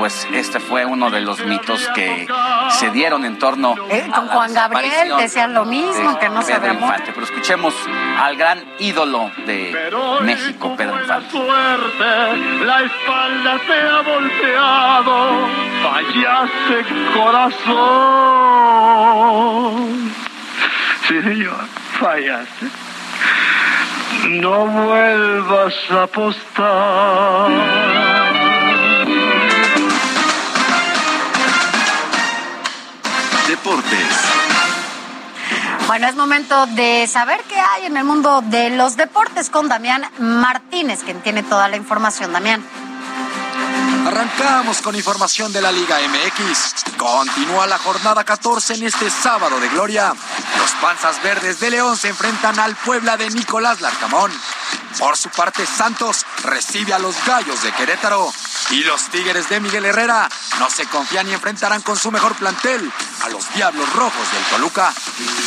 pues 0.00 0.26
este 0.32 0.58
fue 0.60 0.86
uno 0.86 1.10
de 1.10 1.20
los 1.20 1.44
mitos 1.44 1.86
que 1.94 2.26
se 2.70 2.90
dieron 2.90 3.26
en 3.26 3.38
torno 3.38 3.74
Eh, 3.90 4.08
a 4.10 4.16
con 4.16 4.26
la 4.28 4.32
Juan 4.32 4.54
Gabriel 4.54 5.12
decían 5.18 5.52
lo 5.52 5.66
mismo, 5.66 6.12
de 6.12 6.18
que 6.18 6.30
no 6.30 6.40
se 6.40 6.54
Pedro. 6.58 6.72
Infante. 6.72 7.12
Pero 7.12 7.26
escuchemos 7.26 7.74
al 8.18 8.34
gran 8.36 8.64
ídolo 8.78 9.30
de 9.46 9.90
México, 10.22 10.74
Pedro 10.74 10.98
Infante. 10.98 11.30
suerte, 11.30 12.36
la 12.64 12.80
espalda 12.82 13.60
te 13.66 13.74
ha 13.74 14.00
volteado, 14.00 15.46
fallaste 15.82 16.86
corazón. 17.14 17.74
Sí, 21.08 21.20
señor, 21.22 21.60
fallaste. 22.00 22.66
No 24.30 24.64
vuelvas 24.64 25.74
a 25.90 26.02
apostar. 26.04 27.50
Bueno, 35.86 36.06
es 36.06 36.14
momento 36.14 36.66
de 36.66 37.06
saber 37.06 37.40
qué 37.48 37.58
hay 37.58 37.86
en 37.86 37.96
el 37.96 38.04
mundo 38.04 38.42
de 38.46 38.70
los 38.70 38.96
deportes 38.96 39.50
con 39.50 39.68
Damián 39.68 40.04
Martínez, 40.18 41.00
quien 41.04 41.20
tiene 41.20 41.42
toda 41.42 41.68
la 41.68 41.76
información. 41.76 42.32
Damián. 42.32 42.64
Arrancamos 44.06 44.80
con 44.82 44.94
información 44.94 45.52
de 45.52 45.60
la 45.60 45.70
Liga 45.72 45.98
MX. 45.98 46.96
Continúa 46.96 47.66
la 47.66 47.78
jornada 47.78 48.24
14 48.24 48.74
en 48.74 48.84
este 48.84 49.10
sábado 49.10 49.60
de 49.60 49.68
gloria. 49.68 50.14
Los 50.58 50.70
Panzas 50.80 51.22
Verdes 51.22 51.60
de 51.60 51.70
León 51.70 51.96
se 51.96 52.08
enfrentan 52.08 52.58
al 52.58 52.76
Puebla 52.76 53.16
de 53.16 53.28
Nicolás 53.30 53.80
Larcamón. 53.80 54.32
Por 54.98 55.16
su 55.16 55.28
parte, 55.30 55.66
Santos 55.66 56.24
recibe 56.44 56.92
a 56.92 56.98
los 56.98 57.14
Gallos 57.24 57.62
de 57.62 57.72
Querétaro. 57.72 58.32
Y 58.70 58.84
los 58.84 59.08
Tigres 59.08 59.48
de 59.48 59.60
Miguel 59.60 59.84
Herrera 59.84 60.28
no 60.58 60.70
se 60.70 60.86
confían 60.86 61.28
y 61.28 61.32
enfrentarán 61.32 61.82
con 61.82 61.96
su 61.96 62.12
mejor 62.12 62.34
plantel 62.36 62.90
a 63.22 63.28
los 63.28 63.52
Diablos 63.54 63.92
Rojos 63.94 64.32
del 64.32 64.44
Toluca. 64.44 64.92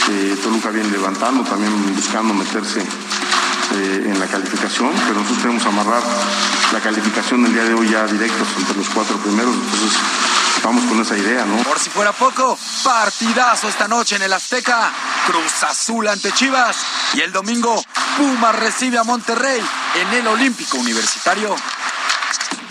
Eh, 0.10 0.38
Toluca 0.42 0.70
viene 0.70 0.90
levantando, 0.90 1.44
también 1.44 1.96
buscando 1.96 2.34
meterse 2.34 2.82
eh, 2.82 4.04
en 4.06 4.20
la 4.20 4.28
calificación, 4.28 4.92
pero 5.08 5.16
nosotros 5.16 5.42
tenemos 5.42 5.64
que 5.64 5.70
amarrar 5.70 6.04
la 6.74 6.80
calificación 6.80 7.44
del 7.44 7.54
día 7.54 7.64
de 7.64 7.74
hoy 7.74 7.90
ya 7.90 8.06
directos 8.06 8.48
entre 8.58 8.76
los 8.76 8.90
cuatro 8.90 9.18
primeros, 9.18 9.56
entonces 9.56 9.94
vamos 10.64 10.84
con 10.86 11.02
esa 11.02 11.18
idea, 11.18 11.46
¿no? 11.46 11.58
Por 11.64 11.80
si 11.80 11.90
fuera 11.90 12.12
poco, 12.12 12.58
partidazo 12.84 13.70
esta 13.70 13.88
noche 13.88 14.16
en 14.16 14.24
el 14.24 14.34
Azteca, 14.34 14.92
Cruz 15.28 15.64
Azul 15.64 16.08
ante 16.08 16.32
Chivas 16.34 16.78
y 17.14 17.22
el 17.22 17.32
domingo 17.32 17.82
Puma 18.18 18.52
recibe 18.52 18.98
a 18.98 19.04
Monterrey 19.04 19.62
en 19.96 20.14
el 20.14 20.28
Olímpico 20.28 20.78
Universitario. 20.78 21.56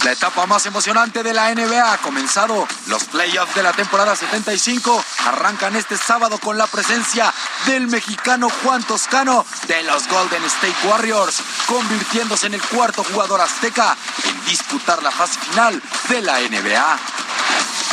La 0.04 0.12
etapa 0.12 0.46
más 0.46 0.66
emocionante 0.66 1.22
de 1.22 1.32
la 1.32 1.54
NBA 1.54 1.92
ha 1.92 1.98
comenzado. 1.98 2.66
Los 2.88 3.04
playoffs 3.04 3.54
de 3.54 3.62
la 3.62 3.72
temporada 3.72 4.16
75 4.16 5.04
arrancan 5.26 5.76
este 5.76 5.96
sábado 5.96 6.38
con 6.38 6.58
la 6.58 6.66
presencia 6.66 7.32
del 7.66 7.86
mexicano 7.86 8.48
Juan 8.62 8.82
Toscano 8.82 9.46
de 9.68 9.82
los 9.84 10.08
Golden 10.08 10.42
State 10.44 10.88
Warriors, 10.88 11.40
convirtiéndose 11.66 12.48
en 12.48 12.54
el 12.54 12.62
cuarto 12.62 13.04
jugador 13.04 13.40
azteca 13.42 13.96
en 14.24 14.44
disputar 14.46 15.00
la 15.04 15.12
fase 15.12 15.38
final 15.38 15.80
de 16.08 16.20
la 16.22 16.40
NBA. 16.40 16.98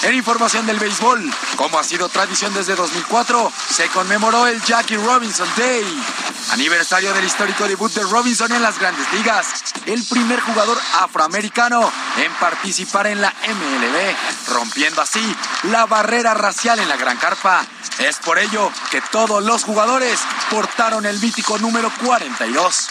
En 0.03 0.15
información 0.15 0.65
del 0.65 0.79
béisbol, 0.79 1.29
como 1.57 1.77
ha 1.77 1.83
sido 1.83 2.07
tradición 2.07 2.53
desde 2.53 2.73
2004, 2.73 3.51
se 3.69 3.89
conmemoró 3.89 4.47
el 4.47 4.61
Jackie 4.63 4.95
Robinson 4.95 5.47
Day, 5.57 6.03
aniversario 6.51 7.13
del 7.13 7.25
histórico 7.25 7.67
debut 7.67 7.91
de 7.91 8.03
Robinson 8.03 8.49
en 8.53 8.61
las 8.61 8.79
grandes 8.79 9.11
ligas, 9.11 9.47
el 9.85 10.01
primer 10.05 10.39
jugador 10.39 10.79
afroamericano 10.99 11.91
en 12.17 12.31
participar 12.35 13.07
en 13.07 13.19
la 13.19 13.33
MLB, 13.45 14.53
rompiendo 14.55 15.01
así 15.01 15.35
la 15.63 15.85
barrera 15.85 16.33
racial 16.33 16.79
en 16.79 16.87
la 16.87 16.95
Gran 16.95 17.17
Carpa. 17.17 17.65
Es 17.99 18.17
por 18.19 18.39
ello 18.39 18.71
que 18.91 19.01
todos 19.11 19.43
los 19.43 19.65
jugadores 19.65 20.21
portaron 20.49 21.05
el 21.05 21.19
mítico 21.19 21.57
número 21.57 21.91
42. 22.05 22.87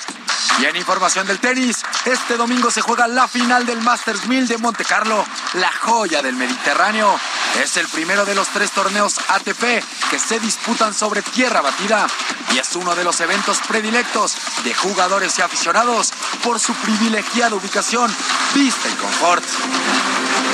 Y 0.60 0.64
en 0.64 0.74
información 0.74 1.24
del 1.26 1.38
tenis, 1.38 1.84
este 2.04 2.36
domingo 2.36 2.70
se 2.70 2.80
juega 2.80 3.06
la 3.06 3.28
final 3.28 3.64
del 3.64 3.80
Masters 3.80 4.26
1000 4.26 4.48
de 4.48 4.58
Monte 4.58 4.84
Carlo, 4.84 5.24
la 5.54 5.70
joya 5.72 6.20
del 6.20 6.34
Mediterráneo. 6.34 6.97
Es 7.62 7.76
el 7.76 7.86
primero 7.86 8.24
de 8.24 8.34
los 8.34 8.48
tres 8.48 8.72
torneos 8.72 9.18
ATP 9.28 9.84
que 10.10 10.18
se 10.18 10.40
disputan 10.40 10.92
sobre 10.92 11.22
tierra 11.22 11.60
batida 11.60 12.08
y 12.52 12.58
es 12.58 12.74
uno 12.74 12.96
de 12.96 13.04
los 13.04 13.20
eventos 13.20 13.60
predilectos 13.68 14.36
de 14.64 14.74
jugadores 14.74 15.38
y 15.38 15.42
aficionados 15.42 16.12
por 16.42 16.58
su 16.58 16.74
privilegiada 16.74 17.54
ubicación, 17.54 18.12
vista 18.52 18.88
y 18.88 18.92
confort. 18.94 19.44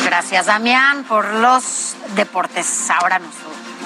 Gracias, 0.05 0.45
Damián, 0.45 1.05
por 1.05 1.33
los 1.33 1.97
deportes. 2.15 2.91
Ahora 2.91 3.21
nos, 3.21 3.35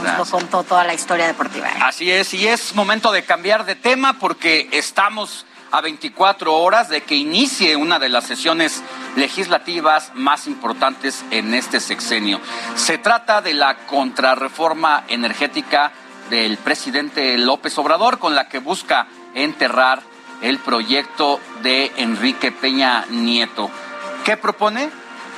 nos 0.02 0.18
lo 0.18 0.26
contó 0.26 0.64
toda 0.64 0.82
la 0.82 0.94
historia 0.94 1.28
deportiva. 1.28 1.68
Así 1.82 2.10
es, 2.10 2.34
y 2.34 2.48
es 2.48 2.74
momento 2.74 3.12
de 3.12 3.24
cambiar 3.24 3.66
de 3.66 3.76
tema 3.76 4.18
porque 4.18 4.68
estamos 4.72 5.46
a 5.70 5.80
24 5.80 6.54
horas 6.54 6.88
de 6.88 7.02
que 7.02 7.16
inicie 7.16 7.76
una 7.76 7.98
de 7.98 8.08
las 8.08 8.24
sesiones 8.24 8.82
legislativas 9.16 10.12
más 10.14 10.46
importantes 10.46 11.24
en 11.30 11.54
este 11.54 11.80
sexenio. 11.80 12.40
Se 12.74 12.98
trata 12.98 13.42
de 13.42 13.54
la 13.54 13.86
contrarreforma 13.86 15.04
energética 15.08 15.92
del 16.30 16.58
presidente 16.58 17.36
López 17.38 17.76
Obrador 17.78 18.18
con 18.18 18.34
la 18.34 18.48
que 18.48 18.58
busca 18.58 19.06
enterrar 19.34 20.02
el 20.40 20.58
proyecto 20.58 21.40
de 21.62 21.92
Enrique 21.96 22.52
Peña 22.52 23.06
Nieto. 23.10 23.70
¿Qué 24.24 24.36
propone? 24.36 24.90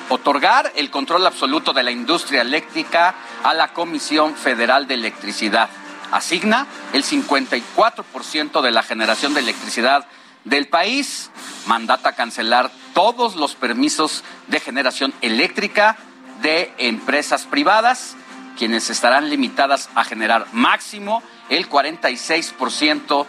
Otorgar 0.09 0.73
el 0.75 0.91
control 0.91 1.27
absoluto 1.27 1.73
de 1.73 1.85
la 1.85 1.93
industria 1.93 2.43
eléctrica 2.43 3.15
a 3.45 3.55
la 3.55 3.73
Comisión 3.73 4.35
Federal 4.35 4.87
de 4.87 4.95
Electricidad. 4.95 5.71
Asigna 6.11 6.67
el 6.93 7.05
54% 7.05 8.61
de 8.61 8.71
la 8.73 8.83
generación 8.83 9.33
de 9.33 9.41
electricidad 9.41 10.07
del 10.45 10.69
país. 10.69 11.31
Mandata 11.67 12.13
cancelar 12.13 12.71
todos 12.95 13.37
los 13.37 13.55
permisos 13.55 14.25
de 14.49 14.61
generación 14.61 15.13
eléctrica 15.21 15.97
de 16.43 16.73
empresas 16.79 17.45
privadas, 17.45 18.17
quienes 18.57 18.91
estarán 18.91 19.29
limitadas 19.29 19.91
a 19.95 20.05
generar 20.05 20.47
máximo 20.53 21.23
el 21.49 21.69
46% 21.69 23.27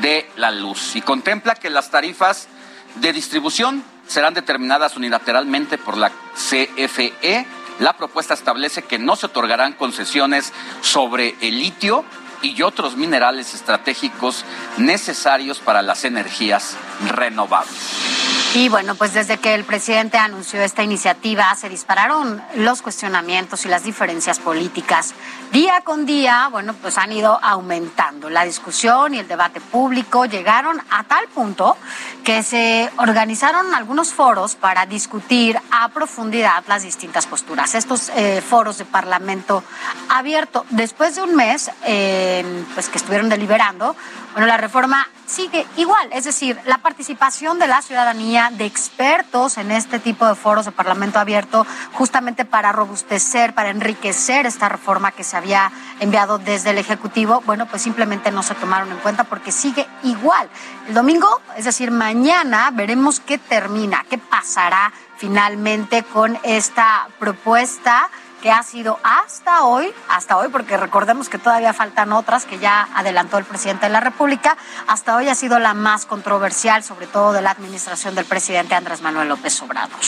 de 0.00 0.28
la 0.36 0.50
luz. 0.50 0.96
Y 0.96 1.02
contempla 1.02 1.54
que 1.54 1.70
las 1.70 1.90
tarifas 1.90 2.48
de 2.96 3.12
distribución 3.12 3.84
serán 4.06 4.34
determinadas 4.34 4.96
unilateralmente 4.96 5.78
por 5.78 5.96
la 5.96 6.10
CFE. 6.34 7.46
La 7.80 7.96
propuesta 7.96 8.34
establece 8.34 8.82
que 8.82 8.98
no 8.98 9.16
se 9.16 9.26
otorgarán 9.26 9.72
concesiones 9.72 10.52
sobre 10.80 11.34
el 11.40 11.58
litio 11.58 12.04
y 12.44 12.62
otros 12.62 12.96
minerales 12.96 13.54
estratégicos 13.54 14.44
necesarios 14.76 15.58
para 15.58 15.82
las 15.82 16.04
energías 16.04 16.76
renovables. 17.10 18.23
Y 18.56 18.68
bueno, 18.68 18.94
pues 18.94 19.12
desde 19.12 19.38
que 19.38 19.52
el 19.52 19.64
presidente 19.64 20.16
anunció 20.16 20.62
esta 20.62 20.84
iniciativa 20.84 21.52
se 21.56 21.68
dispararon 21.68 22.40
los 22.54 22.82
cuestionamientos 22.82 23.66
y 23.66 23.68
las 23.68 23.82
diferencias 23.82 24.38
políticas. 24.38 25.12
Día 25.50 25.80
con 25.80 26.06
día, 26.06 26.46
bueno, 26.52 26.72
pues 26.80 26.96
han 26.96 27.10
ido 27.10 27.36
aumentando. 27.42 28.30
La 28.30 28.44
discusión 28.44 29.12
y 29.12 29.18
el 29.18 29.26
debate 29.26 29.60
público 29.60 30.26
llegaron 30.26 30.80
a 30.88 31.02
tal 31.02 31.26
punto 31.34 31.76
que 32.22 32.44
se 32.44 32.88
organizaron 32.98 33.74
algunos 33.74 34.12
foros 34.12 34.54
para 34.54 34.86
discutir 34.86 35.58
a 35.72 35.88
profundidad 35.88 36.62
las 36.68 36.84
distintas 36.84 37.26
posturas. 37.26 37.74
Estos 37.74 38.08
eh, 38.10 38.40
foros 38.40 38.78
de 38.78 38.84
Parlamento 38.84 39.64
abierto, 40.08 40.64
después 40.70 41.16
de 41.16 41.22
un 41.22 41.34
mes, 41.34 41.72
eh, 41.86 42.64
pues 42.74 42.88
que 42.88 42.98
estuvieron 42.98 43.28
deliberando, 43.28 43.96
bueno, 44.34 44.48
la 44.48 44.56
reforma 44.56 45.08
sigue 45.26 45.64
igual, 45.76 46.08
es 46.12 46.24
decir, 46.24 46.58
la 46.66 46.78
participación 46.78 47.60
de 47.60 47.68
la 47.68 47.82
ciudadanía, 47.82 48.50
de 48.52 48.66
expertos 48.66 49.58
en 49.58 49.70
este 49.70 50.00
tipo 50.00 50.26
de 50.26 50.34
foros 50.34 50.64
de 50.64 50.72
Parlamento 50.72 51.20
abierto, 51.20 51.64
justamente 51.92 52.44
para 52.44 52.72
robustecer, 52.72 53.54
para 53.54 53.70
enriquecer 53.70 54.44
esta 54.44 54.68
reforma 54.68 55.12
que 55.12 55.22
se 55.22 55.36
había 55.36 55.70
enviado 56.00 56.38
desde 56.38 56.70
el 56.70 56.78
Ejecutivo, 56.78 57.44
bueno, 57.46 57.66
pues 57.66 57.82
simplemente 57.82 58.32
no 58.32 58.42
se 58.42 58.56
tomaron 58.56 58.90
en 58.90 58.98
cuenta 58.98 59.22
porque 59.22 59.52
sigue 59.52 59.86
igual. 60.02 60.50
El 60.88 60.94
domingo, 60.94 61.40
es 61.56 61.64
decir, 61.64 61.92
mañana 61.92 62.70
veremos 62.72 63.20
qué 63.20 63.38
termina, 63.38 64.04
qué 64.10 64.18
pasará 64.18 64.92
finalmente 65.16 66.02
con 66.02 66.36
esta 66.42 67.06
propuesta 67.20 68.10
que 68.44 68.50
ha 68.50 68.62
sido 68.62 68.98
hasta 69.02 69.64
hoy, 69.64 69.90
hasta 70.06 70.36
hoy, 70.36 70.48
porque 70.48 70.76
recordemos 70.76 71.30
que 71.30 71.38
todavía 71.38 71.72
faltan 71.72 72.12
otras 72.12 72.44
que 72.44 72.58
ya 72.58 72.90
adelantó 72.94 73.38
el 73.38 73.46
presidente 73.46 73.86
de 73.86 73.92
la 73.92 74.00
República, 74.00 74.58
hasta 74.86 75.16
hoy 75.16 75.30
ha 75.30 75.34
sido 75.34 75.58
la 75.58 75.72
más 75.72 76.04
controversial, 76.04 76.84
sobre 76.84 77.06
todo 77.06 77.32
de 77.32 77.40
la 77.40 77.52
administración 77.52 78.14
del 78.14 78.26
presidente 78.26 78.74
Andrés 78.74 79.00
Manuel 79.00 79.30
López 79.30 79.62
Obrador. 79.62 79.98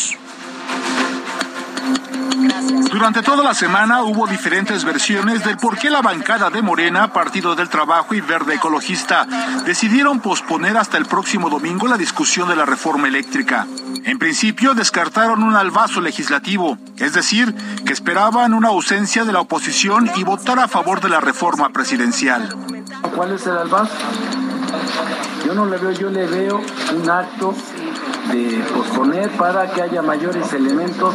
Durante 2.90 3.23
toda 3.23 3.44
la 3.44 3.55
semana 3.55 4.03
hubo 4.03 4.27
diferentes 4.27 4.85
versiones 4.85 5.44
del 5.44 5.57
por 5.59 5.77
qué 5.77 5.90
la 5.90 6.01
bancada 6.01 6.51
de 6.51 6.62
Morena, 6.62 7.12
Partido 7.12 7.55
del 7.55 7.69
Trabajo 7.69 8.15
y 8.15 8.20
Verde 8.20 8.55
Ecologista 8.55 9.27
decidieron 9.65 10.20
posponer 10.20 10.77
hasta 10.77 10.97
el 10.97 11.05
próximo 11.05 11.51
domingo 11.51 11.86
la 11.89 11.98
discusión 11.98 12.48
de 12.48 12.57
la 12.57 12.65
reforma 12.65 13.09
eléctrica. 13.09 13.66
En 14.05 14.19
principio 14.19 14.74
descartaron 14.74 15.43
un 15.43 15.57
albazo 15.57 16.01
legislativo, 16.01 16.78
es 16.97 17.12
decir, 17.12 17.55
que 17.85 17.93
esperaban 17.93 18.55
una 18.55 18.69
ausencia 18.69 19.24
de 19.24 19.32
la 19.32 19.40
oposición 19.40 20.11
y 20.16 20.24
votar 20.24 20.59
a 20.59 20.69
favor 20.69 21.01
de 21.01 21.09
la 21.09 21.20
reforma 21.20 21.70
presidencial. 21.70 22.48
¿Cuál 23.15 23.32
es 23.32 23.47
el 23.47 23.59
albazo? 23.59 23.93
Yo 25.44 25.55
no 25.55 25.66
le 25.66 25.77
veo, 25.77 25.93
yo 25.93 26.11
le 26.11 26.27
veo 26.27 26.61
un 26.97 27.11
acto 27.11 27.55
de 28.32 28.65
posponer 28.74 29.31
para 29.32 29.70
que 29.70 29.82
haya 29.82 30.03
mayores 30.03 30.53
elementos 30.53 31.15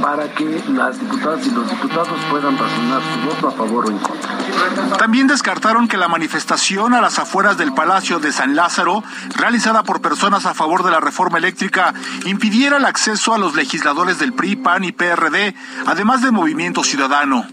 para 0.00 0.32
que 0.34 0.62
las 0.68 0.98
diputadas 1.00 1.46
y 1.46 1.50
los 1.50 1.68
diputados 1.68 2.18
puedan 2.30 2.58
razonar 2.58 3.00
su 3.02 3.28
voto 3.28 3.48
a 3.48 3.50
favor 3.52 3.86
o 3.86 3.90
en 3.90 3.98
contra. 3.98 4.96
También 4.98 5.26
descartaron 5.26 5.88
que 5.88 5.96
la 5.96 6.08
manifestación 6.08 6.94
a 6.94 7.00
las 7.00 7.18
afueras 7.18 7.56
del 7.56 7.72
Palacio 7.72 8.18
de 8.18 8.32
San 8.32 8.54
Lázaro, 8.54 9.02
realizada 9.36 9.82
por 9.82 10.00
personas 10.00 10.46
a 10.46 10.54
favor 10.54 10.82
de 10.82 10.90
la 10.90 11.00
reforma 11.00 11.38
eléctrica, 11.38 11.94
impidiera 12.26 12.76
el 12.76 12.84
acceso 12.84 13.34
a 13.34 13.38
los 13.38 13.54
legisladores 13.54 14.18
del 14.18 14.32
PRI, 14.32 14.56
PAN 14.56 14.84
y 14.84 14.92
PRD, 14.92 15.54
además 15.86 16.22
del 16.22 16.32
Movimiento 16.32 16.82
Ciudadano. 16.84 17.46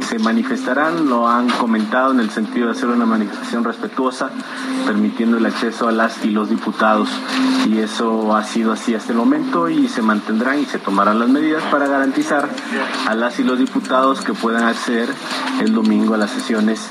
Se 0.00 0.18
manifestarán, 0.18 1.08
lo 1.08 1.28
han 1.28 1.48
comentado 1.48 2.12
en 2.12 2.20
el 2.20 2.30
sentido 2.30 2.66
de 2.66 2.72
hacer 2.72 2.88
una 2.88 3.06
manifestación 3.06 3.64
respetuosa, 3.64 4.30
permitiendo 4.86 5.38
el 5.38 5.46
acceso 5.46 5.88
a 5.88 5.92
las 5.92 6.24
y 6.24 6.30
los 6.30 6.50
diputados. 6.50 7.08
Y 7.66 7.78
eso 7.78 8.34
ha 8.36 8.44
sido 8.44 8.72
así 8.72 8.94
hasta 8.94 9.12
el 9.12 9.18
momento 9.18 9.68
y 9.68 9.88
se 9.88 10.02
mantendrán 10.02 10.60
y 10.60 10.66
se 10.66 10.78
tomarán 10.78 11.18
las 11.18 11.28
medidas 11.28 11.62
para 11.64 11.86
garantizar 11.86 12.48
a 13.06 13.14
las 13.14 13.38
y 13.38 13.44
los 13.44 13.58
diputados 13.58 14.20
que 14.20 14.34
puedan 14.34 14.64
acceder 14.64 15.08
el 15.60 15.72
domingo 15.72 16.14
a 16.14 16.18
las 16.18 16.30
sesiones 16.30 16.90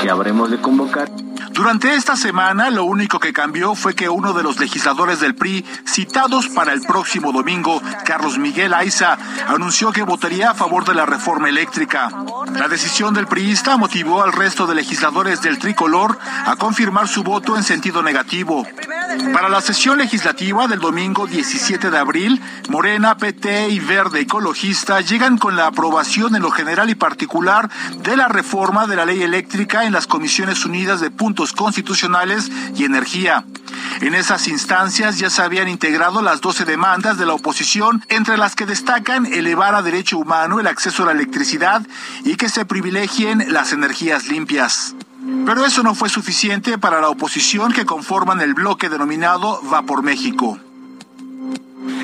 que 0.00 0.10
habremos 0.10 0.50
de 0.50 0.60
convocar. 0.60 1.10
Durante 1.54 1.94
esta 1.94 2.16
semana, 2.16 2.68
lo 2.70 2.84
único 2.84 3.20
que 3.20 3.32
cambió 3.32 3.76
fue 3.76 3.94
que 3.94 4.08
uno 4.08 4.32
de 4.32 4.42
los 4.42 4.58
legisladores 4.58 5.20
del 5.20 5.36
PRI, 5.36 5.64
citados 5.86 6.48
para 6.48 6.72
el 6.72 6.82
próximo 6.82 7.30
domingo, 7.30 7.80
Carlos 8.04 8.38
Miguel 8.38 8.74
Aiza, 8.74 9.16
anunció 9.46 9.92
que 9.92 10.02
votaría 10.02 10.50
a 10.50 10.54
favor 10.54 10.84
de 10.84 10.94
la 10.94 11.06
reforma 11.06 11.48
eléctrica. 11.48 12.08
La 12.54 12.68
decisión 12.68 13.14
del 13.14 13.26
priista 13.26 13.76
motivó 13.76 14.22
al 14.22 14.32
resto 14.32 14.66
de 14.66 14.74
legisladores 14.74 15.42
del 15.42 15.58
tricolor 15.58 16.18
a 16.46 16.56
confirmar 16.56 17.08
su 17.08 17.22
voto 17.22 17.56
en 17.56 17.64
sentido 17.64 18.02
negativo. 18.02 18.66
Para 19.32 19.48
la 19.48 19.60
sesión 19.60 19.98
legislativa 19.98 20.66
del 20.66 20.80
domingo 20.80 21.26
17 21.26 21.90
de 21.90 21.98
abril, 21.98 22.40
Morena, 22.68 23.16
PT 23.16 23.68
y 23.70 23.80
Verde 23.80 24.20
Ecologista 24.20 25.00
llegan 25.00 25.36
con 25.36 25.56
la 25.56 25.66
aprobación 25.66 26.34
en 26.36 26.42
lo 26.42 26.50
general 26.50 26.90
y 26.90 26.94
particular 26.94 27.68
de 28.02 28.16
la 28.16 28.28
reforma 28.28 28.86
de 28.86 28.96
la 28.96 29.04
ley 29.04 29.22
eléctrica 29.22 29.84
en 29.84 29.92
las 29.92 30.06
Comisiones 30.06 30.64
Unidas 30.64 31.00
de 31.00 31.10
Puntos 31.10 31.52
Constitucionales 31.52 32.50
y 32.76 32.84
Energía. 32.84 33.44
En 34.00 34.14
esas 34.14 34.48
instancias 34.48 35.18
ya 35.18 35.30
se 35.30 35.42
habían 35.42 35.68
integrado 35.68 36.20
las 36.20 36.40
12 36.40 36.64
demandas 36.64 37.16
de 37.16 37.26
la 37.26 37.34
oposición, 37.34 38.04
entre 38.08 38.36
las 38.36 38.54
que 38.54 38.66
destacan 38.66 39.26
elevar 39.26 39.74
a 39.74 39.82
derecho 39.82 40.18
humano 40.18 40.58
el 40.60 40.66
acceso 40.66 41.02
a 41.02 41.06
la 41.06 41.12
electricidad 41.12 41.82
y 42.24 42.33
que 42.36 42.48
se 42.48 42.64
privilegien 42.64 43.52
las 43.52 43.72
energías 43.72 44.28
limpias. 44.28 44.94
Pero 45.46 45.64
eso 45.64 45.82
no 45.82 45.94
fue 45.94 46.08
suficiente 46.08 46.78
para 46.78 47.00
la 47.00 47.08
oposición 47.08 47.72
que 47.72 47.86
conforman 47.86 48.40
el 48.40 48.54
bloque 48.54 48.88
denominado 48.88 49.60
Va 49.72 49.82
por 49.82 50.02
México. 50.02 50.58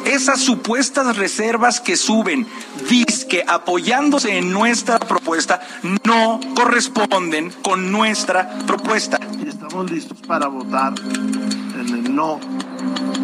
Esas 0.05 0.40
supuestas 0.40 1.16
reservas 1.16 1.81
que 1.81 1.97
suben, 1.97 2.47
disque 2.89 3.44
apoyándose 3.47 4.39
en 4.39 4.52
nuestra 4.52 4.98
propuesta, 4.98 5.61
no 6.05 6.40
corresponden 6.55 7.51
con 7.62 7.93
nuestra 7.93 8.48
propuesta. 8.66 9.19
Estamos 9.47 9.90
listos 9.90 10.19
para 10.27 10.48
votar 10.48 10.94
en 10.98 11.89
el 11.89 12.15
no 12.15 12.40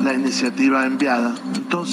la 0.06 0.14
iniciativa 0.14 0.86
enviada. 0.86 1.34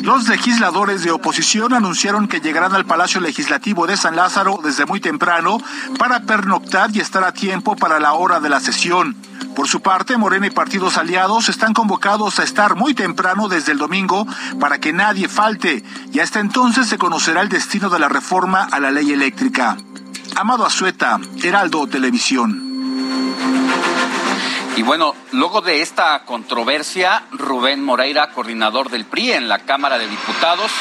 Los 0.04 0.30
legisladores 0.30 1.04
de 1.04 1.12
oposición 1.12 1.74
anunciaron 1.74 2.28
que 2.28 2.42
llegarán 2.42 2.76
al 2.76 2.86
Palacio 2.86 3.20
Legislativo 3.20 3.88
de 3.88 3.98
San 3.98 4.16
Lázaro 4.16 4.60
desde 4.64 4.86
muy 4.86 5.00
temprano 5.00 5.58
para 5.98 6.22
pernoctar 6.22 6.96
y 6.96 7.00
estar 7.00 7.24
a 7.24 7.34
tiempo 7.34 7.76
para 7.76 8.00
la 8.00 8.14
hora 8.14 8.40
de 8.40 8.50
la 8.50 8.60
sesión. 8.60 9.16
Por 9.56 9.68
su 9.68 9.82
parte, 9.82 10.16
Morena 10.18 10.46
y 10.46 10.52
partidos 10.52 10.98
aliados 10.98 11.50
están 11.50 11.74
convocados 11.74 12.40
a 12.40 12.44
estar 12.44 12.76
muy 12.76 12.94
temprano 12.94 13.48
desde 13.48 13.72
el 13.72 13.80
domingo 13.80 14.28
para 14.60 14.80
que 14.80 14.94
nadie 14.94 15.28
falte 15.28 15.84
y 16.12 16.20
hasta 16.20 16.40
entonces 16.40 16.88
se 16.88 17.00
conocerá 17.00 17.42
el 17.42 17.50
destino 17.50 17.90
de 17.90 18.00
la 18.00 18.10
reforma 18.10 18.68
a 18.72 18.80
la 18.80 18.92
ley 18.92 19.12
eléctrica. 19.12 19.76
Amado 20.36 20.66
Azueta, 20.66 21.20
Heraldo 21.44 21.88
Televisión. 21.88 22.74
Y 24.76 24.82
bueno, 24.82 25.14
luego 25.32 25.62
de 25.62 25.84
esta 25.84 26.26
controversia, 26.26 27.24
Rubén 27.32 27.84
Moreira, 27.84 28.32
coordinador 28.32 28.90
del 28.90 29.06
PRI 29.06 29.34
en 29.34 29.48
la 29.48 29.60
Cámara 29.60 30.00
de 30.00 30.08
Diputados, 30.08 30.72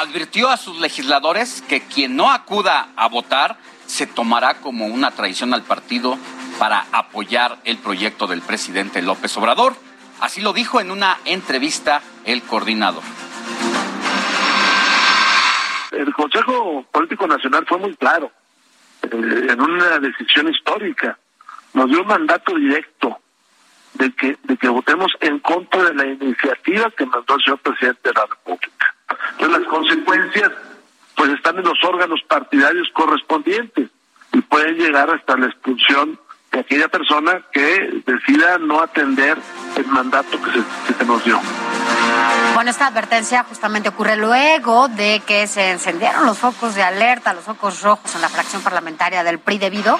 advirtió 0.00 0.48
a 0.48 0.56
sus 0.56 0.80
legisladores 0.80 1.62
que 1.68 1.82
quien 1.82 2.16
no 2.16 2.30
acuda 2.30 2.88
a 2.96 3.06
votar 3.08 3.58
se 3.86 4.06
tomará 4.06 4.54
como 4.54 4.86
una 4.86 5.10
traición 5.10 5.52
al 5.52 5.62
partido 5.62 6.16
para 6.58 6.86
apoyar 6.90 7.58
el 7.64 7.76
proyecto 7.76 8.26
del 8.26 8.40
presidente 8.40 9.02
López 9.02 9.36
Obrador. 9.36 9.74
Así 10.20 10.40
lo 10.40 10.54
dijo 10.54 10.80
en 10.80 10.90
una 10.90 11.18
entrevista 11.26 12.00
el 12.24 12.42
coordinador. 12.44 13.02
El 15.90 16.14
Consejo 16.14 16.86
Político 16.90 17.26
Nacional 17.26 17.66
fue 17.68 17.76
muy 17.76 17.94
claro 17.96 18.32
eh, 19.02 19.08
en 19.12 19.60
una 19.60 19.98
decisión 19.98 20.48
histórica. 20.48 21.18
Nos 21.74 21.90
dio 21.90 22.00
un 22.00 22.08
mandato 22.08 22.54
directo 22.56 23.20
de 23.94 24.12
que, 24.12 24.36
de 24.42 24.56
que 24.56 24.68
votemos 24.68 25.12
en 25.20 25.38
contra 25.40 25.84
de 25.84 25.94
la 25.94 26.06
iniciativa 26.06 26.90
que 26.96 27.06
mandó 27.06 27.34
el 27.34 27.42
señor 27.42 27.58
presidente 27.60 28.08
de 28.08 28.14
la 28.14 28.26
República. 28.26 28.94
Entonces 29.32 29.58
las 29.58 29.68
consecuencias 29.68 30.50
pues 31.16 31.30
están 31.30 31.58
en 31.58 31.64
los 31.64 31.82
órganos 31.84 32.20
partidarios 32.28 32.88
correspondientes 32.92 33.88
y 34.32 34.40
pueden 34.40 34.76
llegar 34.76 35.10
hasta 35.10 35.36
la 35.36 35.46
expulsión 35.46 36.18
de 36.50 36.60
aquella 36.60 36.88
persona 36.88 37.42
que 37.52 38.02
decida 38.06 38.58
no 38.58 38.80
atender 38.80 39.38
el 39.76 39.86
mandato 39.86 40.40
que 40.40 40.52
se, 40.52 40.58
que 40.86 40.94
se 40.98 41.04
nos 41.04 41.24
dio. 41.24 41.40
Bueno, 42.54 42.70
esta 42.70 42.86
advertencia 42.86 43.44
justamente 43.44 43.88
ocurre 43.88 44.16
luego 44.16 44.88
de 44.88 45.20
que 45.26 45.46
se 45.48 45.72
encendieron 45.72 46.24
los 46.24 46.38
focos 46.38 46.76
de 46.76 46.82
alerta, 46.82 47.34
los 47.34 47.44
focos 47.44 47.82
rojos 47.82 48.14
en 48.14 48.20
la 48.20 48.28
fracción 48.28 48.62
parlamentaria 48.62 49.24
del 49.24 49.40
PRI 49.40 49.58
debido 49.58 49.98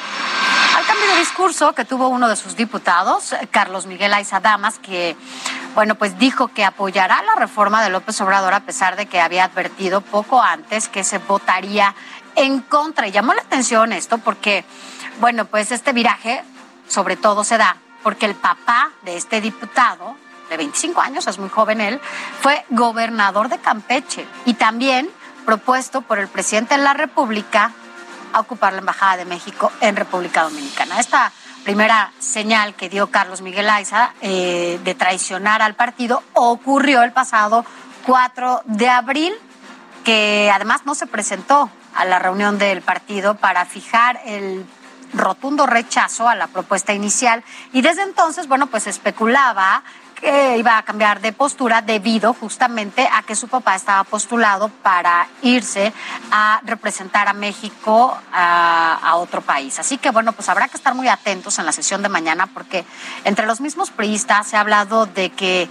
discurso 1.17 1.75
que 1.75 1.85
tuvo 1.85 2.09
uno 2.09 2.29
de 2.29 2.37
sus 2.37 2.57
diputados, 2.57 3.35
Carlos 3.51 3.87
Miguel 3.87 4.15
Aiza 4.15 4.41
Damas, 4.41 4.79
que, 4.79 5.17
bueno, 5.75 5.95
pues 5.95 6.19
dijo 6.19 6.49
que 6.49 6.65
apoyará 6.65 7.23
la 7.23 7.35
reforma 7.35 7.83
de 7.83 7.91
López 7.91 8.21
Obrador 8.21 8.55
a 8.55 8.61
pesar 8.61 8.97
de 8.97 9.07
que 9.07 9.21
había 9.21 9.45
advertido 9.45 10.01
poco 10.01 10.43
antes 10.43 10.89
que 10.89 11.05
se 11.05 11.19
votaría 11.19 11.95
en 12.37 12.61
contra. 12.61 13.07
Y 13.07 13.13
llamó 13.13 13.35
la 13.35 13.43
atención 13.43 13.93
esto 13.93 14.19
porque, 14.19 14.65
bueno, 15.21 15.45
pues 15.47 15.73
este 15.73 15.93
viraje 15.93 16.43
sobre 16.89 17.17
todo 17.17 17.45
se 17.45 17.59
da 17.59 17.77
porque 18.03 18.27
el 18.27 18.35
papá 18.35 18.91
de 19.03 19.17
este 19.17 19.41
diputado, 19.41 20.17
de 20.51 20.57
25 20.59 21.01
años, 21.01 21.27
es 21.27 21.39
muy 21.39 21.49
joven 21.49 21.81
él, 21.81 22.01
fue 22.41 22.65
gobernador 22.69 23.49
de 23.49 23.59
Campeche 23.59 24.27
y 24.45 24.55
también 24.55 25.11
propuesto 25.47 26.03
por 26.03 26.19
el 26.19 26.29
presidente 26.29 26.77
de 26.77 26.83
la 26.83 26.93
República 26.93 27.73
a 28.35 28.41
ocupar 28.41 28.73
la 28.73 28.81
Embajada 28.81 29.17
de 29.19 29.25
México 29.25 29.71
en 29.81 29.97
República 29.97 30.43
Dominicana. 30.43 30.99
Esta 30.99 31.33
primera 31.65 32.13
señal 32.19 32.75
que 32.75 32.89
dio 32.89 33.11
Carlos 33.11 33.41
Miguel 33.41 33.71
Aiza 33.71 34.13
eh, 34.21 34.79
de 34.85 34.95
traicionar 34.95 35.63
al 35.63 35.75
partido 35.75 36.23
ocurrió 36.35 37.03
el 37.03 37.13
pasado 37.13 37.65
4 38.07 38.63
de 38.67 38.89
abril, 38.89 39.33
que 40.05 40.51
además 40.53 40.83
no 40.85 40.95
se 40.95 41.07
presentó 41.07 41.71
a 41.95 42.05
la 42.05 42.19
reunión 42.19 42.59
del 42.59 42.83
partido 42.83 43.37
para 43.37 43.65
fijar 43.65 44.21
el 44.27 44.67
rotundo 45.15 45.67
rechazo 45.67 46.29
a 46.29 46.35
la 46.35 46.49
propuesta 46.49 46.93
inicial 46.93 47.45
y 47.73 47.83
desde 47.83 48.03
entonces, 48.03 48.49
bueno, 48.49 48.67
pues 48.67 48.89
especulaba 48.89 49.85
que 50.15 50.57
iba 50.59 50.79
a 50.79 50.83
cambiar 50.83 51.21
de 51.21 51.33
postura 51.33 51.83
debido 51.83 52.33
justamente 52.35 53.09
a 53.13 53.23
que 53.23 53.37
su 53.37 53.49
papá 53.49 53.75
estaba 53.75 54.05
postulado 54.05 54.69
para 54.69 55.27
irse 55.43 55.93
a 56.31 56.61
representar 56.65 57.29
a 57.29 57.33
México 57.33 58.17
a, 58.33 58.99
a, 59.03 59.17
otro 59.17 59.43
país. 59.43 59.79
Así 59.79 59.99
que 59.99 60.11
bueno, 60.11 60.33
pues 60.33 60.49
habrá 60.49 60.69
que 60.69 60.77
estar 60.77 60.95
muy 60.95 61.09
atentos 61.09 61.59
en 61.59 61.67
la 61.67 61.73
sesión 61.73 62.03
de 62.03 62.09
mañana 62.09 62.47
porque 62.47 62.85
entre 63.25 63.47
los 63.47 63.61
mismos 63.61 63.91
priistas 63.91 64.47
se 64.47 64.57
ha 64.57 64.61
hablado 64.61 65.07
de 65.07 65.31
que 65.31 65.69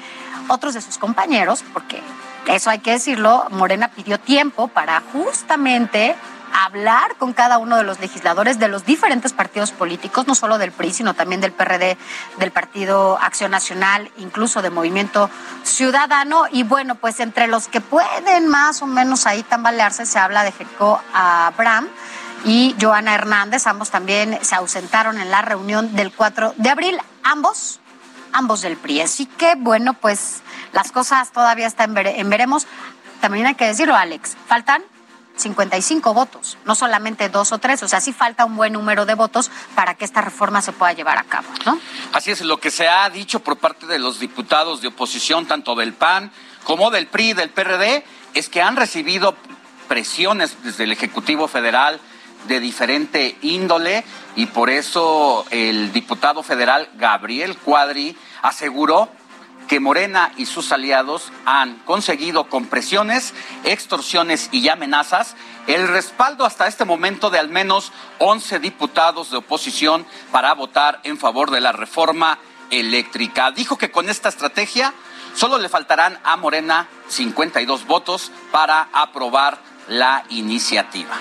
otros 0.47 0.73
de 0.73 0.81
sus 0.81 0.97
compañeros, 0.97 1.63
porque 1.73 2.01
eso 2.47 2.69
hay 2.69 2.79
que 2.79 2.91
decirlo, 2.91 3.45
Morena 3.51 3.89
pidió 3.89 4.19
tiempo 4.19 4.67
para 4.67 5.01
justamente 5.13 6.15
hablar 6.53 7.15
con 7.17 7.33
cada 7.33 7.57
uno 7.57 7.77
de 7.77 7.83
los 7.83 7.99
legisladores 7.99 8.59
de 8.59 8.67
los 8.67 8.85
diferentes 8.85 9.33
partidos 9.33 9.71
políticos, 9.71 10.27
no 10.27 10.35
solo 10.35 10.57
del 10.57 10.71
PRI, 10.71 10.93
sino 10.93 11.13
también 11.13 11.41
del 11.41 11.51
PRD, 11.51 11.97
del 12.37 12.51
Partido 12.51 13.17
Acción 13.19 13.51
Nacional, 13.51 14.11
incluso 14.17 14.61
de 14.61 14.69
Movimiento 14.69 15.29
Ciudadano. 15.63 16.45
Y 16.51 16.63
bueno, 16.63 16.95
pues 16.95 17.19
entre 17.19 17.47
los 17.47 17.67
que 17.67 17.81
pueden 17.81 18.47
más 18.47 18.81
o 18.81 18.87
menos 18.87 19.25
ahí 19.25 19.43
tambalearse, 19.43 20.05
se 20.05 20.19
habla 20.19 20.43
de 20.43 20.51
Jericó 20.51 21.01
Abraham 21.13 21.87
y 22.45 22.75
Joana 22.79 23.15
Hernández. 23.15 23.65
Ambos 23.67 23.89
también 23.89 24.37
se 24.41 24.55
ausentaron 24.55 25.19
en 25.19 25.31
la 25.31 25.41
reunión 25.41 25.95
del 25.95 26.13
4 26.13 26.53
de 26.57 26.69
abril. 26.69 26.97
Ambos, 27.23 27.79
ambos 28.31 28.61
del 28.61 28.77
PRI. 28.77 29.01
Así 29.01 29.25
que 29.25 29.55
bueno, 29.55 29.93
pues 29.95 30.41
las 30.71 30.91
cosas 30.91 31.31
todavía 31.31 31.67
están 31.67 31.97
en 31.97 32.29
veremos. 32.29 32.67
También 33.21 33.47
hay 33.47 33.55
que 33.55 33.65
decirlo, 33.65 33.95
Alex, 33.95 34.35
faltan 34.47 34.83
55 35.35 36.13
votos, 36.13 36.57
no 36.65 36.75
solamente 36.75 37.29
dos 37.29 37.51
o 37.51 37.57
tres. 37.57 37.83
O 37.83 37.87
sea, 37.87 38.01
sí 38.01 38.13
falta 38.13 38.45
un 38.45 38.55
buen 38.55 38.73
número 38.73 39.05
de 39.05 39.15
votos 39.15 39.51
para 39.75 39.95
que 39.95 40.05
esta 40.05 40.21
reforma 40.21 40.61
se 40.61 40.71
pueda 40.71 40.93
llevar 40.93 41.17
a 41.17 41.23
cabo, 41.23 41.47
¿no? 41.65 41.79
Así 42.13 42.31
es, 42.31 42.41
lo 42.41 42.57
que 42.57 42.71
se 42.71 42.87
ha 42.87 43.09
dicho 43.09 43.39
por 43.41 43.57
parte 43.57 43.87
de 43.87 43.99
los 43.99 44.19
diputados 44.19 44.81
de 44.81 44.89
oposición, 44.89 45.45
tanto 45.45 45.75
del 45.75 45.93
PAN 45.93 46.31
como 46.63 46.91
del 46.91 47.07
PRI 47.07 47.33
del 47.33 47.49
PRD, 47.49 48.03
es 48.33 48.49
que 48.49 48.61
han 48.61 48.75
recibido 48.75 49.35
presiones 49.87 50.63
desde 50.63 50.85
el 50.85 50.91
Ejecutivo 50.91 51.47
Federal 51.47 51.99
de 52.47 52.59
diferente 52.59 53.37
índole 53.41 54.03
y 54.35 54.47
por 54.47 54.69
eso 54.69 55.45
el 55.49 55.93
diputado 55.93 56.43
federal 56.43 56.89
Gabriel 56.95 57.57
Cuadri 57.57 58.17
aseguró 58.41 59.09
que 59.67 59.79
Morena 59.79 60.31
y 60.37 60.45
sus 60.45 60.71
aliados 60.71 61.31
han 61.45 61.77
conseguido 61.79 62.49
con 62.49 62.67
presiones, 62.67 63.33
extorsiones 63.63 64.49
y 64.51 64.69
amenazas 64.69 65.35
el 65.67 65.87
respaldo 65.87 66.45
hasta 66.45 66.67
este 66.67 66.85
momento 66.85 67.29
de 67.29 67.39
al 67.39 67.49
menos 67.49 67.91
11 68.19 68.59
diputados 68.59 69.31
de 69.31 69.37
oposición 69.37 70.05
para 70.31 70.53
votar 70.53 70.99
en 71.03 71.17
favor 71.17 71.51
de 71.51 71.61
la 71.61 71.71
reforma 71.71 72.37
eléctrica. 72.69 73.51
Dijo 73.51 73.77
que 73.77 73.91
con 73.91 74.09
esta 74.09 74.29
estrategia 74.29 74.93
solo 75.35 75.57
le 75.57 75.69
faltarán 75.69 76.19
a 76.23 76.35
Morena 76.37 76.87
52 77.07 77.85
votos 77.87 78.31
para 78.51 78.89
aprobar 78.93 79.57
la 79.87 80.23
iniciativa. 80.29 81.15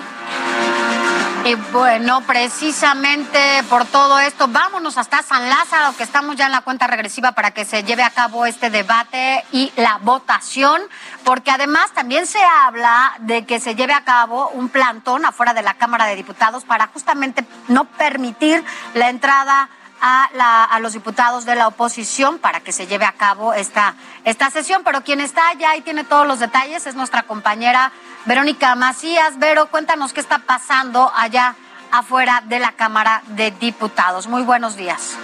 Y 1.45 1.55
bueno, 1.55 2.21
precisamente 2.21 3.37
por 3.69 3.83
todo 3.83 4.17
esto, 4.21 4.47
vámonos 4.47 4.97
hasta 4.97 5.21
San 5.23 5.49
Lázaro, 5.49 5.93
que 5.97 6.03
estamos 6.03 6.37
ya 6.37 6.45
en 6.45 6.53
la 6.53 6.61
cuenta 6.61 6.87
regresiva 6.87 7.33
para 7.33 7.51
que 7.51 7.65
se 7.65 7.83
lleve 7.83 8.01
a 8.01 8.11
cabo 8.11 8.45
este 8.45 8.69
debate 8.69 9.43
y 9.51 9.69
la 9.75 9.97
votación, 10.01 10.81
porque 11.25 11.51
además 11.51 11.91
también 11.93 12.27
se 12.27 12.39
habla 12.41 13.15
de 13.19 13.45
que 13.45 13.59
se 13.59 13.75
lleve 13.75 13.91
a 13.91 14.05
cabo 14.05 14.51
un 14.53 14.69
plantón 14.69 15.25
afuera 15.25 15.53
de 15.53 15.63
la 15.63 15.73
Cámara 15.73 16.05
de 16.05 16.15
Diputados 16.15 16.63
para 16.63 16.87
justamente 16.87 17.45
no 17.67 17.83
permitir 17.83 18.63
la 18.93 19.09
entrada 19.09 19.69
a, 20.05 20.79
los 20.81 20.93
diputados 20.93 21.45
de 21.45 21.55
la 21.55 21.67
oposición 21.67 22.37
para 22.37 22.59
que 22.59 22.73
se 22.73 22.87
lleve 22.87 23.05
a 23.05 23.13
cabo 23.13 23.53
esta, 23.53 23.95
esta 24.25 24.49
sesión. 24.49 24.81
Pero 24.83 25.03
quien 25.03 25.21
está 25.21 25.47
allá 25.49 25.77
y 25.77 25.81
tiene 25.81 26.03
todos 26.03 26.27
los 26.27 26.39
detalles 26.39 26.85
es 26.85 26.95
nuestra 26.95 27.23
compañera 27.23 27.91
Verónica 28.25 28.75
Macías. 28.75 29.39
Vero, 29.39 29.67
cuéntanos 29.67 30.11
qué 30.11 30.19
está 30.19 30.39
pasando 30.39 31.11
allá 31.15 31.55
afuera 31.91 32.43
de 32.45 32.59
la 32.59 32.73
Cámara 32.73 33.23
de 33.27 33.51
Diputados. 33.51 34.27
Muy 34.27 34.43
buenos 34.43 34.75
días. 34.75 35.15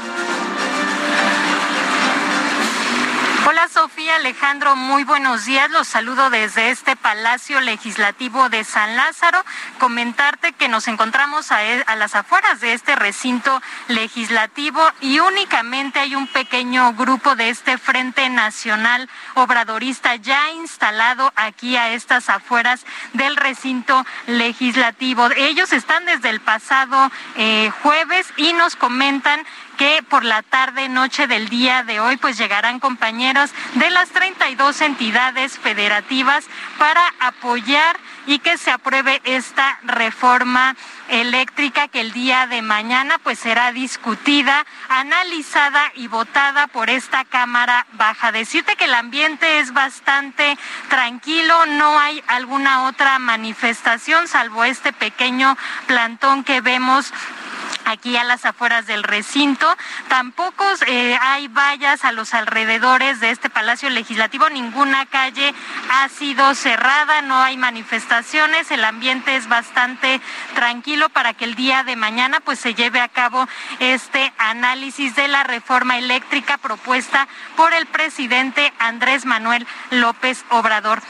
Hola 3.51 3.67
Sofía 3.67 4.17
Alejandro, 4.17 4.75
muy 4.75 5.03
buenos 5.03 5.45
días. 5.45 5.71
Los 5.71 5.87
saludo 5.87 6.29
desde 6.29 6.69
este 6.69 6.95
Palacio 6.95 7.59
Legislativo 7.61 8.47
de 8.47 8.63
San 8.63 8.95
Lázaro. 8.95 9.43
Comentarte 9.79 10.53
que 10.53 10.67
nos 10.67 10.87
encontramos 10.87 11.51
a, 11.51 11.65
e, 11.65 11.83
a, 11.87 11.95
las 11.95 12.13
afueras 12.13 12.61
de 12.61 12.73
este 12.73 12.95
recinto 12.95 13.59
legislativo 13.87 14.79
y 15.01 15.19
únicamente 15.19 15.97
hay 15.97 16.13
un 16.13 16.27
pequeño 16.27 16.93
grupo 16.93 17.35
de 17.35 17.49
este 17.49 17.79
Frente 17.79 18.29
Nacional 18.29 19.09
Obradorista 19.33 20.15
ya 20.15 20.51
instalado 20.51 21.33
aquí 21.35 21.75
a 21.75 21.89
estas 21.89 22.29
afueras 22.29 22.85
del 23.13 23.35
recinto 23.35 24.05
legislativo. 24.27 25.27
Ellos 25.35 25.73
están 25.73 26.05
desde 26.05 26.29
el 26.29 26.39
pasado 26.39 27.11
eh, 27.35 27.71
jueves 27.81 28.31
y 28.37 28.53
nos 28.53 28.75
comentan 28.75 29.43
que 29.79 30.03
por 30.03 30.25
la 30.25 30.43
tarde, 30.43 30.89
noche 30.89 31.25
del 31.25 31.47
día 31.47 31.83
de 31.83 32.01
hoy, 32.01 32.17
pues 32.17 32.37
llegarán 32.37 32.81
compañeros 32.81 33.49
de 33.75 33.89
las 33.89 34.09
32 34.09 34.81
entidades 34.81 35.57
federativas 35.57 36.43
para 36.77 37.01
apoyar 37.21 37.97
y 38.27 38.39
que 38.39 38.57
se 38.57 38.71
apruebe 38.71 39.21
esta 39.23 39.79
reforma 39.83 40.75
eléctrica 41.07 41.87
que 41.87 42.01
el 42.01 42.11
día 42.11 42.45
de 42.45 42.61
mañana 42.61 43.19
pues 43.19 43.39
será 43.39 43.71
discutida, 43.71 44.65
analizada 44.89 45.91
y 45.95 46.07
votada 46.07 46.67
por 46.67 46.89
esta 46.89 47.23
Cámara 47.23 47.87
Baja. 47.93 48.33
Decirte 48.33 48.75
que 48.75 48.85
el 48.85 48.93
ambiente 48.93 49.59
es 49.59 49.71
bastante 49.71 50.57
tranquilo, 50.89 51.65
no 51.67 51.97
hay 51.97 52.21
alguna 52.27 52.83
otra 52.83 53.17
manifestación 53.17 54.27
salvo 54.27 54.65
este 54.65 54.91
pequeño 54.91 55.57
plantón 55.87 56.43
que 56.43 56.59
vemos 56.59 57.13
aquí 57.85 58.17
a 58.17 58.23
las 58.23 58.45
afueras 58.45 58.87
del 58.87 59.03
recinto. 59.03 59.67
Tampoco 60.07 60.63
eh, 60.87 61.17
hay 61.21 61.47
vallas 61.47 62.05
a 62.05 62.11
los 62.11 62.33
alrededores 62.33 63.19
de 63.19 63.31
este 63.31 63.49
Palacio 63.49 63.89
Legislativo, 63.89 64.49
ninguna 64.49 65.05
calle 65.05 65.53
ha 65.89 66.09
sido 66.09 66.55
cerrada, 66.55 67.21
no 67.21 67.37
hay 67.41 67.57
manifestaciones, 67.57 68.71
el 68.71 68.83
ambiente 68.83 69.35
es 69.35 69.47
bastante 69.47 70.21
tranquilo 70.55 71.09
para 71.09 71.33
que 71.33 71.45
el 71.45 71.55
día 71.55 71.83
de 71.83 71.95
mañana 71.95 72.39
pues 72.39 72.59
se 72.59 72.73
lleve 72.73 73.01
a 73.01 73.07
cabo 73.07 73.47
este 73.79 74.33
análisis 74.37 75.15
de 75.15 75.27
la 75.27 75.43
reforma 75.43 75.97
eléctrica 75.97 76.57
propuesta 76.57 77.27
por 77.55 77.73
el 77.73 77.85
presidente 77.85 78.73
Andrés 78.79 79.25
Manuel 79.25 79.67
López 79.91 80.45
Obrador. 80.49 81.01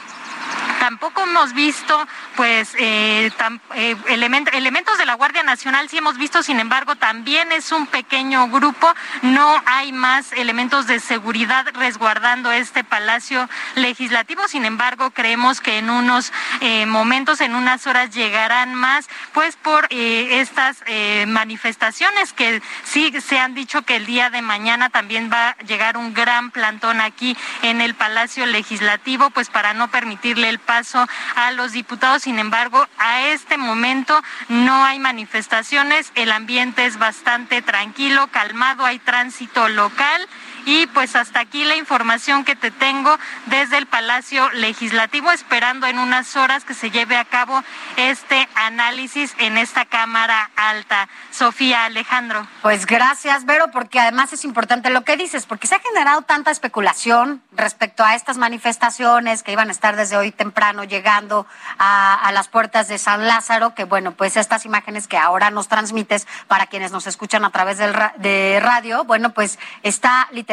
Tampoco 0.80 1.24
hemos 1.24 1.52
visto, 1.52 2.08
pues, 2.36 2.74
eh, 2.78 3.30
eh, 3.74 3.96
elementos 4.08 4.96
de 4.96 5.04
la 5.04 5.12
Guardia 5.12 5.42
Nacional, 5.42 5.90
sí 5.90 5.98
hemos 5.98 6.16
visto, 6.16 6.42
sin 6.42 6.58
embargo, 6.58 6.96
también 6.96 7.52
es 7.52 7.70
un 7.70 7.86
pequeño 7.86 8.48
grupo, 8.48 8.90
no 9.20 9.62
hay 9.66 9.92
más 9.92 10.32
elementos 10.32 10.86
de 10.86 10.98
seguridad 10.98 11.66
resguardando 11.74 12.50
este 12.50 12.82
Palacio 12.82 13.46
Legislativo, 13.74 14.48
sin 14.48 14.64
embargo, 14.64 15.10
creemos 15.10 15.60
que 15.60 15.76
en 15.76 15.90
unos 15.90 16.32
eh, 16.62 16.86
momentos, 16.86 17.42
en 17.42 17.54
unas 17.54 17.86
horas 17.86 18.14
llegarán 18.14 18.74
más, 18.74 19.06
pues, 19.34 19.56
por 19.56 19.86
estas 19.90 20.78
manifestaciones 21.26 22.32
que 22.32 22.62
sí 22.84 23.12
se 23.20 23.38
han 23.38 23.54
dicho 23.54 23.82
que 23.82 23.96
el 23.96 24.06
día 24.06 24.30
de 24.30 24.40
mañana 24.40 24.88
también 24.88 25.30
va 25.30 25.50
a 25.50 25.56
llegar 25.58 25.98
un 25.98 26.14
gran 26.14 26.50
plantón 26.50 27.02
aquí 27.02 27.36
en 27.60 27.82
el 27.82 27.94
Palacio 27.94 28.46
Legislativo, 28.46 29.28
pues, 29.28 29.50
para 29.50 29.74
no 29.74 29.90
permitirle 29.90 30.48
el 30.48 30.58
paso 30.70 31.04
a 31.34 31.50
los 31.50 31.72
diputados. 31.72 32.22
Sin 32.22 32.38
embargo, 32.38 32.86
a 32.96 33.22
este 33.22 33.56
momento 33.56 34.22
no 34.48 34.84
hay 34.84 35.00
manifestaciones, 35.00 36.12
el 36.14 36.30
ambiente 36.30 36.86
es 36.86 36.96
bastante 36.96 37.60
tranquilo, 37.60 38.28
calmado, 38.28 38.84
hay 38.84 39.00
tránsito 39.00 39.68
local. 39.68 40.28
Y 40.64 40.86
pues 40.88 41.16
hasta 41.16 41.40
aquí 41.40 41.64
la 41.64 41.76
información 41.76 42.44
que 42.44 42.56
te 42.56 42.70
tengo 42.70 43.18
desde 43.46 43.78
el 43.78 43.86
Palacio 43.86 44.50
Legislativo, 44.50 45.30
esperando 45.32 45.86
en 45.86 45.98
unas 45.98 46.36
horas 46.36 46.64
que 46.64 46.74
se 46.74 46.90
lleve 46.90 47.16
a 47.16 47.24
cabo 47.24 47.62
este 47.96 48.48
análisis 48.54 49.34
en 49.38 49.58
esta 49.58 49.84
Cámara 49.84 50.50
Alta. 50.56 51.08
Sofía 51.30 51.84
Alejandro. 51.84 52.46
Pues 52.62 52.86
gracias, 52.86 53.44
Vero, 53.44 53.70
porque 53.70 54.00
además 54.00 54.32
es 54.32 54.44
importante 54.44 54.90
lo 54.90 55.04
que 55.04 55.16
dices, 55.16 55.46
porque 55.46 55.66
se 55.66 55.76
ha 55.76 55.80
generado 55.80 56.22
tanta 56.22 56.50
especulación 56.50 57.42
respecto 57.52 58.04
a 58.04 58.14
estas 58.14 58.36
manifestaciones 58.36 59.42
que 59.42 59.52
iban 59.52 59.68
a 59.68 59.72
estar 59.72 59.96
desde 59.96 60.16
hoy 60.16 60.32
temprano 60.32 60.84
llegando 60.84 61.46
a, 61.78 62.30
las 62.32 62.48
puertas 62.48 62.86
de 62.86 62.98
San 62.98 63.26
Lázaro, 63.26 63.74
que 63.74 63.84
bueno, 63.84 64.12
pues 64.12 64.36
estas 64.36 64.64
imágenes 64.64 65.08
que 65.08 65.16
ahora 65.16 65.50
nos 65.50 65.66
transmites 65.66 66.28
para 66.46 66.66
quienes 66.66 66.92
nos 66.92 67.06
escuchan 67.06 67.44
a 67.44 67.50
través 67.50 67.78
del 67.78 67.92
de 68.18 68.60
radio, 68.62 69.04
bueno, 69.04 69.30
pues 69.30 69.58
está 69.82 70.28
literalmente 70.30 70.49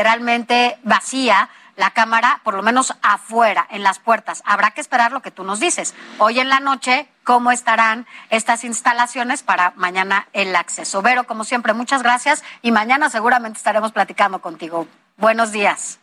vacía 0.83 1.49
la 1.77 1.91
Cámara, 1.91 2.41
por 2.43 2.55
lo 2.55 2.63
menos 2.63 2.93
afuera, 3.01 3.67
en 3.69 3.83
las 3.83 3.99
puertas. 3.99 4.41
Habrá 4.45 4.71
que 4.71 4.81
esperar 4.81 5.11
lo 5.11 5.21
que 5.21 5.31
tú 5.31 5.43
nos 5.43 5.59
dices. 5.59 5.93
Hoy 6.17 6.39
en 6.39 6.49
la 6.49 6.59
noche, 6.59 7.07
cómo 7.23 7.51
estarán 7.51 8.07
estas 8.29 8.63
instalaciones 8.63 9.43
para 9.43 9.73
mañana 9.75 10.27
el 10.33 10.55
acceso. 10.55 11.01
Vero, 11.01 11.25
como 11.25 11.43
siempre, 11.43 11.73
muchas 11.73 12.01
gracias 12.01 12.43
y 12.61 12.71
mañana 12.71 13.09
seguramente 13.09 13.57
estaremos 13.57 13.91
platicando 13.91 14.41
contigo. 14.41 14.87
Buenos 15.17 15.51
días. 15.51 15.99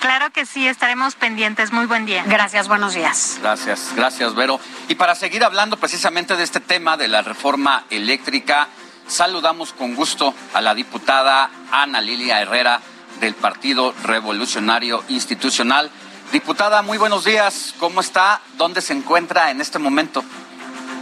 Claro 0.00 0.30
que 0.30 0.46
sí, 0.46 0.66
estaremos 0.66 1.16
pendientes. 1.16 1.72
Muy 1.72 1.86
buen 1.86 2.06
día. 2.06 2.22
Gracias, 2.26 2.68
buenos 2.68 2.94
días. 2.94 3.38
Gracias, 3.42 3.92
gracias, 3.96 4.34
Vero. 4.34 4.60
Y 4.86 4.94
para 4.94 5.14
seguir 5.14 5.44
hablando 5.44 5.76
precisamente 5.76 6.36
de 6.36 6.44
este 6.44 6.60
tema 6.60 6.96
de 6.96 7.08
la 7.08 7.22
reforma 7.22 7.84
eléctrica, 7.90 8.68
saludamos 9.08 9.72
con 9.72 9.94
gusto 9.94 10.34
a 10.54 10.60
la 10.60 10.74
diputada 10.74 11.50
Ana 11.72 12.00
Lilia 12.00 12.40
Herrera 12.40 12.80
del 13.20 13.34
Partido 13.34 13.94
Revolucionario 14.04 15.02
Institucional. 15.08 15.90
Diputada, 16.30 16.82
muy 16.82 16.98
buenos 16.98 17.24
días. 17.24 17.74
¿Cómo 17.78 18.00
está? 18.00 18.40
¿Dónde 18.56 18.80
se 18.80 18.92
encuentra 18.92 19.50
en 19.50 19.60
este 19.60 19.78
momento? 19.78 20.22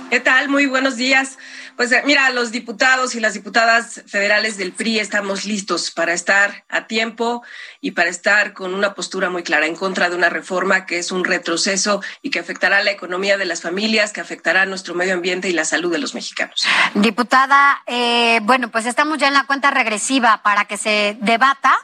¿Qué 0.09 0.21
tal? 0.21 0.49
Muy 0.49 0.67
buenos 0.67 0.97
días. 0.97 1.37
Pues 1.77 1.93
eh, 1.93 2.03
mira, 2.07 2.31
los 2.31 2.53
diputados 2.53 3.15
y 3.15 3.21
las 3.21 3.35
diputadas 3.35 4.03
federales 4.07 4.57
del 4.57 4.73
PRI 4.73 4.99
estamos 4.99 5.45
listos 5.45 5.91
para 5.91 6.15
estar 6.15 6.65
a 6.69 6.87
tiempo 6.87 7.43
y 7.81 7.91
para 7.91 8.09
estar 8.09 8.55
con 8.55 8.75
una 8.75 8.95
postura 8.95 9.29
muy 9.29 9.43
clara 9.43 9.67
en 9.67 9.77
contra 9.77 10.09
de 10.09 10.17
una 10.17 10.31
reforma 10.31 10.87
que 10.87 10.99
es 10.99 11.13
un 11.13 11.25
retroceso 11.25 12.03
y 12.23 12.31
que 12.31 12.39
afectará 12.39 12.83
la 12.83 12.91
economía 12.91 13.37
de 13.37 13.45
las 13.45 13.61
familias, 13.61 14.13
que 14.13 14.21
afectará 14.21 14.65
nuestro 14.65 14.95
medio 14.95 15.15
ambiente 15.15 15.49
y 15.49 15.53
la 15.53 15.65
salud 15.65 15.93
de 15.93 15.99
los 15.99 16.15
mexicanos. 16.15 16.67
Diputada, 16.95 17.83
eh, 17.87 18.41
bueno, 18.43 18.71
pues 18.71 18.87
estamos 18.87 19.19
ya 19.19 19.29
en 19.29 19.35
la 19.35 19.45
cuenta 19.45 19.71
regresiva 19.71 20.43
para 20.43 20.65
que 20.65 20.79
se 20.79 21.19
debata 21.21 21.77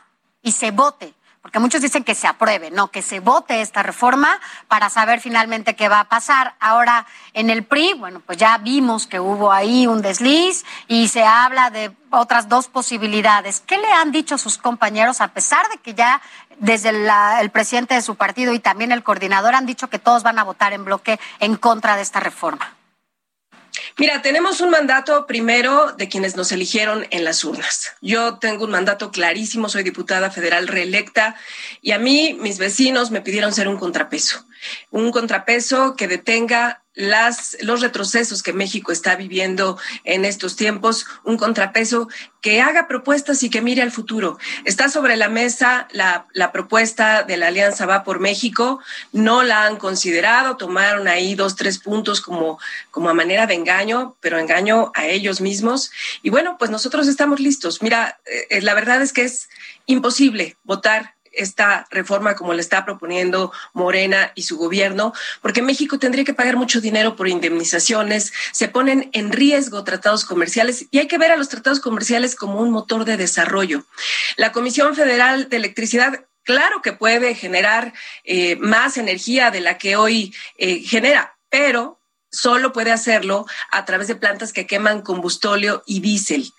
y 0.43 0.52
se 0.52 0.70
vote 0.70 1.14
porque 1.43 1.59
muchos 1.59 1.82
dicen 1.82 2.05
que 2.05 2.14
se 2.14 2.28
apruebe, 2.28 2.70
no, 2.70 2.93
que 2.93 3.02
se 3.02 3.19
vote 3.19 3.60
esta 3.60 3.82
reforma 3.82 4.40
para 4.69 4.89
saber 4.90 5.20
finalmente 5.20 5.74
qué 5.74 5.89
va 5.89 5.98
a 5.98 6.09
pasar. 6.09 6.55
Ahora, 6.60 7.05
en 7.35 7.51
el 7.51 7.64
PRI, 7.64 7.94
bueno, 7.94 8.20
pues 8.20 8.39
ya 8.39 8.56
vimos 8.59 9.09
que 9.09 9.19
hubo 9.19 9.52
ahí 9.52 9.89
un 9.89 10.02
desliz 10.02 10.64
y 10.86 11.09
se 11.09 11.24
habla 11.24 11.70
de 11.70 11.90
otras 12.10 12.48
dos 12.48 12.69
posibilidades. 12.69 13.60
¿Qué 13.60 13.77
le 13.77 13.90
han 13.90 14.12
dicho 14.12 14.39
sus 14.39 14.56
compañeros, 14.56 15.20
a 15.20 15.28
pesar 15.28 15.69
de 15.70 15.78
que 15.78 15.94
ya 15.94 16.23
desde 16.60 16.90
el 16.90 17.51
presidente 17.51 17.94
de 17.94 18.02
su 18.02 18.14
partido 18.14 18.52
y 18.52 18.60
también 18.60 18.93
el 18.93 19.02
coordinador 19.02 19.56
han 19.56 19.66
dicho 19.66 19.90
que 19.90 19.98
todos 19.98 20.23
van 20.23 20.39
a 20.39 20.44
votar 20.44 20.73
en 20.73 20.85
bloque 20.85 21.19
en 21.40 21.56
contra 21.56 21.97
de 21.97 22.02
esta 22.02 22.20
reforma? 22.20 22.73
Mira, 23.98 24.22
tenemos 24.22 24.60
un 24.60 24.70
mandato 24.70 25.26
primero 25.26 25.92
de 25.92 26.08
quienes 26.08 26.36
nos 26.36 26.52
eligieron 26.52 27.06
en 27.10 27.24
las 27.24 27.44
urnas. 27.44 27.94
Yo 28.00 28.38
tengo 28.38 28.64
un 28.64 28.70
mandato 28.70 29.10
clarísimo, 29.10 29.68
soy 29.68 29.82
diputada 29.82 30.30
federal 30.30 30.68
reelecta 30.68 31.36
y 31.80 31.92
a 31.92 31.98
mí 31.98 32.36
mis 32.38 32.58
vecinos 32.58 33.10
me 33.10 33.22
pidieron 33.22 33.52
ser 33.52 33.68
un 33.68 33.78
contrapeso, 33.78 34.44
un 34.90 35.10
contrapeso 35.10 35.97
que 35.97 36.09
detenga 36.09 36.82
las, 36.94 37.56
los 37.62 37.80
retrocesos 37.80 38.43
que 38.43 38.52
México 38.52 38.93
está 38.93 39.16
viviendo 39.16 39.78
en 40.05 40.24
estos 40.24 40.56
tiempos, 40.56 41.06
un 41.24 41.39
contrapeso 41.39 42.09
que 42.43 42.60
haga 42.60 42.86
propuestas 42.86 43.43
y 43.43 43.51
que 43.51 43.62
mire 43.62 43.82
al 43.82 43.93
futuro. 43.93 44.39
Está 44.64 44.89
sobre 44.89 45.16
la 45.16 45.28
mesa 45.28 45.89
la, 45.93 46.26
la, 46.32 46.52
propuesta 46.52 47.22
de 47.22 47.36
la 47.36 47.47
Alianza 47.47 47.86
Va 47.86 48.05
por 48.05 48.20
México, 48.20 48.80
no 49.12 49.43
la 49.43 49.64
han 49.64 49.76
considerado, 49.76 50.56
tomaron 50.56 51.09
ahí 51.09 51.34
dos, 51.34 51.56
tres 51.56 51.78
puntos 51.78 52.20
como, 52.20 52.59
como 52.90 53.09
a 53.09 53.14
manera 53.14 53.47
de 53.47 53.55
engaño, 53.55 54.16
pero 54.20 54.39
engaño 54.39 54.93
a 54.94 55.06
ellos 55.06 55.40
mismos. 55.40 55.93
Y 56.22 56.30
bueno, 56.30 56.56
pues 56.59 56.70
nosotros 56.70 57.09
estamos 57.09 57.40
listos. 57.40 57.80
Mira, 57.80 58.20
eh, 58.51 58.60
la 58.60 58.74
verdad 58.74 59.01
es 59.01 59.12
que 59.12 59.22
es 59.22 59.48
imposible 59.86 60.56
votar 60.64 61.14
esta 61.32 61.86
reforma 61.90 62.34
como 62.34 62.54
le 62.54 62.60
está 62.60 62.84
proponiendo 62.84 63.52
Morena 63.72 64.32
y 64.34 64.42
su 64.42 64.56
gobierno, 64.56 65.12
porque 65.40 65.62
México 65.62 65.98
tendría 65.98 66.24
que 66.24 66.34
pagar 66.34 66.56
mucho 66.56 66.80
dinero 66.80 67.16
por 67.16 67.28
indemnizaciones, 67.28 68.32
se 68.52 68.68
ponen 68.68 69.10
en 69.12 69.32
riesgo 69.32 69.84
tratados 69.84 70.24
comerciales 70.24 70.86
y 70.90 70.98
hay 70.98 71.09
que 71.09 71.18
ver 71.18 71.32
a 71.32 71.36
los 71.36 71.48
tratados 71.48 71.80
comerciales 71.80 72.36
como 72.36 72.60
un 72.60 72.70
motor 72.70 73.04
de 73.04 73.16
desarrollo. 73.16 73.84
La 74.36 74.52
Comisión 74.52 74.94
Federal 74.94 75.48
de 75.48 75.56
Electricidad 75.56 76.24
claro 76.42 76.82
que 76.82 76.92
puede 76.92 77.34
generar 77.34 77.92
eh, 78.24 78.56
más 78.56 78.96
energía 78.96 79.50
de 79.50 79.60
la 79.60 79.78
que 79.78 79.96
hoy 79.96 80.34
eh, 80.59 80.80
genera, 80.80 81.36
pero 81.48 82.01
solo 82.32 82.72
puede 82.72 82.90
hacerlo 82.90 83.46
a 83.70 83.84
través 83.84 84.09
de 84.09 84.16
plantas 84.16 84.52
que 84.52 84.66
queman 84.66 85.02
combustóleo 85.02 85.82
y 85.86 86.00
diésel. 86.00 86.52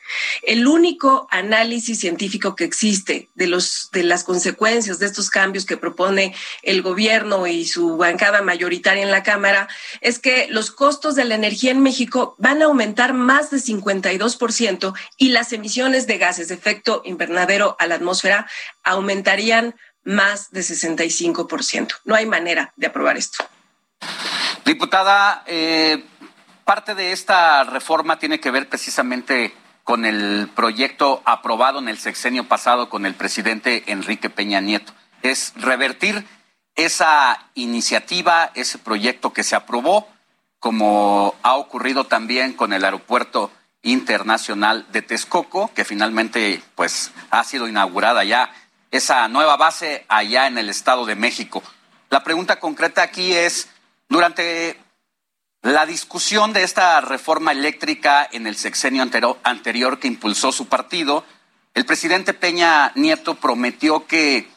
El 0.43 0.67
único 0.67 1.27
análisis 1.31 1.99
científico 1.99 2.55
que 2.55 2.63
existe 2.63 3.29
de, 3.33 3.47
los, 3.47 3.89
de 3.91 4.03
las 4.03 4.23
consecuencias 4.23 4.99
de 4.99 5.07
estos 5.07 5.31
cambios 5.31 5.65
que 5.65 5.75
propone 5.75 6.35
el 6.61 6.83
gobierno 6.83 7.47
y 7.47 7.65
su 7.65 7.97
bancada 7.97 8.43
mayoritaria 8.43 9.03
en 9.03 9.11
la 9.11 9.23
Cámara 9.23 9.67
es 10.01 10.19
que 10.19 10.47
los 10.49 10.69
costos 10.69 11.15
de 11.15 11.25
la 11.25 11.35
energía 11.35 11.71
en 11.71 11.81
México 11.81 12.35
van 12.37 12.61
a 12.61 12.65
aumentar 12.65 13.13
más 13.13 13.49
de 13.49 13.57
52% 13.57 14.93
y 15.17 15.29
las 15.29 15.53
emisiones 15.53 16.05
de 16.05 16.19
gases 16.19 16.49
de 16.49 16.55
efecto 16.55 17.01
invernadero 17.03 17.75
a 17.79 17.87
la 17.87 17.95
atmósfera 17.95 18.47
aumentarían 18.83 19.75
más 20.03 20.51
de 20.51 20.61
65%. 20.61 21.95
No 22.05 22.13
hay 22.13 22.27
manera 22.27 22.73
de 22.75 22.87
aprobar 22.87 23.17
esto. 23.17 23.43
Diputada, 24.65 25.43
eh, 25.45 26.05
parte 26.63 26.95
de 26.95 27.11
esta 27.11 27.65
reforma 27.65 28.17
tiene 28.17 28.39
que 28.39 28.49
ver 28.49 28.69
precisamente 28.69 29.53
con 29.83 30.05
el 30.05 30.49
proyecto 30.55 31.21
aprobado 31.25 31.79
en 31.79 31.89
el 31.89 31.97
sexenio 31.97 32.47
pasado 32.47 32.89
con 32.89 33.05
el 33.05 33.13
presidente 33.13 33.83
Enrique 33.87 34.29
Peña 34.29 34.61
Nieto. 34.61 34.93
Es 35.21 35.51
revertir 35.57 36.25
esa 36.75 37.49
iniciativa, 37.55 38.51
ese 38.55 38.77
proyecto 38.77 39.33
que 39.33 39.43
se 39.43 39.57
aprobó, 39.57 40.07
como 40.59 41.35
ha 41.43 41.55
ocurrido 41.55 42.05
también 42.05 42.53
con 42.53 42.71
el 42.71 42.85
aeropuerto 42.85 43.51
internacional 43.81 44.87
de 44.93 45.01
Texcoco, 45.01 45.71
que 45.73 45.83
finalmente 45.83 46.63
pues 46.75 47.11
ha 47.31 47.43
sido 47.43 47.67
inaugurada 47.67 48.23
ya 48.23 48.49
esa 48.91 49.27
nueva 49.27 49.57
base 49.57 50.05
allá 50.07 50.47
en 50.47 50.57
el 50.57 50.69
Estado 50.69 51.05
de 51.05 51.15
México. 51.15 51.61
La 52.09 52.23
pregunta 52.23 52.61
concreta 52.61 53.03
aquí 53.03 53.33
es 53.33 53.67
durante 54.09 54.77
la 55.61 55.85
discusión 55.85 56.51
de 56.53 56.63
esta 56.63 56.99
reforma 57.01 57.51
eléctrica 57.53 58.27
en 58.31 58.47
el 58.47 58.55
sexenio 58.55 59.01
anterior 59.43 59.99
que 59.99 60.07
impulsó 60.07 60.51
su 60.51 60.67
partido, 60.67 61.23
el 61.73 61.85
presidente 61.85 62.33
Peña 62.33 62.91
Nieto 62.95 63.35
prometió 63.35 64.05
que 64.05 64.47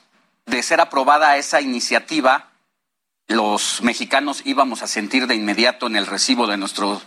de 0.46 0.62
ser 0.62 0.80
aprobada 0.80 1.36
esa 1.36 1.60
iniciativa, 1.60 2.50
los 3.28 3.82
mexicanos 3.82 4.42
íbamos 4.44 4.82
a 4.82 4.86
sentir 4.86 5.26
de 5.26 5.34
inmediato 5.34 5.86
en 5.86 5.96
el 5.96 6.06
recibo 6.06 6.46
de 6.46 6.56
nuestro 6.56 7.00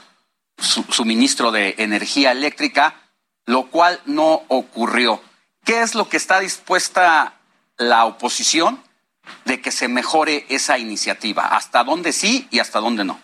suministro 0.57 1.52
de 1.52 1.76
energía 1.78 2.32
eléctrica, 2.32 2.95
lo 3.45 3.68
cual 3.68 4.02
no 4.06 4.44
ocurrió. 4.48 5.22
¿Qué 5.64 5.82
es 5.82 5.95
lo 5.95 6.10
que 6.10 6.18
está 6.18 6.40
dispuesta 6.40 7.34
la 7.78 8.06
oposición 8.06 8.82
de 9.45 9.61
que 9.61 9.72
se 9.72 9.88
mejore 9.88 10.45
esa 10.49 10.77
iniciativa? 10.77 11.45
¿Hasta 11.45 11.84
dónde 11.84 12.14
sí 12.14 12.47
y 12.51 12.60
hasta 12.60 12.80
dónde 12.80 13.03
no? 13.03 13.19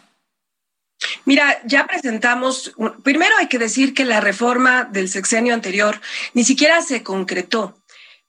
Mira, 1.26 1.62
ya 1.66 1.86
presentamos, 1.88 2.74
primero 3.04 3.36
hay 3.38 3.48
que 3.48 3.60
decir 3.60 3.94
que 3.94 4.06
la 4.06 4.22
reforma 4.22 4.86
del 4.86 5.10
sexenio 5.10 5.54
anterior 5.54 6.00
ni 6.34 6.44
siquiera 6.44 6.82
se 6.82 7.04
concretó. 7.04 7.78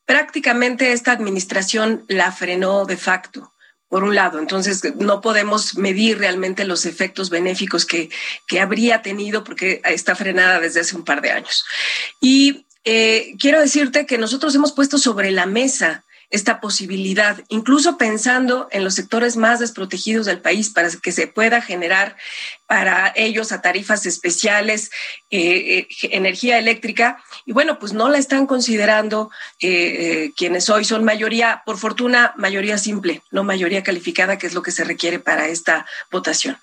Prácticamente 0.04 0.92
esta 0.92 1.12
administración 1.12 2.04
la 2.08 2.32
frenó 2.32 2.84
de 2.84 2.96
facto 2.96 3.52
por 3.88 4.04
un 4.04 4.14
lado. 4.14 4.38
Entonces, 4.38 4.82
no 4.96 5.20
podemos 5.20 5.76
medir 5.76 6.18
realmente 6.18 6.64
los 6.64 6.86
efectos 6.86 7.30
benéficos 7.30 7.86
que, 7.86 8.10
que 8.48 8.60
habría 8.60 9.02
tenido 9.02 9.44
porque 9.44 9.80
está 9.84 10.16
frenada 10.16 10.60
desde 10.60 10.80
hace 10.80 10.96
un 10.96 11.04
par 11.04 11.20
de 11.22 11.30
años. 11.30 11.64
Y 12.20 12.66
eh, 12.84 13.34
quiero 13.38 13.60
decirte 13.60 14.06
que 14.06 14.18
nosotros 14.18 14.54
hemos 14.54 14.72
puesto 14.72 14.98
sobre 14.98 15.30
la 15.30 15.46
mesa 15.46 16.04
esta 16.30 16.60
posibilidad, 16.60 17.42
incluso 17.48 17.98
pensando 17.98 18.68
en 18.70 18.84
los 18.84 18.94
sectores 18.94 19.36
más 19.36 19.60
desprotegidos 19.60 20.26
del 20.26 20.40
país 20.40 20.70
para 20.70 20.90
que 20.90 21.12
se 21.12 21.26
pueda 21.26 21.60
generar 21.60 22.16
para 22.66 23.12
ellos 23.14 23.52
a 23.52 23.62
tarifas 23.62 24.06
especiales 24.06 24.90
eh, 25.30 25.78
eh, 25.78 25.88
energía 26.10 26.58
eléctrica. 26.58 27.22
Y 27.44 27.52
bueno, 27.52 27.78
pues 27.78 27.92
no 27.92 28.08
la 28.08 28.18
están 28.18 28.46
considerando 28.46 29.30
eh, 29.60 30.32
quienes 30.36 30.68
hoy 30.68 30.84
son 30.84 31.04
mayoría, 31.04 31.62
por 31.64 31.78
fortuna, 31.78 32.34
mayoría 32.36 32.78
simple, 32.78 33.22
no 33.30 33.44
mayoría 33.44 33.82
calificada, 33.82 34.38
que 34.38 34.46
es 34.46 34.54
lo 34.54 34.62
que 34.62 34.72
se 34.72 34.84
requiere 34.84 35.18
para 35.18 35.48
esta 35.48 35.86
votación. 36.10 36.58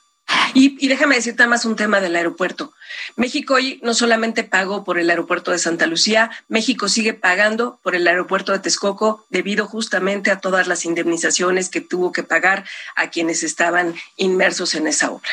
Y, 0.54 0.88
déjame 0.88 1.16
decirte 1.16 1.48
más 1.48 1.66
un 1.66 1.76
tema 1.76 2.00
del 2.00 2.16
aeropuerto. 2.16 2.74
México 3.16 3.56
hoy 3.56 3.80
no 3.84 3.94
solamente 3.94 4.44
pagó 4.44 4.84
por 4.84 5.00
el 5.00 5.10
aeropuerto 5.10 5.52
de 5.52 5.58
Santa 5.58 5.88
Lucía, 5.88 6.30
México 6.48 6.90
sigue 6.90 7.14
pagando 7.14 7.80
por 7.82 7.96
el 7.96 8.08
aeropuerto 8.08 8.52
de 8.52 8.60
Texcoco 8.60 9.26
debido 9.30 9.66
justamente 9.66 10.32
a 10.32 10.40
todas 10.40 10.68
las 10.68 10.86
indemnizaciones 10.86 11.70
que 11.70 11.82
tuvo 11.82 12.12
que 12.12 12.24
pagar 12.24 12.66
a 12.96 13.08
quienes 13.08 13.44
estaban 13.44 13.96
inmersos 14.16 14.76
en 14.76 14.88
esa 14.88 15.12
obra. 15.12 15.30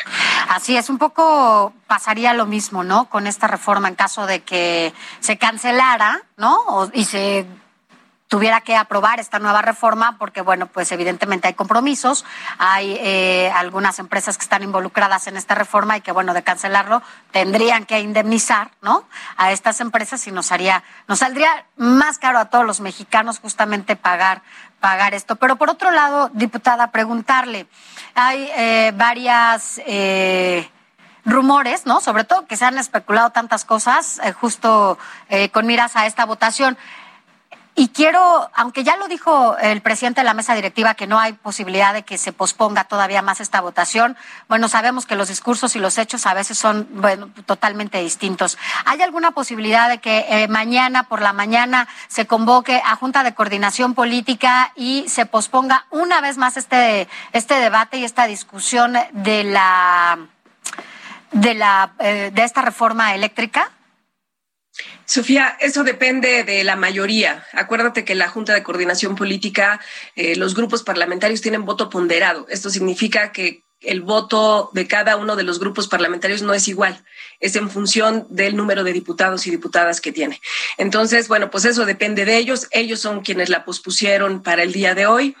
Así 0.49 0.75
es, 0.75 0.89
un 0.89 0.97
poco 0.97 1.73
pasaría 1.87 2.33
lo 2.33 2.47
mismo, 2.47 2.83
¿no? 2.83 3.09
Con 3.09 3.27
esta 3.27 3.47
reforma 3.47 3.87
en 3.87 3.95
caso 3.95 4.25
de 4.25 4.41
que 4.41 4.93
se 5.19 5.37
cancelara, 5.37 6.23
¿no? 6.37 6.89
y 6.93 7.05
se 7.05 7.45
tuviera 8.31 8.61
que 8.61 8.77
aprobar 8.77 9.19
esta 9.19 9.39
nueva 9.39 9.61
reforma 9.61 10.15
porque, 10.17 10.39
bueno, 10.39 10.67
pues 10.67 10.89
evidentemente 10.93 11.49
hay 11.49 11.53
compromisos, 11.53 12.23
hay 12.59 12.97
eh, 13.01 13.51
algunas 13.53 13.99
empresas 13.99 14.37
que 14.37 14.43
están 14.43 14.63
involucradas 14.63 15.27
en 15.27 15.35
esta 15.35 15.53
reforma 15.53 15.97
y 15.97 16.01
que, 16.01 16.13
bueno, 16.13 16.33
de 16.33 16.41
cancelarlo 16.41 17.03
tendrían 17.31 17.83
que 17.85 17.99
indemnizar, 17.99 18.71
¿no? 18.81 19.03
A 19.35 19.51
estas 19.51 19.81
empresas 19.81 20.25
y 20.27 20.31
nos 20.31 20.53
haría, 20.53 20.81
nos 21.09 21.19
saldría 21.19 21.65
más 21.75 22.19
caro 22.19 22.39
a 22.39 22.45
todos 22.45 22.65
los 22.65 22.79
mexicanos 22.79 23.39
justamente 23.39 23.97
pagar 23.97 24.43
pagar 24.79 25.13
esto. 25.13 25.35
Pero 25.35 25.57
por 25.57 25.69
otro 25.69 25.91
lado, 25.91 26.31
diputada, 26.33 26.89
preguntarle, 26.91 27.67
hay 28.15 28.49
eh, 28.55 28.93
varias 28.95 29.81
eh, 29.85 30.71
rumores, 31.25 31.85
¿no? 31.85 31.99
Sobre 31.99 32.23
todo 32.23 32.45
que 32.45 32.55
se 32.55 32.63
han 32.63 32.77
especulado 32.77 33.31
tantas 33.31 33.65
cosas, 33.65 34.21
justo 34.39 34.97
con 35.51 35.67
miras 35.67 35.95
a 35.95 36.07
esta 36.07 36.25
votación. 36.25 36.77
Y 37.73 37.87
quiero, 37.87 38.49
aunque 38.53 38.83
ya 38.83 38.97
lo 38.97 39.07
dijo 39.07 39.57
el 39.57 39.81
presidente 39.81 40.21
de 40.21 40.25
la 40.25 40.33
mesa 40.33 40.53
directiva, 40.55 40.93
que 40.93 41.07
no 41.07 41.17
hay 41.17 41.33
posibilidad 41.33 41.93
de 41.93 42.03
que 42.03 42.17
se 42.17 42.33
posponga 42.33 42.83
todavía 42.83 43.21
más 43.21 43.39
esta 43.39 43.61
votación, 43.61 44.17
bueno, 44.49 44.67
sabemos 44.67 45.05
que 45.05 45.15
los 45.15 45.29
discursos 45.29 45.75
y 45.77 45.79
los 45.79 45.97
hechos 45.97 46.25
a 46.25 46.33
veces 46.33 46.57
son 46.57 46.87
bueno, 46.91 47.29
totalmente 47.45 47.99
distintos. 48.01 48.57
¿Hay 48.85 49.01
alguna 49.01 49.31
posibilidad 49.31 49.87
de 49.87 49.99
que 49.99 50.25
eh, 50.29 50.47
mañana 50.49 51.03
por 51.03 51.21
la 51.21 51.31
mañana 51.31 51.87
se 52.09 52.27
convoque 52.27 52.81
a 52.85 52.97
Junta 52.97 53.23
de 53.23 53.33
Coordinación 53.33 53.93
Política 53.93 54.73
y 54.75 55.05
se 55.07 55.25
posponga 55.25 55.85
una 55.91 56.19
vez 56.19 56.37
más 56.37 56.57
este, 56.57 57.07
este 57.31 57.55
debate 57.55 57.97
y 57.97 58.03
esta 58.03 58.27
discusión 58.27 58.97
de 59.13 59.43
la 59.45 60.19
de 61.31 61.53
la 61.53 61.93
eh, 61.99 62.31
de 62.33 62.43
esta 62.43 62.61
reforma 62.61 63.15
eléctrica? 63.15 63.71
Sofía, 65.05 65.57
eso 65.59 65.83
depende 65.83 66.43
de 66.43 66.63
la 66.63 66.75
mayoría. 66.75 67.45
Acuérdate 67.53 68.05
que 68.05 68.15
la 68.15 68.29
Junta 68.29 68.53
de 68.53 68.63
Coordinación 68.63 69.15
Política, 69.15 69.81
eh, 70.15 70.35
los 70.35 70.55
grupos 70.55 70.83
parlamentarios 70.83 71.41
tienen 71.41 71.65
voto 71.65 71.89
ponderado. 71.89 72.45
Esto 72.49 72.69
significa 72.69 73.31
que 73.31 73.63
el 73.81 74.01
voto 74.01 74.69
de 74.73 74.87
cada 74.87 75.17
uno 75.17 75.35
de 75.35 75.43
los 75.43 75.59
grupos 75.59 75.87
parlamentarios 75.87 76.43
no 76.43 76.53
es 76.53 76.67
igual, 76.67 77.03
es 77.39 77.55
en 77.55 77.69
función 77.69 78.27
del 78.29 78.55
número 78.55 78.83
de 78.83 78.93
diputados 78.93 79.47
y 79.47 79.51
diputadas 79.51 80.01
que 80.01 80.11
tiene. 80.11 80.39
Entonces, 80.77 81.27
bueno, 81.27 81.49
pues 81.49 81.65
eso 81.65 81.85
depende 81.85 82.25
de 82.25 82.37
ellos. 82.37 82.67
Ellos 82.71 82.99
son 82.99 83.21
quienes 83.21 83.49
la 83.49 83.65
pospusieron 83.65 84.43
para 84.43 84.63
el 84.63 84.71
día 84.71 84.93
de 84.93 85.07
hoy. 85.07 85.35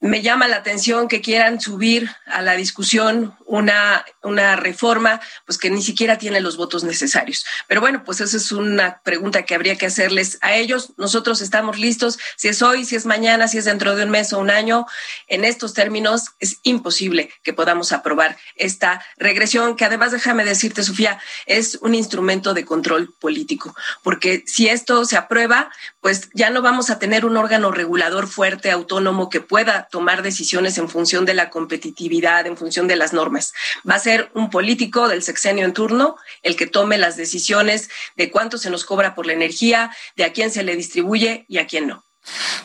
Me 0.00 0.20
llama 0.20 0.46
la 0.46 0.56
atención 0.56 1.08
que 1.08 1.22
quieran 1.22 1.60
subir 1.60 2.10
a 2.26 2.42
la 2.42 2.52
discusión 2.54 3.34
una, 3.46 4.04
una 4.22 4.54
reforma, 4.56 5.20
pues 5.46 5.56
que 5.56 5.70
ni 5.70 5.80
siquiera 5.80 6.18
tiene 6.18 6.40
los 6.40 6.56
votos 6.58 6.84
necesarios. 6.84 7.46
Pero 7.66 7.80
bueno, 7.80 8.02
pues 8.04 8.20
esa 8.20 8.36
es 8.36 8.52
una 8.52 9.00
pregunta 9.02 9.44
que 9.44 9.54
habría 9.54 9.76
que 9.76 9.86
hacerles 9.86 10.38
a 10.42 10.54
ellos. 10.54 10.92
Nosotros 10.98 11.40
estamos 11.40 11.78
listos, 11.78 12.18
si 12.36 12.48
es 12.48 12.60
hoy, 12.60 12.84
si 12.84 12.94
es 12.94 13.06
mañana, 13.06 13.48
si 13.48 13.56
es 13.56 13.64
dentro 13.64 13.96
de 13.96 14.04
un 14.04 14.10
mes 14.10 14.32
o 14.32 14.38
un 14.38 14.50
año, 14.50 14.86
en 15.28 15.44
estos 15.44 15.72
términos 15.72 16.24
es 16.40 16.58
imposible 16.62 17.30
que 17.42 17.54
podamos 17.54 17.92
aprobar 17.92 18.36
esta 18.56 19.02
regresión, 19.16 19.76
que 19.76 19.86
además, 19.86 20.12
déjame 20.12 20.44
decirte, 20.44 20.82
Sofía, 20.82 21.18
es 21.46 21.78
un 21.80 21.94
instrumento 21.94 22.52
de 22.52 22.66
control 22.66 23.14
político, 23.18 23.74
porque 24.02 24.44
si 24.46 24.68
esto 24.68 25.04
se 25.06 25.16
aprueba, 25.16 25.70
pues 26.00 26.28
ya 26.34 26.50
no 26.50 26.60
vamos 26.62 26.90
a 26.90 26.98
tener 26.98 27.24
un 27.24 27.36
órgano 27.36 27.70
regulador 27.70 28.28
fuerte, 28.28 28.70
autónomo, 28.70 29.30
que 29.30 29.40
pueda 29.40 29.85
tomar 29.90 30.22
decisiones 30.22 30.78
en 30.78 30.88
función 30.88 31.24
de 31.24 31.34
la 31.34 31.50
competitividad, 31.50 32.46
en 32.46 32.56
función 32.56 32.88
de 32.88 32.96
las 32.96 33.12
normas. 33.12 33.52
Va 33.88 33.94
a 33.94 33.98
ser 34.00 34.30
un 34.34 34.50
político 34.50 35.08
del 35.08 35.22
sexenio 35.22 35.64
en 35.64 35.72
turno 35.72 36.16
el 36.42 36.56
que 36.56 36.66
tome 36.66 36.98
las 36.98 37.16
decisiones 37.16 37.90
de 38.16 38.30
cuánto 38.30 38.58
se 38.58 38.70
nos 38.70 38.84
cobra 38.84 39.14
por 39.14 39.26
la 39.26 39.32
energía, 39.32 39.90
de 40.16 40.24
a 40.24 40.32
quién 40.32 40.50
se 40.50 40.64
le 40.64 40.76
distribuye 40.76 41.44
y 41.48 41.58
a 41.58 41.66
quién 41.66 41.88
no. 41.88 42.04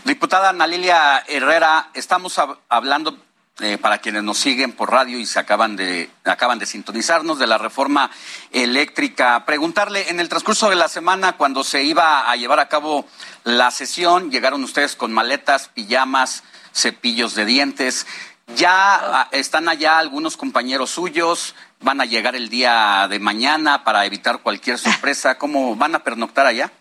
Diputada 0.03 0.49
Ana 0.49 0.65
Lilia 0.65 1.23
Herrera, 1.27 1.91
estamos 1.93 2.39
hablando 2.67 3.17
eh, 3.59 3.77
para 3.77 3.99
quienes 3.99 4.23
nos 4.23 4.39
siguen 4.39 4.71
por 4.71 4.89
radio 4.89 5.19
y 5.19 5.25
se 5.27 5.37
acaban 5.37 5.75
de 5.75 6.09
acaban 6.23 6.57
de 6.57 6.65
sintonizarnos 6.65 7.37
de 7.37 7.45
la 7.45 7.59
reforma 7.59 8.09
eléctrica. 8.51 9.45
Preguntarle 9.45 10.09
en 10.09 10.19
el 10.19 10.29
transcurso 10.29 10.69
de 10.69 10.75
la 10.75 10.87
semana 10.87 11.33
cuando 11.33 11.63
se 11.63 11.83
iba 11.83 12.31
a 12.31 12.35
llevar 12.37 12.59
a 12.59 12.69
cabo 12.69 13.05
la 13.43 13.69
sesión, 13.69 14.31
llegaron 14.31 14.63
ustedes 14.63 14.95
con 14.95 15.11
maletas, 15.11 15.67
pijamas, 15.67 16.43
cepillos 16.73 17.35
de 17.35 17.45
dientes. 17.45 18.07
Ya 18.55 18.95
ah, 18.95 19.29
están 19.31 19.69
allá 19.69 19.97
algunos 19.97 20.37
compañeros 20.37 20.91
suyos, 20.91 21.55
van 21.79 22.01
a 22.01 22.05
llegar 22.05 22.35
el 22.35 22.49
día 22.49 23.07
de 23.09 23.19
mañana 23.19 23.83
para 23.83 24.05
evitar 24.05 24.39
cualquier 24.39 24.77
sorpresa. 24.77 25.37
¿Cómo 25.37 25.75
van 25.75 25.95
a 25.95 26.03
pernoctar 26.03 26.45
allá? 26.45 26.71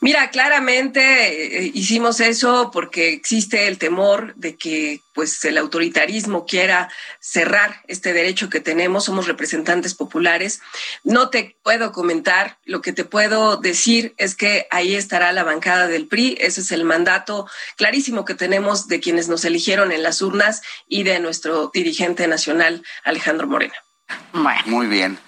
Mira, 0.00 0.30
claramente 0.30 1.64
eh, 1.64 1.70
hicimos 1.74 2.20
eso 2.20 2.70
porque 2.72 3.12
existe 3.12 3.66
el 3.66 3.78
temor 3.78 4.34
de 4.36 4.56
que 4.56 5.00
pues 5.14 5.44
el 5.44 5.58
autoritarismo 5.58 6.46
quiera 6.46 6.88
cerrar 7.20 7.82
este 7.88 8.12
derecho 8.12 8.48
que 8.48 8.60
tenemos, 8.60 9.04
somos 9.04 9.26
representantes 9.26 9.94
populares. 9.94 10.60
No 11.02 11.30
te 11.30 11.56
puedo 11.62 11.92
comentar, 11.92 12.58
lo 12.64 12.80
que 12.80 12.92
te 12.92 13.04
puedo 13.04 13.56
decir 13.56 14.14
es 14.18 14.36
que 14.36 14.66
ahí 14.70 14.94
estará 14.94 15.32
la 15.32 15.44
bancada 15.44 15.88
del 15.88 16.06
PRI, 16.06 16.38
ese 16.40 16.60
es 16.60 16.70
el 16.70 16.84
mandato 16.84 17.48
clarísimo 17.76 18.24
que 18.24 18.34
tenemos 18.34 18.86
de 18.86 19.00
quienes 19.00 19.28
nos 19.28 19.44
eligieron 19.44 19.90
en 19.90 20.02
las 20.02 20.22
urnas 20.22 20.62
y 20.86 21.02
de 21.02 21.18
nuestro 21.18 21.70
dirigente 21.74 22.28
nacional 22.28 22.84
Alejandro 23.04 23.48
Morena. 23.48 23.74
Muy 24.66 24.86
bien. 24.86 25.18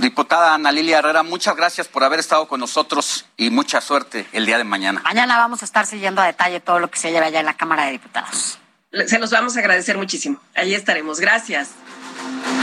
Diputada 0.00 0.54
Ana 0.54 0.72
Lilia 0.72 1.00
Herrera, 1.00 1.22
muchas 1.22 1.54
gracias 1.54 1.86
por 1.86 2.02
haber 2.04 2.20
estado 2.20 2.48
con 2.48 2.58
nosotros 2.58 3.26
y 3.36 3.50
mucha 3.50 3.82
suerte 3.82 4.26
el 4.32 4.46
día 4.46 4.56
de 4.56 4.64
mañana. 4.64 5.02
Mañana 5.04 5.36
vamos 5.36 5.60
a 5.60 5.66
estar 5.66 5.86
siguiendo 5.86 6.22
a 6.22 6.24
detalle 6.24 6.58
todo 6.58 6.78
lo 6.78 6.90
que 6.90 6.98
se 6.98 7.12
lleva 7.12 7.26
allá 7.26 7.40
en 7.40 7.44
la 7.44 7.52
Cámara 7.54 7.84
de 7.84 7.92
Diputados. 7.92 8.58
Se 9.06 9.18
los 9.18 9.30
vamos 9.30 9.58
a 9.58 9.60
agradecer 9.60 9.98
muchísimo. 9.98 10.40
Ahí 10.54 10.74
estaremos. 10.74 11.20
Gracias. 11.20 11.72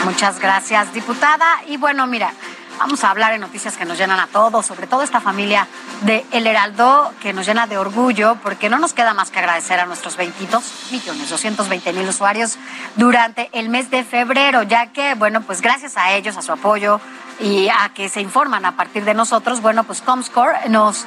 Muchas 0.04 0.40
gracias, 0.40 0.92
diputada. 0.96 1.62
Y 1.68 1.78
bueno, 1.78 2.08
mira, 2.08 2.34
Vamos 2.80 3.04
a 3.04 3.10
hablar 3.10 3.34
en 3.34 3.42
noticias 3.42 3.76
que 3.76 3.86
nos 3.86 3.98
llenan 3.98 4.20
a 4.20 4.28
todos, 4.28 4.68
sobre 4.68 4.86
todo 4.86 5.02
esta 5.02 5.20
familia 5.20 5.68
de 6.02 6.24
El 6.32 6.46
Heraldo, 6.46 7.12
que 7.22 7.34
nos 7.34 7.48
llena 7.48 7.66
de 7.66 7.78
orgullo, 7.78 8.38
porque 8.44 8.70
no 8.70 8.78
nos 8.78 8.94
queda 8.94 9.16
más 9.16 9.32
que 9.32 9.40
agradecer 9.40 9.80
a 9.80 9.88
nuestros 9.88 10.16
22 10.16 10.64
millones, 10.92 11.28
220 11.28 11.94
mil 11.94 12.08
usuarios 12.08 12.58
durante 12.96 13.50
el 13.54 13.70
mes 13.70 13.90
de 13.90 14.04
febrero, 14.04 14.62
ya 14.62 14.94
que, 14.94 15.16
bueno, 15.16 15.42
pues 15.42 15.62
gracias 15.62 15.98
a 15.98 16.12
ellos, 16.14 16.38
a 16.38 16.44
su 16.44 16.52
apoyo, 16.52 17.02
y 17.40 17.70
a 17.70 17.92
que 17.94 18.10
se 18.10 18.22
informan 18.22 18.66
a 18.66 18.76
partir 18.76 19.06
de 19.06 19.14
nosotros, 19.14 19.62
bueno, 19.62 19.84
pues 19.84 20.02
Comscore 20.02 20.70
nos 20.70 21.06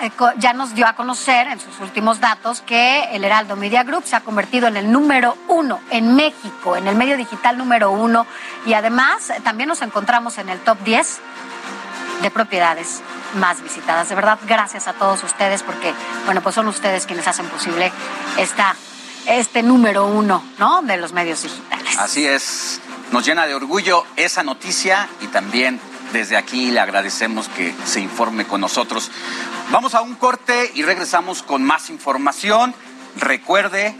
eh, 0.00 0.10
ya 0.38 0.52
nos 0.52 0.74
dio 0.74 0.86
a 0.86 0.94
conocer 0.94 1.46
en 1.48 1.60
sus 1.60 1.80
últimos 1.80 2.20
datos 2.20 2.62
que 2.62 3.04
el 3.12 3.24
Heraldo 3.24 3.56
Media 3.56 3.82
Group 3.82 4.04
se 4.06 4.16
ha 4.16 4.20
convertido 4.20 4.68
en 4.68 4.76
el 4.76 4.90
número 4.90 5.36
uno 5.48 5.80
en 5.90 6.16
México, 6.16 6.76
en 6.76 6.88
el 6.88 6.96
medio 6.96 7.16
digital 7.16 7.58
número 7.58 7.90
uno, 7.90 8.26
y 8.66 8.72
además 8.72 9.32
también 9.42 9.68
nos 9.68 9.82
encontramos 9.82 10.38
en 10.38 10.48
el 10.48 10.58
top 10.60 10.78
10 10.84 11.20
de 12.22 12.30
propiedades 12.30 13.02
más 13.34 13.62
visitadas. 13.62 14.08
De 14.08 14.14
verdad, 14.14 14.38
gracias 14.46 14.88
a 14.88 14.94
todos 14.94 15.22
ustedes 15.24 15.62
porque, 15.62 15.92
bueno, 16.24 16.40
pues 16.40 16.54
son 16.54 16.68
ustedes 16.68 17.06
quienes 17.06 17.26
hacen 17.28 17.46
posible 17.46 17.92
esta, 18.38 18.76
este 19.26 19.62
número 19.62 20.06
uno, 20.06 20.42
¿no? 20.58 20.82
De 20.82 20.96
los 20.96 21.12
medios 21.12 21.42
digitales. 21.42 21.98
Así 21.98 22.26
es. 22.26 22.80
Nos 23.14 23.24
llena 23.24 23.46
de 23.46 23.54
orgullo 23.54 24.04
esa 24.16 24.42
noticia 24.42 25.08
y 25.20 25.28
también 25.28 25.78
desde 26.12 26.36
aquí 26.36 26.72
le 26.72 26.80
agradecemos 26.80 27.48
que 27.48 27.72
se 27.86 28.00
informe 28.00 28.44
con 28.44 28.60
nosotros. 28.60 29.08
Vamos 29.70 29.94
a 29.94 30.00
un 30.00 30.16
corte 30.16 30.72
y 30.74 30.82
regresamos 30.82 31.44
con 31.44 31.62
más 31.62 31.90
información. 31.90 32.74
Recuerde 33.14 33.94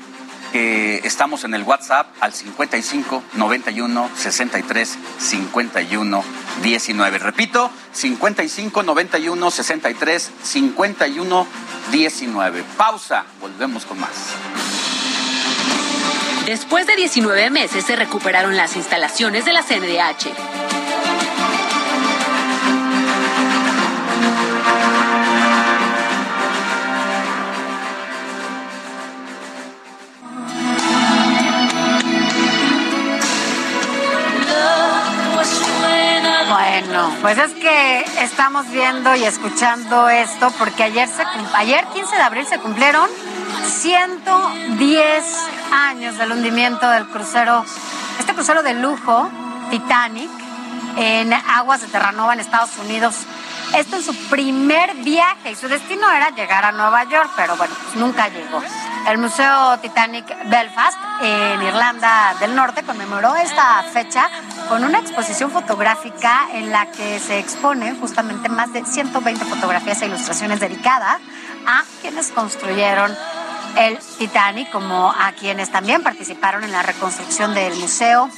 que 0.50 0.96
estamos 1.04 1.44
en 1.44 1.54
el 1.54 1.62
WhatsApp 1.62 2.08
al 2.18 2.32
55 2.32 3.22
91 3.34 4.10
63 4.16 4.98
51 5.18 6.24
19. 6.64 7.18
Repito, 7.20 7.70
55 7.92 8.82
91 8.82 9.50
63 9.52 10.30
51 10.42 11.46
19. 11.92 12.64
Pausa, 12.76 13.24
volvemos 13.40 13.86
con 13.86 14.00
más. 14.00 14.10
Después 16.46 16.86
de 16.86 16.94
19 16.94 17.48
meses 17.48 17.86
se 17.86 17.96
recuperaron 17.96 18.54
las 18.54 18.76
instalaciones 18.76 19.46
de 19.46 19.54
la 19.54 19.62
CNDH. 19.62 20.28
Bueno, 36.50 37.10
pues 37.22 37.38
es 37.38 37.52
que 37.52 38.04
estamos 38.20 38.70
viendo 38.70 39.16
y 39.16 39.24
escuchando 39.24 40.10
esto 40.10 40.52
porque 40.58 40.82
ayer, 40.82 41.08
se, 41.08 41.22
ayer 41.54 41.86
15 41.94 42.16
de 42.16 42.22
abril 42.22 42.46
se 42.46 42.58
cumplieron 42.58 43.08
110 43.62 45.24
años 45.72 46.18
del 46.18 46.32
hundimiento 46.32 46.88
del 46.88 47.06
crucero, 47.06 47.64
este 48.18 48.34
crucero 48.34 48.62
de 48.62 48.74
lujo, 48.74 49.30
Titanic, 49.70 50.30
en 50.96 51.32
aguas 51.32 51.80
de 51.80 51.88
Terranova, 51.88 52.34
en 52.34 52.40
Estados 52.40 52.76
Unidos. 52.78 53.14
Esto 53.74 53.96
en 53.96 54.02
su 54.02 54.14
primer 54.28 54.94
viaje 54.96 55.52
y 55.52 55.56
su 55.56 55.68
destino 55.68 56.10
era 56.10 56.30
llegar 56.30 56.64
a 56.64 56.72
Nueva 56.72 57.04
York, 57.04 57.30
pero 57.36 57.56
bueno, 57.56 57.74
pues 57.82 57.96
nunca 57.96 58.28
llegó. 58.28 58.62
El 59.08 59.18
Museo 59.18 59.78
Titanic 59.80 60.24
Belfast 60.48 60.96
en 61.20 61.62
Irlanda 61.62 62.34
del 62.40 62.54
Norte 62.54 62.82
conmemoró 62.84 63.34
esta 63.36 63.82
fecha 63.92 64.30
con 64.68 64.84
una 64.84 64.98
exposición 64.98 65.50
fotográfica 65.50 66.48
en 66.54 66.70
la 66.70 66.86
que 66.86 67.18
se 67.18 67.38
exponen 67.38 67.98
justamente 68.00 68.48
más 68.48 68.72
de 68.72 68.84
120 68.84 69.44
fotografías 69.44 70.00
e 70.02 70.06
ilustraciones 70.06 70.60
dedicadas 70.60 71.18
a 71.66 71.84
quienes 72.00 72.28
construyeron 72.30 73.14
el 73.76 73.98
Titanic, 74.18 74.70
como 74.70 75.10
a 75.10 75.32
quienes 75.32 75.70
también 75.70 76.02
participaron 76.02 76.64
en 76.64 76.72
la 76.72 76.82
reconstrucción 76.82 77.54
del 77.54 77.74
museo 77.76 78.28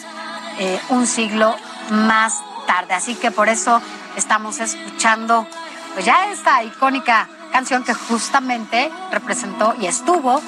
eh, 0.59 0.81
un 0.89 1.07
siglo 1.07 1.55
más 1.91 2.43
tarde. 2.67 2.95
Así 2.95 3.15
que 3.15 3.31
por 3.31 3.49
eso 3.49 3.81
estamos 4.17 4.61
escuchando 4.61 5.47
pues 5.95 6.05
ya 6.05 6.31
esta 6.31 6.63
icónica 6.63 7.29
canción 7.53 7.85
que 7.85 7.95
justamente 7.95 8.91
representó 9.11 9.75
y 9.81 9.87
estuvo 9.87 10.41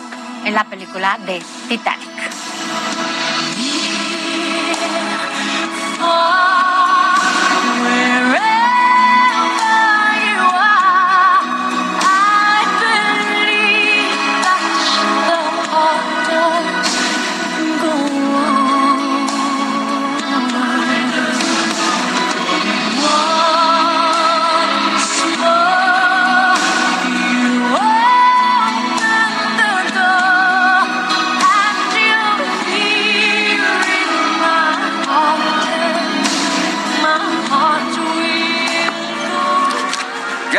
en 0.45 0.55
la 0.55 0.65
película 0.65 1.19
de 1.27 1.43
Titanic. 1.69 2.09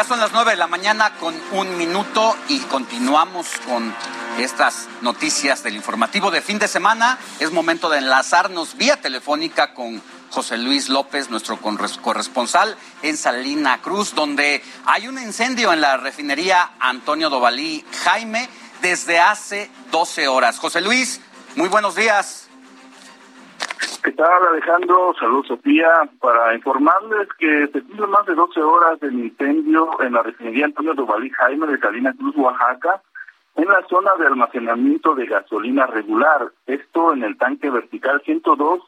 Son 0.09 0.19
las 0.19 0.31
nueve 0.31 0.51
de 0.51 0.57
la 0.57 0.65
mañana 0.65 1.13
con 1.19 1.39
un 1.51 1.77
minuto 1.77 2.35
y 2.47 2.57
continuamos 2.61 3.47
con 3.67 3.93
estas 4.39 4.87
noticias 5.01 5.61
del 5.61 5.75
informativo 5.75 6.31
de 6.31 6.41
fin 6.41 6.57
de 6.57 6.67
semana. 6.67 7.19
Es 7.39 7.51
momento 7.51 7.89
de 7.89 7.99
enlazarnos 7.99 8.75
vía 8.75 8.99
telefónica 8.99 9.75
con 9.75 10.01
José 10.31 10.57
Luis 10.57 10.89
López, 10.89 11.29
nuestro 11.29 11.59
corresponsal 11.59 12.75
en 13.03 13.17
Salina 13.17 13.83
Cruz, 13.83 14.15
donde 14.15 14.63
hay 14.87 15.07
un 15.07 15.19
incendio 15.21 15.71
en 15.73 15.81
la 15.81 15.97
refinería 15.97 16.71
Antonio 16.79 17.29
Dovalí 17.29 17.85
Jaime 18.03 18.49
desde 18.81 19.19
hace 19.19 19.69
12 19.91 20.27
horas. 20.27 20.57
José 20.57 20.81
Luis, 20.81 21.21
muy 21.55 21.69
buenos 21.69 21.93
días. 21.93 22.48
¿Qué 24.03 24.11
tal, 24.13 24.47
Alejandro? 24.47 25.13
Saludos, 25.19 25.47
Sofía. 25.47 25.89
Para 26.21 26.53
informarles 26.55 27.27
que 27.37 27.67
se 27.67 27.81
cumplen 27.81 28.09
más 28.09 28.25
de 28.25 28.35
12 28.35 28.61
horas 28.61 28.99
del 28.99 29.13
incendio 29.15 29.89
en 30.01 30.13
la 30.13 30.23
refinería 30.23 30.65
Antonio 30.65 30.93
Dovalí 30.93 31.29
Jaime 31.31 31.67
de 31.67 31.79
Salina 31.79 32.13
Cruz, 32.13 32.35
Oaxaca, 32.37 33.01
en 33.55 33.65
la 33.65 33.85
zona 33.89 34.11
de 34.19 34.27
almacenamiento 34.27 35.15
de 35.15 35.25
gasolina 35.25 35.85
regular. 35.87 36.51
Esto 36.65 37.13
en 37.13 37.23
el 37.23 37.37
tanque 37.37 37.69
vertical 37.69 38.21
102, 38.23 38.79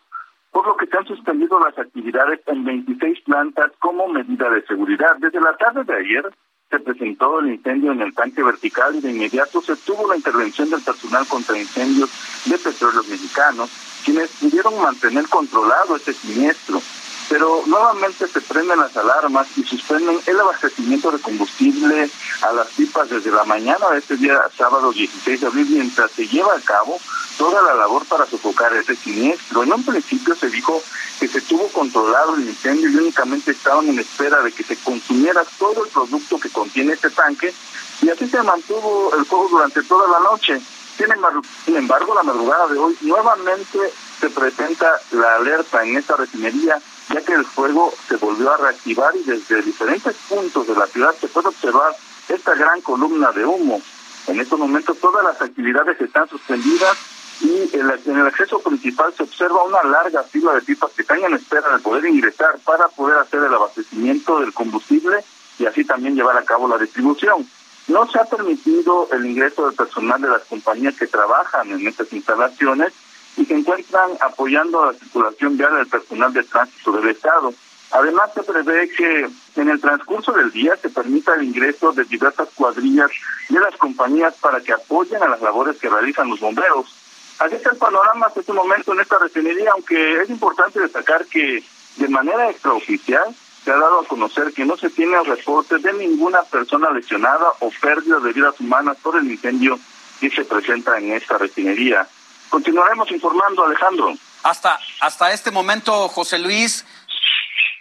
por 0.51 0.67
lo 0.67 0.77
que 0.77 0.87
se 0.87 0.97
han 0.97 1.05
suspendido 1.05 1.59
las 1.59 1.77
actividades 1.77 2.39
en 2.47 2.63
26 2.63 3.21
plantas 3.21 3.71
como 3.79 4.07
medida 4.07 4.49
de 4.49 4.65
seguridad. 4.65 5.17
Desde 5.19 5.41
la 5.41 5.57
tarde 5.57 5.83
de 5.83 5.93
ayer 5.93 6.31
se 6.69 6.79
presentó 6.79 7.39
el 7.39 7.51
incendio 7.51 7.91
en 7.91 8.01
el 8.01 8.13
tanque 8.13 8.43
vertical 8.43 8.95
y 8.95 9.01
de 9.01 9.11
inmediato 9.11 9.61
se 9.61 9.75
tuvo 9.75 10.07
la 10.07 10.15
intervención 10.15 10.69
del 10.69 10.81
personal 10.81 11.27
contra 11.27 11.57
incendios 11.57 12.09
de 12.45 12.57
petróleos 12.57 13.07
mexicanos, 13.09 13.69
quienes 14.03 14.29
pudieron 14.31 14.81
mantener 14.81 15.27
controlado 15.29 15.95
este 15.95 16.13
siniestro. 16.13 16.81
Pero 17.29 17.63
nuevamente 17.65 18.27
se 18.27 18.41
prenden 18.41 18.79
las 18.79 18.95
alarmas 18.97 19.47
y 19.55 19.63
suspenden 19.63 20.19
el 20.25 20.39
abastecimiento 20.39 21.11
de 21.11 21.19
combustible 21.19 22.09
a 22.41 22.51
las 22.51 22.67
pipas 22.69 23.09
desde 23.09 23.31
la 23.31 23.45
mañana 23.45 23.89
de 23.91 23.99
este 23.99 24.17
día 24.17 24.37
sábado 24.57 24.91
16 24.91 25.39
de 25.39 25.47
abril 25.47 25.67
mientras 25.69 26.11
se 26.11 26.27
lleva 26.27 26.53
a 26.53 26.59
cabo 26.59 26.99
toda 27.37 27.61
la 27.61 27.75
labor 27.75 28.05
para 28.05 28.25
sofocar 28.25 28.73
ese 28.73 28.97
siniestro. 28.97 29.63
En 29.63 29.71
un 29.71 29.85
principio 29.85 30.35
se 30.35 30.49
dijo 30.49 30.81
que 31.19 31.27
se 31.27 31.39
tuvo 31.41 31.67
controlado 31.69 32.35
el 32.35 32.49
incendio 32.49 32.89
y 32.89 32.97
únicamente 32.97 33.51
estaban 33.51 33.87
en 33.87 33.99
espera 33.99 34.41
de 34.41 34.51
que 34.51 34.63
se 34.63 34.75
consumiera 34.77 35.43
todo 35.57 35.85
el 35.85 35.89
producto 35.89 36.37
que 36.39 36.49
contiene 36.49 36.93
este 36.93 37.11
tanque 37.11 37.53
y 38.01 38.09
así 38.09 38.27
se 38.27 38.41
mantuvo 38.43 39.15
el 39.15 39.25
fuego 39.25 39.47
durante 39.49 39.83
toda 39.83 40.07
la 40.09 40.19
noche. 40.29 40.59
Sin 40.97 41.75
embargo, 41.75 42.13
la 42.13 42.23
madrugada 42.23 42.67
de 42.67 42.77
hoy 42.77 42.95
nuevamente 43.01 43.79
se 44.19 44.29
presenta 44.29 44.99
la 45.11 45.35
alerta 45.35 45.83
en 45.83 45.97
esta 45.97 46.15
refinería, 46.15 46.79
ya 47.09 47.21
que 47.21 47.33
el 47.33 47.45
fuego 47.45 47.93
se 48.07 48.17
volvió 48.17 48.51
a 48.53 48.57
reactivar 48.57 49.15
y 49.15 49.23
desde 49.23 49.61
diferentes 49.61 50.15
puntos 50.29 50.67
de 50.67 50.75
la 50.75 50.85
ciudad 50.87 51.15
se 51.19 51.27
puede 51.27 51.47
observar 51.47 51.95
esta 52.29 52.55
gran 52.55 52.81
columna 52.81 53.31
de 53.31 53.45
humo. 53.45 53.81
En 54.27 54.39
estos 54.39 54.59
momentos 54.59 54.97
todas 54.99 55.23
las 55.23 55.41
actividades 55.41 55.99
están 55.99 56.29
suspendidas 56.29 56.97
y 57.41 57.69
en 57.73 58.17
el 58.19 58.27
acceso 58.27 58.59
principal 58.59 59.11
se 59.17 59.23
observa 59.23 59.63
una 59.63 59.83
larga 59.83 60.21
fila 60.23 60.53
de 60.53 60.61
pipas 60.61 60.91
que 60.91 61.01
están 61.01 61.23
en 61.23 61.33
espera 61.33 61.75
de 61.75 61.79
poder 61.79 62.05
ingresar 62.05 62.59
para 62.63 62.87
poder 62.89 63.17
hacer 63.17 63.43
el 63.43 63.53
abastecimiento 63.53 64.39
del 64.39 64.53
combustible 64.53 65.23
y 65.57 65.65
así 65.65 65.83
también 65.83 66.15
llevar 66.15 66.37
a 66.37 66.45
cabo 66.45 66.67
la 66.67 66.77
distribución. 66.77 67.47
No 67.91 68.09
se 68.09 68.19
ha 68.19 68.23
permitido 68.23 69.09
el 69.11 69.25
ingreso 69.25 69.65
del 69.65 69.75
personal 69.75 70.21
de 70.21 70.29
las 70.29 70.43
compañías 70.43 70.95
que 70.95 71.07
trabajan 71.07 71.69
en 71.71 71.85
estas 71.85 72.13
instalaciones 72.13 72.93
y 73.35 73.43
se 73.43 73.53
encuentran 73.53 74.11
apoyando 74.21 74.85
la 74.85 74.93
circulación 74.93 75.57
vial 75.57 75.75
del 75.75 75.87
personal 75.87 76.31
de 76.31 76.43
tránsito 76.43 76.93
del 76.93 77.09
Estado. 77.09 77.53
Además, 77.91 78.31
se 78.33 78.43
prevé 78.43 78.87
que 78.95 79.29
en 79.57 79.69
el 79.69 79.81
transcurso 79.81 80.31
del 80.31 80.51
día 80.51 80.77
se 80.77 80.89
permita 80.89 81.35
el 81.35 81.43
ingreso 81.43 81.91
de 81.91 82.05
diversas 82.05 82.47
cuadrillas 82.55 83.11
de 83.49 83.59
las 83.59 83.75
compañías 83.75 84.35
para 84.39 84.61
que 84.61 84.71
apoyen 84.71 85.21
a 85.21 85.27
las 85.27 85.41
labores 85.41 85.77
que 85.77 85.89
realizan 85.89 86.29
los 86.29 86.39
bomberos. 86.39 86.95
Así 87.39 87.55
está 87.55 87.71
el 87.71 87.77
panorama 87.77 88.27
hasta 88.27 88.39
este 88.39 88.53
momento 88.53 88.93
en 88.93 89.01
esta 89.01 89.19
refinería, 89.19 89.71
aunque 89.73 90.21
es 90.21 90.29
importante 90.29 90.79
destacar 90.79 91.25
que 91.25 91.61
de 91.97 92.07
manera 92.07 92.49
extraoficial 92.49 93.35
se 93.63 93.71
ha 93.71 93.77
dado 93.77 94.01
a 94.01 94.07
conocer 94.07 94.53
que 94.53 94.65
no 94.65 94.75
se 94.77 94.89
tiene 94.89 95.21
reporte 95.23 95.77
de 95.77 95.93
ninguna 95.93 96.41
persona 96.43 96.89
lesionada 96.91 97.47
o 97.59 97.71
pérdida 97.81 98.19
de 98.19 98.33
vidas 98.33 98.59
humanas 98.59 98.97
por 99.01 99.17
el 99.17 99.29
incendio 99.29 99.79
que 100.19 100.29
se 100.29 100.45
presenta 100.45 100.97
en 100.97 101.13
esta 101.13 101.37
refinería. 101.37 102.07
Continuaremos 102.49 103.11
informando, 103.11 103.65
Alejandro. 103.65 104.13
Hasta, 104.43 104.79
hasta 104.99 105.31
este 105.31 105.51
momento, 105.51 106.07
José 106.09 106.39
Luis, 106.39 106.85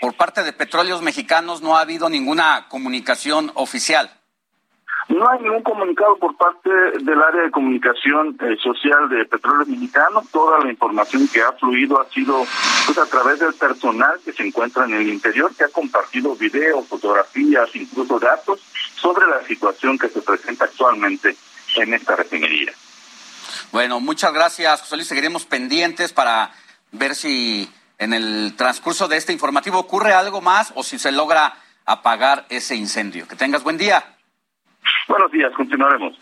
por 0.01 0.15
parte 0.15 0.43
de 0.43 0.53
Petróleos 0.53 1.03
Mexicanos 1.03 1.63
no 1.63 1.77
ha 1.77 1.81
habido 1.81 2.09
ninguna 2.09 2.67
comunicación 2.69 3.51
oficial. 3.55 4.20
No 5.11 5.29
hay 5.29 5.41
ningún 5.41 5.63
comunicado 5.63 6.17
por 6.19 6.37
parte 6.37 6.71
del 6.71 7.21
área 7.21 7.43
de 7.43 7.51
comunicación 7.51 8.39
eh, 8.41 8.57
social 8.63 9.09
de 9.09 9.25
Petróleo 9.25 9.67
Mexicano. 9.67 10.23
Toda 10.31 10.61
la 10.61 10.71
información 10.71 11.27
que 11.27 11.43
ha 11.43 11.51
fluido 11.53 12.01
ha 12.01 12.09
sido 12.11 12.47
pues, 12.87 12.97
a 12.97 13.07
través 13.07 13.41
del 13.41 13.53
personal 13.55 14.21
que 14.25 14.33
se 14.33 14.47
encuentra 14.47 14.85
en 14.85 14.95
el 14.95 15.09
interior, 15.09 15.53
que 15.57 15.65
ha 15.65 15.69
compartido 15.69 16.37
videos, 16.37 16.87
fotografías, 16.87 17.75
incluso 17.75 18.21
datos 18.21 18.61
sobre 18.95 19.27
la 19.27 19.45
situación 19.45 19.99
que 19.99 20.09
se 20.09 20.23
presenta 20.23 20.67
actualmente 20.67 21.37
en 21.75 21.93
esta 21.93 22.15
refinería. 22.15 22.73
Bueno, 23.73 23.99
muchas 23.99 24.33
gracias, 24.33 24.83
José 24.83 24.95
Luis. 24.95 25.09
Seguiremos 25.09 25.45
pendientes 25.45 26.13
para 26.13 26.53
ver 26.93 27.17
si 27.17 27.69
en 27.99 28.13
el 28.13 28.55
transcurso 28.57 29.09
de 29.09 29.17
este 29.17 29.33
informativo 29.33 29.81
ocurre 29.81 30.13
algo 30.13 30.41
más 30.41 30.73
o 30.77 30.85
si 30.85 31.01
se 31.01 31.11
logra 31.11 31.55
apagar 31.85 32.47
ese 32.49 32.77
incendio. 32.77 33.27
Que 33.27 33.35
tengas 33.35 33.65
buen 33.65 33.77
día. 33.77 34.05
Buenos 35.09 35.31
días, 35.33 35.53
continuaremos. 35.57 36.17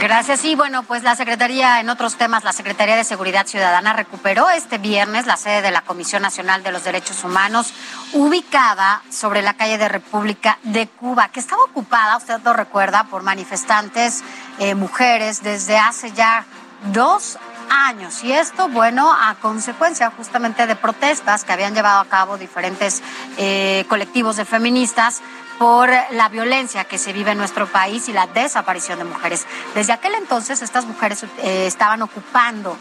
Gracias. 0.00 0.44
Y 0.44 0.54
bueno, 0.54 0.82
pues 0.82 1.02
la 1.02 1.16
Secretaría, 1.16 1.80
en 1.80 1.88
otros 1.88 2.16
temas, 2.16 2.44
la 2.44 2.52
Secretaría 2.52 2.96
de 2.96 3.04
Seguridad 3.04 3.46
Ciudadana 3.46 3.92
recuperó 3.92 4.50
este 4.50 4.76
viernes 4.76 5.26
la 5.26 5.36
sede 5.36 5.62
de 5.62 5.70
la 5.70 5.82
Comisión 5.82 6.20
Nacional 6.20 6.62
de 6.62 6.72
los 6.72 6.84
Derechos 6.84 7.24
Humanos, 7.24 7.72
ubicada 8.12 9.02
sobre 9.08 9.40
la 9.40 9.54
calle 9.54 9.78
de 9.78 9.88
República 9.88 10.58
de 10.62 10.88
Cuba, 10.88 11.28
que 11.28 11.40
estaba 11.40 11.62
ocupada, 11.64 12.16
usted 12.18 12.40
lo 12.44 12.52
recuerda, 12.52 13.04
por 13.04 13.22
manifestantes, 13.22 14.24
eh, 14.58 14.74
mujeres, 14.74 15.42
desde 15.42 15.78
hace 15.78 16.12
ya 16.12 16.44
dos 16.92 17.38
años. 17.70 18.22
Y 18.24 18.32
esto, 18.32 18.68
bueno, 18.68 19.10
a 19.10 19.36
consecuencia 19.36 20.10
justamente 20.10 20.66
de 20.66 20.76
protestas 20.76 21.44
que 21.44 21.52
habían 21.52 21.74
llevado 21.74 22.00
a 22.00 22.06
cabo 22.06 22.36
diferentes 22.36 23.02
eh, 23.38 23.86
colectivos 23.88 24.36
de 24.36 24.44
feministas 24.44 25.22
por 25.58 25.90
la 26.10 26.28
violencia 26.28 26.84
que 26.84 26.98
se 26.98 27.12
vive 27.12 27.32
en 27.32 27.38
nuestro 27.38 27.66
país 27.66 28.08
y 28.08 28.12
la 28.12 28.26
desaparición 28.26 28.98
de 28.98 29.04
mujeres. 29.04 29.46
Desde 29.74 29.92
aquel 29.92 30.14
entonces 30.14 30.62
estas 30.62 30.84
mujeres 30.84 31.24
eh, 31.38 31.66
estaban 31.66 32.02
ocupando 32.02 32.76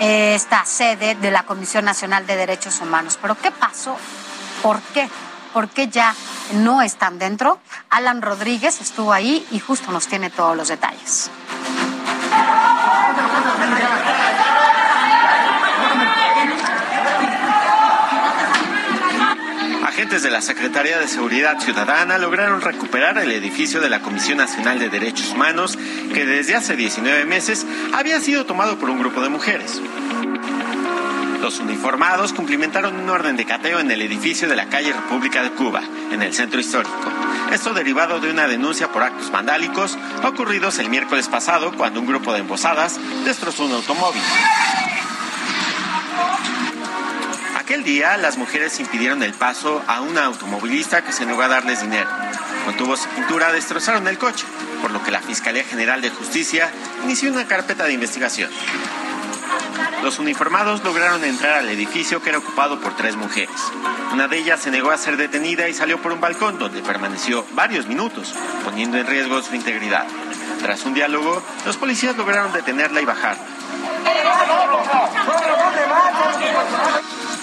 eh, 0.00 0.34
esta 0.34 0.64
sede 0.64 1.14
de 1.14 1.30
la 1.30 1.44
Comisión 1.44 1.84
Nacional 1.84 2.26
de 2.26 2.36
Derechos 2.36 2.80
Humanos. 2.80 3.18
Pero 3.20 3.36
¿qué 3.36 3.50
pasó? 3.50 3.96
¿Por 4.62 4.80
qué? 4.80 5.08
¿Por 5.52 5.68
qué 5.68 5.88
ya 5.88 6.14
no 6.54 6.80
están 6.80 7.18
dentro? 7.18 7.58
Alan 7.88 8.22
Rodríguez 8.22 8.80
estuvo 8.80 9.12
ahí 9.12 9.46
y 9.50 9.58
justo 9.58 9.90
nos 9.90 10.06
tiene 10.06 10.30
todos 10.30 10.56
los 10.56 10.68
detalles. 10.68 11.30
Agentes 20.00 20.22
de 20.22 20.30
la 20.30 20.40
Secretaría 20.40 20.98
de 20.98 21.06
Seguridad 21.06 21.60
Ciudadana 21.60 22.16
lograron 22.16 22.62
recuperar 22.62 23.18
el 23.18 23.32
edificio 23.32 23.82
de 23.82 23.90
la 23.90 24.00
Comisión 24.00 24.38
Nacional 24.38 24.78
de 24.78 24.88
Derechos 24.88 25.32
Humanos 25.32 25.76
que 26.14 26.24
desde 26.24 26.54
hace 26.54 26.74
19 26.74 27.26
meses 27.26 27.66
había 27.92 28.18
sido 28.18 28.46
tomado 28.46 28.78
por 28.78 28.88
un 28.88 28.98
grupo 28.98 29.20
de 29.20 29.28
mujeres. 29.28 29.78
Los 31.42 31.60
uniformados 31.60 32.32
cumplimentaron 32.32 32.98
un 32.98 33.10
orden 33.10 33.36
de 33.36 33.44
cateo 33.44 33.78
en 33.78 33.90
el 33.90 34.00
edificio 34.00 34.48
de 34.48 34.56
la 34.56 34.70
calle 34.70 34.94
República 34.94 35.42
de 35.42 35.50
Cuba, 35.50 35.82
en 36.10 36.22
el 36.22 36.32
centro 36.32 36.60
histórico. 36.60 37.12
Esto 37.52 37.74
derivado 37.74 38.20
de 38.20 38.30
una 38.30 38.48
denuncia 38.48 38.90
por 38.90 39.02
actos 39.02 39.30
vandálicos 39.30 39.98
ocurridos 40.24 40.78
el 40.78 40.88
miércoles 40.88 41.28
pasado 41.28 41.72
cuando 41.76 42.00
un 42.00 42.06
grupo 42.06 42.32
de 42.32 42.38
embosadas 42.38 42.98
destrozó 43.26 43.66
un 43.66 43.72
automóvil. 43.72 44.22
Aquel 47.70 47.84
día, 47.84 48.16
las 48.16 48.36
mujeres 48.36 48.80
impidieron 48.80 49.22
el 49.22 49.32
paso 49.32 49.80
a 49.86 50.00
una 50.00 50.24
automovilista 50.24 51.04
que 51.04 51.12
se 51.12 51.24
negó 51.24 51.42
a 51.42 51.46
darles 51.46 51.80
dinero. 51.80 52.10
Con 52.64 52.76
tubos 52.76 53.04
de 53.04 53.08
pintura 53.14 53.52
destrozaron 53.52 54.08
el 54.08 54.18
coche, 54.18 54.44
por 54.82 54.90
lo 54.90 55.00
que 55.04 55.12
la 55.12 55.20
Fiscalía 55.20 55.62
General 55.62 56.00
de 56.00 56.10
Justicia 56.10 56.68
inició 57.04 57.30
una 57.30 57.46
carpeta 57.46 57.84
de 57.84 57.92
investigación. 57.92 58.50
Los 60.02 60.18
uniformados 60.18 60.82
lograron 60.82 61.22
entrar 61.22 61.58
al 61.58 61.68
edificio 61.68 62.20
que 62.20 62.30
era 62.30 62.38
ocupado 62.38 62.80
por 62.80 62.96
tres 62.96 63.14
mujeres. 63.14 63.54
Una 64.12 64.26
de 64.26 64.38
ellas 64.38 64.58
se 64.58 64.72
negó 64.72 64.90
a 64.90 64.98
ser 64.98 65.16
detenida 65.16 65.68
y 65.68 65.72
salió 65.72 66.02
por 66.02 66.10
un 66.10 66.20
balcón 66.20 66.58
donde 66.58 66.82
permaneció 66.82 67.46
varios 67.52 67.86
minutos, 67.86 68.34
poniendo 68.64 68.98
en 68.98 69.06
riesgo 69.06 69.40
su 69.42 69.54
integridad. 69.54 70.08
Tras 70.60 70.84
un 70.86 70.94
diálogo, 70.94 71.40
los 71.64 71.76
policías 71.76 72.16
lograron 72.16 72.52
detenerla 72.52 73.00
y 73.00 73.04
bajarla. 73.04 73.44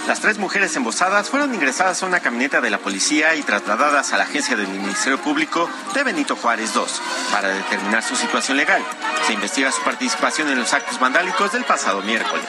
Las 0.08 0.22
tres 0.22 0.38
mujeres 0.38 0.74
embosadas 0.78 1.30
fueron 1.30 1.54
ingresadas 1.54 2.02
a 2.02 2.06
una 2.06 2.22
camioneta 2.22 2.62
de 2.62 2.70
la 2.70 2.78
policía 2.78 3.36
y 3.36 3.44
trasladadas 3.44 4.14
a 4.14 4.18
la 4.18 4.24
agencia 4.24 4.56
del 4.56 4.70
Ministerio 4.70 5.18
Público 5.18 5.70
de 5.94 6.04
Benito 6.06 6.38
Juárez 6.38 6.72
II 6.74 6.82
para 7.30 7.50
determinar 7.50 8.02
su 8.02 8.16
situación 8.16 8.56
legal. 8.56 8.82
Se 9.26 9.34
investiga 9.34 9.70
su 9.70 9.82
participación 9.82 10.48
en 10.48 10.60
los 10.60 10.74
actos 10.74 10.98
vandálicos 10.98 11.52
del 11.52 11.66
pasado 11.66 12.02
miércoles. 12.04 12.46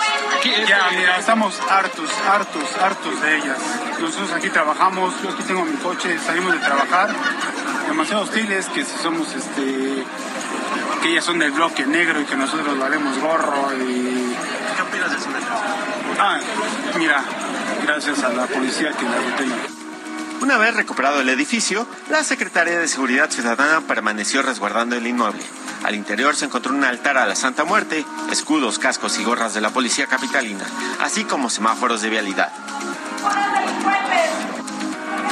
Ya, 0.69 0.89
mira, 0.93 1.19
estamos 1.19 1.61
hartos, 1.69 2.09
hartos, 2.29 2.77
hartos 2.81 3.21
de 3.23 3.37
ellas. 3.39 3.59
Nosotros 4.01 4.31
aquí 4.33 4.51
trabajamos, 4.51 5.21
yo 5.21 5.31
aquí 5.31 5.43
tengo 5.43 5.65
mi 5.65 5.77
coche, 5.79 6.17
salimos 6.25 6.53
de 6.53 6.61
trabajar, 6.61 7.11
demasiado 7.89 8.23
hostiles 8.23 8.67
que 8.67 8.85
si 8.85 8.97
somos 9.03 9.35
este 9.35 10.05
que 11.03 11.09
ellas 11.11 11.25
son 11.25 11.41
del 11.41 11.51
bloque 11.51 11.87
negro 11.87 12.21
y 12.21 12.25
que 12.25 12.37
nosotros 12.37 12.79
valemos 12.79 13.19
gorro 13.19 13.73
y... 13.77 14.37
¿Qué 14.77 14.83
opinas 14.83 15.11
de 15.11 15.17
eso? 15.17 15.29
Ah, 16.21 16.41
mira, 16.97 17.23
gracias 17.85 18.23
a 18.25 18.31
la 18.31 18.47
policía 18.47 18.91
que 18.93 19.05
la 19.05 19.19
detenga. 19.19 19.57
Una 20.41 20.59
vez 20.59 20.75
recuperado 20.75 21.21
el 21.21 21.29
edificio, 21.29 21.87
la 22.11 22.25
Secretaría 22.25 22.79
de 22.79 22.89
Seguridad 22.89 23.31
Ciudadana 23.31 23.87
permaneció 23.87 24.43
resguardando 24.43 24.97
el 24.97 25.07
inmueble. 25.07 25.43
Al 25.85 25.95
interior 25.95 26.35
se 26.35 26.47
encontró 26.47 26.73
un 26.75 26.85
altar 26.85 27.19
a 27.19 27.27
la 27.27 27.37
Santa 27.37 27.65
Muerte, 27.65 28.05
escudos, 28.33 28.79
cascos 28.79 29.19
y 29.19 29.25
gorras 29.25 29.55
de 29.55 29.61
la 29.61 29.71
policía 29.71 30.07
capitalina, 30.07 30.65
así 31.01 31.25
como 31.25 31.51
semáforos 31.51 32.03
de 32.03 32.11
vialidad. 32.11 32.53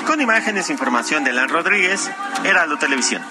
Con 0.06 0.20
imágenes 0.20 0.68
e 0.68 0.72
información 0.72 1.24
de 1.24 1.32
Lan 1.32 1.48
Rodríguez, 1.48 2.08
Heraldo 2.44 2.78
Televisión. 2.78 3.22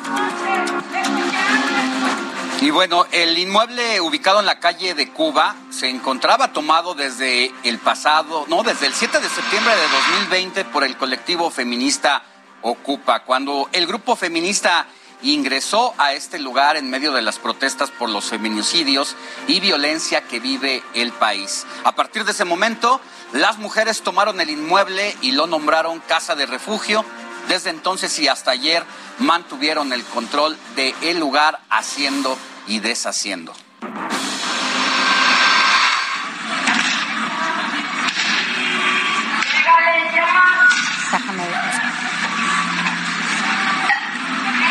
Y 2.61 2.71
bueno, 2.71 3.05
el 3.11 3.37
inmueble 3.37 3.99
ubicado 4.01 4.39
en 4.39 4.45
la 4.45 4.59
calle 4.59 4.95
de 4.95 5.09
Cuba 5.11 5.55
se 5.69 5.89
encontraba 5.89 6.53
tomado 6.53 6.95
desde 6.95 7.53
el 7.63 7.79
pasado, 7.79 8.45
no, 8.47 8.63
desde 8.63 8.87
el 8.87 8.93
7 8.93 9.19
de 9.19 9.29
septiembre 9.29 9.73
de 9.75 9.87
2020 10.21 10.65
por 10.65 10.83
el 10.83 10.97
colectivo 10.97 11.51
feminista 11.51 12.23
Ocupa, 12.61 13.23
cuando 13.23 13.69
el 13.73 13.85
grupo 13.85 14.15
feminista 14.15 14.87
ingresó 15.21 15.93
a 15.97 16.13
este 16.13 16.39
lugar 16.39 16.77
en 16.77 16.89
medio 16.89 17.11
de 17.11 17.21
las 17.21 17.39
protestas 17.39 17.91
por 17.91 18.09
los 18.09 18.25
feminicidios 18.25 19.15
y 19.47 19.59
violencia 19.59 20.21
que 20.21 20.39
vive 20.39 20.83
el 20.93 21.11
país. 21.11 21.65
A 21.83 21.93
partir 21.93 22.25
de 22.25 22.31
ese 22.31 22.45
momento, 22.45 23.01
las 23.33 23.57
mujeres 23.57 24.01
tomaron 24.01 24.39
el 24.39 24.49
inmueble 24.49 25.15
y 25.21 25.31
lo 25.31 25.47
nombraron 25.47 25.99
casa 25.99 26.35
de 26.35 26.45
refugio. 26.45 27.05
Desde 27.47 27.69
entonces 27.69 28.17
y 28.19 28.27
hasta 28.27 28.51
ayer 28.51 28.83
mantuvieron 29.19 29.93
el 29.93 30.03
control 30.03 30.57
del 30.75 31.19
lugar 31.19 31.59
haciendo 31.69 32.37
y 32.67 32.79
deshaciendo. 32.79 33.53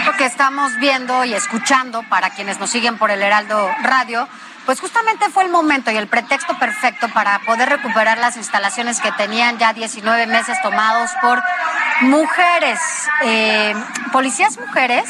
Lo 0.05 0.13
que 0.19 0.27
estamos 0.27 0.77
viendo 0.79 1.25
y 1.25 1.35
escuchando 1.35 2.03
para 2.09 2.31
quienes 2.31 2.59
nos 2.59 2.71
siguen 2.71 2.99
por 2.99 3.11
el 3.11 3.23
Heraldo 3.23 3.71
Radio, 3.83 4.29
pues 4.67 4.81
justamente 4.81 5.29
fue 5.31 5.45
el 5.45 5.51
momento 5.51 5.91
y 5.91 5.97
el 5.97 6.09
pretexto 6.09 6.59
perfecto 6.59 7.09
para 7.11 7.39
poder 7.41 7.69
recuperar 7.69 8.19
las 8.19 8.37
instalaciones 8.37 9.01
que 9.01 9.13
tenían 9.13 9.59
ya 9.59 9.73
19 9.73 10.27
meses 10.27 10.61
tomados 10.63 11.11
por 11.21 11.43
mujeres, 12.03 12.81
eh, 13.23 13.75
policías 14.13 14.59
mujeres, 14.59 15.05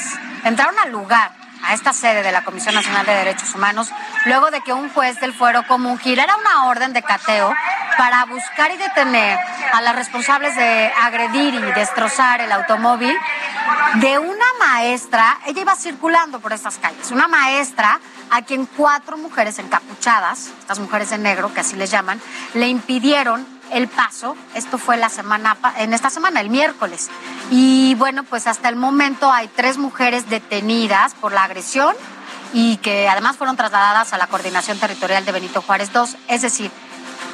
entraron 0.45 0.79
al 0.79 0.91
lugar 0.93 1.31
a 1.65 1.75
esta 1.75 1.93
sede 1.93 2.23
de 2.23 2.33
la 2.33 2.45
Comisión 2.45 2.75
Nacional 2.75 3.07
de 3.07 3.15
Derechos 3.15 3.55
Humanos 3.55 3.91
luego 4.27 4.51
de 4.51 4.61
que 4.61 4.73
un 4.73 4.91
juez 4.91 5.19
del 5.21 5.33
fuero 5.33 5.67
común 5.67 5.99
girara 5.99 6.37
una 6.37 6.67
orden 6.67 6.93
de 6.93 7.03
cateo 7.03 7.55
para 7.97 8.25
buscar 8.27 8.71
y 8.71 8.77
detener 8.77 9.39
a 9.73 9.81
las 9.81 9.97
responsables 9.97 10.55
de 10.57 10.93
agredir 11.01 11.55
y 11.55 11.73
destrozar 11.73 12.41
el 12.41 12.53
automóvil 12.53 13.17
de 13.95 14.19
una 14.19 14.45
maestra, 14.59 15.39
ella 15.47 15.63
iba 15.63 15.77
circulando 15.77 16.41
por 16.41 16.53
estas 16.53 16.77
calles, 16.79 17.11
una 17.11 17.29
maestra 17.29 18.01
a 18.31 18.43
quien 18.43 18.67
cuatro 18.67 19.17
mujeres 19.17 19.59
encapuchadas, 19.59 20.51
estas 20.59 20.81
mujeres 20.81 21.13
en 21.13 21.23
negro, 21.23 21.55
que 21.55 21.61
así 21.61 21.77
les 21.77 21.91
llaman, 21.91 22.21
le 22.55 22.69
impidieron 22.69 23.54
el 23.73 23.89
paso. 23.89 24.37
Esto 24.55 24.79
fue 24.79 24.97
la 24.97 25.09
semana, 25.09 25.57
en 25.79 25.95
esta 25.95 26.11
semana, 26.11 26.41
el 26.41 26.51
miércoles. 26.51 27.11
Y 27.51 27.95
bueno, 27.97 28.25
pues 28.25 28.47
hasta 28.47 28.69
el 28.69 28.77
momento 28.77 29.31
hay 29.31 29.49
tres 29.49 29.79
mujeres 29.79 30.29
detenidas 30.29 31.15
por 31.15 31.33
la 31.33 31.45
agresión 31.45 31.95
y 32.53 32.77
que 32.79 33.09
además 33.09 33.37
fueron 33.37 33.57
trasladadas 33.57 34.13
a 34.13 34.19
la 34.19 34.29
Coordinación 34.29 34.79
Territorial 34.79 35.25
de 35.25 35.33
Benito 35.33 35.61
Juárez 35.61 35.91
II. 35.95 36.17
Es 36.29 36.43
decir, 36.43 36.71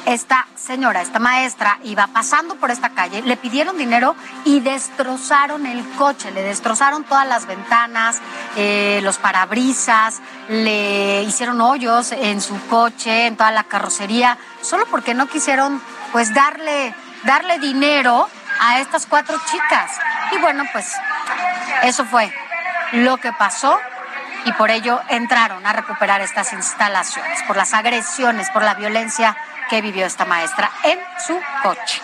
esta 0.05 0.47
señora, 0.55 1.01
esta 1.01 1.19
maestra, 1.19 1.79
iba 1.83 2.07
pasando 2.07 2.55
por 2.55 2.71
esta 2.71 2.89
calle, 2.89 3.21
le 3.21 3.37
pidieron 3.37 3.77
dinero 3.77 4.15
y 4.45 4.59
destrozaron 4.59 5.65
el 5.65 5.87
coche, 5.91 6.31
le 6.31 6.41
destrozaron 6.41 7.03
todas 7.03 7.27
las 7.27 7.45
ventanas, 7.45 8.19
eh, 8.55 8.99
los 9.03 9.17
parabrisas, 9.17 10.21
le 10.49 11.23
hicieron 11.23 11.61
hoyos 11.61 12.11
en 12.13 12.41
su 12.41 12.59
coche, 12.67 13.27
en 13.27 13.37
toda 13.37 13.51
la 13.51 13.63
carrocería, 13.63 14.37
solo 14.61 14.85
porque 14.89 15.13
no 15.13 15.27
quisieron 15.27 15.81
pues 16.11 16.33
darle, 16.33 16.93
darle 17.23 17.59
dinero 17.59 18.29
a 18.59 18.79
estas 18.79 19.05
cuatro 19.05 19.39
chicas. 19.49 19.91
Y 20.31 20.37
bueno, 20.37 20.63
pues 20.71 20.93
eso 21.83 22.05
fue 22.05 22.33
lo 22.93 23.17
que 23.17 23.31
pasó 23.33 23.79
y 24.45 24.51
por 24.53 24.71
ello 24.71 24.99
entraron 25.09 25.65
a 25.65 25.73
recuperar 25.73 26.21
estas 26.21 26.53
instalaciones, 26.53 27.43
por 27.43 27.55
las 27.55 27.73
agresiones, 27.73 28.49
por 28.51 28.63
la 28.63 28.73
violencia 28.73 29.35
que 29.69 29.81
vivió 29.81 30.05
esta 30.05 30.25
maestra 30.25 30.71
en 30.83 30.99
su 31.25 31.39
coche. 31.63 32.01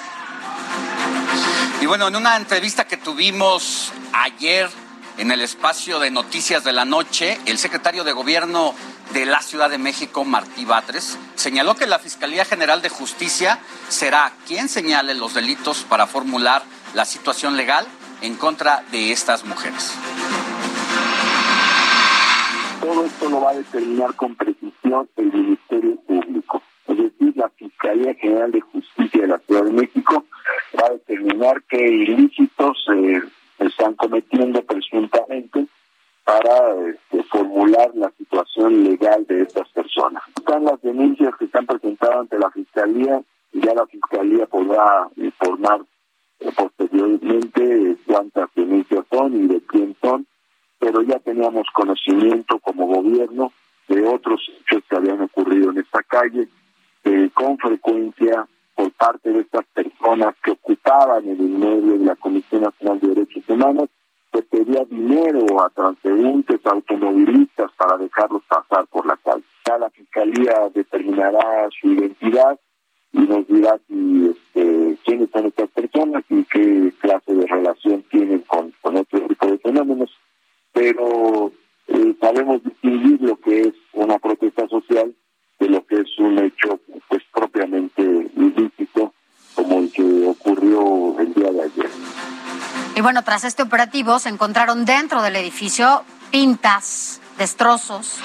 Y 1.81 1.85
bueno, 1.85 2.07
en 2.07 2.15
una 2.15 2.35
entrevista 2.35 2.85
que 2.85 2.97
tuvimos 2.97 3.91
ayer 4.13 4.69
en 5.17 5.31
el 5.31 5.41
espacio 5.41 5.99
de 5.99 6.11
Noticias 6.11 6.63
de 6.63 6.73
la 6.73 6.85
Noche, 6.85 7.39
el 7.45 7.57
secretario 7.57 8.03
de 8.03 8.13
Gobierno 8.13 8.73
de 9.17 9.25
la 9.25 9.41
Ciudad 9.41 9.71
de 9.71 9.79
México, 9.79 10.25
Martí 10.25 10.63
Batres, 10.63 11.17
señaló 11.33 11.73
que 11.73 11.87
la 11.87 11.97
Fiscalía 11.97 12.45
General 12.45 12.83
de 12.83 12.89
Justicia 12.89 13.57
será 13.87 14.31
quien 14.45 14.69
señale 14.69 15.15
los 15.15 15.33
delitos 15.33 15.83
para 15.89 16.05
formular 16.05 16.61
la 16.93 17.03
situación 17.03 17.57
legal 17.57 17.87
en 18.21 18.35
contra 18.35 18.83
de 18.91 19.11
estas 19.11 19.43
mujeres. 19.43 19.97
Todo 22.79 23.05
esto 23.05 23.27
lo 23.27 23.41
va 23.41 23.49
a 23.49 23.55
determinar 23.55 24.13
con 24.13 24.35
precisión 24.35 25.09
el 25.15 25.33
Ministerio 25.33 25.95
Público. 26.01 26.61
Es 26.87 26.97
decir, 26.97 27.33
la 27.35 27.49
Fiscalía 27.49 28.13
General 28.13 28.51
de 28.51 28.61
Justicia 28.61 29.21
de 29.21 29.27
la 29.29 29.39
Ciudad 29.39 29.63
de 29.63 29.71
México 29.71 30.25
va 30.79 30.85
a 30.85 30.91
determinar 30.91 31.63
qué 31.67 31.81
ilícitos 31.81 32.77
eh, 32.93 33.23
están 33.57 33.95
cometiendo 33.95 34.61
presuntamente 34.61 35.65
para 36.27 36.75
este, 36.89 37.23
formular 37.23 37.89
la 37.95 38.11
situación 38.17 38.83
legal 38.83 39.25
de 39.27 39.43
estas 39.43 39.69
personas. 39.69 40.21
Están 40.35 40.65
las 40.65 40.81
denuncias 40.81 41.33
que 41.39 41.45
están 41.45 41.65
presentadas 41.65 42.17
ante 42.17 42.37
la 42.37 42.51
Fiscalía 42.51 43.21
y 43.53 43.61
ya 43.61 43.73
la 43.73 43.87
Fiscalía 43.87 44.45
podrá 44.45 45.07
informar 45.15 45.85
eh, 46.41 46.49
posteriormente 46.53 47.95
cuántas 48.05 48.49
denuncias 48.55 49.05
son 49.09 49.41
y 49.41 49.47
de 49.47 49.61
quién 49.61 49.95
son, 50.01 50.27
pero 50.77 51.01
ya 51.01 51.17
teníamos 51.19 51.65
conocimiento 51.73 52.59
como 52.59 52.87
gobierno 52.87 53.53
de 53.87 54.05
otros 54.05 54.41
hechos 54.59 54.83
que 54.89 54.97
habían 54.97 55.21
ocurrido 55.21 55.71
en 55.71 55.77
esta 55.77 56.03
calle, 56.03 56.49
eh, 57.05 57.29
con 57.33 57.57
frecuencia 57.57 58.45
por 58.75 58.91
parte 58.91 59.31
de 59.31 59.39
estas 59.39 59.65
personas 59.67 60.35
que 60.43 60.51
ocupaban 60.51 61.25
el 61.25 61.39
inmueble 61.39 61.99
de 61.99 62.05
la 62.05 62.17
Comisión 62.17 62.63
Nacional 62.63 62.99
de 62.99 63.07
Derechos 63.07 63.47
Humanos, 63.47 63.87
pedía 64.43 64.83
dinero 64.85 65.61
a 65.61 65.69
transeúntes, 65.69 66.59
automovilistas 66.65 67.71
para 67.77 67.97
dejarlos 67.97 68.43
pasar 68.47 68.87
por 68.87 69.05
la 69.05 69.17
calle. 69.17 69.43
La 69.79 69.89
Fiscalía 69.89 70.69
determinará 70.73 71.67
su 71.79 71.89
identidad 71.89 72.57
y 73.11 73.19
nos 73.19 73.47
dirá 73.47 73.79
si, 73.87 74.27
este, 74.27 74.97
quiénes 75.05 75.29
son 75.31 75.45
estas 75.45 75.69
personas 75.71 76.23
y 76.29 76.43
qué 76.45 76.93
clase 76.99 77.33
de 77.33 77.45
relación 77.47 78.03
tienen 78.09 78.39
con, 78.47 78.73
con 78.81 78.97
otro 78.97 79.19
tipo 79.27 79.47
de 79.47 79.57
fenómenos. 79.57 80.11
Pero 80.71 81.51
eh, 81.87 82.15
sabemos 82.19 82.63
distinguir 82.63 83.21
lo 83.21 83.35
que 83.37 83.61
es 83.61 83.73
una 83.93 84.19
protesta 84.19 84.67
social 84.67 85.13
de 85.59 85.69
lo 85.69 85.85
que 85.85 86.01
es 86.01 86.19
un 86.19 86.37
hecho 86.39 86.79
pues 87.07 87.23
propiamente 87.33 88.01
ilícito 88.35 89.13
como 89.55 89.79
el 89.79 89.91
que 89.91 90.27
ocurrió 90.27 91.19
el 91.19 91.33
día 91.33 91.51
de 91.51 91.61
ayer. 91.61 92.26
Y 92.97 93.01
bueno, 93.01 93.23
tras 93.23 93.43
este 93.43 93.61
operativo 93.61 94.17
se 94.17 94.29
encontraron 94.29 94.83
dentro 94.83 95.21
del 95.21 95.35
edificio 95.35 96.03
pintas, 96.31 97.21
destrozos 97.37 98.15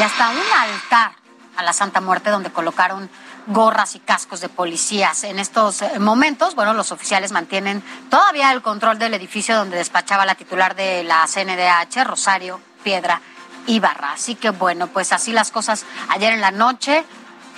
y 0.00 0.02
hasta 0.02 0.30
un 0.30 0.36
altar 0.58 1.12
a 1.56 1.62
la 1.62 1.72
Santa 1.72 2.00
Muerte 2.00 2.30
donde 2.30 2.50
colocaron 2.50 3.08
gorras 3.46 3.94
y 3.94 4.00
cascos 4.00 4.40
de 4.40 4.48
policías. 4.48 5.22
En 5.22 5.38
estos 5.38 5.80
eh, 5.80 6.00
momentos, 6.00 6.56
bueno, 6.56 6.74
los 6.74 6.90
oficiales 6.90 7.30
mantienen 7.30 7.84
todavía 8.10 8.50
el 8.50 8.62
control 8.62 8.98
del 8.98 9.14
edificio 9.14 9.56
donde 9.56 9.76
despachaba 9.76 10.26
la 10.26 10.34
titular 10.34 10.74
de 10.74 11.04
la 11.04 11.24
CNDH, 11.28 12.02
Rosario 12.02 12.60
Piedra 12.82 13.20
Ibarra. 13.68 14.14
Así 14.14 14.34
que 14.34 14.50
bueno, 14.50 14.88
pues 14.88 15.12
así 15.12 15.30
las 15.30 15.52
cosas 15.52 15.84
ayer 16.08 16.32
en 16.32 16.40
la 16.40 16.50
noche 16.50 17.04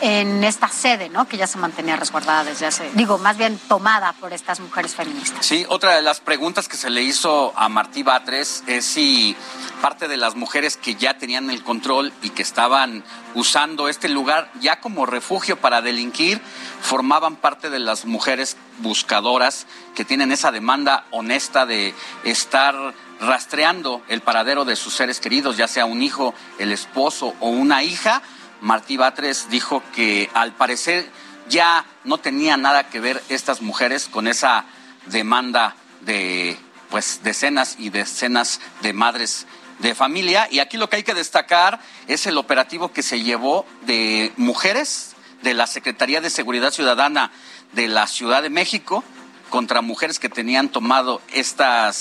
en 0.01 0.45
esta 0.45 0.69
sede, 0.69 1.09
¿no? 1.09 1.27
Que 1.27 1.37
ya 1.37 1.47
se 1.47 1.59
mantenía 1.59 1.97
resguardada 1.97 2.45
desde 2.45 2.67
hace, 2.67 2.91
digo, 2.95 3.19
más 3.19 3.37
bien 3.37 3.59
tomada 3.69 4.13
por 4.15 4.33
estas 4.33 4.61
mujeres 4.61 4.95
feministas. 4.95 5.45
Sí, 5.45 5.65
otra 5.69 5.97
de 5.97 6.03
las 6.03 6.21
preguntas 6.21 6.69
que 6.69 6.77
se 6.77 6.91
le 6.91 7.03
hizo 7.03 7.53
a 7.57 7.69
Martí 7.69 8.03
Batres 8.03 8.63
es 8.67 8.85
si 8.85 9.37
parte 9.83 10.09
de 10.09 10.17
las 10.17 10.35
mujeres 10.35 10.77
que 10.77 10.95
ya 10.95 11.19
tenían 11.19 11.51
el 11.51 11.63
control 11.63 12.13
y 12.23 12.31
que 12.31 12.43
estaban 12.43 13.05
usando 13.35 13.89
este 13.89 14.09
lugar 14.09 14.51
ya 14.61 14.81
como 14.81 15.07
refugio 15.07 15.57
para 15.61 15.83
delinquir, 15.83 16.41
formaban 16.81 17.37
parte 17.37 17.71
de 17.71 17.79
las 17.79 18.05
mujeres 18.05 18.57
buscadoras 18.79 19.67
que 19.95 20.05
tienen 20.05 20.33
esa 20.33 20.53
demanda 20.53 21.07
honesta 21.11 21.67
de 21.67 21.95
estar 22.25 22.95
rastreando 23.21 24.03
el 24.09 24.21
paradero 24.21 24.65
de 24.65 24.77
sus 24.77 24.95
seres 24.95 25.21
queridos, 25.21 25.57
ya 25.57 25.69
sea 25.69 25.87
un 25.87 26.03
hijo, 26.03 26.35
el 26.59 26.73
esposo 26.73 27.35
o 27.41 27.49
una 27.49 27.83
hija. 27.83 28.23
Martí 28.61 28.97
Batres 28.97 29.49
dijo 29.51 29.83
que 29.95 30.31
al 30.35 30.53
parecer 30.53 31.09
ya 31.49 31.85
no 32.05 32.19
tenía 32.19 32.57
nada 32.57 32.89
que 32.89 33.01
ver 33.01 33.23
estas 33.29 33.63
mujeres 33.63 34.09
con 34.09 34.27
esa 34.27 34.65
demanda 35.07 35.77
de 36.01 36.57
pues 36.91 37.21
decenas 37.23 37.77
y 37.79 37.91
decenas 37.91 38.61
de 38.83 38.93
madres 38.93 39.47
de 39.79 39.95
familia. 39.95 40.49
Y 40.51 40.59
aquí 40.59 40.77
lo 40.77 40.89
que 40.89 40.97
hay 40.97 41.03
que 41.03 41.15
destacar 41.15 41.81
es 42.07 42.27
el 42.27 42.39
operativo 42.39 42.93
que 42.93 43.03
se 43.03 43.23
llevó 43.23 43.67
de 43.83 44.33
mujeres 44.37 45.15
de 45.43 45.55
la 45.55 45.67
Secretaría 45.67 46.21
de 46.21 46.31
Seguridad 46.31 46.73
Ciudadana 46.73 47.31
de 47.73 47.89
la 47.89 48.07
Ciudad 48.07 48.43
de 48.43 48.51
México 48.51 49.05
contra 49.51 49.83
mujeres 49.83 50.19
que 50.19 50.29
tenían 50.29 50.69
tomado 50.69 51.23
esta 51.33 51.93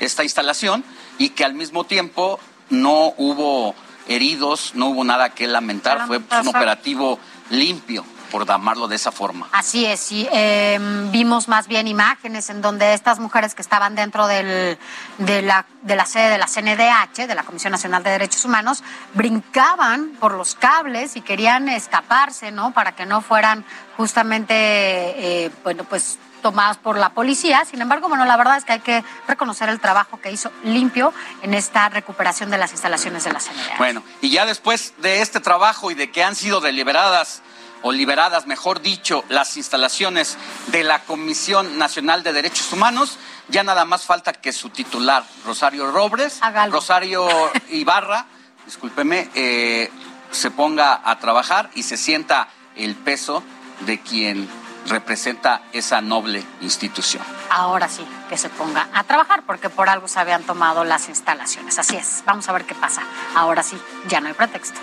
instalación 0.00 0.84
y 1.18 1.30
que 1.30 1.44
al 1.44 1.54
mismo 1.54 1.84
tiempo 1.84 2.38
no 2.70 3.14
hubo 3.16 3.74
heridos, 4.08 4.72
no 4.74 4.86
hubo 4.86 5.04
nada 5.04 5.30
que 5.30 5.46
lamentar, 5.46 6.06
fue 6.06 6.18
un 6.18 6.48
operativo 6.48 7.18
limpio 7.50 8.04
por 8.30 8.46
llamarlo 8.46 8.88
de 8.88 8.96
esa 8.96 9.12
forma. 9.12 9.48
Así 9.52 9.86
es, 9.86 10.00
sí. 10.00 10.28
Em, 10.32 11.10
vimos 11.10 11.48
más 11.48 11.68
bien 11.68 11.86
imágenes 11.86 12.50
en 12.50 12.60
donde 12.60 12.92
estas 12.92 13.18
mujeres 13.18 13.54
que 13.54 13.62
estaban 13.62 13.94
dentro 13.94 14.26
del, 14.26 14.78
de, 15.18 15.42
la, 15.42 15.66
de 15.82 15.96
la 15.96 16.06
sede 16.06 16.30
de 16.30 16.38
la 16.38 16.46
CNDH, 16.46 17.26
de 17.26 17.34
la 17.34 17.44
Comisión 17.44 17.70
Nacional 17.70 18.02
de 18.02 18.10
Derechos 18.10 18.44
Humanos, 18.44 18.82
brincaban 19.14 20.10
por 20.20 20.34
los 20.34 20.54
cables 20.54 21.16
y 21.16 21.20
querían 21.20 21.68
escaparse, 21.68 22.50
¿no? 22.50 22.72
Para 22.72 22.92
que 22.92 23.06
no 23.06 23.20
fueran 23.22 23.64
justamente, 23.96 24.54
eh, 24.54 25.50
bueno, 25.62 25.84
pues 25.84 26.18
tomadas 26.46 26.76
por 26.76 26.96
la 26.96 27.08
policía. 27.08 27.64
Sin 27.68 27.80
embargo, 27.80 28.08
bueno, 28.08 28.24
la 28.24 28.36
verdad 28.36 28.56
es 28.56 28.64
que 28.64 28.74
hay 28.74 28.78
que 28.78 29.02
reconocer 29.26 29.68
el 29.68 29.80
trabajo 29.80 30.20
que 30.20 30.30
hizo 30.30 30.52
limpio 30.62 31.12
en 31.42 31.54
esta 31.54 31.88
recuperación 31.88 32.50
de 32.50 32.56
las 32.56 32.70
instalaciones 32.70 33.24
de 33.24 33.32
la 33.32 33.40
CNDH. 33.40 33.78
Bueno, 33.78 34.04
y 34.20 34.30
ya 34.30 34.46
después 34.46 34.94
de 34.98 35.22
este 35.22 35.40
trabajo 35.40 35.90
y 35.90 35.94
de 35.94 36.12
que 36.12 36.22
han 36.22 36.36
sido 36.36 36.60
deliberadas 36.60 37.42
o 37.82 37.90
liberadas, 37.90 38.46
mejor 38.46 38.80
dicho, 38.80 39.24
las 39.28 39.56
instalaciones 39.56 40.38
de 40.68 40.84
la 40.84 41.00
Comisión 41.00 41.78
Nacional 41.78 42.22
de 42.22 42.32
Derechos 42.32 42.72
Humanos, 42.72 43.18
ya 43.48 43.64
nada 43.64 43.84
más 43.84 44.04
falta 44.04 44.32
que 44.32 44.52
su 44.52 44.68
titular, 44.68 45.24
Rosario 45.44 45.90
Robles, 45.90 46.38
Rosario 46.70 47.26
Ibarra, 47.70 48.26
discúlpeme, 48.66 49.30
eh, 49.34 49.90
se 50.30 50.52
ponga 50.52 51.00
a 51.04 51.18
trabajar 51.18 51.70
y 51.74 51.82
se 51.82 51.96
sienta 51.96 52.46
el 52.76 52.94
peso 52.94 53.42
de 53.80 54.00
quien 54.00 54.48
representa 54.88 55.62
esa 55.72 56.00
noble 56.00 56.44
institución. 56.60 57.22
Ahora 57.50 57.88
sí, 57.88 58.06
que 58.28 58.36
se 58.36 58.48
ponga 58.48 58.88
a 58.92 59.04
trabajar, 59.04 59.42
porque 59.46 59.70
por 59.70 59.88
algo 59.88 60.08
se 60.08 60.18
habían 60.18 60.42
tomado 60.42 60.84
las 60.84 61.08
instalaciones. 61.08 61.78
Así 61.78 61.96
es, 61.96 62.22
vamos 62.26 62.48
a 62.48 62.52
ver 62.52 62.64
qué 62.64 62.74
pasa. 62.74 63.02
Ahora 63.34 63.62
sí, 63.62 63.80
ya 64.08 64.20
no 64.20 64.28
hay 64.28 64.34
pretexto. 64.34 64.80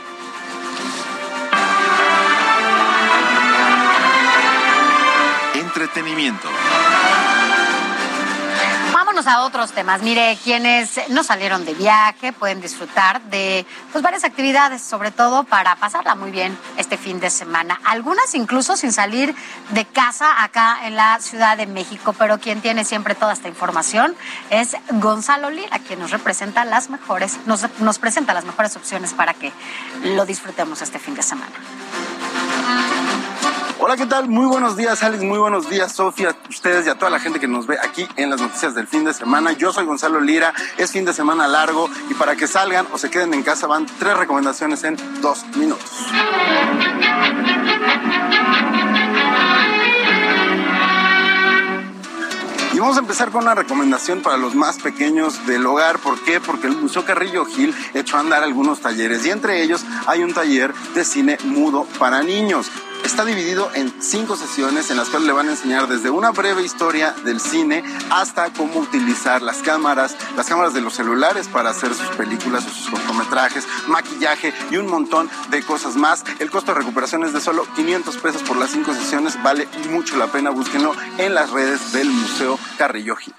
Entretenimiento. 5.53 6.49
A 9.25 9.43
otros 9.43 9.71
temas. 9.71 10.01
Mire, 10.01 10.37
quienes 10.43 10.99
no 11.09 11.23
salieron 11.23 11.63
de 11.63 11.73
viaje 11.73 12.33
pueden 12.33 12.59
disfrutar 12.59 13.21
de 13.21 13.65
pues, 13.91 14.03
varias 14.03 14.25
actividades, 14.25 14.81
sobre 14.81 15.11
todo 15.11 15.45
para 15.45 15.77
pasarla 15.77 16.13
muy 16.15 16.29
bien 16.29 16.57
este 16.77 16.97
fin 16.97 17.21
de 17.21 17.29
semana. 17.29 17.79
Algunas 17.85 18.35
incluso 18.35 18.75
sin 18.75 18.91
salir 18.91 19.33
de 19.69 19.85
casa 19.85 20.43
acá 20.43 20.79
en 20.87 20.97
la 20.97 21.19
Ciudad 21.21 21.55
de 21.55 21.67
México, 21.67 22.13
pero 22.17 22.37
quien 22.39 22.61
tiene 22.61 22.83
siempre 22.83 23.15
toda 23.15 23.31
esta 23.31 23.47
información 23.47 24.13
es 24.49 24.75
Gonzalo 24.89 25.49
Lira, 25.49 25.79
quien 25.79 25.99
nos 25.99 26.11
representa 26.11 26.65
las 26.65 26.89
mejores, 26.89 27.39
nos, 27.45 27.65
nos 27.79 27.99
presenta 27.99 28.33
las 28.33 28.43
mejores 28.43 28.75
opciones 28.75 29.13
para 29.13 29.33
que 29.33 29.53
lo 30.03 30.25
disfrutemos 30.25 30.81
este 30.81 30.99
fin 30.99 31.15
de 31.15 31.23
semana. 31.23 31.53
Hola, 33.85 33.97
¿qué 33.97 34.05
tal? 34.05 34.29
Muy 34.29 34.45
buenos 34.45 34.77
días, 34.77 35.03
Alex. 35.03 35.23
Muy 35.23 35.37
buenos 35.37 35.69
días, 35.69 35.91
Sofía, 35.91 36.33
ustedes 36.49 36.85
y 36.85 36.89
a 36.89 36.95
toda 36.95 37.11
la 37.11 37.19
gente 37.19 37.41
que 37.41 37.49
nos 37.49 37.67
ve 37.67 37.77
aquí 37.83 38.07
en 38.15 38.29
las 38.29 38.39
noticias 38.39 38.73
del 38.75 38.87
fin 38.87 39.03
de 39.03 39.13
semana. 39.13 39.51
Yo 39.51 39.73
soy 39.73 39.83
Gonzalo 39.83 40.21
Lira. 40.21 40.53
Es 40.77 40.93
fin 40.93 41.03
de 41.03 41.11
semana 41.11 41.49
largo 41.49 41.89
y 42.09 42.13
para 42.13 42.37
que 42.37 42.47
salgan 42.47 42.87
o 42.93 42.97
se 42.97 43.09
queden 43.09 43.33
en 43.33 43.43
casa 43.43 43.67
van 43.67 43.85
tres 43.99 44.15
recomendaciones 44.15 44.85
en 44.85 44.95
dos 45.21 45.45
minutos. 45.57 45.83
Y 52.71 52.79
vamos 52.79 52.95
a 52.95 53.01
empezar 53.01 53.31
con 53.31 53.43
una 53.43 53.53
recomendación 53.53 54.21
para 54.21 54.37
los 54.37 54.55
más 54.55 54.77
pequeños 54.77 55.45
del 55.45 55.65
hogar. 55.65 55.99
¿Por 55.99 56.23
qué? 56.23 56.39
Porque 56.39 56.67
el 56.67 56.77
Museo 56.77 57.03
Carrillo 57.03 57.43
Gil 57.43 57.75
echó 57.93 58.15
a 58.15 58.21
andar 58.21 58.43
algunos 58.43 58.79
talleres 58.79 59.25
y 59.25 59.31
entre 59.31 59.61
ellos 59.61 59.83
hay 60.07 60.23
un 60.23 60.33
taller 60.33 60.73
de 60.95 61.03
cine 61.03 61.37
mudo 61.43 61.85
para 61.99 62.23
niños. 62.23 62.71
Está 63.03 63.25
dividido 63.25 63.69
en 63.75 63.93
cinco 64.01 64.35
sesiones 64.35 64.89
en 64.89 64.97
las 64.97 65.09
cuales 65.09 65.27
le 65.27 65.33
van 65.33 65.47
a 65.47 65.51
enseñar 65.51 65.87
desde 65.87 66.09
una 66.09 66.31
breve 66.31 66.63
historia 66.63 67.13
del 67.25 67.39
cine 67.39 67.83
hasta 68.09 68.51
cómo 68.53 68.79
utilizar 68.79 69.41
las 69.41 69.57
cámaras, 69.57 70.15
las 70.35 70.47
cámaras 70.47 70.73
de 70.73 70.81
los 70.81 70.93
celulares 70.93 71.47
para 71.47 71.71
hacer 71.71 71.93
sus 71.93 72.07
películas 72.15 72.65
o 72.65 72.69
sus 72.69 72.89
cortometrajes, 72.89 73.67
maquillaje 73.87 74.53
y 74.71 74.77
un 74.77 74.87
montón 74.87 75.29
de 75.49 75.61
cosas 75.63 75.95
más. 75.95 76.23
El 76.39 76.49
costo 76.49 76.73
de 76.73 76.79
recuperación 76.79 77.23
es 77.23 77.33
de 77.33 77.41
solo 77.41 77.67
500 77.75 78.17
pesos 78.17 78.41
por 78.43 78.57
las 78.57 78.71
cinco 78.71 78.93
sesiones. 78.93 79.41
Vale 79.43 79.67
mucho 79.89 80.17
la 80.17 80.27
pena. 80.27 80.49
Búsquenlo 80.49 80.93
en 81.17 81.33
las 81.33 81.49
redes 81.51 81.91
del 81.91 82.09
Museo 82.09 82.57
Carrillo 82.77 83.15
Gil. 83.15 83.33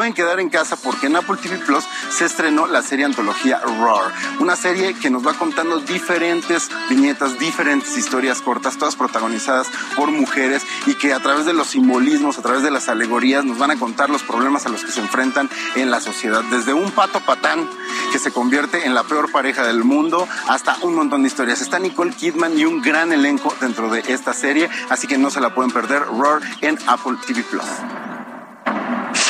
Pueden 0.00 0.14
quedar 0.14 0.40
en 0.40 0.48
casa 0.48 0.76
porque 0.76 1.08
en 1.08 1.16
Apple 1.16 1.36
TV 1.42 1.58
Plus 1.58 1.84
se 2.08 2.24
estrenó 2.24 2.66
la 2.66 2.80
serie 2.80 3.04
antología 3.04 3.58
Roar, 3.58 4.10
una 4.38 4.56
serie 4.56 4.94
que 4.94 5.10
nos 5.10 5.26
va 5.26 5.34
contando 5.34 5.78
diferentes 5.78 6.70
viñetas, 6.88 7.38
diferentes 7.38 7.94
historias 7.98 8.40
cortas, 8.40 8.78
todas 8.78 8.96
protagonizadas 8.96 9.66
por 9.96 10.10
mujeres 10.10 10.62
y 10.86 10.94
que 10.94 11.12
a 11.12 11.20
través 11.20 11.44
de 11.44 11.52
los 11.52 11.66
simbolismos, 11.66 12.38
a 12.38 12.40
través 12.40 12.62
de 12.62 12.70
las 12.70 12.88
alegorías, 12.88 13.44
nos 13.44 13.58
van 13.58 13.72
a 13.72 13.78
contar 13.78 14.08
los 14.08 14.22
problemas 14.22 14.64
a 14.64 14.70
los 14.70 14.86
que 14.86 14.90
se 14.90 15.00
enfrentan 15.00 15.50
en 15.76 15.90
la 15.90 16.00
sociedad. 16.00 16.42
Desde 16.44 16.72
un 16.72 16.90
pato 16.92 17.20
patán 17.20 17.68
que 18.10 18.18
se 18.18 18.32
convierte 18.32 18.86
en 18.86 18.94
la 18.94 19.02
peor 19.02 19.30
pareja 19.30 19.66
del 19.66 19.84
mundo 19.84 20.26
hasta 20.48 20.78
un 20.80 20.94
montón 20.94 21.24
de 21.24 21.28
historias. 21.28 21.60
Está 21.60 21.78
Nicole 21.78 22.14
Kidman 22.14 22.58
y 22.58 22.64
un 22.64 22.80
gran 22.80 23.12
elenco 23.12 23.54
dentro 23.60 23.90
de 23.90 24.02
esta 24.08 24.32
serie, 24.32 24.70
así 24.88 25.06
que 25.06 25.18
no 25.18 25.28
se 25.28 25.42
la 25.42 25.54
pueden 25.54 25.72
perder. 25.72 26.06
Roar 26.06 26.40
en 26.62 26.78
Apple 26.86 27.18
TV 27.26 27.42
Plus. 27.42 27.66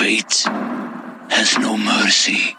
Fate 0.00 0.44
has 1.28 1.58
no 1.58 1.76
mercy. 1.76 2.56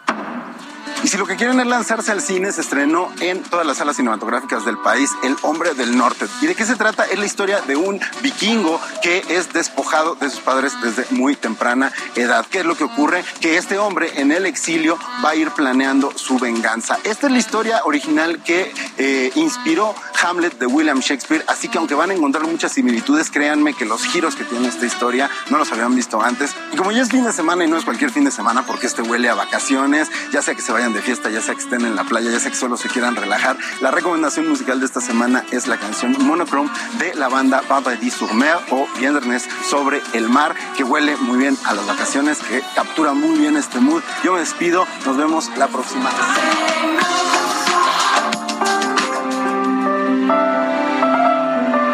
Y 1.04 1.08
si 1.08 1.16
lo 1.16 1.26
que 1.26 1.34
quieren 1.34 1.58
es 1.58 1.66
lanzarse 1.66 2.12
al 2.12 2.22
cine, 2.22 2.52
se 2.52 2.60
estrenó 2.60 3.10
en 3.18 3.42
todas 3.42 3.66
las 3.66 3.78
salas 3.78 3.96
cinematográficas 3.96 4.64
del 4.64 4.78
país 4.78 5.10
El 5.24 5.36
Hombre 5.42 5.74
del 5.74 5.96
Norte. 5.96 6.26
¿Y 6.40 6.46
de 6.46 6.54
qué 6.54 6.64
se 6.64 6.76
trata? 6.76 7.04
Es 7.04 7.18
la 7.18 7.26
historia 7.26 7.60
de 7.62 7.74
un 7.74 8.00
vikingo 8.22 8.80
que 9.02 9.24
es 9.28 9.52
despojado 9.52 10.14
de 10.14 10.30
sus 10.30 10.38
padres 10.40 10.72
desde 10.80 11.04
muy 11.10 11.34
temprana 11.34 11.92
edad. 12.14 12.46
¿Qué 12.48 12.60
es 12.60 12.64
lo 12.64 12.76
que 12.76 12.84
ocurre? 12.84 13.24
Que 13.40 13.56
este 13.56 13.78
hombre 13.78 14.20
en 14.20 14.30
el 14.30 14.46
exilio 14.46 14.96
va 15.24 15.30
a 15.30 15.34
ir 15.34 15.50
planeando 15.50 16.16
su 16.16 16.38
venganza. 16.38 16.98
Esta 17.02 17.26
es 17.26 17.32
la 17.32 17.38
historia 17.38 17.80
original 17.84 18.40
que 18.44 18.72
eh, 18.96 19.32
inspiró 19.34 19.96
Hamlet 20.22 20.56
de 20.58 20.66
William 20.66 21.00
Shakespeare, 21.00 21.44
así 21.48 21.68
que 21.68 21.78
aunque 21.78 21.96
van 21.96 22.10
a 22.10 22.14
encontrar 22.14 22.46
muchas 22.46 22.70
similitudes, 22.72 23.28
créanme 23.28 23.74
que 23.74 23.84
los 23.84 24.04
giros 24.04 24.36
que 24.36 24.44
tiene 24.44 24.68
esta 24.68 24.86
historia 24.86 25.28
no 25.50 25.58
los 25.58 25.72
habían 25.72 25.96
visto 25.96 26.22
antes. 26.22 26.54
Y 26.72 26.76
como 26.76 26.92
ya 26.92 27.02
es 27.02 27.08
fin 27.08 27.24
de 27.24 27.32
semana 27.32 27.64
y 27.64 27.68
no 27.68 27.76
es 27.76 27.84
cualquier 27.84 28.12
fin 28.12 28.24
de 28.24 28.30
semana 28.30 28.64
porque 28.64 28.86
este 28.86 29.02
huele 29.02 29.28
a 29.28 29.34
vacaciones, 29.34 30.08
ya 30.32 30.40
sea 30.40 30.54
que 30.54 30.62
se 30.62 30.70
vayan 30.70 30.91
de 30.92 31.02
fiesta, 31.02 31.30
ya 31.30 31.40
sea 31.40 31.54
que 31.54 31.60
estén 31.60 31.84
en 31.84 31.96
la 31.96 32.04
playa, 32.04 32.30
ya 32.30 32.38
sea 32.38 32.50
que 32.50 32.56
solo 32.56 32.76
se 32.76 32.88
quieran 32.88 33.16
relajar, 33.16 33.56
la 33.80 33.90
recomendación 33.90 34.48
musical 34.48 34.80
de 34.80 34.86
esta 34.86 35.00
semana 35.00 35.44
es 35.50 35.66
la 35.66 35.78
canción 35.78 36.16
Monochrome 36.20 36.70
de 36.98 37.14
la 37.14 37.28
banda 37.28 37.62
Baba 37.68 37.92
Di 37.92 38.10
sur 38.10 38.32
Mer 38.34 38.56
o 38.70 38.86
Viernes 38.98 39.48
sobre 39.68 40.02
el 40.12 40.28
mar, 40.28 40.54
que 40.76 40.84
huele 40.84 41.16
muy 41.16 41.38
bien 41.38 41.56
a 41.64 41.74
las 41.74 41.86
vacaciones, 41.86 42.38
que 42.38 42.62
captura 42.74 43.12
muy 43.12 43.38
bien 43.38 43.56
este 43.56 43.80
mood. 43.80 44.02
Yo 44.24 44.34
me 44.34 44.40
despido, 44.40 44.86
nos 45.04 45.16
vemos 45.16 45.50
la 45.56 45.68
próxima 45.68 46.10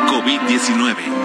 COVID-19 0.09 1.18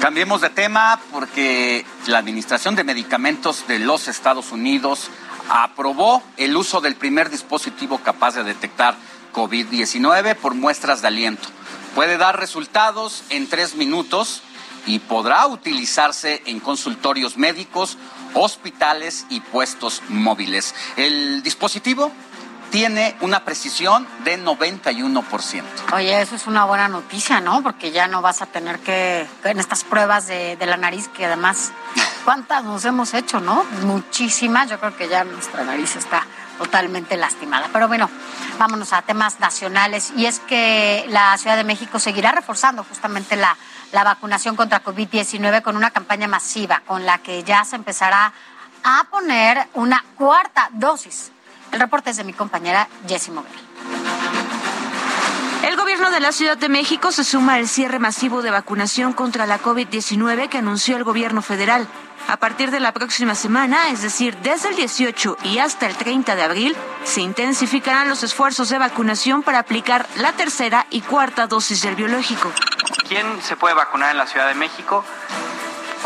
Cambiemos 0.00 0.40
de 0.40 0.50
tema 0.50 1.00
porque 1.10 1.84
la 2.06 2.18
Administración 2.18 2.76
de 2.76 2.84
Medicamentos 2.84 3.66
de 3.66 3.80
los 3.80 4.06
Estados 4.06 4.52
Unidos 4.52 5.10
aprobó 5.48 6.22
el 6.36 6.56
uso 6.56 6.80
del 6.80 6.94
primer 6.94 7.30
dispositivo 7.30 7.98
capaz 7.98 8.36
de 8.36 8.44
detectar 8.44 8.94
COVID-19 9.34 10.36
por 10.36 10.54
muestras 10.54 11.02
de 11.02 11.08
aliento. 11.08 11.48
Puede 11.96 12.16
dar 12.16 12.38
resultados 12.38 13.24
en 13.30 13.48
tres 13.48 13.74
minutos 13.74 14.42
y 14.86 15.00
podrá 15.00 15.46
utilizarse 15.48 16.42
en 16.46 16.60
consultorios 16.60 17.36
médicos, 17.36 17.98
hospitales 18.34 19.26
y 19.30 19.40
puestos 19.40 20.02
móviles. 20.08 20.76
El 20.96 21.42
dispositivo 21.42 22.12
tiene 22.70 23.16
una 23.20 23.44
precisión 23.44 24.06
de 24.24 24.42
91%. 24.42 25.62
Oye, 25.92 26.20
eso 26.20 26.36
es 26.36 26.46
una 26.46 26.64
buena 26.64 26.88
noticia, 26.88 27.40
¿no? 27.40 27.62
Porque 27.62 27.90
ya 27.90 28.08
no 28.08 28.22
vas 28.22 28.42
a 28.42 28.46
tener 28.46 28.78
que, 28.80 29.26
en 29.44 29.58
estas 29.58 29.84
pruebas 29.84 30.26
de, 30.26 30.56
la 30.60 30.76
nariz, 30.76 31.08
que 31.08 31.26
además, 31.26 31.72
¿cuántas 32.24 32.64
nos 32.64 32.84
hemos 32.84 33.14
hecho, 33.14 33.40
no? 33.40 33.64
Muchísimas, 33.82 34.68
yo 34.68 34.78
creo 34.78 34.96
que 34.96 35.08
ya 35.08 35.24
nuestra 35.24 35.64
nariz 35.64 35.96
está 35.96 36.26
totalmente 36.58 37.16
lastimada. 37.16 37.68
Pero 37.72 37.88
bueno, 37.88 38.10
vámonos 38.58 38.92
a 38.92 39.02
temas 39.02 39.40
nacionales. 39.40 40.12
Y 40.16 40.26
es 40.26 40.40
que 40.40 41.06
la 41.08 41.36
Ciudad 41.38 41.56
de 41.56 41.64
México 41.64 41.98
seguirá 41.98 42.32
reforzando 42.32 42.84
justamente 42.84 43.36
la, 43.36 43.56
la 43.92 44.04
vacunación 44.04 44.56
contra 44.56 44.82
COVID-19 44.82 45.62
con 45.62 45.76
una 45.76 45.90
campaña 45.90 46.28
masiva 46.28 46.82
con 46.86 47.06
la 47.06 47.18
que 47.18 47.44
ya 47.44 47.64
se 47.64 47.76
empezará 47.76 48.32
a 48.84 49.04
poner 49.10 49.68
una 49.74 50.04
cuarta 50.16 50.68
dosis 50.72 51.32
el 51.72 51.80
reporte 51.80 52.10
es 52.10 52.16
de 52.16 52.24
mi 52.24 52.32
compañera 52.32 52.88
Jessie 53.06 53.32
Moguel. 53.32 53.52
El 55.64 55.76
gobierno 55.76 56.10
de 56.10 56.20
la 56.20 56.32
Ciudad 56.32 56.56
de 56.56 56.68
México 56.68 57.12
se 57.12 57.24
suma 57.24 57.54
al 57.54 57.68
cierre 57.68 57.98
masivo 57.98 58.42
de 58.42 58.50
vacunación 58.50 59.12
contra 59.12 59.46
la 59.46 59.60
COVID-19 59.60 60.48
que 60.48 60.58
anunció 60.58 60.96
el 60.96 61.04
gobierno 61.04 61.42
federal. 61.42 61.86
A 62.28 62.36
partir 62.36 62.70
de 62.70 62.80
la 62.80 62.92
próxima 62.92 63.34
semana, 63.34 63.88
es 63.90 64.02
decir, 64.02 64.36
desde 64.38 64.68
el 64.68 64.76
18 64.76 65.38
y 65.44 65.58
hasta 65.58 65.86
el 65.86 65.96
30 65.96 66.36
de 66.36 66.42
abril, 66.42 66.76
se 67.04 67.22
intensificarán 67.22 68.08
los 68.08 68.22
esfuerzos 68.22 68.68
de 68.68 68.78
vacunación 68.78 69.42
para 69.42 69.58
aplicar 69.58 70.06
la 70.16 70.32
tercera 70.32 70.86
y 70.90 71.00
cuarta 71.00 71.46
dosis 71.46 71.82
del 71.82 71.96
biológico. 71.96 72.52
¿Quién 73.08 73.40
se 73.42 73.56
puede 73.56 73.74
vacunar 73.74 74.10
en 74.10 74.18
la 74.18 74.26
Ciudad 74.26 74.48
de 74.48 74.54
México? 74.54 75.04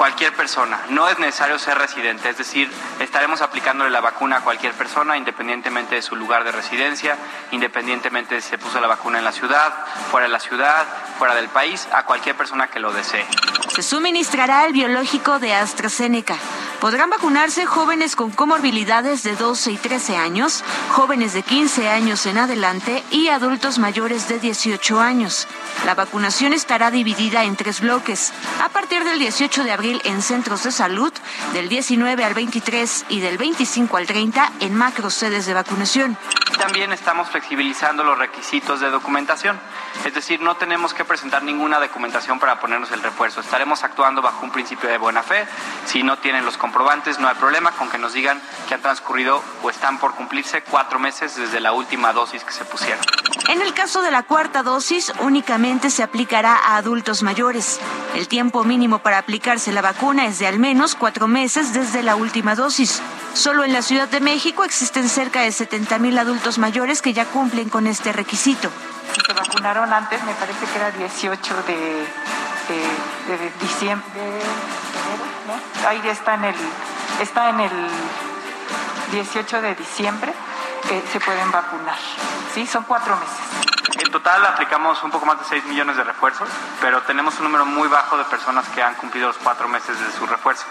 Cualquier 0.02 0.32
persona. 0.32 0.80
No 0.90 1.08
es 1.08 1.16
necesario 1.20 1.60
ser 1.60 1.78
residente, 1.78 2.28
es 2.28 2.36
decir, 2.36 2.68
estaremos 2.98 3.40
aplicándole 3.40 3.88
la 3.88 4.00
vacuna 4.00 4.38
a 4.38 4.40
cualquier 4.40 4.72
persona, 4.72 5.16
independientemente 5.16 5.94
de 5.94 6.02
su 6.02 6.16
lugar 6.16 6.42
de 6.42 6.50
residencia, 6.50 7.16
independientemente 7.52 8.34
de 8.34 8.40
si 8.40 8.48
se 8.48 8.58
puso 8.58 8.80
la 8.80 8.88
vacuna 8.88 9.18
en 9.20 9.24
la 9.24 9.30
ciudad, 9.30 9.72
fuera 10.10 10.26
de 10.26 10.32
la 10.32 10.40
ciudad, 10.40 10.86
fuera 11.20 11.36
del 11.36 11.48
país, 11.50 11.86
a 11.92 12.04
cualquier 12.04 12.34
persona 12.34 12.66
que 12.66 12.80
lo 12.80 12.92
desee. 12.92 13.24
Se 13.68 13.84
suministrará 13.84 14.66
el 14.66 14.72
biológico 14.72 15.38
de 15.38 15.54
AstraZeneca. 15.54 16.34
Podrán 16.82 17.10
vacunarse 17.10 17.64
jóvenes 17.64 18.16
con 18.16 18.32
comorbilidades 18.32 19.22
de 19.22 19.36
12 19.36 19.70
y 19.70 19.76
13 19.76 20.16
años, 20.16 20.64
jóvenes 20.90 21.32
de 21.32 21.44
15 21.44 21.88
años 21.88 22.26
en 22.26 22.38
adelante 22.38 23.04
y 23.12 23.28
adultos 23.28 23.78
mayores 23.78 24.28
de 24.28 24.40
18 24.40 24.98
años. 24.98 25.46
La 25.86 25.94
vacunación 25.94 26.52
estará 26.52 26.90
dividida 26.90 27.44
en 27.44 27.54
tres 27.54 27.82
bloques. 27.82 28.32
A 28.60 28.68
partir 28.68 29.04
del 29.04 29.20
18 29.20 29.62
de 29.62 29.70
abril 29.70 30.02
en 30.02 30.22
centros 30.22 30.64
de 30.64 30.72
salud, 30.72 31.12
del 31.52 31.68
19 31.68 32.24
al 32.24 32.34
23 32.34 33.04
y 33.10 33.20
del 33.20 33.38
25 33.38 33.96
al 33.96 34.06
30 34.09 34.50
en 34.59 34.74
macro 34.74 35.09
sedes 35.09 35.46
de 35.46 35.54
vacunación. 35.54 36.18
También 36.59 36.92
estamos 36.92 37.28
flexibilizando 37.28 38.02
los 38.02 38.18
requisitos 38.18 38.80
de 38.80 38.90
documentación. 38.90 39.56
Es 40.04 40.14
decir, 40.14 40.40
no 40.40 40.56
tenemos 40.56 40.94
que 40.94 41.04
presentar 41.04 41.44
ninguna 41.44 41.78
documentación 41.78 42.40
para 42.40 42.58
ponernos 42.58 42.90
el 42.90 43.02
refuerzo. 43.02 43.40
Estaremos 43.40 43.84
actuando 43.84 44.20
bajo 44.20 44.44
un 44.44 44.50
principio 44.50 44.88
de 44.88 44.98
buena 44.98 45.22
fe. 45.22 45.46
Si 45.86 46.02
no 46.02 46.18
tienen 46.18 46.44
los 46.44 46.56
comprobantes, 46.56 47.20
no 47.20 47.28
hay 47.28 47.36
problema 47.36 47.70
con 47.72 47.88
que 47.88 47.98
nos 47.98 48.12
digan 48.12 48.42
que 48.66 48.74
han 48.74 48.82
transcurrido 48.82 49.42
o 49.62 49.70
están 49.70 49.98
por 49.98 50.14
cumplirse 50.14 50.62
cuatro 50.62 50.98
meses 50.98 51.36
desde 51.36 51.60
la 51.60 51.72
última 51.72 52.12
dosis 52.12 52.42
que 52.42 52.52
se 52.52 52.64
pusieron. 52.64 52.98
En 53.48 53.62
el 53.62 53.74
caso 53.74 54.02
de 54.02 54.10
la 54.10 54.24
cuarta 54.24 54.64
dosis, 54.64 55.12
únicamente 55.20 55.88
se 55.88 56.02
aplicará 56.02 56.56
a 56.56 56.76
adultos 56.76 57.22
mayores. 57.22 57.80
El 58.16 58.26
tiempo 58.26 58.64
mínimo 58.64 58.98
para 58.98 59.18
aplicarse 59.18 59.72
la 59.72 59.82
vacuna 59.82 60.26
es 60.26 60.40
de 60.40 60.48
al 60.48 60.58
menos 60.58 60.96
cuatro 60.96 61.28
meses 61.28 61.72
desde 61.72 62.02
la 62.02 62.16
última 62.16 62.56
dosis. 62.56 63.00
Solo 63.34 63.62
en 63.62 63.72
la 63.72 63.82
Ciudad 63.82 64.08
de 64.08 64.20
México 64.20 64.64
existen 64.64 65.08
cerca 65.08 65.42
de 65.42 65.52
70 65.52 65.98
mil 66.00 66.18
adultos 66.18 66.58
mayores 66.58 67.02
que 67.02 67.12
ya 67.12 67.24
cumplen 67.24 67.68
con 67.68 67.86
este 67.86 68.12
requisito 68.12 68.68
se 69.20 69.32
vacunaron 69.32 69.93
antes, 69.93 70.22
me 70.24 70.34
parece 70.34 70.66
que 70.66 70.76
era 70.76 70.90
18 70.90 71.62
de, 71.66 72.06
de, 73.28 73.52
diciembre, 73.60 74.40
¿no? 75.47 75.89
Ahí 75.89 76.01
está 76.09 76.34
en 76.34 76.44
el, 76.44 76.55
está 77.20 77.51
en 77.51 77.60
el 77.60 77.89
18 79.12 79.62
de 79.62 79.74
diciembre, 79.74 80.32
que 80.89 81.02
se 81.12 81.20
pueden 81.20 81.51
vacunar. 81.51 81.98
Sí, 82.55 82.66
son 82.66 82.84
cuatro 82.84 83.16
meses. 83.16 83.62
En 83.98 84.10
total 84.10 84.44
aplicamos 84.47 85.02
un 85.02 85.10
poco 85.10 85.26
más 85.26 85.39
de 85.39 85.44
6 85.44 85.64
millones 85.66 85.97
de 85.97 86.05
refuerzos, 86.05 86.48
pero 86.80 87.02
tenemos 87.02 87.36
un 87.39 87.44
número 87.44 87.66
muy 87.66 87.89
bajo 87.89 88.16
de 88.16 88.24
personas 88.24 88.66
que 88.70 88.82
han 88.82 88.94
cumplido 88.94 89.28
los 89.28 89.39
cuatro 89.39 89.68
meses 89.68 89.98
de 89.98 90.12
su 90.12 90.26
refuerzo. 90.26 90.64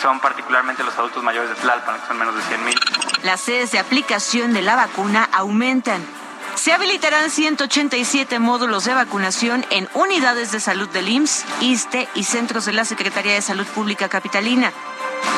Son 0.00 0.20
particularmente 0.20 0.82
los 0.84 0.96
adultos 0.96 1.22
mayores 1.22 1.50
de 1.50 1.56
Tlalpan, 1.56 2.00
que 2.00 2.06
son 2.06 2.18
menos 2.18 2.34
de 2.34 2.42
100 2.42 2.64
mil. 2.64 2.80
Las 3.22 3.40
sedes 3.40 3.72
de 3.72 3.78
aplicación 3.78 4.52
de 4.52 4.62
la 4.62 4.76
vacuna 4.76 5.28
aumentan. 5.32 6.19
Se 6.56 6.72
habilitarán 6.72 7.30
187 7.30 8.38
módulos 8.38 8.84
de 8.84 8.94
vacunación 8.94 9.64
en 9.70 9.88
unidades 9.94 10.52
de 10.52 10.60
salud 10.60 10.88
del 10.88 11.08
IMSS, 11.08 11.44
ISTE 11.60 12.08
y 12.14 12.24
centros 12.24 12.66
de 12.66 12.72
la 12.72 12.84
Secretaría 12.84 13.34
de 13.34 13.42
Salud 13.42 13.66
Pública 13.66 14.08
Capitalina 14.08 14.72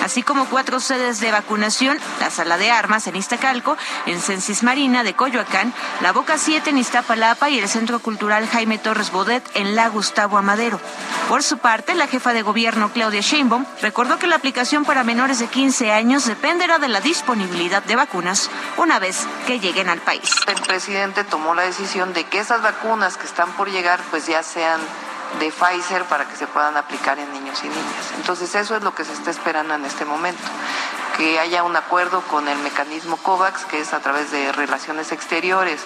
así 0.03 0.23
como 0.23 0.47
cuatro 0.47 0.81
sedes 0.81 1.21
de 1.21 1.31
vacunación, 1.31 1.99
la 2.21 2.31
Sala 2.31 2.59
de 2.59 2.71
Armas 2.71 3.07
en 3.07 3.17
Iztacalco, 3.17 3.77
en 4.07 4.21
Censis 4.21 4.63
Marina 4.63 5.03
de 5.03 5.15
Coyoacán, 5.15 5.73
la 6.01 6.13
Boca 6.13 6.39
7 6.39 6.71
en 6.71 6.79
Iztapalapa 6.79 7.51
y 7.51 7.59
el 7.59 7.69
Centro 7.69 8.01
Cultural 8.01 8.49
Jaime 8.49 8.79
Torres 8.79 9.11
Bodet 9.11 9.45
en 9.55 9.77
la 9.77 9.89
Gustavo 9.89 10.39
Amadero. 10.39 10.81
Por 11.29 11.43
su 11.43 11.59
parte, 11.59 11.95
la 11.95 12.07
jefa 12.07 12.33
de 12.33 12.43
gobierno 12.43 12.91
Claudia 12.93 13.21
Sheinbaum 13.21 13.65
recordó 13.81 14.19
que 14.19 14.27
la 14.27 14.37
aplicación 14.37 14.85
para 14.85 15.05
menores 15.05 15.39
de 15.39 15.47
15 15.47 15.93
años 15.93 16.27
dependerá 16.27 16.79
de 16.79 16.89
la 16.89 17.01
disponibilidad 17.01 17.83
de 17.83 17.97
vacunas 17.97 18.51
una 18.77 18.99
vez 18.99 19.27
que 19.47 19.61
lleguen 19.61 19.89
al 19.89 20.01
país. 20.01 20.37
El 20.47 20.61
presidente 20.63 21.25
tomó 21.25 21.55
la 21.55 21.63
decisión 21.63 22.13
de 22.13 22.25
que 22.25 22.39
esas 22.39 22.63
vacunas 22.63 23.17
que 23.17 23.27
están 23.27 23.53
por 23.53 23.71
llegar 23.71 24.01
pues 24.11 24.27
ya 24.27 24.43
sean 24.43 24.81
de 25.39 25.51
Pfizer 25.51 26.05
para 26.05 26.27
que 26.27 26.37
se 26.37 26.47
puedan 26.47 26.77
aplicar 26.77 27.19
en 27.19 27.33
niños 27.33 27.59
y 27.65 27.69
niñas. 27.69 28.13
Entonces 28.17 28.55
eso 28.55 28.77
es 28.77 28.83
lo 28.83 28.95
que 28.95 29.05
se 29.05 29.13
está 29.13 29.31
esperando 29.31 29.75
en 29.75 29.85
este 29.85 30.05
momento, 30.05 30.43
que 31.17 31.39
haya 31.39 31.63
un 31.63 31.77
acuerdo 31.77 32.23
con 32.23 32.49
el 32.49 32.59
mecanismo 32.59 33.17
COVAX, 33.17 33.65
que 33.67 33.81
es 33.81 33.93
a 33.93 34.01
través 34.01 34.31
de 34.31 34.53
relaciones 34.53 35.13
exteriores 35.13 35.81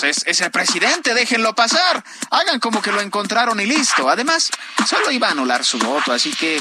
Es, 0.02 0.24
es 0.26 0.40
el 0.40 0.50
presidente, 0.50 1.14
déjenlo 1.14 1.54
pasar. 1.54 2.04
Hagan 2.30 2.60
como 2.60 2.80
que 2.82 2.92
lo 2.92 3.00
encontraron 3.00 3.60
y 3.60 3.66
listo. 3.66 4.08
Además, 4.08 4.50
solo 4.86 5.10
iba 5.10 5.28
a 5.28 5.32
anular 5.32 5.64
su 5.64 5.78
voto, 5.78 6.12
así 6.12 6.32
que 6.34 6.60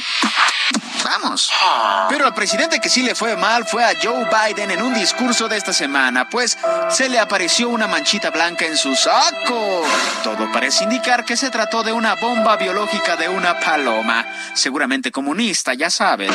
Vamos. 1.04 1.52
Pero 2.10 2.26
al 2.26 2.34
presidente 2.34 2.80
que 2.80 2.90
sí 2.90 3.02
le 3.02 3.16
fue 3.16 3.38
mal 3.38 3.66
fue 3.66 3.84
a 3.84 3.94
Joe 4.02 4.26
Biden 4.26 4.72
en 4.72 4.82
un 4.82 4.94
discurso 4.94 5.48
de 5.48 5.58
esta 5.58 5.72
semana, 5.72 6.30
pues 6.30 6.58
se 6.90 7.08
le 7.08 7.20
apareció 7.20 7.70
una 7.70 7.88
manchita 7.88 8.30
blanca 8.30 8.66
en 8.66 8.78
su 8.78 8.96
saco. 8.96 9.86
Todo 10.24 10.52
parece 10.52 10.84
indicar 10.84 11.24
que 11.24 11.38
se 11.38 11.50
trató 11.50 11.84
de 11.84 11.94
una 11.94 12.16
bomba 12.16 12.58
biológica 12.58 13.16
de 13.16 13.30
una 13.30 13.60
paloma, 13.60 14.26
seguramente 14.54 15.12
comunista, 15.12 15.74
ya 15.74 15.90
saben. 15.90 16.32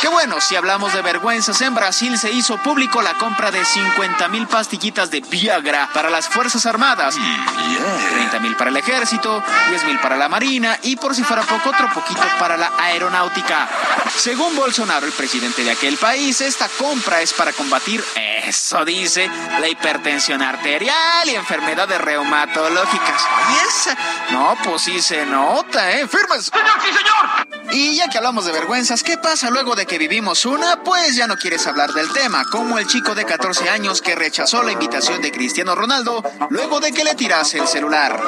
Qué 0.00 0.08
bueno, 0.08 0.38
si 0.38 0.54
hablamos 0.54 0.92
de 0.92 1.00
vergüenzas, 1.00 1.62
en 1.62 1.74
Brasil 1.74 2.18
se 2.18 2.30
hizo 2.30 2.58
público 2.58 3.00
la 3.00 3.14
compra 3.14 3.50
de 3.50 3.64
50 3.64 4.28
mil 4.28 4.46
pastillitas 4.46 5.10
de 5.10 5.22
Viagra 5.22 5.88
para 5.94 6.10
las 6.10 6.28
Fuerzas 6.34 6.66
Armadas, 6.66 7.14
30 7.14 8.40
mil 8.40 8.56
para 8.56 8.68
el 8.68 8.76
ejército, 8.76 9.40
10 9.68 9.84
mil 9.84 10.00
para 10.00 10.16
la 10.16 10.28
marina 10.28 10.76
y 10.82 10.96
por 10.96 11.14
si 11.14 11.22
fuera 11.22 11.42
poco, 11.42 11.70
otro 11.70 11.88
poquito 11.94 12.22
para 12.40 12.56
la 12.56 12.72
aeronáutica. 12.76 13.68
Según 14.16 14.56
Bolsonaro, 14.56 15.06
el 15.06 15.12
presidente 15.12 15.62
de 15.62 15.70
aquel 15.70 15.96
país, 15.96 16.40
esta 16.40 16.68
compra 16.68 17.22
es 17.22 17.32
para 17.32 17.52
combatir, 17.52 18.04
eso 18.16 18.84
dice, 18.84 19.30
la 19.60 19.68
hipertensión 19.68 20.42
arterial 20.42 21.28
y 21.28 21.36
enfermedades 21.36 22.00
reumatológicas. 22.00 23.22
¿Y 23.52 23.68
esa? 23.68 23.96
No, 24.30 24.58
pues 24.64 24.82
sí 24.82 25.00
se 25.00 25.24
nota, 25.26 25.92
¿eh? 25.92 26.08
¡Firmes! 26.08 26.50
¡Señor, 26.52 26.80
sí, 26.82 26.88
señor! 26.88 27.43
Y 27.76 27.96
ya 27.96 28.08
que 28.08 28.18
hablamos 28.18 28.44
de 28.44 28.52
vergüenzas, 28.52 29.02
¿qué 29.02 29.18
pasa 29.18 29.50
luego 29.50 29.74
de 29.74 29.84
que 29.84 29.98
vivimos 29.98 30.46
una? 30.46 30.84
Pues 30.84 31.16
ya 31.16 31.26
no 31.26 31.36
quieres 31.36 31.66
hablar 31.66 31.92
del 31.92 32.08
tema, 32.12 32.44
como 32.44 32.78
el 32.78 32.86
chico 32.86 33.16
de 33.16 33.24
14 33.24 33.68
años 33.68 34.00
que 34.00 34.14
rechazó 34.14 34.62
la 34.62 34.70
invitación 34.70 35.20
de 35.20 35.32
Cristiano 35.32 35.74
Ronaldo 35.74 36.22
luego 36.50 36.78
de 36.78 36.92
que 36.92 37.02
le 37.02 37.16
tirase 37.16 37.58
el 37.58 37.66
celular. 37.66 38.22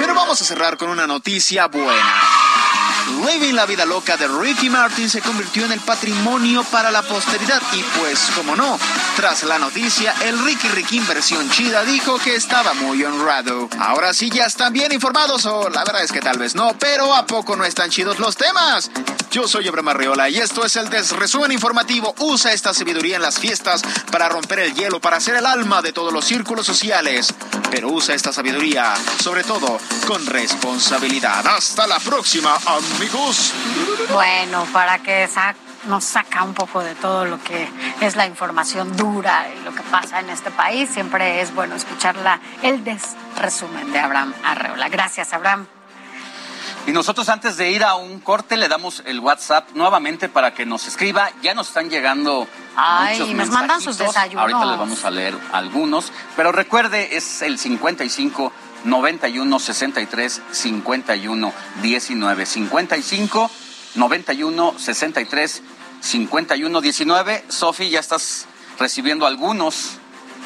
Pero 0.00 0.14
vamos 0.16 0.42
a 0.42 0.44
cerrar 0.44 0.76
con 0.76 0.90
una 0.90 1.06
noticia 1.06 1.68
buena. 1.68 2.22
Living 3.24 3.54
la 3.54 3.66
vida 3.66 3.86
loca 3.86 4.16
de 4.16 4.26
Ricky 4.26 4.68
Martin 4.68 5.08
se 5.08 5.20
convirtió 5.20 5.66
en 5.66 5.72
el 5.72 5.80
patrimonio 5.80 6.64
para 6.64 6.90
la 6.90 7.02
posteridad 7.02 7.62
y 7.72 7.82
pues 8.00 8.32
como 8.34 8.56
no, 8.56 8.80
tras 9.16 9.42
la 9.44 9.58
noticia, 9.58 10.14
el 10.24 10.38
Ricky 10.44 10.68
Ricky 10.68 10.98
versión 11.00 11.48
chida 11.50 11.84
dijo 11.84 12.18
que 12.18 12.34
estaba 12.34 12.74
muy 12.74 13.02
honrado. 13.04 13.68
Ahora 13.78 14.12
sí 14.12 14.30
ya 14.30 14.44
están 14.46 14.72
bien 14.72 14.92
informados 14.92 15.46
o 15.46 15.68
la 15.70 15.84
verdad 15.84 16.02
es 16.02 16.12
que 16.12 16.20
tal 16.20 16.38
vez 16.38 16.54
no, 16.54 16.76
pero 16.78 17.14
¿a 17.14 17.26
poco 17.26 17.54
no 17.56 17.64
están 17.64 17.90
chidos 17.90 18.18
los 18.18 18.36
temas? 18.36 18.90
Yo 19.30 19.46
soy 19.48 19.66
Abraham 19.68 19.88
Arreola 19.88 20.28
y 20.28 20.38
esto 20.38 20.64
es 20.64 20.76
el 20.76 20.90
desresumen 20.90 21.52
informativo. 21.52 22.14
Usa 22.18 22.52
esta 22.52 22.72
sabiduría 22.74 23.16
en 23.16 23.22
las 23.22 23.38
fiestas 23.38 23.82
para 24.10 24.28
romper 24.28 24.60
el 24.60 24.74
hielo, 24.74 25.00
para 25.00 25.20
ser 25.20 25.36
el 25.36 25.46
alma 25.46 25.82
de 25.82 25.92
todos 25.92 26.12
los 26.12 26.24
círculos 26.24 26.66
sociales. 26.66 27.32
Pero 27.70 27.88
usa 27.88 28.14
esta 28.14 28.32
sabiduría, 28.32 28.94
sobre 29.22 29.42
todo, 29.42 29.78
con 30.06 30.24
responsabilidad. 30.26 31.46
Hasta 31.46 31.86
la 31.86 31.98
próxima, 31.98 32.56
amigos. 32.66 33.52
Bueno, 34.12 34.66
para 34.72 34.98
que 35.02 35.28
sa- 35.32 35.54
nos 35.86 36.04
saca 36.04 36.42
un 36.42 36.54
poco 36.54 36.80
de 36.80 36.94
todo 36.94 37.24
lo 37.24 37.42
que 37.42 37.68
es 38.00 38.16
la 38.16 38.26
información 38.26 38.96
dura 38.96 39.46
y 39.54 39.64
lo 39.64 39.74
que 39.74 39.82
pasa 39.82 40.20
en 40.20 40.30
este 40.30 40.50
país, 40.50 40.90
siempre 40.90 41.40
es 41.40 41.54
bueno 41.54 41.74
escuchar 41.74 42.16
la, 42.16 42.40
el 42.62 42.84
desresumen 42.84 43.92
de 43.92 43.98
Abraham 43.98 44.34
Arreola. 44.44 44.88
Gracias, 44.88 45.32
Abraham. 45.32 45.66
Y 46.86 46.92
nosotros 46.92 47.30
antes 47.30 47.56
de 47.56 47.70
ir 47.70 47.82
a 47.82 47.94
un 47.94 48.20
corte 48.20 48.58
le 48.58 48.68
damos 48.68 49.02
el 49.06 49.18
WhatsApp 49.20 49.70
nuevamente 49.74 50.28
para 50.28 50.52
que 50.52 50.66
nos 50.66 50.86
escriba. 50.86 51.30
Ya 51.40 51.54
nos 51.54 51.68
están 51.68 51.88
llegando 51.88 52.46
Ay, 52.76 53.18
muchos 53.18 53.34
nos 53.34 53.48
mandan 53.48 53.80
sus 53.80 53.96
desayunos. 53.96 54.42
Ahorita 54.42 54.66
les 54.66 54.78
vamos 54.78 55.04
a 55.04 55.10
leer 55.10 55.34
algunos, 55.52 56.12
pero 56.36 56.52
recuerde 56.52 57.16
es 57.16 57.40
el 57.40 57.58
55 57.58 58.52
91 58.84 59.58
63 59.58 60.42
51 60.50 61.52
19 61.80 62.46
55 62.46 63.50
91 63.94 64.74
63 64.76 65.62
51 66.04 66.80
19. 66.80 67.44
Sofi, 67.48 67.88
ya 67.88 68.00
estás 68.00 68.46
recibiendo 68.78 69.26
algunos. 69.26 69.98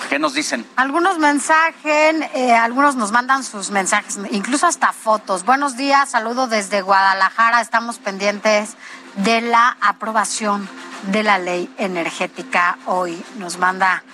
¿Qué 0.09 0.21
nos 0.21 0.33
dicen? 0.33 0.65
Algunos 0.77 1.19
mensajes, 1.19 2.15
eh, 2.35 2.53
algunos 2.53 2.95
nos 2.95 3.11
mandan 3.11 3.43
sus 3.43 3.71
mensajes, 3.71 4.17
incluso 4.31 4.69
hasta 4.69 4.93
fotos. 4.93 5.45
Buenos 5.45 5.77
días, 5.77 6.11
saludo 6.11 6.47
desde 6.47 6.83
Guadalajara. 6.83 7.61
Estamos 7.61 7.99
pendientes 7.99 8.77
de 9.17 9.41
la 9.41 9.77
aprobación 9.81 10.69
de 11.11 11.25
la 11.25 11.39
ley 11.39 11.69
energética. 11.79 12.79
Hoy 12.87 13.21
nos 13.39 13.59
manda 13.59 14.05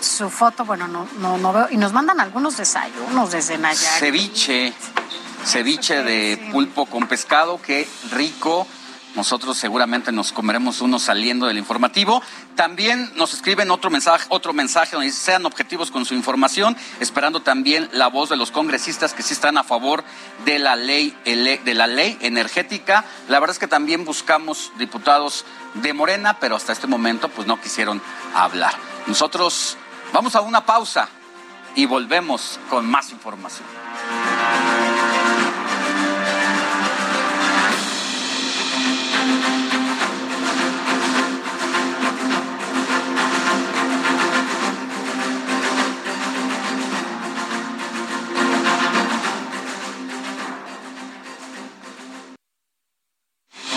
su 0.00 0.28
foto, 0.28 0.64
bueno, 0.64 0.88
no, 0.88 1.06
no, 1.18 1.38
no 1.38 1.52
veo, 1.52 1.68
y 1.70 1.76
nos 1.76 1.92
mandan 1.92 2.18
algunos 2.18 2.56
desayunos 2.56 3.30
desde 3.30 3.56
Nayarit. 3.56 4.00
Ceviche, 4.00 4.72
ceviche 5.44 6.02
de 6.02 6.50
pulpo 6.50 6.86
con 6.86 7.06
pescado, 7.06 7.62
qué 7.62 7.88
rico. 8.10 8.66
Nosotros 9.14 9.58
seguramente 9.58 10.10
nos 10.10 10.32
comeremos 10.32 10.80
uno 10.80 10.98
saliendo 10.98 11.46
del 11.46 11.58
informativo. 11.58 12.22
También 12.54 13.12
nos 13.14 13.34
escriben 13.34 13.70
otro 13.70 13.90
mensaje, 13.90 14.24
otro 14.30 14.52
mensaje 14.52 14.92
donde 14.92 15.06
dice, 15.06 15.20
sean 15.20 15.44
objetivos 15.44 15.90
con 15.90 16.06
su 16.06 16.14
información, 16.14 16.76
esperando 16.98 17.42
también 17.42 17.88
la 17.92 18.08
voz 18.08 18.30
de 18.30 18.36
los 18.36 18.50
congresistas 18.50 19.12
que 19.12 19.22
sí 19.22 19.34
están 19.34 19.58
a 19.58 19.64
favor 19.64 20.02
de 20.44 20.58
la 20.58 20.76
ley 20.76 21.14
de 21.24 21.74
la 21.74 21.86
ley 21.86 22.16
energética. 22.20 23.04
La 23.28 23.38
verdad 23.38 23.54
es 23.54 23.58
que 23.58 23.68
también 23.68 24.04
buscamos 24.04 24.72
diputados 24.78 25.44
de 25.74 25.92
Morena, 25.92 26.38
pero 26.40 26.56
hasta 26.56 26.72
este 26.72 26.86
momento 26.86 27.28
pues 27.28 27.46
no 27.46 27.60
quisieron 27.60 28.00
hablar. 28.34 28.74
Nosotros 29.06 29.76
vamos 30.12 30.36
a 30.36 30.40
una 30.40 30.64
pausa 30.64 31.08
y 31.74 31.86
volvemos 31.86 32.58
con 32.70 32.90
más 32.90 33.10
información. 33.10 33.66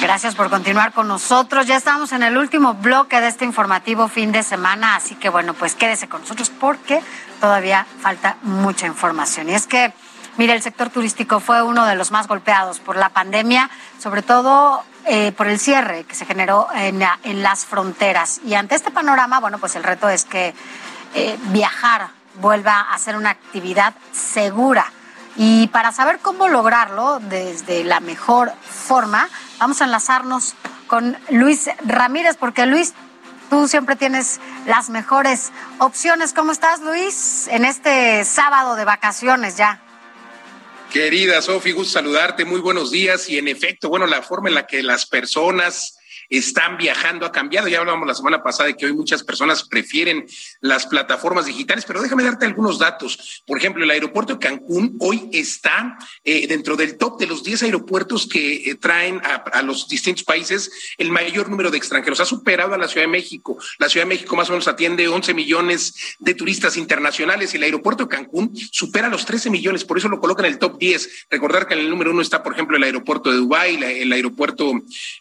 Gracias 0.06 0.36
por 0.36 0.52
continuar 0.52 0.94
con 0.94 1.08
nosotros. 1.08 1.66
Ya 1.66 1.78
estamos 1.78 2.12
en 2.12 2.22
el 2.22 2.38
último 2.38 2.76
bloque 2.76 3.20
de 3.22 3.28
este 3.28 3.44
informativo 3.44 4.08
fin 4.08 4.32
de 4.32 4.44
semana, 4.44 4.96
así 4.96 5.16
que 5.16 5.30
bueno, 5.30 5.56
pues 5.56 5.74
quédese 5.74 6.08
con 6.08 6.22
nosotros 6.22 6.52
porque 6.52 7.02
todavía 7.42 7.88
falta 8.02 8.38
mucha 8.44 8.86
información. 8.86 9.50
Y 9.50 9.56
es 9.56 9.66
que, 9.66 9.92
mire, 10.38 10.54
el 10.54 10.62
sector 10.62 10.92
turístico 10.92 11.40
fue 11.40 11.64
uno 11.64 11.88
de 11.88 11.96
los 11.96 12.12
más 12.12 12.28
golpeados 12.28 12.80
por 12.80 12.98
la 12.98 13.10
pandemia, 13.10 13.72
sobre 13.98 14.22
todo 14.22 14.84
eh, 15.06 15.32
por 15.32 15.48
el 15.48 15.58
cierre 15.60 16.04
que 16.04 16.14
se 16.14 16.28
generó 16.28 16.68
en, 16.76 17.00
la- 17.00 17.18
en 17.24 17.42
las 17.42 17.66
fronteras. 17.66 18.42
Y 18.46 18.54
ante 18.54 18.76
este 18.76 18.92
panorama, 18.92 19.40
bueno, 19.40 19.58
pues 19.58 19.76
el 19.76 19.82
reto 19.84 20.08
es 20.08 20.24
que 20.24 20.54
eh, 21.16 21.36
viajar 21.46 22.10
vuelva 22.36 22.82
a 22.92 23.00
ser 23.00 23.16
una 23.18 23.32
actividad 23.32 23.96
segura. 24.12 24.86
Y 25.38 25.68
para 25.68 25.92
saber 25.92 26.20
cómo 26.22 26.48
lograrlo 26.48 27.20
desde 27.20 27.84
la 27.84 28.00
mejor 28.00 28.54
forma, 28.62 29.30
vamos 29.60 29.82
a 29.82 29.86
enlazarnos 29.86 30.56
con 30.88 31.18
Luis 31.30 31.70
Ramírez, 31.86 32.38
porque 32.40 32.66
Luis, 32.66 32.94
tú 33.50 33.68
siempre 33.68 33.96
tienes 33.96 34.40
las 34.66 34.90
mejores 34.90 35.52
opciones. 35.80 36.34
¿Cómo 36.34 36.52
estás, 36.52 36.80
Luis? 36.82 37.48
En 37.50 37.66
este 37.66 38.24
sábado 38.24 38.76
de 38.76 38.86
vacaciones 38.86 39.58
ya. 39.58 39.82
Querida 40.92 41.42
Sofi, 41.42 41.74
gusto 41.74 41.94
saludarte, 41.94 42.46
muy 42.46 42.62
buenos 42.62 42.92
días. 42.92 43.30
Y 43.30 43.38
en 43.38 43.50
efecto, 43.50 43.90
bueno, 43.90 44.08
la 44.08 44.22
forma 44.22 44.48
en 44.48 44.56
la 44.56 44.66
que 44.66 44.82
las 44.82 45.06
personas 45.06 45.95
están 46.30 46.78
viajando 46.78 47.26
ha 47.26 47.32
cambiado. 47.32 47.68
Ya 47.68 47.80
hablábamos 47.80 48.08
la 48.08 48.16
semana 48.16 48.44
pasada 48.44 48.68
de 48.68 48.76
que 48.76 48.86
hoy 48.86 48.94
muchas 48.94 49.24
personas 49.24 49.64
prefieren 49.64 50.26
las 50.62 50.86
plataformas 50.86 51.46
digitales, 51.46 51.86
pero 51.86 52.02
déjame 52.02 52.24
darte 52.24 52.46
algunos 52.46 52.80
datos. 52.80 53.44
Por 53.46 53.58
ejemplo, 53.58 53.84
el 53.84 53.90
aeropuerto 53.90 54.34
de 54.34 54.40
Cancún 54.40 54.98
hoy 55.00 55.30
está 55.32 55.98
eh, 56.24 56.48
dentro 56.48 56.76
del 56.76 56.98
top 56.98 57.20
de 57.20 57.28
los 57.28 57.44
10 57.44 57.64
aeropuertos 57.64 58.28
que 58.28 58.72
eh, 58.72 58.76
traen 58.76 59.22
a, 59.24 59.62
los 59.62 59.88
distintos 59.88 60.24
países 60.24 60.72
el 60.98 61.12
mayor 61.12 61.50
número 61.50 61.72
de 61.72 61.78
extranjeros. 61.78 62.20
Ha 62.20 62.26
superado 62.26 62.74
a 62.74 62.78
la 62.78 62.88
Ciudad 62.88 63.06
de 63.06 63.12
México. 63.12 63.58
La 63.80 63.90
Ciudad 63.90 64.06
de 64.06 64.10
México 64.10 64.36
más 64.36 64.50
o 64.50 64.54
menos 64.54 64.68
atiende 64.68 65.08
11 65.08 65.34
millones 65.34 66.16
de 66.20 66.34
turistas 66.34 66.78
internacionales 66.78 67.54
y 67.54 67.58
el 67.58 67.64
aeropuerto 67.64 68.04
de 68.04 68.10
Cancún 68.10 68.52
supera 68.72 69.10
los 69.10 69.26
13 69.26 69.50
millones. 69.50 69.86
Por 69.86 69.98
eso 69.98 70.08
lo 70.10 70.20
coloca 70.20 70.46
en 70.46 70.54
el 70.54 70.60
top 70.60 70.78
10. 70.78 71.28
Recordar 71.30 71.68
que 71.68 71.74
en 71.74 71.82
el 71.82 71.90
número 71.90 72.12
uno 72.12 72.22
está, 72.22 72.44
por 72.44 72.54
ejemplo, 72.54 72.78
el 72.78 72.84
aeropuerto 72.84 73.32
de 73.32 73.38
Dubái, 73.38 73.76
el 73.76 74.12
aeropuerto 74.12 74.72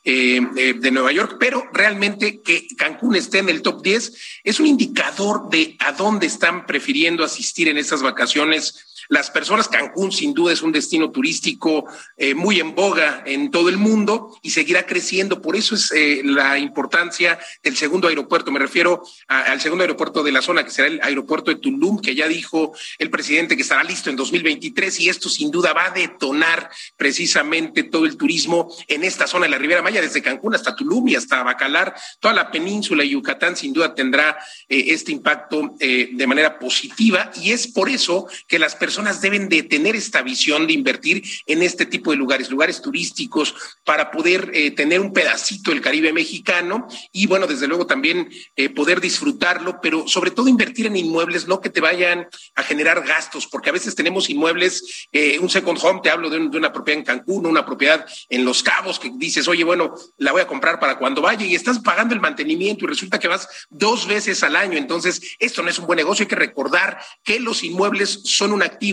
eh, 0.04 0.40
eh, 0.56 0.74
de 0.74 0.90
Nueva 0.94 1.12
York, 1.12 1.36
pero 1.38 1.68
realmente 1.72 2.40
que 2.40 2.66
Cancún 2.76 3.16
esté 3.16 3.38
en 3.38 3.48
el 3.48 3.62
top 3.62 3.82
10 3.82 4.12
es 4.44 4.60
un 4.60 4.66
indicador 4.66 5.50
de 5.50 5.76
a 5.80 5.92
dónde 5.92 6.26
están 6.26 6.66
prefiriendo 6.66 7.24
asistir 7.24 7.68
en 7.68 7.76
estas 7.76 8.02
vacaciones 8.02 8.93
las 9.08 9.30
personas. 9.30 9.68
Cancún 9.68 10.12
sin 10.12 10.34
duda 10.34 10.52
es 10.52 10.62
un 10.62 10.72
destino 10.72 11.10
turístico 11.10 11.84
eh, 12.16 12.34
muy 12.34 12.60
en 12.60 12.74
boga 12.74 13.22
en 13.26 13.50
todo 13.50 13.68
el 13.68 13.76
mundo 13.76 14.38
y 14.42 14.50
seguirá 14.50 14.86
creciendo. 14.86 15.42
Por 15.42 15.56
eso 15.56 15.74
es 15.74 15.90
eh, 15.92 16.22
la 16.24 16.58
importancia 16.58 17.38
del 17.62 17.76
segundo 17.76 18.08
aeropuerto. 18.08 18.50
Me 18.50 18.58
refiero 18.58 19.02
a, 19.28 19.42
al 19.42 19.60
segundo 19.60 19.82
aeropuerto 19.82 20.22
de 20.22 20.32
la 20.32 20.42
zona, 20.42 20.64
que 20.64 20.70
será 20.70 20.88
el 20.88 21.00
aeropuerto 21.02 21.50
de 21.50 21.56
Tulum, 21.56 22.00
que 22.00 22.14
ya 22.14 22.28
dijo 22.28 22.72
el 22.98 23.10
presidente 23.10 23.56
que 23.56 23.62
estará 23.62 23.84
listo 23.84 24.10
en 24.10 24.16
2023 24.16 25.00
y 25.00 25.08
esto 25.08 25.28
sin 25.28 25.50
duda 25.50 25.72
va 25.72 25.86
a 25.86 25.90
detonar 25.90 26.70
precisamente 26.96 27.84
todo 27.84 28.06
el 28.06 28.16
turismo 28.16 28.74
en 28.88 29.04
esta 29.04 29.26
zona 29.26 29.44
de 29.44 29.50
la 29.50 29.58
Ribera 29.58 29.82
Maya, 29.82 30.00
desde 30.00 30.22
Cancún 30.22 30.54
hasta 30.54 30.76
Tulum 30.76 31.08
y 31.08 31.16
hasta 31.16 31.42
Bacalar. 31.42 31.94
Toda 32.20 32.34
la 32.34 32.50
península 32.50 33.04
y 33.04 33.10
Yucatán 33.10 33.56
sin 33.56 33.72
duda 33.72 33.94
tendrá 33.94 34.38
eh, 34.68 34.86
este 34.88 35.12
impacto 35.12 35.74
de 35.78 36.26
manera 36.26 36.58
positiva 36.58 37.30
y 37.40 37.52
es 37.52 37.68
por 37.68 37.88
eso 37.88 38.26
que 38.48 38.58
las 38.58 38.74
personas 38.74 38.93
personas 38.94 39.20
deben 39.20 39.48
de 39.48 39.64
tener 39.64 39.96
esta 39.96 40.22
visión 40.22 40.68
de 40.68 40.72
invertir 40.72 41.24
en 41.46 41.64
este 41.64 41.84
tipo 41.84 42.12
de 42.12 42.16
lugares, 42.16 42.48
lugares 42.48 42.80
turísticos, 42.80 43.52
para 43.82 44.12
poder 44.12 44.52
eh, 44.54 44.70
tener 44.70 45.00
un 45.00 45.12
pedacito 45.12 45.72
del 45.72 45.80
Caribe 45.80 46.12
mexicano 46.12 46.86
y, 47.10 47.26
bueno, 47.26 47.48
desde 47.48 47.66
luego 47.66 47.88
también 47.88 48.30
eh, 48.54 48.68
poder 48.68 49.00
disfrutarlo, 49.00 49.80
pero 49.82 50.06
sobre 50.06 50.30
todo 50.30 50.46
invertir 50.46 50.86
en 50.86 50.96
inmuebles, 50.96 51.48
no 51.48 51.60
que 51.60 51.70
te 51.70 51.80
vayan 51.80 52.28
a 52.54 52.62
generar 52.62 53.04
gastos, 53.04 53.48
porque 53.48 53.70
a 53.70 53.72
veces 53.72 53.96
tenemos 53.96 54.30
inmuebles, 54.30 55.08
eh, 55.10 55.40
un 55.40 55.50
second 55.50 55.78
home, 55.82 55.98
te 56.00 56.10
hablo 56.10 56.30
de, 56.30 56.38
un, 56.38 56.52
de, 56.52 56.58
una 56.58 56.72
propiedad 56.72 57.00
en 57.00 57.04
Cancún, 57.04 57.46
una 57.46 57.66
propiedad 57.66 58.06
en 58.28 58.44
Los 58.44 58.62
Cabos, 58.62 59.00
que 59.00 59.10
dices, 59.16 59.48
oye, 59.48 59.64
bueno, 59.64 59.96
la 60.18 60.30
voy 60.30 60.42
a 60.42 60.46
comprar 60.46 60.78
para 60.78 60.98
cuando 60.98 61.20
vaya 61.20 61.44
y 61.44 61.56
estás 61.56 61.80
pagando 61.80 62.14
el 62.14 62.20
mantenimiento 62.20 62.84
y 62.84 62.88
resulta 62.88 63.18
que 63.18 63.26
vas 63.26 63.48
dos 63.70 64.06
veces 64.06 64.44
al 64.44 64.54
año. 64.54 64.78
Entonces, 64.78 65.20
esto 65.40 65.64
no 65.64 65.68
es 65.68 65.80
un 65.80 65.86
buen 65.86 65.96
negocio, 65.96 66.22
hay 66.22 66.28
que 66.28 66.36
recordar 66.36 67.00
que 67.24 67.40
los 67.40 67.64
inmuebles 67.64 68.20
son 68.22 68.52
un 68.52 68.62
activo 68.62 68.83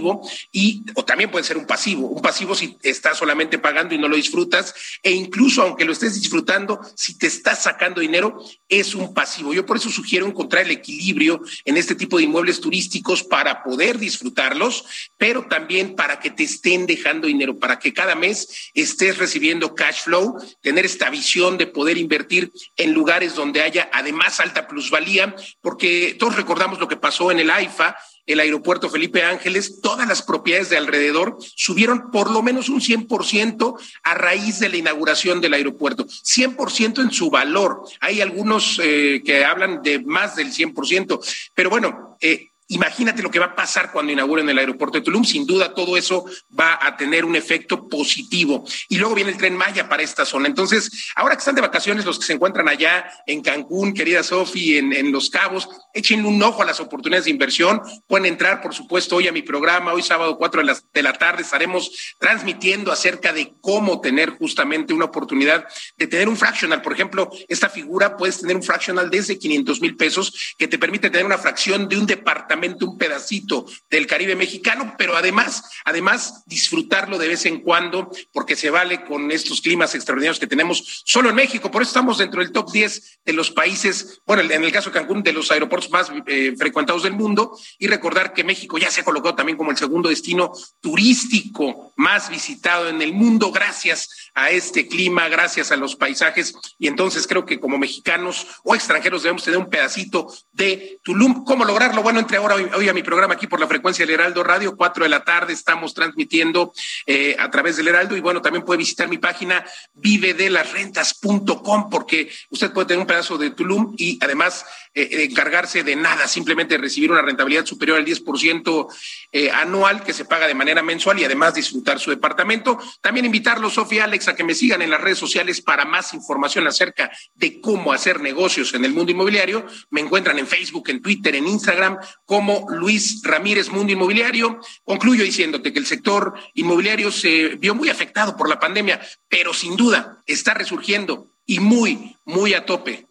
y 0.51 0.83
o 0.95 1.03
también 1.03 1.31
puede 1.31 1.45
ser 1.45 1.57
un 1.57 1.65
pasivo, 1.65 2.07
un 2.07 2.21
pasivo 2.21 2.55
si 2.55 2.77
estás 2.83 3.17
solamente 3.17 3.59
pagando 3.59 3.93
y 3.95 3.97
no 3.97 4.07
lo 4.07 4.15
disfrutas 4.15 4.73
e 5.03 5.11
incluso 5.11 5.61
aunque 5.61 5.85
lo 5.85 5.93
estés 5.93 6.15
disfrutando, 6.15 6.79
si 6.95 7.17
te 7.17 7.27
estás 7.27 7.63
sacando 7.63 8.01
dinero, 8.01 8.43
es 8.69 8.95
un 8.95 9.13
pasivo. 9.13 9.53
Yo 9.53 9.65
por 9.65 9.77
eso 9.77 9.89
sugiero 9.89 10.25
encontrar 10.25 10.65
el 10.65 10.71
equilibrio 10.71 11.41
en 11.65 11.77
este 11.77 11.95
tipo 11.95 12.17
de 12.17 12.23
inmuebles 12.23 12.61
turísticos 12.61 13.23
para 13.23 13.63
poder 13.63 13.97
disfrutarlos, 13.97 14.85
pero 15.17 15.47
también 15.47 15.95
para 15.95 16.19
que 16.19 16.29
te 16.29 16.43
estén 16.43 16.85
dejando 16.85 17.27
dinero, 17.27 17.57
para 17.59 17.79
que 17.79 17.93
cada 17.93 18.15
mes 18.15 18.71
estés 18.73 19.17
recibiendo 19.17 19.75
cash 19.75 20.03
flow, 20.03 20.37
tener 20.61 20.85
esta 20.85 21.09
visión 21.09 21.57
de 21.57 21.67
poder 21.67 21.97
invertir 21.97 22.51
en 22.77 22.93
lugares 22.93 23.35
donde 23.35 23.61
haya 23.61 23.89
además 23.91 24.39
alta 24.39 24.67
plusvalía, 24.67 25.35
porque 25.61 26.15
todos 26.19 26.35
recordamos 26.35 26.79
lo 26.79 26.87
que 26.87 26.97
pasó 26.97 27.31
en 27.31 27.39
el 27.39 27.49
AIFA, 27.49 27.97
el 28.25 28.39
aeropuerto 28.39 28.89
Felipe 28.89 29.23
Ángeles, 29.23 29.81
todas 29.81 30.07
las 30.07 30.21
propiedades 30.21 30.69
de 30.69 30.77
alrededor 30.77 31.37
subieron 31.55 32.11
por 32.11 32.31
lo 32.31 32.41
menos 32.41 32.69
un 32.69 32.79
100% 32.79 33.79
a 34.03 34.13
raíz 34.13 34.59
de 34.59 34.69
la 34.69 34.77
inauguración 34.77 35.41
del 35.41 35.53
aeropuerto, 35.53 36.05
100% 36.05 37.01
en 37.01 37.11
su 37.11 37.29
valor. 37.29 37.83
Hay 37.99 38.21
algunos 38.21 38.79
eh, 38.83 39.21
que 39.25 39.43
hablan 39.43 39.81
de 39.81 39.99
más 39.99 40.35
del 40.35 40.51
100%, 40.51 41.19
pero 41.55 41.69
bueno, 41.69 42.17
eh, 42.21 42.50
Imagínate 42.71 43.21
lo 43.21 43.29
que 43.29 43.37
va 43.37 43.47
a 43.47 43.55
pasar 43.55 43.91
cuando 43.91 44.13
inauguren 44.13 44.47
el 44.47 44.57
aeropuerto 44.57 44.97
de 44.97 45.03
Tulum. 45.03 45.25
Sin 45.25 45.45
duda, 45.45 45.73
todo 45.73 45.97
eso 45.97 46.23
va 46.57 46.79
a 46.81 46.95
tener 46.95 47.25
un 47.25 47.35
efecto 47.35 47.89
positivo. 47.89 48.65
Y 48.87 48.95
luego 48.95 49.13
viene 49.13 49.31
el 49.31 49.37
tren 49.37 49.57
Maya 49.57 49.89
para 49.89 50.03
esta 50.03 50.23
zona. 50.23 50.47
Entonces, 50.47 51.11
ahora 51.17 51.35
que 51.35 51.39
están 51.39 51.55
de 51.55 51.61
vacaciones, 51.61 52.05
los 52.05 52.17
que 52.17 52.25
se 52.25 52.31
encuentran 52.31 52.69
allá 52.69 53.11
en 53.27 53.41
Cancún, 53.41 53.93
querida 53.93 54.23
Sofi, 54.23 54.77
en, 54.77 55.11
Los 55.11 55.29
Cabos, 55.29 55.67
echen 55.93 56.25
un 56.25 56.41
ojo 56.41 56.61
a 56.61 56.65
las 56.65 56.79
oportunidades 56.79 57.25
de 57.25 57.31
inversión. 57.31 57.81
Pueden 58.07 58.25
entrar, 58.25 58.61
por 58.61 58.73
supuesto, 58.73 59.17
hoy 59.17 59.27
a 59.27 59.33
mi 59.33 59.41
programa. 59.41 59.91
Hoy, 59.91 60.01
sábado 60.01 60.37
4 60.37 60.61
de 60.61 60.67
la, 60.67 60.77
de 60.93 61.03
la 61.03 61.11
tarde, 61.11 61.41
estaremos 61.41 61.91
transmitiendo 62.19 62.93
acerca 62.93 63.33
de 63.33 63.53
cómo 63.59 63.99
tener 63.99 64.29
justamente 64.29 64.93
una 64.93 65.05
oportunidad 65.05 65.65
de 65.97 66.07
tener 66.07 66.29
un 66.29 66.37
fractional. 66.37 66.81
Por 66.81 66.93
ejemplo, 66.93 67.29
esta 67.49 67.67
figura 67.67 68.15
puedes 68.15 68.39
tener 68.39 68.55
un 68.55 68.63
fractional 68.63 69.09
desde 69.09 69.37
500 69.37 69.81
mil 69.81 69.97
pesos 69.97 70.55
que 70.57 70.69
te 70.69 70.79
permite 70.79 71.09
tener 71.09 71.25
una 71.25 71.37
fracción 71.37 71.89
de 71.89 71.97
un 71.97 72.05
departamento 72.05 72.60
un 72.81 72.97
pedacito 72.97 73.65
del 73.89 74.07
Caribe 74.07 74.35
mexicano, 74.35 74.95
pero 74.97 75.15
además, 75.15 75.63
además 75.85 76.43
disfrutarlo 76.45 77.17
de 77.17 77.27
vez 77.27 77.45
en 77.45 77.61
cuando, 77.61 78.09
porque 78.31 78.55
se 78.55 78.69
vale 78.69 79.03
con 79.03 79.31
estos 79.31 79.61
climas 79.61 79.95
extraordinarios 79.95 80.39
que 80.39 80.47
tenemos 80.47 81.03
solo 81.05 81.29
en 81.29 81.35
México. 81.35 81.71
Por 81.71 81.81
eso 81.81 81.89
estamos 81.89 82.17
dentro 82.17 82.41
del 82.41 82.51
top 82.51 82.71
10 82.71 83.19
de 83.25 83.33
los 83.33 83.51
países, 83.51 84.21
bueno, 84.25 84.43
en 84.43 84.63
el 84.63 84.71
caso 84.71 84.89
de 84.89 84.99
Cancún, 84.99 85.23
de 85.23 85.33
los 85.33 85.51
aeropuertos 85.51 85.91
más 85.91 86.11
eh, 86.27 86.53
frecuentados 86.57 87.03
del 87.03 87.13
mundo, 87.13 87.57
y 87.77 87.87
recordar 87.87 88.33
que 88.33 88.43
México 88.43 88.77
ya 88.77 88.91
se 88.91 89.01
ha 89.01 89.03
colocado 89.05 89.35
también 89.35 89.57
como 89.57 89.71
el 89.71 89.77
segundo 89.77 90.09
destino 90.09 90.51
turístico 90.79 91.93
más 91.95 92.29
visitado 92.29 92.89
en 92.89 93.01
el 93.01 93.13
mundo, 93.13 93.51
gracias 93.51 94.31
a 94.33 94.51
este 94.51 94.87
clima, 94.87 95.27
gracias 95.29 95.71
a 95.71 95.75
los 95.75 95.95
paisajes, 95.95 96.55
y 96.79 96.87
entonces 96.87 97.27
creo 97.27 97.45
que 97.45 97.59
como 97.59 97.77
mexicanos 97.77 98.47
o 98.63 98.75
extranjeros 98.75 99.23
debemos 99.23 99.43
tener 99.43 99.59
un 99.59 99.69
pedacito 99.69 100.31
de 100.51 100.99
Tulum. 101.03 101.43
¿Cómo 101.43 101.65
lograrlo? 101.65 102.03
Bueno, 102.03 102.19
entre 102.19 102.37
ahora 102.37 102.50
hoy, 102.55 102.89
a 102.89 102.93
mi 102.93 103.03
programa 103.03 103.33
aquí 103.35 103.47
por 103.47 103.59
la 103.59 103.67
frecuencia 103.67 104.05
del 104.05 104.15
Heraldo 104.15 104.43
Radio, 104.43 104.75
cuatro 104.75 105.03
de 105.03 105.09
la 105.09 105.23
tarde, 105.23 105.53
estamos 105.53 105.93
transmitiendo 105.93 106.73
eh, 107.05 107.35
a 107.37 107.49
través 107.49 107.77
del 107.77 107.87
Heraldo 107.87 108.15
y 108.15 108.19
bueno, 108.19 108.41
también 108.41 108.65
puede 108.65 108.79
visitar 108.79 109.07
mi 109.07 109.17
página 109.17 109.65
vivedelasrentas.com 109.93 111.89
porque 111.89 112.31
usted 112.49 112.71
puede 112.71 112.87
tener 112.87 112.99
un 112.99 113.07
pedazo 113.07 113.37
de 113.37 113.51
Tulum 113.51 113.93
y 113.97 114.17
además 114.21 114.65
eh, 114.93 115.23
encargarse 115.29 115.83
de 115.83 115.95
nada, 115.95 116.27
simplemente 116.27 116.77
recibir 116.77 117.11
una 117.11 117.21
rentabilidad 117.21 117.65
superior 117.65 117.97
al 117.97 118.05
10% 118.05 118.87
eh, 119.31 119.49
anual 119.49 120.03
que 120.03 120.11
se 120.11 120.25
paga 120.25 120.47
de 120.47 120.53
manera 120.53 120.83
mensual 120.83 121.19
y 121.19 121.23
además 121.23 121.53
disfrutar 121.53 121.99
su 121.99 122.09
departamento. 122.09 122.77
También 122.99 123.25
invitarlos, 123.25 123.73
Sofía 123.73 124.03
Alex, 124.03 124.27
a 124.27 124.35
que 124.35 124.43
me 124.43 124.53
sigan 124.53 124.81
en 124.81 124.89
las 124.89 124.99
redes 124.99 125.17
sociales 125.17 125.61
para 125.61 125.85
más 125.85 126.13
información 126.13 126.67
acerca 126.67 127.09
de 127.35 127.61
cómo 127.61 127.93
hacer 127.93 128.19
negocios 128.19 128.73
en 128.73 128.83
el 128.83 128.93
mundo 128.93 129.11
inmobiliario. 129.11 129.65
Me 129.89 130.01
encuentran 130.01 130.37
en 130.39 130.47
Facebook, 130.47 130.89
en 130.89 131.01
Twitter, 131.01 131.35
en 131.35 131.47
Instagram, 131.47 131.97
como 132.25 132.40
Luis 132.69 133.21
Ramírez 133.23 133.69
Mundo 133.69 133.93
Inmobiliario. 133.93 134.59
Concluyo 134.83 135.23
diciéndote 135.23 135.73
que 135.73 135.79
el 135.79 135.85
sector 135.85 136.33
inmobiliario 136.53 137.11
se 137.11 137.49
vio 137.55 137.75
muy 137.75 137.89
afectado 137.89 138.35
por 138.35 138.49
la 138.49 138.59
pandemia, 138.59 139.01
pero 139.27 139.53
sin 139.53 139.75
duda 139.75 140.17
está 140.25 140.53
resurgiendo 140.53 141.27
y 141.45 141.59
muy, 141.59 142.17
muy 142.25 142.53
a 142.53 142.65
tope. 142.65 143.07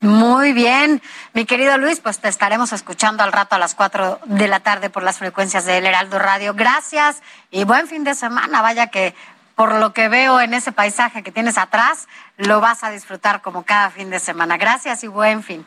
Muy 0.00 0.52
bien, 0.52 1.00
mi 1.32 1.46
querido 1.46 1.78
Luis, 1.78 2.00
pues 2.00 2.18
te 2.18 2.28
estaremos 2.28 2.74
escuchando 2.74 3.22
al 3.22 3.32
rato 3.32 3.54
a 3.54 3.58
las 3.58 3.74
cuatro 3.74 4.20
de 4.26 4.48
la 4.48 4.60
tarde 4.60 4.90
por 4.90 5.02
las 5.02 5.16
frecuencias 5.16 5.64
del 5.64 5.86
Heraldo 5.86 6.18
Radio. 6.18 6.52
Gracias 6.52 7.22
y 7.50 7.64
buen 7.64 7.88
fin 7.88 8.04
de 8.04 8.14
semana. 8.14 8.60
Vaya 8.60 8.88
que 8.88 9.14
por 9.54 9.74
lo 9.76 9.94
que 9.94 10.08
veo 10.08 10.40
en 10.40 10.52
ese 10.52 10.72
paisaje 10.72 11.22
que 11.22 11.32
tienes 11.32 11.56
atrás, 11.56 12.08
lo 12.36 12.60
vas 12.60 12.84
a 12.84 12.90
disfrutar 12.90 13.40
como 13.40 13.62
cada 13.64 13.90
fin 13.90 14.10
de 14.10 14.20
semana. 14.20 14.58
Gracias 14.58 15.04
y 15.04 15.06
buen 15.06 15.42
fin. 15.42 15.64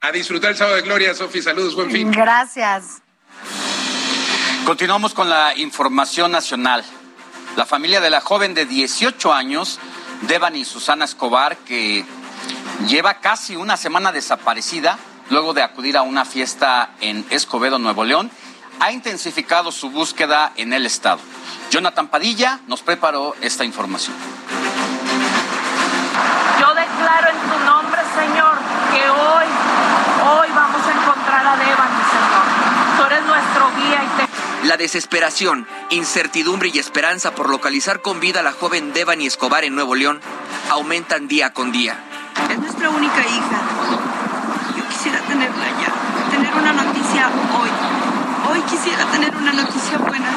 A 0.00 0.12
disfrutar 0.12 0.50
el 0.50 0.56
sábado 0.56 0.76
de 0.76 0.82
gloria, 0.82 1.14
Sofi. 1.14 1.42
Saludos, 1.42 1.74
buen 1.74 1.90
fin. 1.90 2.10
Gracias. 2.10 3.02
Continuamos 4.66 5.14
con 5.14 5.30
la 5.30 5.54
información 5.56 6.32
nacional. 6.32 6.84
La 7.56 7.66
familia 7.66 8.00
de 8.00 8.10
la 8.10 8.20
joven 8.20 8.52
de 8.52 8.66
18 8.66 9.32
años, 9.32 9.78
Devani 10.22 10.64
Susana 10.64 11.04
Escobar, 11.04 11.56
que 11.58 12.04
lleva 12.88 13.20
casi 13.20 13.54
una 13.54 13.76
semana 13.76 14.10
desaparecida 14.10 14.98
luego 15.30 15.54
de 15.54 15.62
acudir 15.62 15.96
a 15.96 16.02
una 16.02 16.24
fiesta 16.24 16.90
en 17.00 17.24
Escobedo, 17.30 17.78
Nuevo 17.78 18.04
León, 18.04 18.30
ha 18.80 18.92
intensificado 18.92 19.72
su 19.72 19.90
búsqueda 19.90 20.52
en 20.56 20.72
el 20.72 20.84
estado. 20.84 21.20
Jonathan 21.70 22.08
Padilla 22.08 22.60
nos 22.66 22.82
preparó 22.82 23.34
esta 23.40 23.64
información. 23.64 24.16
Yo 26.60 26.74
declaro 26.74 27.28
en 27.28 27.50
tu 27.50 27.64
nombre, 27.64 28.00
Señor, 28.14 28.54
que 28.92 29.10
hoy, 29.10 29.46
hoy 30.28 30.48
vamos 30.54 30.80
a 31.46 31.54
encontrar 31.54 31.54
a 31.54 31.56
Devani, 31.56 32.02
Señor. 32.10 32.96
Tú 32.96 33.04
eres 33.04 33.24
nuestro 33.24 33.70
guía 33.76 34.02
y 34.04 34.08
te 34.16 34.66
la 34.66 34.76
desesperación, 34.76 35.68
incertidumbre 35.90 36.70
y 36.72 36.78
esperanza 36.78 37.34
por 37.34 37.50
localizar 37.50 38.02
con 38.02 38.18
vida 38.18 38.40
a 38.40 38.42
la 38.42 38.52
joven 38.52 38.92
Devani 38.92 39.26
Escobar 39.26 39.62
en 39.64 39.76
Nuevo 39.76 39.94
León 39.94 40.20
aumentan 40.70 41.28
día 41.28 41.52
con 41.52 41.70
día. 41.70 41.96
Es 42.50 42.58
nuestra 42.58 42.90
única 42.90 43.20
hija. 43.20 43.58
Yo 44.76 44.88
quisiera 44.88 45.20
tenerla 45.20 45.66
ya, 45.80 46.30
tener 46.32 46.52
una 46.52 46.72
noticia 46.72 47.30
hoy. 47.60 47.70
Hoy 48.50 48.60
quisiera 48.62 49.04
tener 49.06 49.36
una 49.36 49.52
noticia 49.52 49.98
buena. 49.98 50.30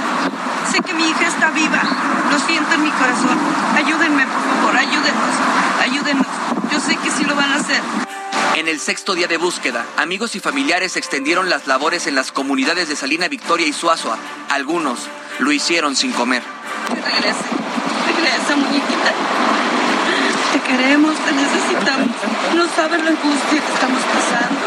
Sé 0.71 0.79
que 0.81 0.93
mi 0.93 1.09
hija 1.09 1.27
está 1.27 1.49
viva. 1.49 1.81
Lo 2.31 2.39
siento 2.39 2.75
en 2.75 2.83
mi 2.83 2.91
corazón. 2.91 3.37
Ayúdenme, 3.75 4.25
por 4.27 4.43
favor, 4.43 4.77
ayúdenos. 4.77 5.33
Ayúdenos. 5.81 6.27
Yo 6.71 6.79
sé 6.79 6.97
que 6.97 7.09
sí 7.09 7.23
lo 7.23 7.35
van 7.35 7.51
a 7.51 7.55
hacer. 7.55 7.81
En 8.55 8.67
el 8.67 8.79
sexto 8.79 9.15
día 9.15 9.27
de 9.27 9.37
búsqueda, 9.37 9.85
amigos 9.97 10.35
y 10.35 10.39
familiares 10.39 10.97
extendieron 10.97 11.49
las 11.49 11.67
labores 11.67 12.07
en 12.07 12.15
las 12.15 12.31
comunidades 12.31 12.89
de 12.89 12.95
Salina 12.95 13.27
Victoria 13.27 13.65
y 13.65 13.73
Suazua. 13.73 14.17
Algunos 14.49 14.99
lo 15.39 15.51
hicieron 15.51 15.95
sin 15.95 16.11
comer. 16.11 16.43
Regresa, 16.89 17.45
regresa, 18.05 18.55
muñequita. 18.55 19.13
Te 20.53 20.59
queremos, 20.61 21.15
te 21.15 21.31
necesitamos. 21.31 22.09
No 22.55 22.67
sabes 22.75 23.03
la 23.03 23.11
angustia 23.11 23.61
que 23.61 23.73
estamos 23.73 24.01
pasando. 24.01 24.59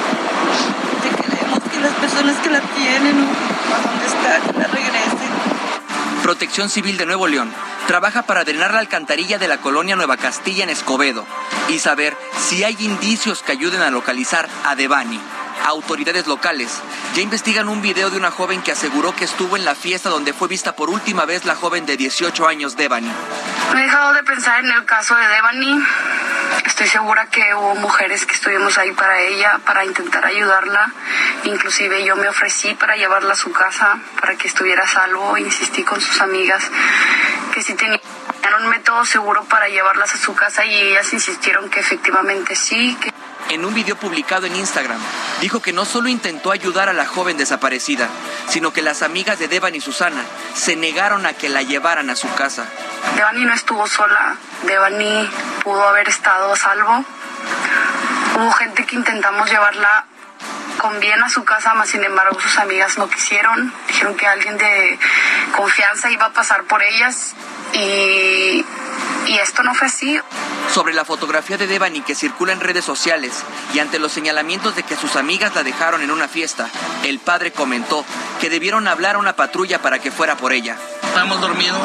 Te 1.02 1.22
queremos 1.22 1.58
que 1.70 1.80
las 1.80 1.92
personas 1.92 2.36
que 2.36 2.50
la 2.50 2.60
tienen 2.60 3.18
o 3.18 3.26
dónde 3.26 4.06
está, 4.06 4.52
que 4.52 4.58
la 4.58 4.66
regresen. 4.68 5.31
Protección 6.22 6.70
Civil 6.70 6.96
de 6.98 7.06
Nuevo 7.06 7.26
León 7.26 7.52
trabaja 7.88 8.22
para 8.22 8.44
drenar 8.44 8.72
la 8.72 8.78
alcantarilla 8.78 9.38
de 9.38 9.48
la 9.48 9.58
colonia 9.58 9.96
Nueva 9.96 10.16
Castilla 10.16 10.62
en 10.62 10.70
Escobedo 10.70 11.26
y 11.68 11.80
saber 11.80 12.16
si 12.48 12.62
hay 12.62 12.76
indicios 12.78 13.42
que 13.42 13.50
ayuden 13.50 13.82
a 13.82 13.90
localizar 13.90 14.48
a 14.64 14.76
Devani. 14.76 15.20
Autoridades 15.64 16.26
locales 16.26 16.80
ya 17.14 17.22
investigan 17.22 17.68
un 17.68 17.82
video 17.82 18.10
de 18.10 18.16
una 18.16 18.30
joven 18.30 18.62
que 18.62 18.72
aseguró 18.72 19.14
que 19.14 19.24
estuvo 19.24 19.56
en 19.56 19.64
la 19.64 19.74
fiesta 19.74 20.08
donde 20.08 20.32
fue 20.32 20.48
vista 20.48 20.74
por 20.74 20.90
última 20.90 21.24
vez 21.24 21.44
la 21.44 21.54
joven 21.54 21.86
de 21.86 21.96
18 21.96 22.46
años 22.48 22.76
Devani. 22.76 23.10
No 23.72 23.78
he 23.78 23.82
dejado 23.82 24.12
de 24.14 24.22
pensar 24.22 24.64
en 24.64 24.70
el 24.70 24.84
caso 24.84 25.14
de 25.14 25.26
Devani. 25.28 25.82
Estoy 26.66 26.86
segura 26.86 27.26
que 27.26 27.54
hubo 27.54 27.74
mujeres 27.76 28.26
que 28.26 28.34
estuvimos 28.34 28.76
ahí 28.78 28.92
para 28.92 29.20
ella, 29.20 29.60
para 29.64 29.84
intentar 29.84 30.24
ayudarla. 30.24 30.92
Inclusive 31.44 32.04
yo 32.04 32.16
me 32.16 32.28
ofrecí 32.28 32.74
para 32.74 32.96
llevarla 32.96 33.32
a 33.32 33.36
su 33.36 33.52
casa, 33.52 33.98
para 34.20 34.36
que 34.36 34.48
estuviera 34.48 34.84
a 34.84 34.88
salvo. 34.88 35.36
Insistí 35.36 35.82
con 35.82 36.00
sus 36.00 36.20
amigas 36.20 36.62
que 37.52 37.62
si 37.62 37.74
tenían 37.74 38.00
un 38.60 38.68
método 38.68 39.04
seguro 39.04 39.44
para 39.44 39.68
llevarlas 39.68 40.14
a 40.14 40.18
su 40.18 40.34
casa 40.34 40.64
y 40.64 40.74
ellas 40.74 41.12
insistieron 41.12 41.70
que 41.70 41.80
efectivamente 41.80 42.54
sí. 42.54 42.96
Que... 43.00 43.12
En 43.52 43.66
un 43.66 43.74
video 43.74 43.96
publicado 43.96 44.46
en 44.46 44.56
Instagram, 44.56 44.98
dijo 45.42 45.60
que 45.60 45.74
no 45.74 45.84
solo 45.84 46.08
intentó 46.08 46.52
ayudar 46.52 46.88
a 46.88 46.94
la 46.94 47.04
joven 47.04 47.36
desaparecida, 47.36 48.08
sino 48.48 48.72
que 48.72 48.80
las 48.80 49.02
amigas 49.02 49.38
de 49.38 49.46
Devan 49.46 49.74
y 49.74 49.80
Susana 49.82 50.22
se 50.54 50.74
negaron 50.74 51.26
a 51.26 51.34
que 51.34 51.50
la 51.50 51.60
llevaran 51.60 52.08
a 52.08 52.16
su 52.16 52.32
casa. 52.34 52.64
Devani 53.14 53.44
no 53.44 53.52
estuvo 53.52 53.86
sola, 53.86 54.36
Devani 54.62 55.28
pudo 55.62 55.86
haber 55.86 56.08
estado 56.08 56.50
a 56.50 56.56
salvo. 56.56 57.04
Hubo 58.36 58.52
gente 58.52 58.86
que 58.86 58.96
intentamos 58.96 59.50
llevarla 59.50 60.06
con 60.78 60.98
bien 61.00 61.22
a 61.22 61.28
su 61.28 61.44
casa, 61.44 61.74
más 61.74 61.90
sin 61.90 62.02
embargo 62.02 62.40
sus 62.40 62.56
amigas 62.56 62.96
no 62.96 63.10
quisieron. 63.10 63.70
Dijeron 63.86 64.16
que 64.16 64.26
alguien 64.26 64.56
de 64.56 64.98
confianza 65.54 66.10
iba 66.10 66.24
a 66.24 66.32
pasar 66.32 66.62
por 66.62 66.82
ellas 66.82 67.34
y, 67.74 68.64
y 69.26 69.38
esto 69.42 69.62
no 69.62 69.74
fue 69.74 69.88
así. 69.88 70.18
Sobre 70.72 70.94
la 70.94 71.04
fotografía 71.04 71.58
de 71.58 71.66
Devani 71.66 72.00
que 72.00 72.14
circula 72.14 72.54
en 72.54 72.60
redes 72.60 72.82
sociales 72.82 73.44
y 73.74 73.78
ante 73.78 73.98
los 73.98 74.10
señalamientos 74.10 74.74
de 74.74 74.82
que 74.82 74.96
sus 74.96 75.16
amigas 75.16 75.54
la 75.54 75.64
dejaron 75.64 76.00
en 76.00 76.10
una 76.10 76.28
fiesta, 76.28 76.70
el 77.04 77.18
padre 77.18 77.52
comentó 77.52 78.06
que 78.40 78.48
debieron 78.48 78.88
hablar 78.88 79.16
a 79.16 79.18
una 79.18 79.36
patrulla 79.36 79.82
para 79.82 79.98
que 79.98 80.10
fuera 80.10 80.38
por 80.38 80.54
ella. 80.54 80.78
No 81.14 81.20
hemos 81.20 81.42
dormido, 81.42 81.76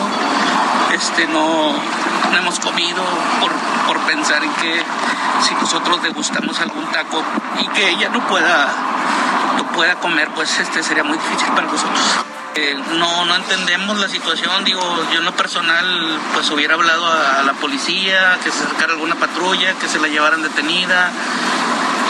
este, 0.93 1.27
no, 1.27 1.73
no 1.73 2.37
hemos 2.37 2.59
comido 2.59 3.03
por, 3.41 3.51
por 3.87 4.05
pensar 4.07 4.41
en 4.41 4.53
que 4.53 4.81
si 5.41 5.53
nosotros 5.55 6.01
degustamos 6.01 6.57
algún 6.61 6.85
taco 6.85 7.21
y 7.59 7.67
que 7.67 7.89
ella 7.89 8.07
no 8.07 8.25
pueda, 8.25 8.73
no 9.57 9.67
pueda 9.73 9.95
comer, 9.95 10.29
pues 10.33 10.57
este 10.59 10.81
sería 10.81 11.03
muy 11.03 11.17
difícil 11.17 11.49
para 11.49 11.67
nosotros. 11.67 12.36
No, 12.93 13.25
no 13.25 13.35
entendemos 13.35 13.99
la 13.99 14.09
situación, 14.09 14.63
digo, 14.63 14.81
yo 15.11 15.19
en 15.19 15.25
lo 15.25 15.35
personal 15.35 16.19
pues 16.33 16.49
hubiera 16.51 16.73
hablado 16.75 17.05
a, 17.05 17.39
a 17.39 17.43
la 17.43 17.53
policía, 17.53 18.37
que 18.43 18.51
se 18.51 18.63
acercara 18.63 18.93
alguna 18.93 19.15
patrulla, 19.15 19.73
que 19.73 19.87
se 19.87 19.99
la 19.99 20.07
llevaran 20.07 20.41
detenida 20.41 21.11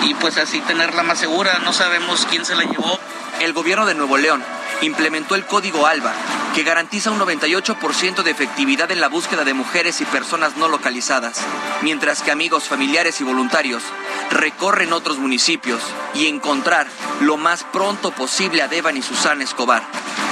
y 0.04 0.14
pues 0.16 0.38
así 0.38 0.62
tenerla 0.62 1.04
más 1.04 1.20
segura, 1.20 1.60
no 1.60 1.74
sabemos 1.74 2.26
quién 2.30 2.46
se 2.46 2.56
la 2.56 2.64
llevó. 2.64 3.00
El 3.40 3.54
gobierno 3.54 3.86
de 3.86 3.96
Nuevo 3.96 4.18
León 4.18 4.44
implementó 4.82 5.36
el 5.36 5.46
código 5.46 5.88
ALBA, 5.88 6.14
que 6.54 6.64
garantiza 6.64 7.12
un 7.12 7.20
98% 7.20 8.24
de 8.24 8.32
efectividad 8.32 8.92
en 8.92 9.02
la 9.02 9.10
búsqueda 9.10 9.44
de 9.44 9.54
mujeres 9.54 10.02
y 10.02 10.06
personas 10.06 10.58
no 10.58 10.68
localizadas, 10.68 11.42
mientras 11.82 12.22
que 12.22 12.32
amigos, 12.32 12.66
familiares 12.66 13.20
y 13.22 13.24
voluntarios 13.24 13.84
recorren 14.32 14.94
otros 14.94 15.18
municipios 15.18 15.82
y 16.14 16.28
encontrar 16.28 16.88
lo 17.22 17.38
más 17.38 17.64
pronto 17.64 18.12
posible 18.12 18.62
a 18.62 18.68
Devan 18.68 18.98
y 18.98 19.02
Susana 19.02 19.44
Escobar. 19.44 19.84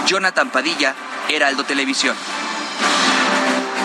Jonathan 0.05 0.49
Padilla, 0.49 0.93
Heraldo 1.29 1.63
Televisión. 1.63 2.15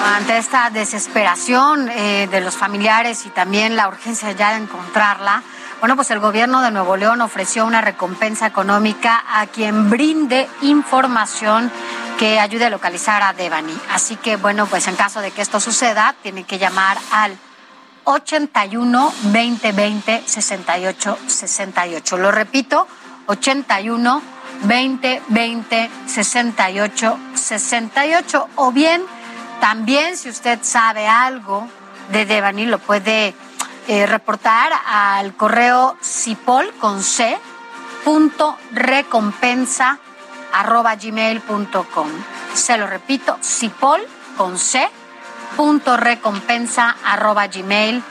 Ante 0.04 0.38
esta 0.38 0.70
desesperación 0.70 1.88
eh, 1.90 2.26
de 2.30 2.40
los 2.40 2.56
familiares 2.56 3.26
y 3.26 3.30
también 3.30 3.76
la 3.76 3.88
urgencia 3.88 4.32
ya 4.32 4.52
de 4.52 4.62
encontrarla, 4.62 5.42
bueno, 5.80 5.96
pues 5.96 6.10
el 6.10 6.20
gobierno 6.20 6.60
de 6.60 6.70
Nuevo 6.70 6.96
León 6.96 7.22
ofreció 7.22 7.64
una 7.64 7.80
recompensa 7.80 8.46
económica 8.46 9.24
a 9.32 9.46
quien 9.46 9.88
brinde 9.88 10.46
información 10.60 11.72
que 12.18 12.38
ayude 12.38 12.66
a 12.66 12.70
localizar 12.70 13.22
a 13.22 13.32
Devani. 13.32 13.74
Así 13.90 14.16
que, 14.16 14.36
bueno, 14.36 14.66
pues 14.66 14.86
en 14.88 14.96
caso 14.96 15.22
de 15.22 15.30
que 15.30 15.40
esto 15.40 15.58
suceda, 15.58 16.14
tienen 16.22 16.44
que 16.44 16.58
llamar 16.58 16.98
al 17.12 17.38
81 18.04 19.12
2020 19.22 20.22
68 20.26 21.18
68. 21.26 22.16
Lo 22.18 22.30
repito, 22.30 22.86
81 23.26 24.22
2020 24.62 25.90
68 26.06 27.18
68. 27.34 28.48
O 28.56 28.72
bien, 28.72 29.02
también 29.62 30.18
si 30.18 30.28
usted 30.28 30.58
sabe 30.60 31.08
algo 31.08 31.66
de 32.12 32.26
Devani, 32.26 32.66
lo 32.66 32.78
puede 32.78 33.34
eh, 33.88 34.06
reportar 34.06 34.72
al 34.86 35.36
correo 35.36 35.96
cipol 36.00 36.72
con 36.80 37.02
c 37.02 37.38
punto 38.04 38.56
recompensa 38.72 39.98
arroba 40.52 40.96
gmail.com. 40.96 42.08
Se 42.54 42.76
lo 42.76 42.86
repito, 42.86 43.38
cipol 43.42 44.00
con 44.36 44.58
c 44.58 44.88
punto 45.56 45.96
recompensa 45.96 46.96
arroba. 47.04 47.48
De 47.48 48.02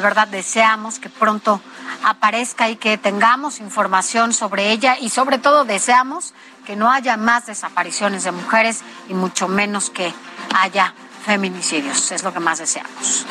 verdad 0.00 0.28
deseamos 0.28 0.98
que 0.98 1.08
pronto 1.08 1.60
aparezca 2.04 2.68
y 2.68 2.76
que 2.76 2.98
tengamos 2.98 3.60
información 3.60 4.32
sobre 4.32 4.70
ella 4.70 4.96
y 5.00 5.08
sobre 5.08 5.38
todo 5.38 5.64
deseamos 5.64 6.34
que 6.66 6.76
no 6.76 6.90
haya 6.90 7.16
más 7.16 7.46
desapariciones 7.46 8.24
de 8.24 8.32
mujeres 8.32 8.82
y 9.08 9.14
mucho 9.14 9.48
menos 9.48 9.90
que 9.90 10.12
haya 10.54 10.94
feminicidios. 11.26 12.12
Es 12.12 12.22
lo 12.22 12.32
que 12.32 12.40
más 12.40 12.60
deseamos. 12.60 13.26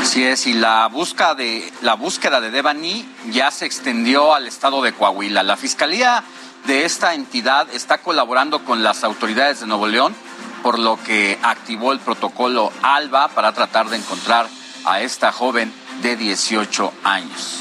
Así 0.00 0.24
es, 0.24 0.46
y 0.46 0.54
la 0.54 0.86
búsqueda 0.86 1.34
de 1.34 1.70
la 1.82 1.94
búsqueda 1.94 2.40
de 2.40 2.50
Devani 2.50 3.06
ya 3.30 3.50
se 3.50 3.66
extendió 3.66 4.32
al 4.32 4.46
estado 4.46 4.80
de 4.80 4.92
Coahuila. 4.92 5.42
La 5.42 5.56
fiscalía 5.56 6.22
de 6.66 6.84
esta 6.84 7.14
entidad 7.14 7.68
está 7.74 7.98
colaborando 7.98 8.64
con 8.64 8.82
las 8.82 9.02
autoridades 9.02 9.60
de 9.60 9.66
Nuevo 9.66 9.88
León, 9.88 10.14
por 10.62 10.78
lo 10.78 11.02
que 11.02 11.36
activó 11.42 11.92
el 11.92 11.98
protocolo 11.98 12.72
ALBA 12.82 13.28
para 13.28 13.52
tratar 13.52 13.90
de 13.90 13.96
encontrar 13.96 14.46
a 14.84 15.00
esta 15.00 15.32
joven 15.32 15.72
de 16.00 16.16
18 16.16 16.92
años. 17.02 17.58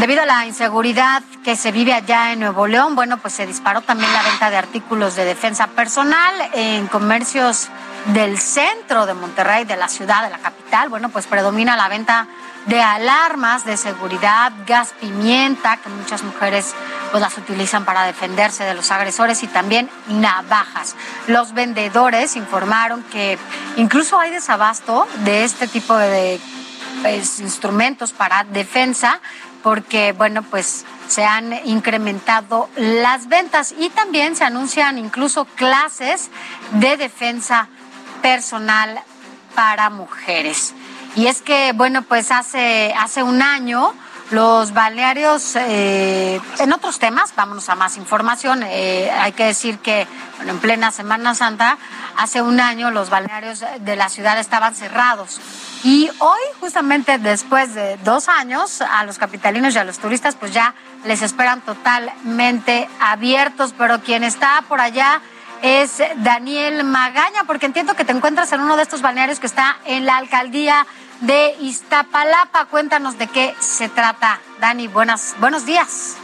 Debido 0.00 0.22
a 0.22 0.26
la 0.26 0.46
inseguridad 0.46 1.22
que 1.44 1.56
se 1.56 1.72
vive 1.72 1.92
allá 1.92 2.32
en 2.32 2.40
Nuevo 2.40 2.66
León, 2.66 2.96
bueno, 2.96 3.18
pues 3.18 3.34
se 3.34 3.46
disparó 3.46 3.82
también 3.82 4.10
la 4.14 4.22
venta 4.22 4.48
de 4.48 4.56
artículos 4.56 5.14
de 5.14 5.26
defensa 5.26 5.66
personal 5.66 6.34
en 6.54 6.86
comercios 6.86 7.68
del 8.06 8.38
centro 8.38 9.04
de 9.04 9.12
Monterrey, 9.12 9.66
de 9.66 9.76
la 9.76 9.88
ciudad, 9.88 10.22
de 10.22 10.30
la 10.30 10.38
capital. 10.38 10.88
Bueno, 10.88 11.10
pues 11.10 11.26
predomina 11.26 11.76
la 11.76 11.88
venta 11.88 12.28
de 12.64 12.80
alarmas 12.80 13.66
de 13.66 13.76
seguridad, 13.76 14.52
gas 14.66 14.94
pimienta, 14.98 15.76
que 15.76 15.90
muchas 15.90 16.22
mujeres 16.22 16.74
pues 17.10 17.20
las 17.20 17.36
utilizan 17.36 17.84
para 17.84 18.04
defenderse 18.04 18.64
de 18.64 18.72
los 18.72 18.90
agresores 18.90 19.42
y 19.42 19.48
también 19.48 19.90
navajas. 20.08 20.96
Los 21.26 21.52
vendedores 21.52 22.36
informaron 22.36 23.02
que 23.12 23.38
incluso 23.76 24.18
hay 24.18 24.30
desabasto 24.30 25.06
de 25.24 25.44
este 25.44 25.68
tipo 25.68 25.94
de 25.94 26.40
pues, 27.02 27.40
instrumentos 27.40 28.12
para 28.12 28.44
defensa 28.44 29.20
porque, 29.62 30.12
bueno, 30.12 30.42
pues 30.42 30.84
se 31.08 31.24
han 31.24 31.52
incrementado 31.66 32.68
las 32.76 33.28
ventas 33.28 33.74
y 33.78 33.90
también 33.90 34.36
se 34.36 34.44
anuncian 34.44 34.98
incluso 34.98 35.44
clases 35.44 36.30
de 36.72 36.96
defensa 36.96 37.68
personal 38.22 39.00
para 39.54 39.90
mujeres. 39.90 40.74
Y 41.16 41.26
es 41.26 41.42
que, 41.42 41.72
bueno, 41.74 42.02
pues 42.02 42.30
hace, 42.30 42.94
hace 42.96 43.22
un 43.22 43.42
año 43.42 43.92
los 44.30 44.72
balnearios, 44.72 45.56
eh, 45.56 46.40
en 46.58 46.72
otros 46.72 46.98
temas, 46.98 47.34
vámonos 47.34 47.68
a 47.68 47.74
más 47.74 47.96
información. 47.96 48.62
Eh, 48.62 49.10
hay 49.10 49.32
que 49.32 49.44
decir 49.44 49.78
que 49.78 50.06
en 50.46 50.58
plena 50.58 50.90
Semana 50.90 51.34
Santa, 51.34 51.78
hace 52.16 52.40
un 52.40 52.60
año 52.60 52.90
los 52.90 53.10
balnearios 53.10 53.64
de 53.80 53.96
la 53.96 54.08
ciudad 54.08 54.38
estaban 54.38 54.74
cerrados. 54.74 55.40
Y 55.82 56.10
hoy, 56.18 56.40
justamente 56.60 57.18
después 57.18 57.74
de 57.74 57.96
dos 57.98 58.28
años, 58.28 58.82
a 58.82 59.04
los 59.04 59.18
capitalinos 59.18 59.74
y 59.74 59.78
a 59.78 59.84
los 59.84 59.98
turistas, 59.98 60.36
pues 60.36 60.52
ya 60.52 60.74
les 61.04 61.22
esperan 61.22 61.60
totalmente 61.62 62.88
abiertos. 63.00 63.74
Pero 63.76 64.00
quien 64.00 64.22
está 64.22 64.62
por 64.68 64.80
allá 64.80 65.20
es 65.62 66.02
Daniel 66.16 66.84
Magaña, 66.84 67.44
porque 67.46 67.66
entiendo 67.66 67.94
que 67.94 68.04
te 68.04 68.12
encuentras 68.12 68.52
en 68.52 68.60
uno 68.60 68.76
de 68.76 68.82
estos 68.82 69.02
balnearios 69.02 69.40
que 69.40 69.46
está 69.46 69.76
en 69.84 70.06
la 70.06 70.16
alcaldía 70.16 70.86
de 71.20 71.56
Iztapalapa. 71.60 72.66
Cuéntanos 72.66 73.18
de 73.18 73.26
qué 73.28 73.54
se 73.60 73.88
trata. 73.88 74.40
Dani, 74.60 74.88
buenas, 74.88 75.36
buenos 75.38 75.66
días. 75.66 76.16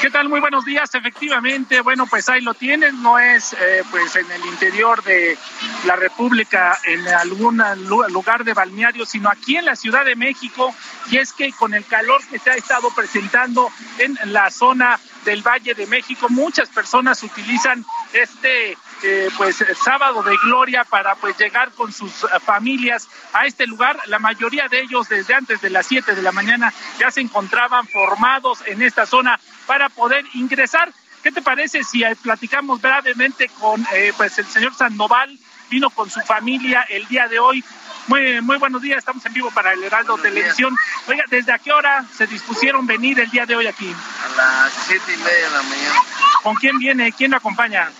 ¿Qué 0.00 0.10
tal? 0.10 0.28
Muy 0.28 0.40
buenos 0.40 0.64
días. 0.64 0.92
Efectivamente, 0.94 1.80
bueno, 1.80 2.06
pues 2.06 2.28
ahí 2.28 2.40
lo 2.40 2.54
tienes. 2.54 2.92
No 2.94 3.18
es 3.18 3.52
eh, 3.52 3.84
pues 3.90 4.16
en 4.16 4.28
el 4.32 4.44
interior 4.46 5.02
de 5.04 5.38
la 5.86 5.94
República, 5.94 6.76
en 6.84 7.06
algún 7.06 7.62
lugar 7.86 8.44
de 8.44 8.52
balneario, 8.52 9.06
sino 9.06 9.28
aquí 9.28 9.56
en 9.56 9.64
la 9.64 9.76
Ciudad 9.76 10.04
de 10.04 10.16
México. 10.16 10.74
Y 11.10 11.18
es 11.18 11.32
que 11.32 11.52
con 11.52 11.72
el 11.72 11.86
calor 11.86 12.20
que 12.26 12.40
se 12.40 12.50
ha 12.50 12.54
estado 12.54 12.92
presentando 12.94 13.70
en 13.98 14.18
la 14.32 14.50
zona 14.50 14.98
del 15.24 15.42
Valle 15.46 15.74
de 15.74 15.86
México, 15.86 16.26
muchas 16.28 16.68
personas 16.68 17.22
utilizan 17.22 17.84
este 18.12 18.76
eh, 19.02 19.28
pues 19.36 19.64
sábado 19.82 20.22
de 20.22 20.36
gloria 20.44 20.84
para 20.84 21.14
pues 21.16 21.36
llegar 21.36 21.72
con 21.72 21.92
sus 21.92 22.24
eh, 22.24 22.28
familias 22.44 23.08
a 23.32 23.46
este 23.46 23.66
lugar. 23.66 23.98
La 24.06 24.18
mayoría 24.18 24.68
de 24.68 24.80
ellos 24.80 25.08
desde 25.08 25.34
antes 25.34 25.60
de 25.60 25.70
las 25.70 25.86
7 25.86 26.14
de 26.14 26.22
la 26.22 26.32
mañana 26.32 26.72
ya 26.98 27.10
se 27.10 27.20
encontraban 27.20 27.86
formados 27.88 28.62
en 28.66 28.82
esta 28.82 29.06
zona 29.06 29.40
para 29.66 29.88
poder 29.88 30.24
ingresar. 30.34 30.92
¿Qué 31.22 31.32
te 31.32 31.42
parece 31.42 31.84
si 31.84 32.02
eh, 32.02 32.16
platicamos 32.20 32.80
brevemente 32.80 33.48
con 33.60 33.84
pues 34.16 34.38
el 34.38 34.46
señor 34.46 34.74
Sandoval? 34.74 35.38
Vino 35.70 35.88
con 35.90 36.10
su 36.10 36.20
familia 36.20 36.82
el 36.88 37.06
día 37.08 37.28
de 37.28 37.38
hoy. 37.38 37.64
Muy, 38.08 38.40
muy 38.40 38.58
buenos 38.58 38.82
días, 38.82 38.98
estamos 38.98 39.24
en 39.26 39.32
vivo 39.32 39.50
para 39.52 39.72
el 39.72 39.82
Heraldo 39.82 40.18
Televisión. 40.18 40.76
Oiga, 41.06 41.24
¿desde 41.30 41.52
a 41.52 41.58
qué 41.58 41.72
hora 41.72 42.04
se 42.16 42.26
dispusieron 42.26 42.86
venir 42.86 43.20
el 43.20 43.30
día 43.30 43.46
de 43.46 43.56
hoy 43.56 43.66
aquí? 43.66 43.94
A 44.24 44.36
las 44.36 44.72
siete 44.86 45.14
y 45.14 45.16
media 45.18 45.46
de 45.46 45.50
la 45.50 45.62
mañana. 45.62 45.94
¿Con 46.42 46.56
quién 46.56 46.78
viene? 46.78 47.12
¿Quién 47.12 47.30
lo 47.30 47.36
acompaña? 47.36 47.90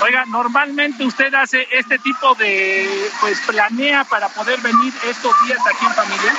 Oiga, 0.00 0.24
normalmente 0.26 1.04
usted 1.04 1.32
hace 1.34 1.66
este 1.70 1.98
tipo 1.98 2.34
de, 2.36 3.10
pues 3.20 3.38
planea 3.42 4.04
para 4.04 4.28
poder 4.30 4.60
venir 4.60 4.92
estos 5.04 5.34
días 5.46 5.58
aquí 5.66 5.84
en 5.86 5.94
familia. 5.94 6.34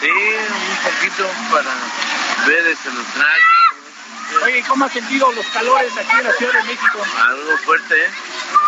Sí, 0.00 0.08
un 0.10 0.92
poquito 0.92 1.30
para 1.50 1.70
ver 2.46 2.66
este, 2.66 2.90
los 2.92 3.06
trajes. 3.06 3.44
Oye, 4.42 4.64
¿cómo 4.66 4.84
ha 4.86 4.88
sentido 4.88 5.30
los 5.32 5.46
calores 5.48 5.92
aquí 5.96 6.10
en 6.18 6.24
la 6.24 6.32
Ciudad 6.32 6.52
de 6.54 6.62
México? 6.64 6.98
Algo 7.28 7.58
fuerte, 7.58 8.04
¿eh? 8.04 8.08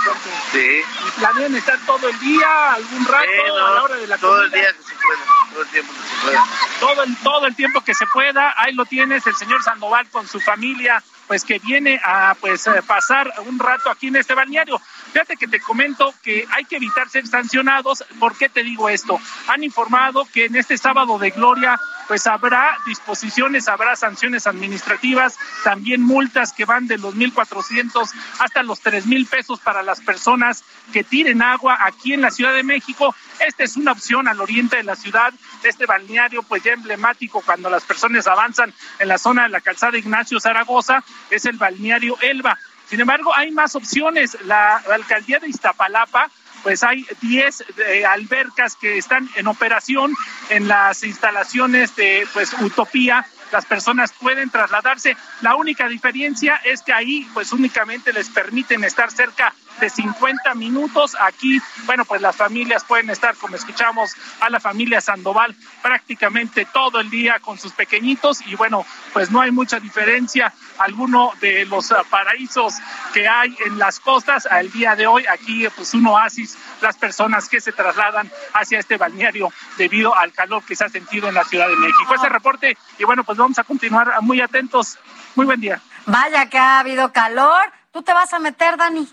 fuerte. 0.04 0.30
Sí. 0.52 0.82
¿Y 1.08 1.10
planean 1.18 1.56
estar 1.56 1.78
todo 1.86 2.08
el 2.08 2.18
día, 2.20 2.72
algún 2.74 3.04
rato, 3.06 3.26
a 3.66 3.70
la 3.74 3.82
hora 3.82 3.96
de 3.96 4.06
la 4.06 4.18
Todo 4.18 4.30
comida? 4.36 4.44
el 4.44 4.50
día 4.52 4.72
que 4.72 4.82
se 4.84 4.94
pueda, 4.94 5.24
todo 5.52 5.62
el 5.62 5.68
tiempo 5.68 5.92
que 5.92 6.08
se 6.08 6.22
pueda. 6.22 6.44
todo 6.78 7.02
el, 7.02 7.16
todo 7.16 7.46
el 7.46 7.56
tiempo 7.56 7.80
que 7.80 7.94
se 7.94 8.06
pueda. 8.06 8.54
Ahí 8.58 8.74
lo 8.74 8.84
tienes, 8.84 9.26
el 9.26 9.34
señor 9.34 9.62
Sandoval 9.64 10.08
con 10.10 10.28
su 10.28 10.38
familia, 10.40 11.02
pues 11.26 11.44
que 11.44 11.58
viene 11.58 12.00
a 12.04 12.34
pues 12.40 12.66
eh, 12.66 12.82
pasar 12.86 13.32
un 13.46 13.58
rato 13.58 13.90
aquí 13.90 14.08
en 14.08 14.16
este 14.16 14.34
balneario. 14.34 14.80
Fíjate 15.16 15.38
que 15.38 15.48
te 15.48 15.60
comento 15.60 16.12
que 16.22 16.46
hay 16.50 16.66
que 16.66 16.76
evitar 16.76 17.08
ser 17.08 17.26
sancionados. 17.26 18.04
¿Por 18.20 18.36
qué 18.36 18.50
te 18.50 18.62
digo 18.62 18.90
esto? 18.90 19.18
Han 19.48 19.64
informado 19.64 20.26
que 20.30 20.44
en 20.44 20.56
este 20.56 20.76
sábado 20.76 21.18
de 21.18 21.30
gloria 21.30 21.80
pues 22.06 22.26
habrá 22.26 22.76
disposiciones, 22.84 23.66
habrá 23.66 23.96
sanciones 23.96 24.46
administrativas, 24.46 25.38
también 25.64 26.02
multas 26.02 26.52
que 26.52 26.66
van 26.66 26.86
de 26.86 26.98
los 26.98 27.14
1.400 27.14 28.10
hasta 28.40 28.62
los 28.62 28.84
3.000 28.84 29.26
pesos 29.26 29.58
para 29.58 29.82
las 29.82 30.02
personas 30.02 30.62
que 30.92 31.02
tiren 31.02 31.40
agua 31.40 31.78
aquí 31.80 32.12
en 32.12 32.20
la 32.20 32.30
Ciudad 32.30 32.52
de 32.52 32.62
México. 32.62 33.14
Esta 33.40 33.64
es 33.64 33.78
una 33.78 33.92
opción 33.92 34.28
al 34.28 34.42
oriente 34.42 34.76
de 34.76 34.82
la 34.82 34.96
ciudad, 34.96 35.32
este 35.62 35.86
balneario 35.86 36.42
pues 36.42 36.62
ya 36.62 36.74
emblemático 36.74 37.40
cuando 37.40 37.70
las 37.70 37.84
personas 37.84 38.26
avanzan 38.26 38.74
en 38.98 39.08
la 39.08 39.16
zona 39.16 39.44
de 39.44 39.48
la 39.48 39.62
calzada 39.62 39.96
Ignacio 39.96 40.40
Zaragoza, 40.40 41.02
es 41.30 41.46
el 41.46 41.56
balneario 41.56 42.18
Elba. 42.20 42.58
Sin 42.88 43.00
embargo, 43.00 43.34
hay 43.34 43.50
más 43.50 43.74
opciones. 43.74 44.36
La, 44.44 44.76
alcaldía 44.76 45.38
de 45.38 45.48
Iztapalapa 45.48 46.30
pues 46.62 46.82
hay 46.82 47.06
10 47.20 47.64
eh, 47.78 48.04
albercas 48.04 48.74
que 48.74 48.98
están 48.98 49.30
en 49.36 49.46
operación 49.46 50.12
en 50.48 50.66
las 50.66 51.04
instalaciones 51.04 51.94
de 51.94 52.26
pues 52.32 52.52
Utopía. 52.54 53.24
Las 53.52 53.64
personas 53.66 54.12
pueden 54.12 54.50
trasladarse. 54.50 55.16
La 55.42 55.54
única 55.54 55.86
diferencia 55.86 56.56
es 56.64 56.82
que 56.82 56.92
ahí 56.92 57.28
pues 57.34 57.52
únicamente 57.52 58.12
les 58.12 58.28
permiten 58.30 58.82
estar 58.82 59.12
cerca 59.12 59.54
de 59.80 59.90
50 59.90 60.54
minutos. 60.54 61.16
Aquí, 61.20 61.60
bueno, 61.84 62.04
pues 62.04 62.20
las 62.20 62.36
familias 62.36 62.84
pueden 62.84 63.10
estar, 63.10 63.34
como 63.36 63.56
escuchamos, 63.56 64.14
a 64.40 64.50
la 64.50 64.60
familia 64.60 65.00
Sandoval 65.00 65.54
prácticamente 65.82 66.66
todo 66.72 67.00
el 67.00 67.10
día 67.10 67.38
con 67.40 67.58
sus 67.58 67.72
pequeñitos 67.72 68.40
y 68.46 68.54
bueno, 68.54 68.84
pues 69.12 69.30
no 69.30 69.40
hay 69.40 69.50
mucha 69.50 69.78
diferencia 69.78 70.52
alguno 70.78 71.32
de 71.40 71.64
los 71.66 71.92
ah, 71.92 72.02
paraísos 72.08 72.74
que 73.12 73.28
hay 73.28 73.56
en 73.66 73.78
las 73.78 74.00
costas 74.00 74.46
al 74.46 74.70
día 74.70 74.96
de 74.96 75.06
hoy. 75.06 75.24
Aquí, 75.26 75.66
pues 75.74 75.94
un 75.94 76.06
oasis, 76.06 76.56
las 76.80 76.96
personas 76.96 77.48
que 77.48 77.60
se 77.60 77.72
trasladan 77.72 78.30
hacia 78.52 78.78
este 78.78 78.96
balneario 78.96 79.52
debido 79.76 80.14
al 80.14 80.32
calor 80.32 80.64
que 80.64 80.76
se 80.76 80.84
ha 80.84 80.88
sentido 80.88 81.28
en 81.28 81.34
la 81.34 81.44
Ciudad 81.44 81.68
de 81.68 81.76
México. 81.76 82.14
Ese 82.14 82.28
reporte 82.28 82.76
y 82.98 83.04
bueno, 83.04 83.24
pues 83.24 83.38
vamos 83.38 83.58
a 83.58 83.64
continuar 83.64 84.12
muy 84.22 84.40
atentos. 84.40 84.98
Muy 85.34 85.46
buen 85.46 85.60
día. 85.60 85.80
Vaya 86.06 86.48
que 86.48 86.58
ha 86.58 86.78
habido 86.78 87.12
calor. 87.12 87.72
¿Tú 87.92 88.02
te 88.02 88.12
vas 88.12 88.32
a 88.32 88.38
meter, 88.38 88.76
Dani? 88.76 89.08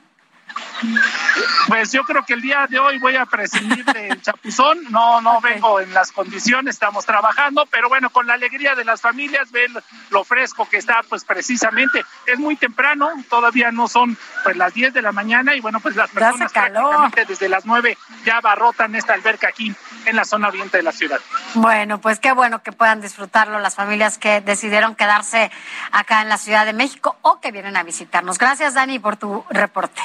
Pues 1.67 1.91
yo 1.91 2.03
creo 2.03 2.23
que 2.25 2.33
el 2.33 2.41
día 2.41 2.67
de 2.69 2.79
hoy 2.79 2.99
voy 2.99 3.15
a 3.15 3.25
prescindir 3.25 3.85
del 3.85 4.21
chapuzón. 4.21 4.79
No, 4.89 5.21
no 5.21 5.41
vengo 5.41 5.79
en 5.79 5.93
las 5.93 6.11
condiciones, 6.11 6.75
estamos 6.75 7.05
trabajando, 7.05 7.65
pero 7.67 7.89
bueno, 7.89 8.09
con 8.09 8.27
la 8.27 8.33
alegría 8.33 8.75
de 8.75 8.85
las 8.85 9.01
familias, 9.01 9.51
ver 9.51 9.69
lo 10.09 10.23
fresco 10.23 10.67
que 10.69 10.77
está, 10.77 11.01
pues 11.07 11.23
precisamente 11.23 12.03
es 12.25 12.39
muy 12.39 12.55
temprano, 12.55 13.09
todavía 13.29 13.71
no 13.71 13.87
son 13.87 14.17
pues 14.43 14.57
las 14.57 14.73
10 14.73 14.93
de 14.93 15.01
la 15.01 15.11
mañana 15.11 15.55
y 15.55 15.61
bueno, 15.61 15.79
pues 15.79 15.95
las 15.95 16.09
personas 16.09 16.51
prácticamente 16.51 17.25
desde 17.25 17.49
las 17.49 17.65
9 17.65 17.97
ya 18.25 18.37
abarrotan 18.37 18.95
esta 18.95 19.13
alberca 19.13 19.47
aquí 19.47 19.73
en 20.05 20.15
la 20.15 20.25
zona 20.25 20.49
oriente 20.49 20.77
de 20.77 20.83
la 20.83 20.91
ciudad. 20.91 21.19
Bueno, 21.55 21.99
pues 21.99 22.19
qué 22.19 22.31
bueno 22.33 22.61
que 22.61 22.71
puedan 22.71 23.01
disfrutarlo 23.01 23.59
las 23.59 23.75
familias 23.75 24.17
que 24.17 24.41
decidieron 24.41 24.95
quedarse 24.95 25.51
acá 25.91 26.21
en 26.21 26.29
la 26.29 26.37
Ciudad 26.37 26.65
de 26.65 26.73
México 26.73 27.17
o 27.21 27.39
que 27.39 27.51
vienen 27.51 27.77
a 27.77 27.83
visitarnos. 27.83 28.37
Gracias, 28.37 28.73
Dani, 28.73 28.99
por 28.99 29.17
tu 29.17 29.45
reporte. 29.49 30.01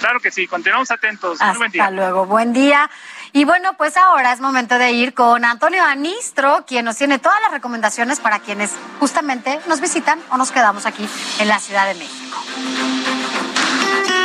Claro 0.00 0.20
que 0.20 0.30
sí, 0.30 0.46
continuamos 0.46 0.90
atentos. 0.90 1.40
Muy 1.40 1.56
buen 1.56 1.72
día. 1.72 1.84
Hasta 1.84 1.94
luego, 1.94 2.26
buen 2.26 2.52
día. 2.52 2.90
Y 3.32 3.44
bueno, 3.44 3.76
pues 3.76 3.96
ahora 3.96 4.32
es 4.32 4.40
momento 4.40 4.78
de 4.78 4.92
ir 4.92 5.12
con 5.12 5.44
Antonio 5.44 5.84
Anistro, 5.84 6.64
quien 6.66 6.84
nos 6.84 6.96
tiene 6.96 7.18
todas 7.18 7.40
las 7.42 7.50
recomendaciones 7.50 8.20
para 8.20 8.38
quienes 8.38 8.72
justamente 8.98 9.60
nos 9.66 9.80
visitan 9.80 10.18
o 10.30 10.36
nos 10.36 10.50
quedamos 10.50 10.86
aquí 10.86 11.08
en 11.38 11.48
la 11.48 11.58
Ciudad 11.58 11.86
de 11.86 11.94
México. 11.94 12.42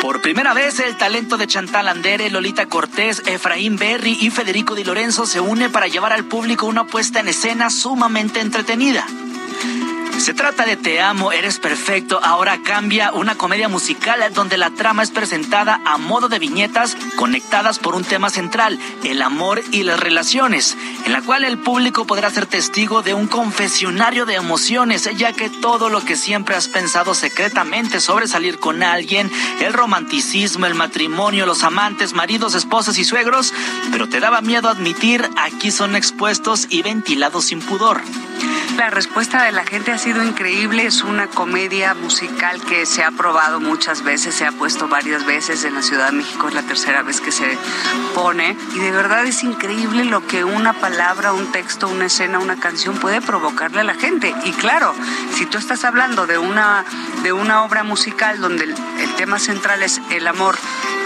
Por 0.02 0.22
primera 0.22 0.54
vez, 0.54 0.80
el 0.80 0.98
talento 0.98 1.38
de 1.38 1.46
Chantal 1.46 1.88
Andere, 1.88 2.30
Lolita 2.30 2.66
Cortés, 2.66 3.22
Efraín 3.26 3.76
Berry 3.76 4.18
y 4.20 4.32
Federico 4.32 4.76
Di 4.76 4.84
Lorenzo 4.84 5.26
se 5.26 5.40
une 5.40 5.70
para 5.70 5.88
llevar 5.88 6.12
al 6.12 6.26
público 6.26 6.66
una 6.66 6.86
puesta 6.86 7.20
en 7.20 7.28
escena 7.28 7.70
sumamente 7.70 8.40
entretenida. 8.40 9.06
Se 10.22 10.36
trata 10.36 10.68
de 10.68 10.78
Te 10.78 11.02
amo, 11.02 11.32
eres 11.32 11.58
perfecto, 11.58 12.20
ahora 12.24 12.62
cambia, 12.62 13.12
una 13.12 13.40
comedia 13.40 13.68
musical 13.68 14.22
donde 14.36 14.56
la 14.56 14.70
trama 14.70 15.02
es 15.02 15.10
presentada 15.10 15.82
a 15.84 15.98
modo 15.98 16.30
de 16.30 16.38
viñetas 16.38 16.96
conectadas 17.16 17.80
por 17.80 17.96
un 17.96 18.04
tema 18.04 18.30
central, 18.30 18.78
el 19.04 19.24
amor 19.24 19.64
y 19.72 19.82
las 19.82 20.00
relaciones, 20.00 20.78
en 21.06 21.14
la 21.14 21.24
cual 21.24 21.44
el 21.44 21.58
público 21.58 22.06
podrá 22.06 22.30
ser 22.30 22.46
testigo 22.46 23.02
de 23.02 23.16
un 23.16 23.26
confesionario 23.26 24.28
de 24.28 24.36
emociones, 24.36 25.10
ya 25.18 25.34
que 25.34 25.50
todo 25.50 25.90
lo 25.90 26.06
que 26.06 26.16
siempre 26.16 26.56
has 26.56 26.68
pensado 26.68 27.16
secretamente 27.16 28.00
sobre 28.00 28.28
salir 28.28 28.60
con 28.60 28.84
alguien, 28.84 29.32
el 29.60 29.74
romanticismo, 29.74 30.68
el 30.68 30.76
matrimonio, 30.76 31.48
los 31.48 31.64
amantes, 31.64 32.14
maridos, 32.14 32.54
esposas 32.54 33.00
y 33.00 33.06
suegros, 33.06 33.56
pero 33.92 34.08
te 34.08 34.20
daba 34.20 34.42
miedo 34.42 34.70
admitir, 34.70 35.28
aquí 35.36 35.72
son 35.72 35.96
expuestos 35.96 36.68
y 36.70 36.84
ventilados 36.84 37.46
sin 37.46 37.60
pudor. 37.60 38.02
La 38.78 38.90
respuesta 38.90 39.44
de 39.44 39.52
la 39.52 39.66
gente 39.66 39.92
ha 39.92 39.98
sido 39.98 40.11
increíble. 40.20 40.86
Es 40.86 41.04
una 41.04 41.28
comedia 41.28 41.94
musical 41.94 42.62
que 42.62 42.86
se 42.86 43.04
ha 43.04 43.12
probado 43.12 43.60
muchas 43.60 44.04
veces, 44.04 44.36
se 44.36 44.46
ha 44.46 44.52
puesto 44.52 44.88
varias 44.88 45.26
veces 45.26 45.64
en 45.64 45.76
la 45.76 45.82
Ciudad 45.82 46.08
de 46.08 46.18
México, 46.18 46.48
es 46.48 46.54
la 46.54 46.64
tercera 46.64 47.02
vez 47.02 47.22
que 47.22 47.32
se 47.32 47.58
pone. 48.14 48.58
Y 48.76 48.80
de 48.80 48.92
verdad 48.92 49.26
es 49.26 49.44
increíble 49.44 50.04
lo 50.06 50.26
que 50.28 50.44
una 50.44 50.74
palabra, 50.74 51.34
un 51.34 51.52
texto, 51.52 51.88
una 51.88 52.06
escena, 52.06 52.40
una 52.40 52.60
canción 52.60 52.98
puede 52.98 53.22
provocarle 53.22 53.82
a 53.82 53.84
la 53.86 53.96
gente. 53.96 54.36
Y 54.44 54.52
claro, 54.52 54.94
si 55.34 55.46
tú 55.46 55.58
estás 55.58 55.86
hablando 55.86 56.28
de 56.28 56.38
una, 56.38 56.84
de 57.24 57.32
una 57.32 57.64
obra 57.64 57.84
musical 57.84 58.42
donde 58.42 58.66
el, 58.66 58.76
el 59.00 59.16
tema 59.16 59.40
central 59.40 59.82
es 59.84 60.02
el 60.10 60.28
amor, 60.28 60.58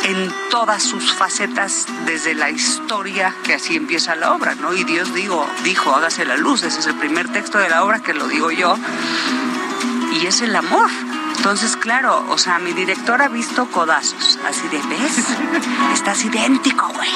en 0.06 0.32
todas 0.52 0.84
sus 0.84 1.14
facetas 1.14 1.88
desde 2.06 2.36
la 2.36 2.52
historia 2.52 3.34
que 3.44 3.56
así 3.56 3.76
empieza 3.76 4.16
la 4.16 4.34
obra, 4.34 4.54
¿no? 4.54 4.74
Y 4.74 4.84
Dios 4.84 5.14
digo, 5.16 5.48
dijo, 5.64 5.96
hágase 5.96 6.26
la 6.26 6.38
luz, 6.38 6.62
ese 6.62 6.80
es 6.80 6.86
el 6.86 6.96
primer 6.96 7.32
texto 7.32 7.58
de 7.58 7.70
la 7.70 7.84
obra 7.84 8.00
que 8.02 8.14
lo 8.14 8.28
digo 8.28 8.52
yo, 8.52 8.78
y 10.22 10.26
es 10.28 10.42
el 10.42 10.56
amor. 10.56 10.90
Entonces, 11.38 11.78
claro, 11.78 12.26
o 12.30 12.38
sea, 12.38 12.60
mi 12.60 12.74
director 12.74 13.22
ha 13.22 13.28
visto 13.28 13.68
codazos, 13.68 14.40
así 14.48 14.68
de, 14.68 14.78
¿ves? 14.88 15.26
Estás 15.94 16.26
idéntico, 16.26 16.88
güey. 16.88 17.10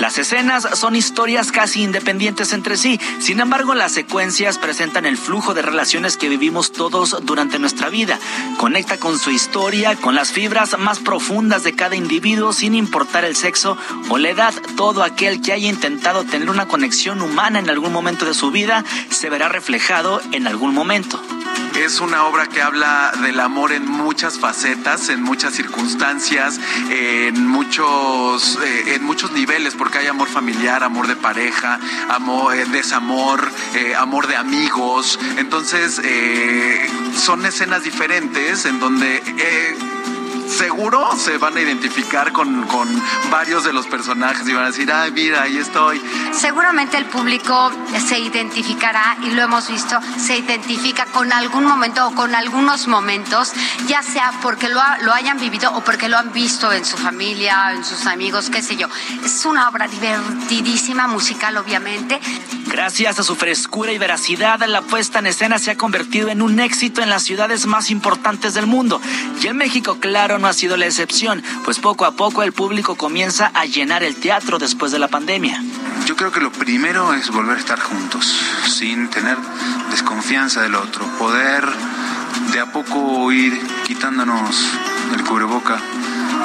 Las 0.00 0.16
escenas 0.16 0.66
son 0.78 0.96
historias 0.96 1.52
casi 1.52 1.82
independientes 1.82 2.54
entre 2.54 2.78
sí, 2.78 2.98
sin 3.18 3.38
embargo 3.38 3.74
las 3.74 3.92
secuencias 3.92 4.56
presentan 4.56 5.04
el 5.04 5.18
flujo 5.18 5.52
de 5.52 5.60
relaciones 5.60 6.16
que 6.16 6.30
vivimos 6.30 6.72
todos 6.72 7.18
durante 7.26 7.58
nuestra 7.58 7.90
vida. 7.90 8.18
Conecta 8.56 8.96
con 8.96 9.18
su 9.18 9.30
historia, 9.30 9.96
con 9.96 10.14
las 10.14 10.32
fibras 10.32 10.78
más 10.78 11.00
profundas 11.00 11.64
de 11.64 11.74
cada 11.74 11.96
individuo 11.96 12.54
sin 12.54 12.74
importar 12.74 13.26
el 13.26 13.36
sexo 13.36 13.76
o 14.08 14.16
la 14.16 14.30
edad. 14.30 14.54
Todo 14.74 15.02
aquel 15.02 15.42
que 15.42 15.52
haya 15.52 15.68
intentado 15.68 16.24
tener 16.24 16.48
una 16.48 16.66
conexión 16.66 17.20
humana 17.20 17.58
en 17.58 17.68
algún 17.68 17.92
momento 17.92 18.24
de 18.24 18.32
su 18.32 18.50
vida 18.50 18.84
se 19.10 19.28
verá 19.28 19.50
reflejado 19.50 20.22
en 20.32 20.46
algún 20.46 20.72
momento. 20.72 21.22
Es 21.78 22.00
una 22.00 22.24
obra 22.26 22.46
que 22.46 22.60
habla 22.60 23.12
amor 23.40 23.72
en 23.72 23.86
muchas 23.86 24.38
facetas, 24.38 25.08
en 25.08 25.22
muchas 25.22 25.54
circunstancias, 25.54 26.60
en 26.90 27.46
muchos, 27.46 28.58
eh, 28.64 28.94
en 28.94 29.04
muchos 29.04 29.32
niveles, 29.32 29.74
porque 29.74 29.98
hay 29.98 30.06
amor 30.06 30.28
familiar, 30.28 30.82
amor 30.82 31.06
de 31.06 31.16
pareja, 31.16 31.78
amor, 32.08 32.54
eh, 32.54 32.64
desamor, 32.66 33.50
eh, 33.74 33.94
amor 33.96 34.26
de 34.26 34.36
amigos. 34.36 35.18
Entonces, 35.38 36.00
son 37.16 37.44
escenas 37.44 37.84
diferentes 37.84 38.64
en 38.66 38.80
donde 38.80 39.22
seguro 40.50 41.16
se 41.16 41.38
van 41.38 41.56
a 41.56 41.60
identificar 41.60 42.32
con, 42.32 42.66
con, 42.66 42.88
varios 43.30 43.64
de 43.64 43.72
los 43.72 43.86
personajes 43.86 44.46
y 44.48 44.52
van 44.52 44.64
a 44.64 44.66
decir, 44.66 44.90
ay, 44.92 45.12
mira, 45.12 45.42
ahí 45.42 45.56
estoy. 45.56 46.02
Seguramente 46.32 46.96
el 46.96 47.06
público 47.06 47.70
se 48.06 48.18
identificará, 48.18 49.16
y 49.22 49.30
lo 49.30 49.42
hemos 49.42 49.70
visto, 49.70 49.98
se 50.18 50.38
identifica 50.38 51.06
con 51.06 51.32
algún 51.32 51.64
momento 51.64 52.06
o 52.08 52.14
con 52.14 52.34
algunos 52.34 52.88
momentos, 52.88 53.52
ya 53.86 54.02
sea 54.02 54.32
porque 54.42 54.68
lo, 54.68 54.80
lo 55.02 55.12
hayan 55.12 55.38
vivido 55.38 55.72
o 55.74 55.82
porque 55.82 56.08
lo 56.08 56.18
han 56.18 56.32
visto 56.32 56.72
en 56.72 56.84
su 56.84 56.96
familia, 56.96 57.72
en 57.72 57.84
sus 57.84 58.06
amigos, 58.06 58.50
qué 58.50 58.62
sé 58.62 58.76
yo. 58.76 58.88
Es 59.24 59.44
una 59.44 59.68
obra 59.68 59.86
divertidísima, 59.86 61.06
musical, 61.06 61.56
obviamente. 61.56 62.20
Gracias 62.66 63.18
a 63.18 63.22
su 63.22 63.36
frescura 63.36 63.92
y 63.92 63.98
veracidad, 63.98 64.60
la 64.66 64.82
puesta 64.82 65.18
en 65.20 65.26
escena 65.26 65.58
se 65.58 65.70
ha 65.70 65.76
convertido 65.76 66.28
en 66.28 66.42
un 66.42 66.60
éxito 66.60 67.02
en 67.02 67.10
las 67.10 67.22
ciudades 67.22 67.66
más 67.66 67.90
importantes 67.90 68.54
del 68.54 68.66
mundo. 68.66 69.00
Y 69.42 69.46
en 69.46 69.56
México, 69.56 69.98
claro, 70.00 70.38
no 70.40 70.48
ha 70.48 70.52
sido 70.52 70.76
la 70.76 70.86
excepción, 70.86 71.42
pues 71.64 71.78
poco 71.78 72.04
a 72.04 72.12
poco 72.12 72.42
el 72.42 72.52
público 72.52 72.96
comienza 72.96 73.50
a 73.54 73.66
llenar 73.66 74.02
el 74.02 74.16
teatro 74.16 74.58
después 74.58 74.90
de 74.92 74.98
la 74.98 75.08
pandemia. 75.08 75.62
Yo 76.06 76.16
creo 76.16 76.32
que 76.32 76.40
lo 76.40 76.50
primero 76.50 77.14
es 77.14 77.30
volver 77.30 77.56
a 77.56 77.60
estar 77.60 77.78
juntos, 77.78 78.34
sin 78.66 79.08
tener 79.08 79.36
desconfianza 79.90 80.62
del 80.62 80.74
otro, 80.74 81.06
poder 81.18 81.64
de 82.52 82.60
a 82.60 82.72
poco 82.72 83.30
ir 83.32 83.60
quitándonos 83.86 84.56
el 85.14 85.24
cubreboca, 85.24 85.78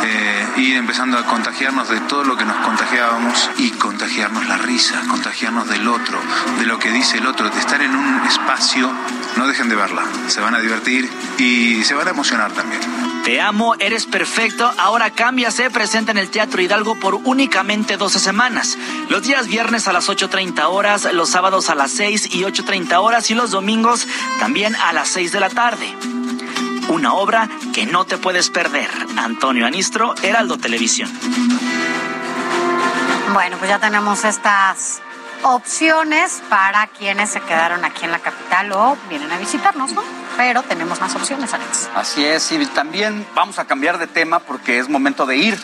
eh, 0.03 0.47
ir 0.57 0.75
empezando 0.75 1.17
a 1.17 1.25
contagiarnos 1.25 1.89
de 1.89 1.99
todo 2.01 2.23
lo 2.23 2.37
que 2.37 2.45
nos 2.45 2.57
contagiábamos 2.57 3.49
y 3.57 3.71
contagiarnos 3.71 4.47
la 4.47 4.57
risa, 4.57 5.01
contagiarnos 5.09 5.67
del 5.67 5.87
otro, 5.87 6.19
de 6.59 6.65
lo 6.65 6.77
que 6.79 6.91
dice 6.91 7.17
el 7.17 7.27
otro, 7.27 7.49
de 7.49 7.59
estar 7.59 7.81
en 7.81 7.95
un 7.95 8.21
espacio, 8.25 8.91
no 9.37 9.47
dejen 9.47 9.69
de 9.69 9.75
verla, 9.75 10.03
se 10.27 10.41
van 10.41 10.55
a 10.55 10.59
divertir 10.59 11.09
y 11.37 11.83
se 11.83 11.95
van 11.95 12.07
a 12.07 12.11
emocionar 12.11 12.51
también. 12.51 12.81
Te 13.25 13.41
amo, 13.41 13.73
eres 13.79 14.05
perfecto. 14.05 14.71
Ahora 14.77 15.09
cambia, 15.09 15.49
se 15.49 15.71
presenta 15.71 16.11
en 16.11 16.19
el 16.19 16.29
Teatro 16.29 16.61
Hidalgo 16.61 16.93
por 16.99 17.15
únicamente 17.15 17.97
12 17.97 18.19
semanas. 18.19 18.77
Los 19.09 19.23
días 19.23 19.47
viernes 19.47 19.87
a 19.87 19.93
las 19.93 20.09
8.30 20.09 20.63
horas, 20.69 21.11
los 21.11 21.31
sábados 21.31 21.71
a 21.71 21.75
las 21.75 21.89
6 21.93 22.35
y 22.35 22.43
8.30 22.43 23.01
horas 23.01 23.31
y 23.31 23.33
los 23.33 23.49
domingos 23.49 24.07
también 24.39 24.75
a 24.75 24.93
las 24.93 25.07
6 25.07 25.31
de 25.31 25.39
la 25.39 25.49
tarde. 25.49 25.87
Una 26.87 27.15
obra 27.15 27.49
que 27.73 27.87
no 27.87 28.05
te 28.05 28.19
puedes 28.19 28.51
perder. 28.51 28.91
Antonio 29.17 29.65
Anistro, 29.65 30.13
Heraldo 30.21 30.57
Televisión. 30.57 31.11
Bueno, 33.33 33.57
pues 33.57 33.69
ya 33.71 33.79
tenemos 33.79 34.23
estas 34.23 35.01
opciones 35.41 36.43
para 36.47 36.85
quienes 36.85 37.31
se 37.31 37.41
quedaron 37.41 37.85
aquí 37.85 38.05
en 38.05 38.11
la 38.11 38.19
capital 38.19 38.71
o 38.71 38.95
vienen 39.09 39.31
a 39.31 39.39
visitarnos, 39.39 39.93
¿no? 39.93 40.03
Pero 40.37 40.63
tenemos 40.63 40.99
más 40.99 41.15
opciones, 41.15 41.53
Alex. 41.53 41.89
Así 41.95 42.25
es, 42.25 42.51
y 42.51 42.65
también 42.67 43.25
vamos 43.33 43.59
a 43.59 43.65
cambiar 43.65 43.97
de 43.97 44.07
tema 44.07 44.39
porque 44.39 44.79
es 44.79 44.89
momento 44.89 45.25
de 45.25 45.37
ir. 45.37 45.59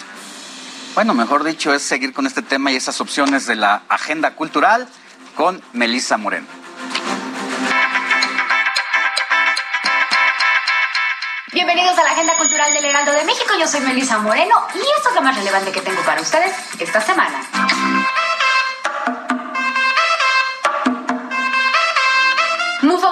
Bueno, 0.96 1.14
mejor 1.14 1.44
dicho, 1.44 1.74
es 1.74 1.84
seguir 1.84 2.14
con 2.14 2.26
este 2.26 2.42
tema 2.42 2.72
y 2.72 2.76
esas 2.76 3.00
opciones 3.02 3.46
de 3.46 3.56
la 3.56 3.84
agenda 3.90 4.36
cultural 4.36 4.88
con 5.36 5.62
Melissa 5.74 6.18
Moreno. 6.18 6.48
Bienvenidos 11.54 11.98
a 11.98 12.04
la 12.04 12.12
Agenda 12.12 12.34
Cultural 12.38 12.74
del 12.74 12.86
Heraldo 12.86 13.12
de 13.12 13.26
México. 13.26 13.54
Yo 13.60 13.68
soy 13.68 13.82
Melissa 13.82 14.20
Moreno 14.20 14.56
y 14.74 14.80
esto 14.80 15.10
es 15.10 15.16
lo 15.16 15.22
más 15.22 15.36
relevante 15.36 15.72
que 15.72 15.82
tengo 15.82 16.02
para 16.04 16.22
ustedes 16.22 16.54
esta 16.80 17.02
semana. 17.02 17.42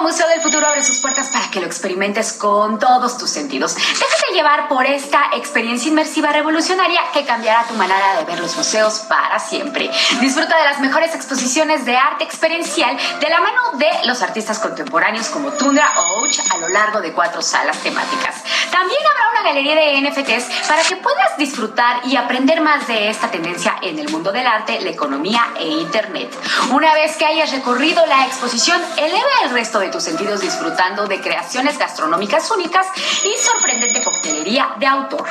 Museo 0.00 0.26
del 0.28 0.40
Futuro 0.40 0.66
abre 0.66 0.82
sus 0.82 0.98
puertas 0.98 1.28
para 1.28 1.50
que 1.50 1.60
lo 1.60 1.66
experimentes 1.66 2.32
con 2.32 2.78
todos 2.78 3.18
tus 3.18 3.30
sentidos. 3.30 3.74
Déjate 3.74 4.32
llevar 4.32 4.68
por 4.68 4.86
esta 4.86 5.30
experiencia 5.34 5.90
inmersiva 5.90 6.32
revolucionaria 6.32 7.00
que 7.12 7.24
cambiará 7.24 7.64
tu 7.66 7.74
manera 7.74 8.16
de 8.16 8.24
ver 8.24 8.40
los 8.40 8.56
museos 8.56 9.00
para 9.08 9.38
siempre. 9.38 9.90
Disfruta 10.20 10.56
de 10.56 10.64
las 10.64 10.80
mejores 10.80 11.14
exposiciones 11.14 11.84
de 11.84 11.96
arte 11.96 12.24
experiencial 12.24 12.96
de 13.20 13.28
la 13.28 13.40
mano 13.40 13.60
de 13.74 13.90
los 14.06 14.22
artistas 14.22 14.58
contemporáneos 14.58 15.28
como 15.28 15.52
Tundra 15.52 15.92
o 15.96 16.20
Ouch 16.20 16.38
a 16.50 16.58
lo 16.58 16.68
largo 16.68 17.00
de 17.00 17.12
cuatro 17.12 17.42
salas 17.42 17.78
temáticas. 17.78 18.36
También 18.70 19.00
habrá 19.10 19.40
una 19.40 19.48
galería 19.48 19.74
de 19.74 20.00
NFTs 20.00 20.66
para 20.66 20.82
que 20.82 20.96
puedas 20.96 21.36
disfrutar 21.36 22.06
y 22.06 22.16
aprender 22.16 22.60
más 22.60 22.86
de 22.86 23.10
esta 23.10 23.30
tendencia 23.30 23.76
en 23.82 23.98
el 23.98 24.08
mundo 24.08 24.32
del 24.32 24.46
arte, 24.46 24.80
la 24.80 24.90
economía 24.90 25.42
e 25.58 25.66
Internet. 25.66 26.34
Una 26.72 26.94
vez 26.94 27.16
que 27.16 27.26
hayas 27.26 27.52
recorrido 27.52 28.04
la 28.06 28.26
exposición, 28.26 28.80
eleva 28.96 29.28
el 29.44 29.50
resto 29.50 29.78
de 29.78 29.89
tus 29.90 30.02
sentidos 30.02 30.40
disfrutando 30.40 31.06
de 31.06 31.20
creaciones 31.20 31.78
gastronómicas 31.78 32.50
únicas 32.50 32.86
y 33.24 33.36
sorprendente 33.42 34.02
coctelería 34.02 34.74
de 34.78 34.86
autor. 34.86 35.26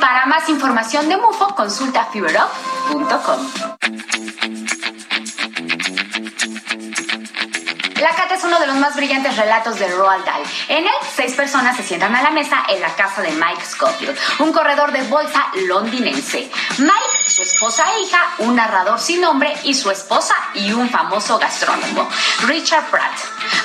Para 0.00 0.26
más 0.26 0.48
información 0.48 1.08
de 1.08 1.16
MUFO, 1.16 1.54
consulta 1.54 2.04
feverup.com. 2.06 3.38
La 8.04 8.10
Cata 8.10 8.34
es 8.34 8.44
uno 8.44 8.60
de 8.60 8.66
los 8.66 8.76
más 8.76 8.94
brillantes 8.96 9.34
relatos 9.34 9.78
de 9.78 9.88
Roald 9.88 10.26
Dahl. 10.26 10.42
En 10.68 10.84
él, 10.84 10.92
seis 11.16 11.32
personas 11.32 11.74
se 11.74 11.82
sientan 11.82 12.14
a 12.14 12.20
la 12.20 12.28
mesa 12.32 12.62
en 12.68 12.82
la 12.82 12.94
casa 12.94 13.22
de 13.22 13.30
Mike 13.30 13.64
Scofield, 13.64 14.14
un 14.40 14.52
corredor 14.52 14.92
de 14.92 15.00
bolsa 15.04 15.46
londinense. 15.66 16.50
Mike, 16.76 17.30
su 17.30 17.42
esposa 17.42 17.82
e 17.96 18.02
hija, 18.02 18.20
un 18.40 18.56
narrador 18.56 19.00
sin 19.00 19.22
nombre 19.22 19.56
y 19.62 19.72
su 19.72 19.90
esposa 19.90 20.34
y 20.52 20.70
un 20.74 20.90
famoso 20.90 21.38
gastrónomo, 21.38 22.06
Richard 22.42 22.90
Pratt. 22.90 23.14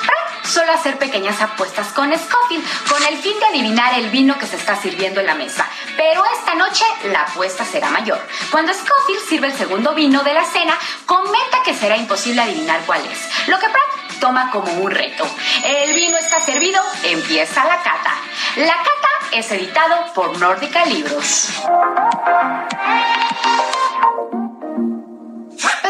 Pratt 0.06 0.46
suele 0.46 0.72
hacer 0.72 0.98
pequeñas 0.98 1.42
apuestas 1.42 1.88
con 1.90 2.10
Scofield 2.10 2.64
con 2.88 3.04
el 3.04 3.18
fin 3.18 3.38
de 3.42 3.46
adivinar 3.46 3.94
el 3.96 4.10
vino 4.10 4.38
que 4.38 4.48
se 4.48 4.56
está 4.56 4.78
sirviendo 4.78 5.20
en 5.20 5.26
la 5.26 5.36
mesa. 5.36 5.68
Pero 5.98 6.24
esta 6.38 6.56
noche 6.56 6.86
la 7.12 7.24
apuesta 7.24 7.66
será 7.66 7.90
mayor. 7.90 8.26
Cuando 8.52 8.74
Scofield 8.74 9.28
sirve 9.28 9.48
el 9.48 9.58
segundo 9.58 9.94
vino 9.94 10.24
de 10.24 10.34
la 10.34 10.46
cena, 10.46 10.78
comenta 11.06 11.62
que 11.66 11.74
será 11.74 11.98
imposible 11.98 12.42
adivinar 12.42 12.80
cuál 12.86 13.06
es. 13.06 13.50
Lo 13.50 13.60
que 13.60 13.68
Pratt 13.68 14.09
toma 14.20 14.52
como 14.52 14.72
un 14.74 14.92
reto. 14.92 15.26
El 15.64 15.94
vino 15.94 16.18
está 16.18 16.40
servido, 16.40 16.82
empieza 17.04 17.64
la 17.66 17.78
cata. 17.78 18.14
La 18.58 18.78
cata 18.78 19.10
es 19.32 19.52
editado 19.52 20.14
por 20.14 20.38
Nórdica 20.40 20.86
Libros. 20.86 21.50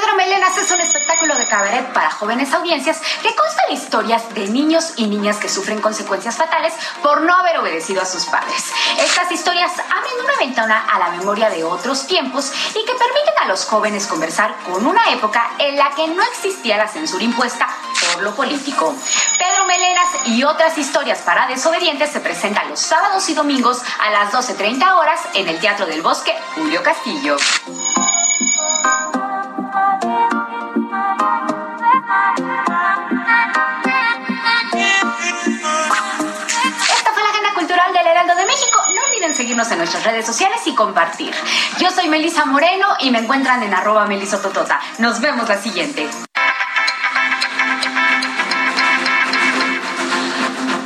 Pedro 0.10 0.26
Melenas 0.26 0.58
es 0.58 0.72
un 0.72 0.82
espectáculo 0.82 1.36
de 1.36 1.48
cabaret 1.48 1.94
para 1.94 2.10
jóvenes 2.10 2.52
audiencias 2.54 3.00
que 3.22 3.36
consta 3.36 3.62
de 3.68 3.76
historias 3.76 4.34
de 4.34 4.48
niños 4.48 4.94
y 4.96 5.06
niñas 5.06 5.38
que 5.38 5.48
sufren 5.48 5.82
consecuencias 5.82 6.36
fatales 6.36 6.74
por 7.04 7.22
no 7.22 7.36
haber 7.36 7.60
obedecido 7.60 8.02
a 8.02 8.06
sus 8.06 8.26
padres. 8.26 8.72
Estas 8.98 9.32
historias 9.32 9.72
abren 9.74 10.26
una 10.26 10.36
ventana 10.40 10.84
a 10.92 10.98
la 10.98 11.10
memoria 11.12 11.52
de 11.52 11.64
otros 11.64 12.08
tiempos 12.08 12.52
y 12.72 12.86
que 12.86 12.94
permiten 12.94 13.36
a 13.40 13.46
los 13.46 13.66
jóvenes 13.66 14.08
conversar 14.08 14.56
con 14.66 14.84
una 14.84 15.12
época 15.12 15.52
en 15.60 15.78
la 15.78 15.92
que 15.92 16.08
no 16.08 16.24
existía 16.24 16.78
la 16.78 16.88
censura 16.88 17.24
impuesta 17.24 17.68
por 18.14 18.24
lo 18.24 18.34
político. 18.34 18.96
Pedro 19.38 19.66
Melenas 19.66 20.10
y 20.26 20.44
otras 20.44 20.76
historias 20.80 21.20
para 21.20 21.46
desobedientes 21.46 22.10
se 22.10 22.20
presentan 22.20 22.68
los 22.68 22.80
sábados 22.80 23.30
y 23.30 23.36
domingos 23.36 23.84
a 24.00 24.10
las 24.10 24.34
12.30 24.34 24.92
horas 24.98 25.20
en 25.36 25.48
el 25.48 25.60
Teatro 25.60 25.86
del 25.86 26.02
Bosque 26.02 26.36
Julio 26.56 26.82
Castillo. 26.82 27.38
Olviden 39.20 39.36
seguirnos 39.36 39.70
en 39.72 39.80
nuestras 39.80 40.04
redes 40.06 40.26
sociales 40.26 40.62
y 40.66 40.74
compartir. 40.74 41.34
Yo 41.78 41.92
soy 41.92 42.08
Melisa 42.08 42.46
Moreno 42.46 42.88
y 43.02 43.12
me 43.12 43.20
encuentran 43.20 43.62
en 43.64 43.74
arroba 43.74 44.06
melisototota. 44.06 44.80
Nos 45.00 45.20
vemos 45.20 45.50
la 45.50 45.62
siguiente. 45.62 46.08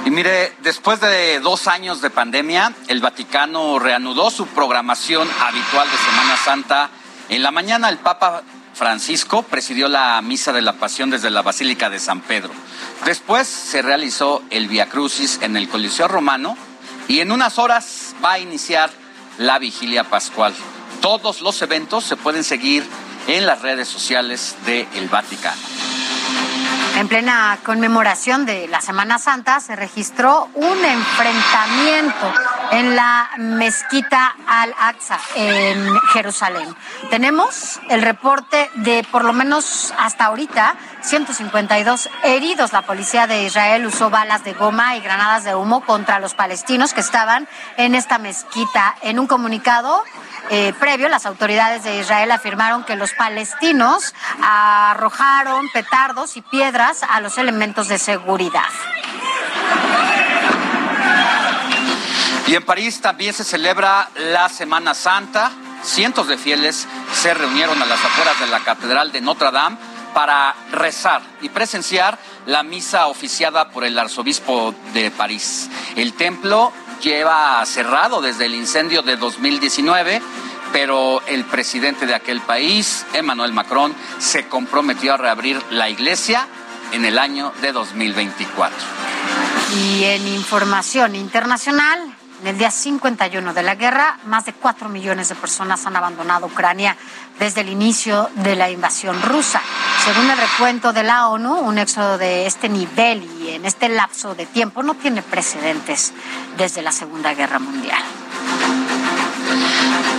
Y 0.06 0.10
mire, 0.10 0.54
después 0.62 1.00
de 1.00 1.40
dos 1.42 1.68
años 1.68 2.02
de 2.02 2.10
pandemia, 2.10 2.74
el 2.88 3.02
Vaticano 3.02 3.78
reanudó 3.78 4.32
su 4.32 4.48
programación 4.48 5.28
habitual 5.40 5.88
de 5.90 5.98
Semana 5.98 6.38
Santa. 6.38 6.90
En 7.30 7.44
la 7.44 7.52
mañana 7.52 7.90
el 7.90 8.00
Papa 8.00 8.42
Francisco 8.74 9.44
presidió 9.44 9.88
la 9.88 10.20
misa 10.24 10.52
de 10.52 10.64
la 10.64 10.74
Pasión 10.74 11.12
desde 11.12 11.30
la 11.30 11.44
Basílica 11.44 11.92
de 11.92 12.00
San 12.00 12.22
Pedro. 12.22 12.52
Después 13.06 13.48
se 13.48 13.84
realizó 13.84 14.42
el 14.50 14.68
Via 14.68 14.90
Crucis 14.90 15.40
en 15.44 15.56
el 15.56 15.70
Coliseo 15.70 16.08
Romano 16.08 16.58
y 17.08 17.20
en 17.20 17.32
unas 17.32 17.60
horas 17.60 18.16
va 18.24 18.34
a 18.34 18.40
iniciar 18.40 18.90
la 19.38 19.60
vigilia 19.60 20.04
pascual. 20.04 20.54
Todos 21.02 21.42
los 21.42 21.62
eventos 21.62 22.04
se 22.04 22.16
pueden 22.16 22.44
seguir 22.44 22.88
en 23.28 23.46
las 23.46 23.62
redes 23.62 23.88
sociales 23.88 24.56
del 24.66 25.10
Vaticano. 25.10 25.62
En 26.98 27.08
plena 27.08 27.58
conmemoración 27.64 28.46
de 28.46 28.68
la 28.68 28.80
Semana 28.80 29.18
Santa 29.18 29.60
se 29.60 29.76
registró 29.76 30.48
un 30.54 30.86
enfrentamiento 30.86 32.34
en 32.74 32.96
la 32.96 33.30
mezquita 33.38 34.36
Al-Aqsa 34.48 35.20
en 35.36 36.00
Jerusalén. 36.12 36.76
Tenemos 37.12 37.80
el 37.90 38.02
reporte 38.02 38.72
de 38.76 39.06
por 39.12 39.26
lo 39.26 39.34
menos 39.34 39.94
hasta 40.00 40.26
ahorita 40.26 40.76
152 41.02 42.10
heridos. 42.24 42.74
La 42.74 42.82
policía 42.82 43.28
de 43.28 43.44
Israel 43.44 43.86
usó 43.86 44.10
balas 44.10 44.44
de 44.44 44.54
goma 44.54 44.96
y 44.96 45.02
granadas 45.02 45.44
de 45.44 45.54
humo 45.54 45.82
contra 45.86 46.20
los 46.20 46.34
palestinos 46.34 46.94
que 46.94 47.02
estaban 47.02 47.48
en 47.78 47.94
esta 47.94 48.18
mezquita. 48.18 48.96
En 49.04 49.20
un 49.20 49.28
comunicado, 49.28 50.04
eh, 50.50 50.74
previo, 50.80 51.10
las 51.10 51.28
autoridades 51.28 51.84
de 51.84 52.00
Israel 52.00 52.32
afirmaron 52.32 52.86
que 52.86 52.96
los 52.96 53.14
palestinos 53.14 54.16
arrojaron 54.42 55.70
petardos 55.70 56.38
y 56.38 56.42
piedras 56.42 57.04
a 57.08 57.22
los 57.22 57.38
elementos 57.38 57.88
de 57.88 58.00
seguridad. 58.00 58.64
Y 62.48 62.56
en 62.56 62.64
París 62.64 63.00
también 63.02 63.34
se 63.34 63.44
celebra 63.44 64.10
la 64.16 64.50
Semana 64.50 64.94
Santa. 64.94 65.52
Cientos 65.84 66.28
de 66.28 66.38
fieles 66.38 66.88
se 67.14 67.34
reunieron 67.34 67.82
a 67.82 67.86
las 67.86 68.04
afueras 68.04 68.40
de 68.40 68.48
la 68.48 68.60
Catedral 68.60 69.12
de 69.12 69.22
Notre 69.22 69.52
Dame 69.52 69.78
para 70.14 70.56
rezar 70.72 71.22
y 71.42 71.50
presenciar 71.50 72.18
la 72.46 72.64
misa 72.64 73.08
oficiada 73.08 73.70
por 73.70 73.84
el 73.84 73.98
arzobispo 73.98 74.76
de 74.94 75.12
París. 75.12 75.70
El 75.96 76.14
templo 76.14 76.72
lleva 77.02 77.66
cerrado 77.66 78.22
desde 78.22 78.46
el 78.46 78.56
incendio 78.56 79.02
de 79.02 79.18
2019, 79.18 80.22
pero 80.72 81.22
el 81.28 81.46
presidente 81.46 82.06
de 82.06 82.16
aquel 82.16 82.42
país, 82.42 83.06
Emmanuel 83.14 83.54
Macron, 83.54 83.94
se 84.20 84.48
comprometió 84.48 85.14
a 85.14 85.18
reabrir 85.18 85.62
la 85.72 85.90
iglesia 85.90 86.48
en 86.92 87.06
el 87.06 87.18
año 87.18 87.52
de 87.62 87.72
2024. 87.72 88.78
Y 89.76 90.04
en 90.04 90.28
información 90.28 91.16
internacional, 91.16 92.13
en 92.44 92.48
el 92.48 92.58
día 92.58 92.72
51 92.72 93.54
de 93.54 93.64
la 93.64 93.76
guerra, 93.76 94.20
más 94.26 94.44
de 94.46 94.52
4 94.52 94.90
millones 94.90 95.30
de 95.30 95.36
personas 95.36 95.86
han 95.86 95.96
abandonado 95.96 96.48
Ucrania 96.48 96.98
desde 97.40 97.62
el 97.62 97.70
inicio 97.70 98.30
de 98.36 98.58
la 98.58 98.70
invasión 98.70 99.22
rusa. 99.22 99.62
Según 100.04 100.30
el 100.30 100.38
recuento 100.38 100.92
de 100.92 101.04
la 101.04 101.30
ONU, 101.30 101.54
un 101.60 101.78
éxodo 101.78 102.18
de 102.18 102.46
este 102.46 102.68
nivel 102.68 103.24
y 103.40 103.52
en 103.52 103.66
este 103.66 103.88
lapso 103.88 104.36
de 104.36 104.46
tiempo 104.46 104.84
no 104.84 104.96
tiene 104.96 105.22
precedentes 105.22 106.12
desde 106.58 106.82
la 106.82 106.92
Segunda 106.92 107.34
Guerra 107.34 107.60
Mundial. 107.60 108.04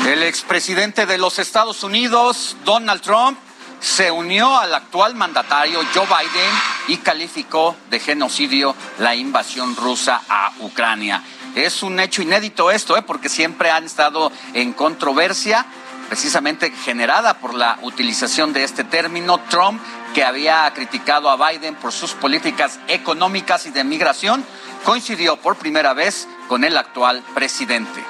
El 0.07 0.23
expresidente 0.23 1.05
de 1.05 1.19
los 1.19 1.39
Estados 1.39 1.85
Unidos, 1.85 2.57
Donald 2.65 3.03
Trump, 3.03 3.39
se 3.81 4.11
unió 4.11 4.59
al 4.59 4.75
actual 4.75 5.15
mandatario 5.15 5.78
Joe 5.94 6.07
Biden 6.07 6.51
y 6.89 6.97
calificó 6.97 7.77
de 7.91 8.01
genocidio 8.01 8.75
la 8.99 9.15
invasión 9.15 9.77
rusa 9.77 10.23
a 10.27 10.53
Ucrania. 10.61 11.23
Es 11.55 11.83
un 11.83 12.00
hecho 12.00 12.23
inédito 12.23 12.70
esto, 12.70 12.97
¿eh? 12.97 13.02
porque 13.02 13.28
siempre 13.28 13.70
han 13.70 13.84
estado 13.84 14.33
en 14.55 14.73
controversia, 14.73 15.65
precisamente 16.08 16.70
generada 16.70 17.34
por 17.34 17.55
la 17.55 17.78
utilización 17.83 18.52
de 18.52 18.65
este 18.65 18.83
término. 18.83 19.39
Trump, 19.49 19.81
que 20.15 20.24
había 20.24 20.70
criticado 20.74 21.31
a 21.31 21.50
Biden 21.50 21.76
por 21.76 21.92
sus 21.92 22.12
políticas 22.12 22.81
económicas 22.89 23.66
y 23.66 23.70
de 23.70 23.84
migración, 23.84 24.44
coincidió 24.84 25.36
por 25.36 25.57
primera 25.57 25.94
vez 25.94 26.28
con 26.49 26.65
el 26.65 26.76
actual 26.76 27.23
presidente. 27.34 28.02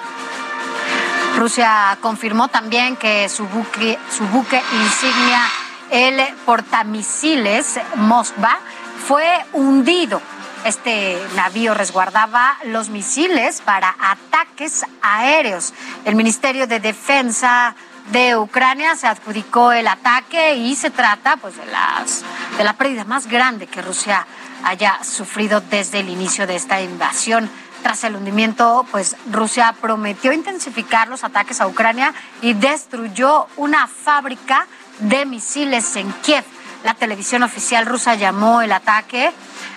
Rusia 1.37 1.99
confirmó 2.01 2.49
también 2.49 2.97
que 2.97 3.29
su 3.29 3.45
buque, 3.47 3.99
insignia, 4.11 5.43
el 5.91 6.35
portamisiles 6.47 7.79
Moskva, 7.97 8.59
fue 9.07 9.45
hundido. 9.53 10.23
Este 10.65 11.21
navío 11.37 11.75
resguardaba 11.75 12.57
los 12.65 12.89
misiles 12.89 13.61
para 13.61 13.95
ataques 14.01 14.87
aéreos. 15.03 15.75
El 16.07 16.17
Ministerio 16.17 16.67
de 16.67 16.81
Defensa 16.81 17.75
de 18.11 18.37
Ucrania 18.37 18.97
se 18.97 19.07
adjudicó 19.07 19.73
el 19.73 19.87
ataque 19.87 20.57
y 20.57 20.75
se 20.75 20.91
trata 20.91 21.37
pues 21.37 21.57
de 21.59 21.67
las 21.67 22.25
de 22.57 22.65
la 22.65 22.73
pérdida 22.75 23.05
más 23.05 23.27
grande 23.27 23.67
que 23.67 23.83
Rusia 23.83 24.27
haya 24.63 25.05
sufrido 25.05 25.61
desde 25.61 26.01
el 26.01 26.09
inicio 26.09 26.47
de 26.47 26.57
esta 26.57 26.81
invasión. 26.81 27.51
Tras 27.83 28.03
el 28.05 28.17
hundimiento, 28.17 28.87
pues 28.91 29.17
Rusia 29.31 29.75
prometió 29.79 30.33
intensificar 30.33 31.09
los 31.09 31.25
ataques 31.25 31.61
a 31.61 31.67
Ucrania 31.67 32.15
y 32.41 32.55
destruyó 32.55 33.49
una 33.57 33.87
fábrica 33.87 34.67
de 35.01 35.27
misiles 35.27 35.95
en 35.97 36.11
Kiev. 36.23 36.45
La 36.85 36.95
televisión 36.95 37.43
oficial 37.43 37.85
rusa 37.85 38.15
llamó 38.15 38.63
el 38.63 38.73
ataque 38.73 39.33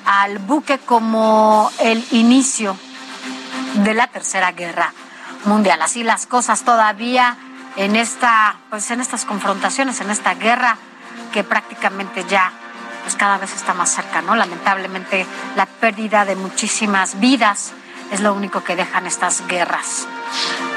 al 0.08 0.40
buque 0.40 0.80
como 0.80 1.70
el 1.80 2.04
inicio 2.12 2.78
de 3.84 3.94
la 3.94 4.08
Tercera 4.08 4.54
Guerra 4.54 4.94
Mundial. 5.44 5.82
Así 5.82 6.02
las 6.04 6.26
cosas 6.26 6.64
todavía 6.64 7.36
en 7.76 7.98
esta, 7.98 8.56
pues 8.70 8.90
en 8.90 9.02
estas 9.02 9.26
confrontaciones, 9.26 10.00
en 10.00 10.10
esta 10.10 10.34
guerra 10.34 10.78
que 11.34 11.44
prácticamente 11.44 12.26
ya 12.28 12.52
pues 13.04 13.16
cada 13.16 13.38
vez 13.38 13.54
está 13.54 13.74
más 13.74 13.94
cerca, 13.94 14.22
¿no? 14.22 14.36
Lamentablemente 14.36 15.26
la 15.58 15.66
pérdida 15.66 16.24
de 16.24 16.38
muchísimas 16.38 17.20
vidas 17.20 17.74
es 18.10 18.22
lo 18.22 18.34
único 18.34 18.64
que 18.64 18.78
dejan 18.78 19.06
estas 19.08 19.46
guerras 19.48 20.08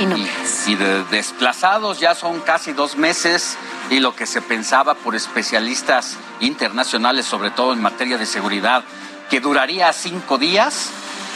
inútiles. 0.00 0.66
Y, 0.66 0.72
y 0.72 0.74
de 0.74 1.04
desplazados 1.04 2.00
ya 2.00 2.16
son 2.16 2.40
casi 2.40 2.72
dos 2.72 2.96
meses 2.96 3.56
y 3.90 4.00
lo 4.00 4.16
que 4.16 4.26
se 4.26 4.42
pensaba 4.42 4.94
por 4.94 5.14
especialistas 5.14 6.16
internacionales, 6.40 7.26
sobre 7.26 7.50
todo 7.50 7.72
en 7.72 7.80
materia 7.80 8.18
de 8.18 8.26
seguridad, 8.26 8.82
que 9.30 9.40
duraría 9.40 9.92
cinco 9.92 10.38
días, 10.38 10.90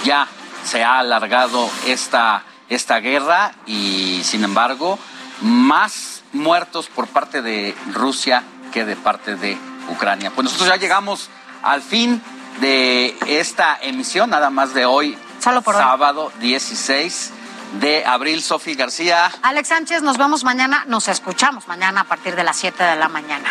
ya 0.05 0.27
se 0.65 0.83
ha 0.83 0.99
alargado 0.99 1.71
esta, 1.87 2.43
esta 2.69 2.99
guerra 2.99 3.53
y 3.67 4.21
sin 4.25 4.45
embargo 4.45 4.99
más 5.41 6.23
muertos 6.33 6.89
por 6.89 7.07
parte 7.07 7.41
de 7.41 7.75
Rusia 7.93 8.43
que 8.73 8.85
de 8.85 8.97
parte 8.97 9.37
de 9.37 9.57
Ucrania. 9.89 10.33
Pues 10.35 10.45
nosotros 10.45 10.69
ya 10.69 10.77
llegamos 10.77 11.31
al 11.63 11.83
fin 11.83 12.21
de 12.61 13.17
esta 13.27 13.79
emisión, 13.81 14.31
nada 14.31 14.51
más 14.51 14.75
de 14.75 14.87
hoy, 14.87 15.17
sábado 15.41 16.33
16 16.41 17.33
de 17.81 18.05
abril. 18.05 18.43
Sofía 18.43 18.75
García. 18.75 19.31
Alex 19.43 19.69
Sánchez, 19.69 20.03
nos 20.03 20.19
vemos 20.19 20.45
mañana, 20.45 20.85
nos 20.89 21.09
escuchamos 21.09 21.69
mañana 21.69 22.03
a 22.03 22.05
partir 22.05 22.35
de 22.35 22.45
las 22.45 22.57
7 22.57 22.83
de 22.83 22.97
la 22.97 23.09
mañana. 23.09 23.49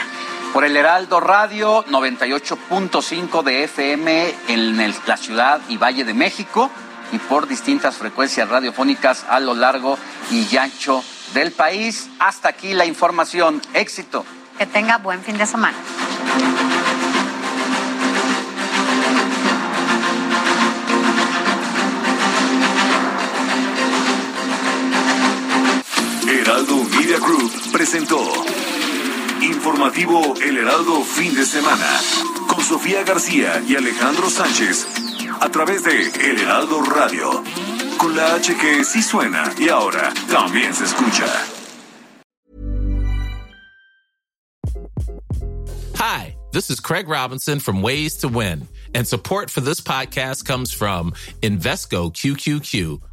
Por 0.53 0.65
el 0.65 0.77
Heraldo 0.77 1.19
Radio 1.19 1.83
98.5 1.85 3.41
de 3.41 3.63
FM 3.63 4.33
en 4.49 4.79
el- 4.79 4.95
la 5.07 5.17
ciudad 5.17 5.59
y 5.67 5.77
Valle 5.77 6.03
de 6.03 6.13
México 6.13 6.69
y 7.11 7.17
por 7.17 7.47
distintas 7.47 7.95
frecuencias 7.97 8.47
radiofónicas 8.49 9.25
a 9.27 9.39
lo 9.39 9.55
largo 9.55 9.97
y 10.29 10.55
ancho 10.57 11.03
del 11.33 11.51
país. 11.53 12.07
Hasta 12.19 12.49
aquí 12.49 12.73
la 12.75 12.85
información. 12.85 13.61
Éxito. 13.73 14.25
Que 14.59 14.67
tenga 14.67 14.97
buen 14.99 15.23
fin 15.23 15.37
de 15.39 15.47
semana. 15.47 15.77
Heraldo 26.27 26.83
Media 26.97 27.17
Group 27.19 27.51
presentó 27.71 28.17
Informativo 29.63 30.35
El 30.43 30.57
Heraldo 30.57 31.05
Fin 31.05 31.33
de 31.35 31.45
Semana 31.45 31.87
con 32.49 32.61
Sofía 32.61 33.01
García 33.03 33.63
y 33.65 33.77
Alejandro 33.77 34.29
Sánchez 34.29 34.85
a 35.39 35.47
través 35.47 35.85
de 35.85 36.09
El 36.29 36.41
Heraldo 36.41 36.81
Radio 36.81 37.41
con 37.97 38.13
la 38.13 38.35
H 38.35 38.57
que 38.57 38.83
sí 38.83 39.01
suena 39.01 39.53
y 39.57 39.69
ahora 39.69 40.13
también 40.29 40.73
se 40.73 40.83
escucha. 40.83 41.25
Hi, 45.95 46.35
this 46.51 46.69
is 46.69 46.81
Craig 46.81 47.07
Robinson 47.07 47.59
from 47.59 47.81
Ways 47.81 48.17
to 48.17 48.27
Win, 48.27 48.67
and 48.93 49.07
support 49.07 49.49
for 49.49 49.61
this 49.61 49.79
podcast 49.79 50.43
comes 50.43 50.73
from 50.73 51.13
Invesco 51.41 52.11
QQQ, 52.11 52.99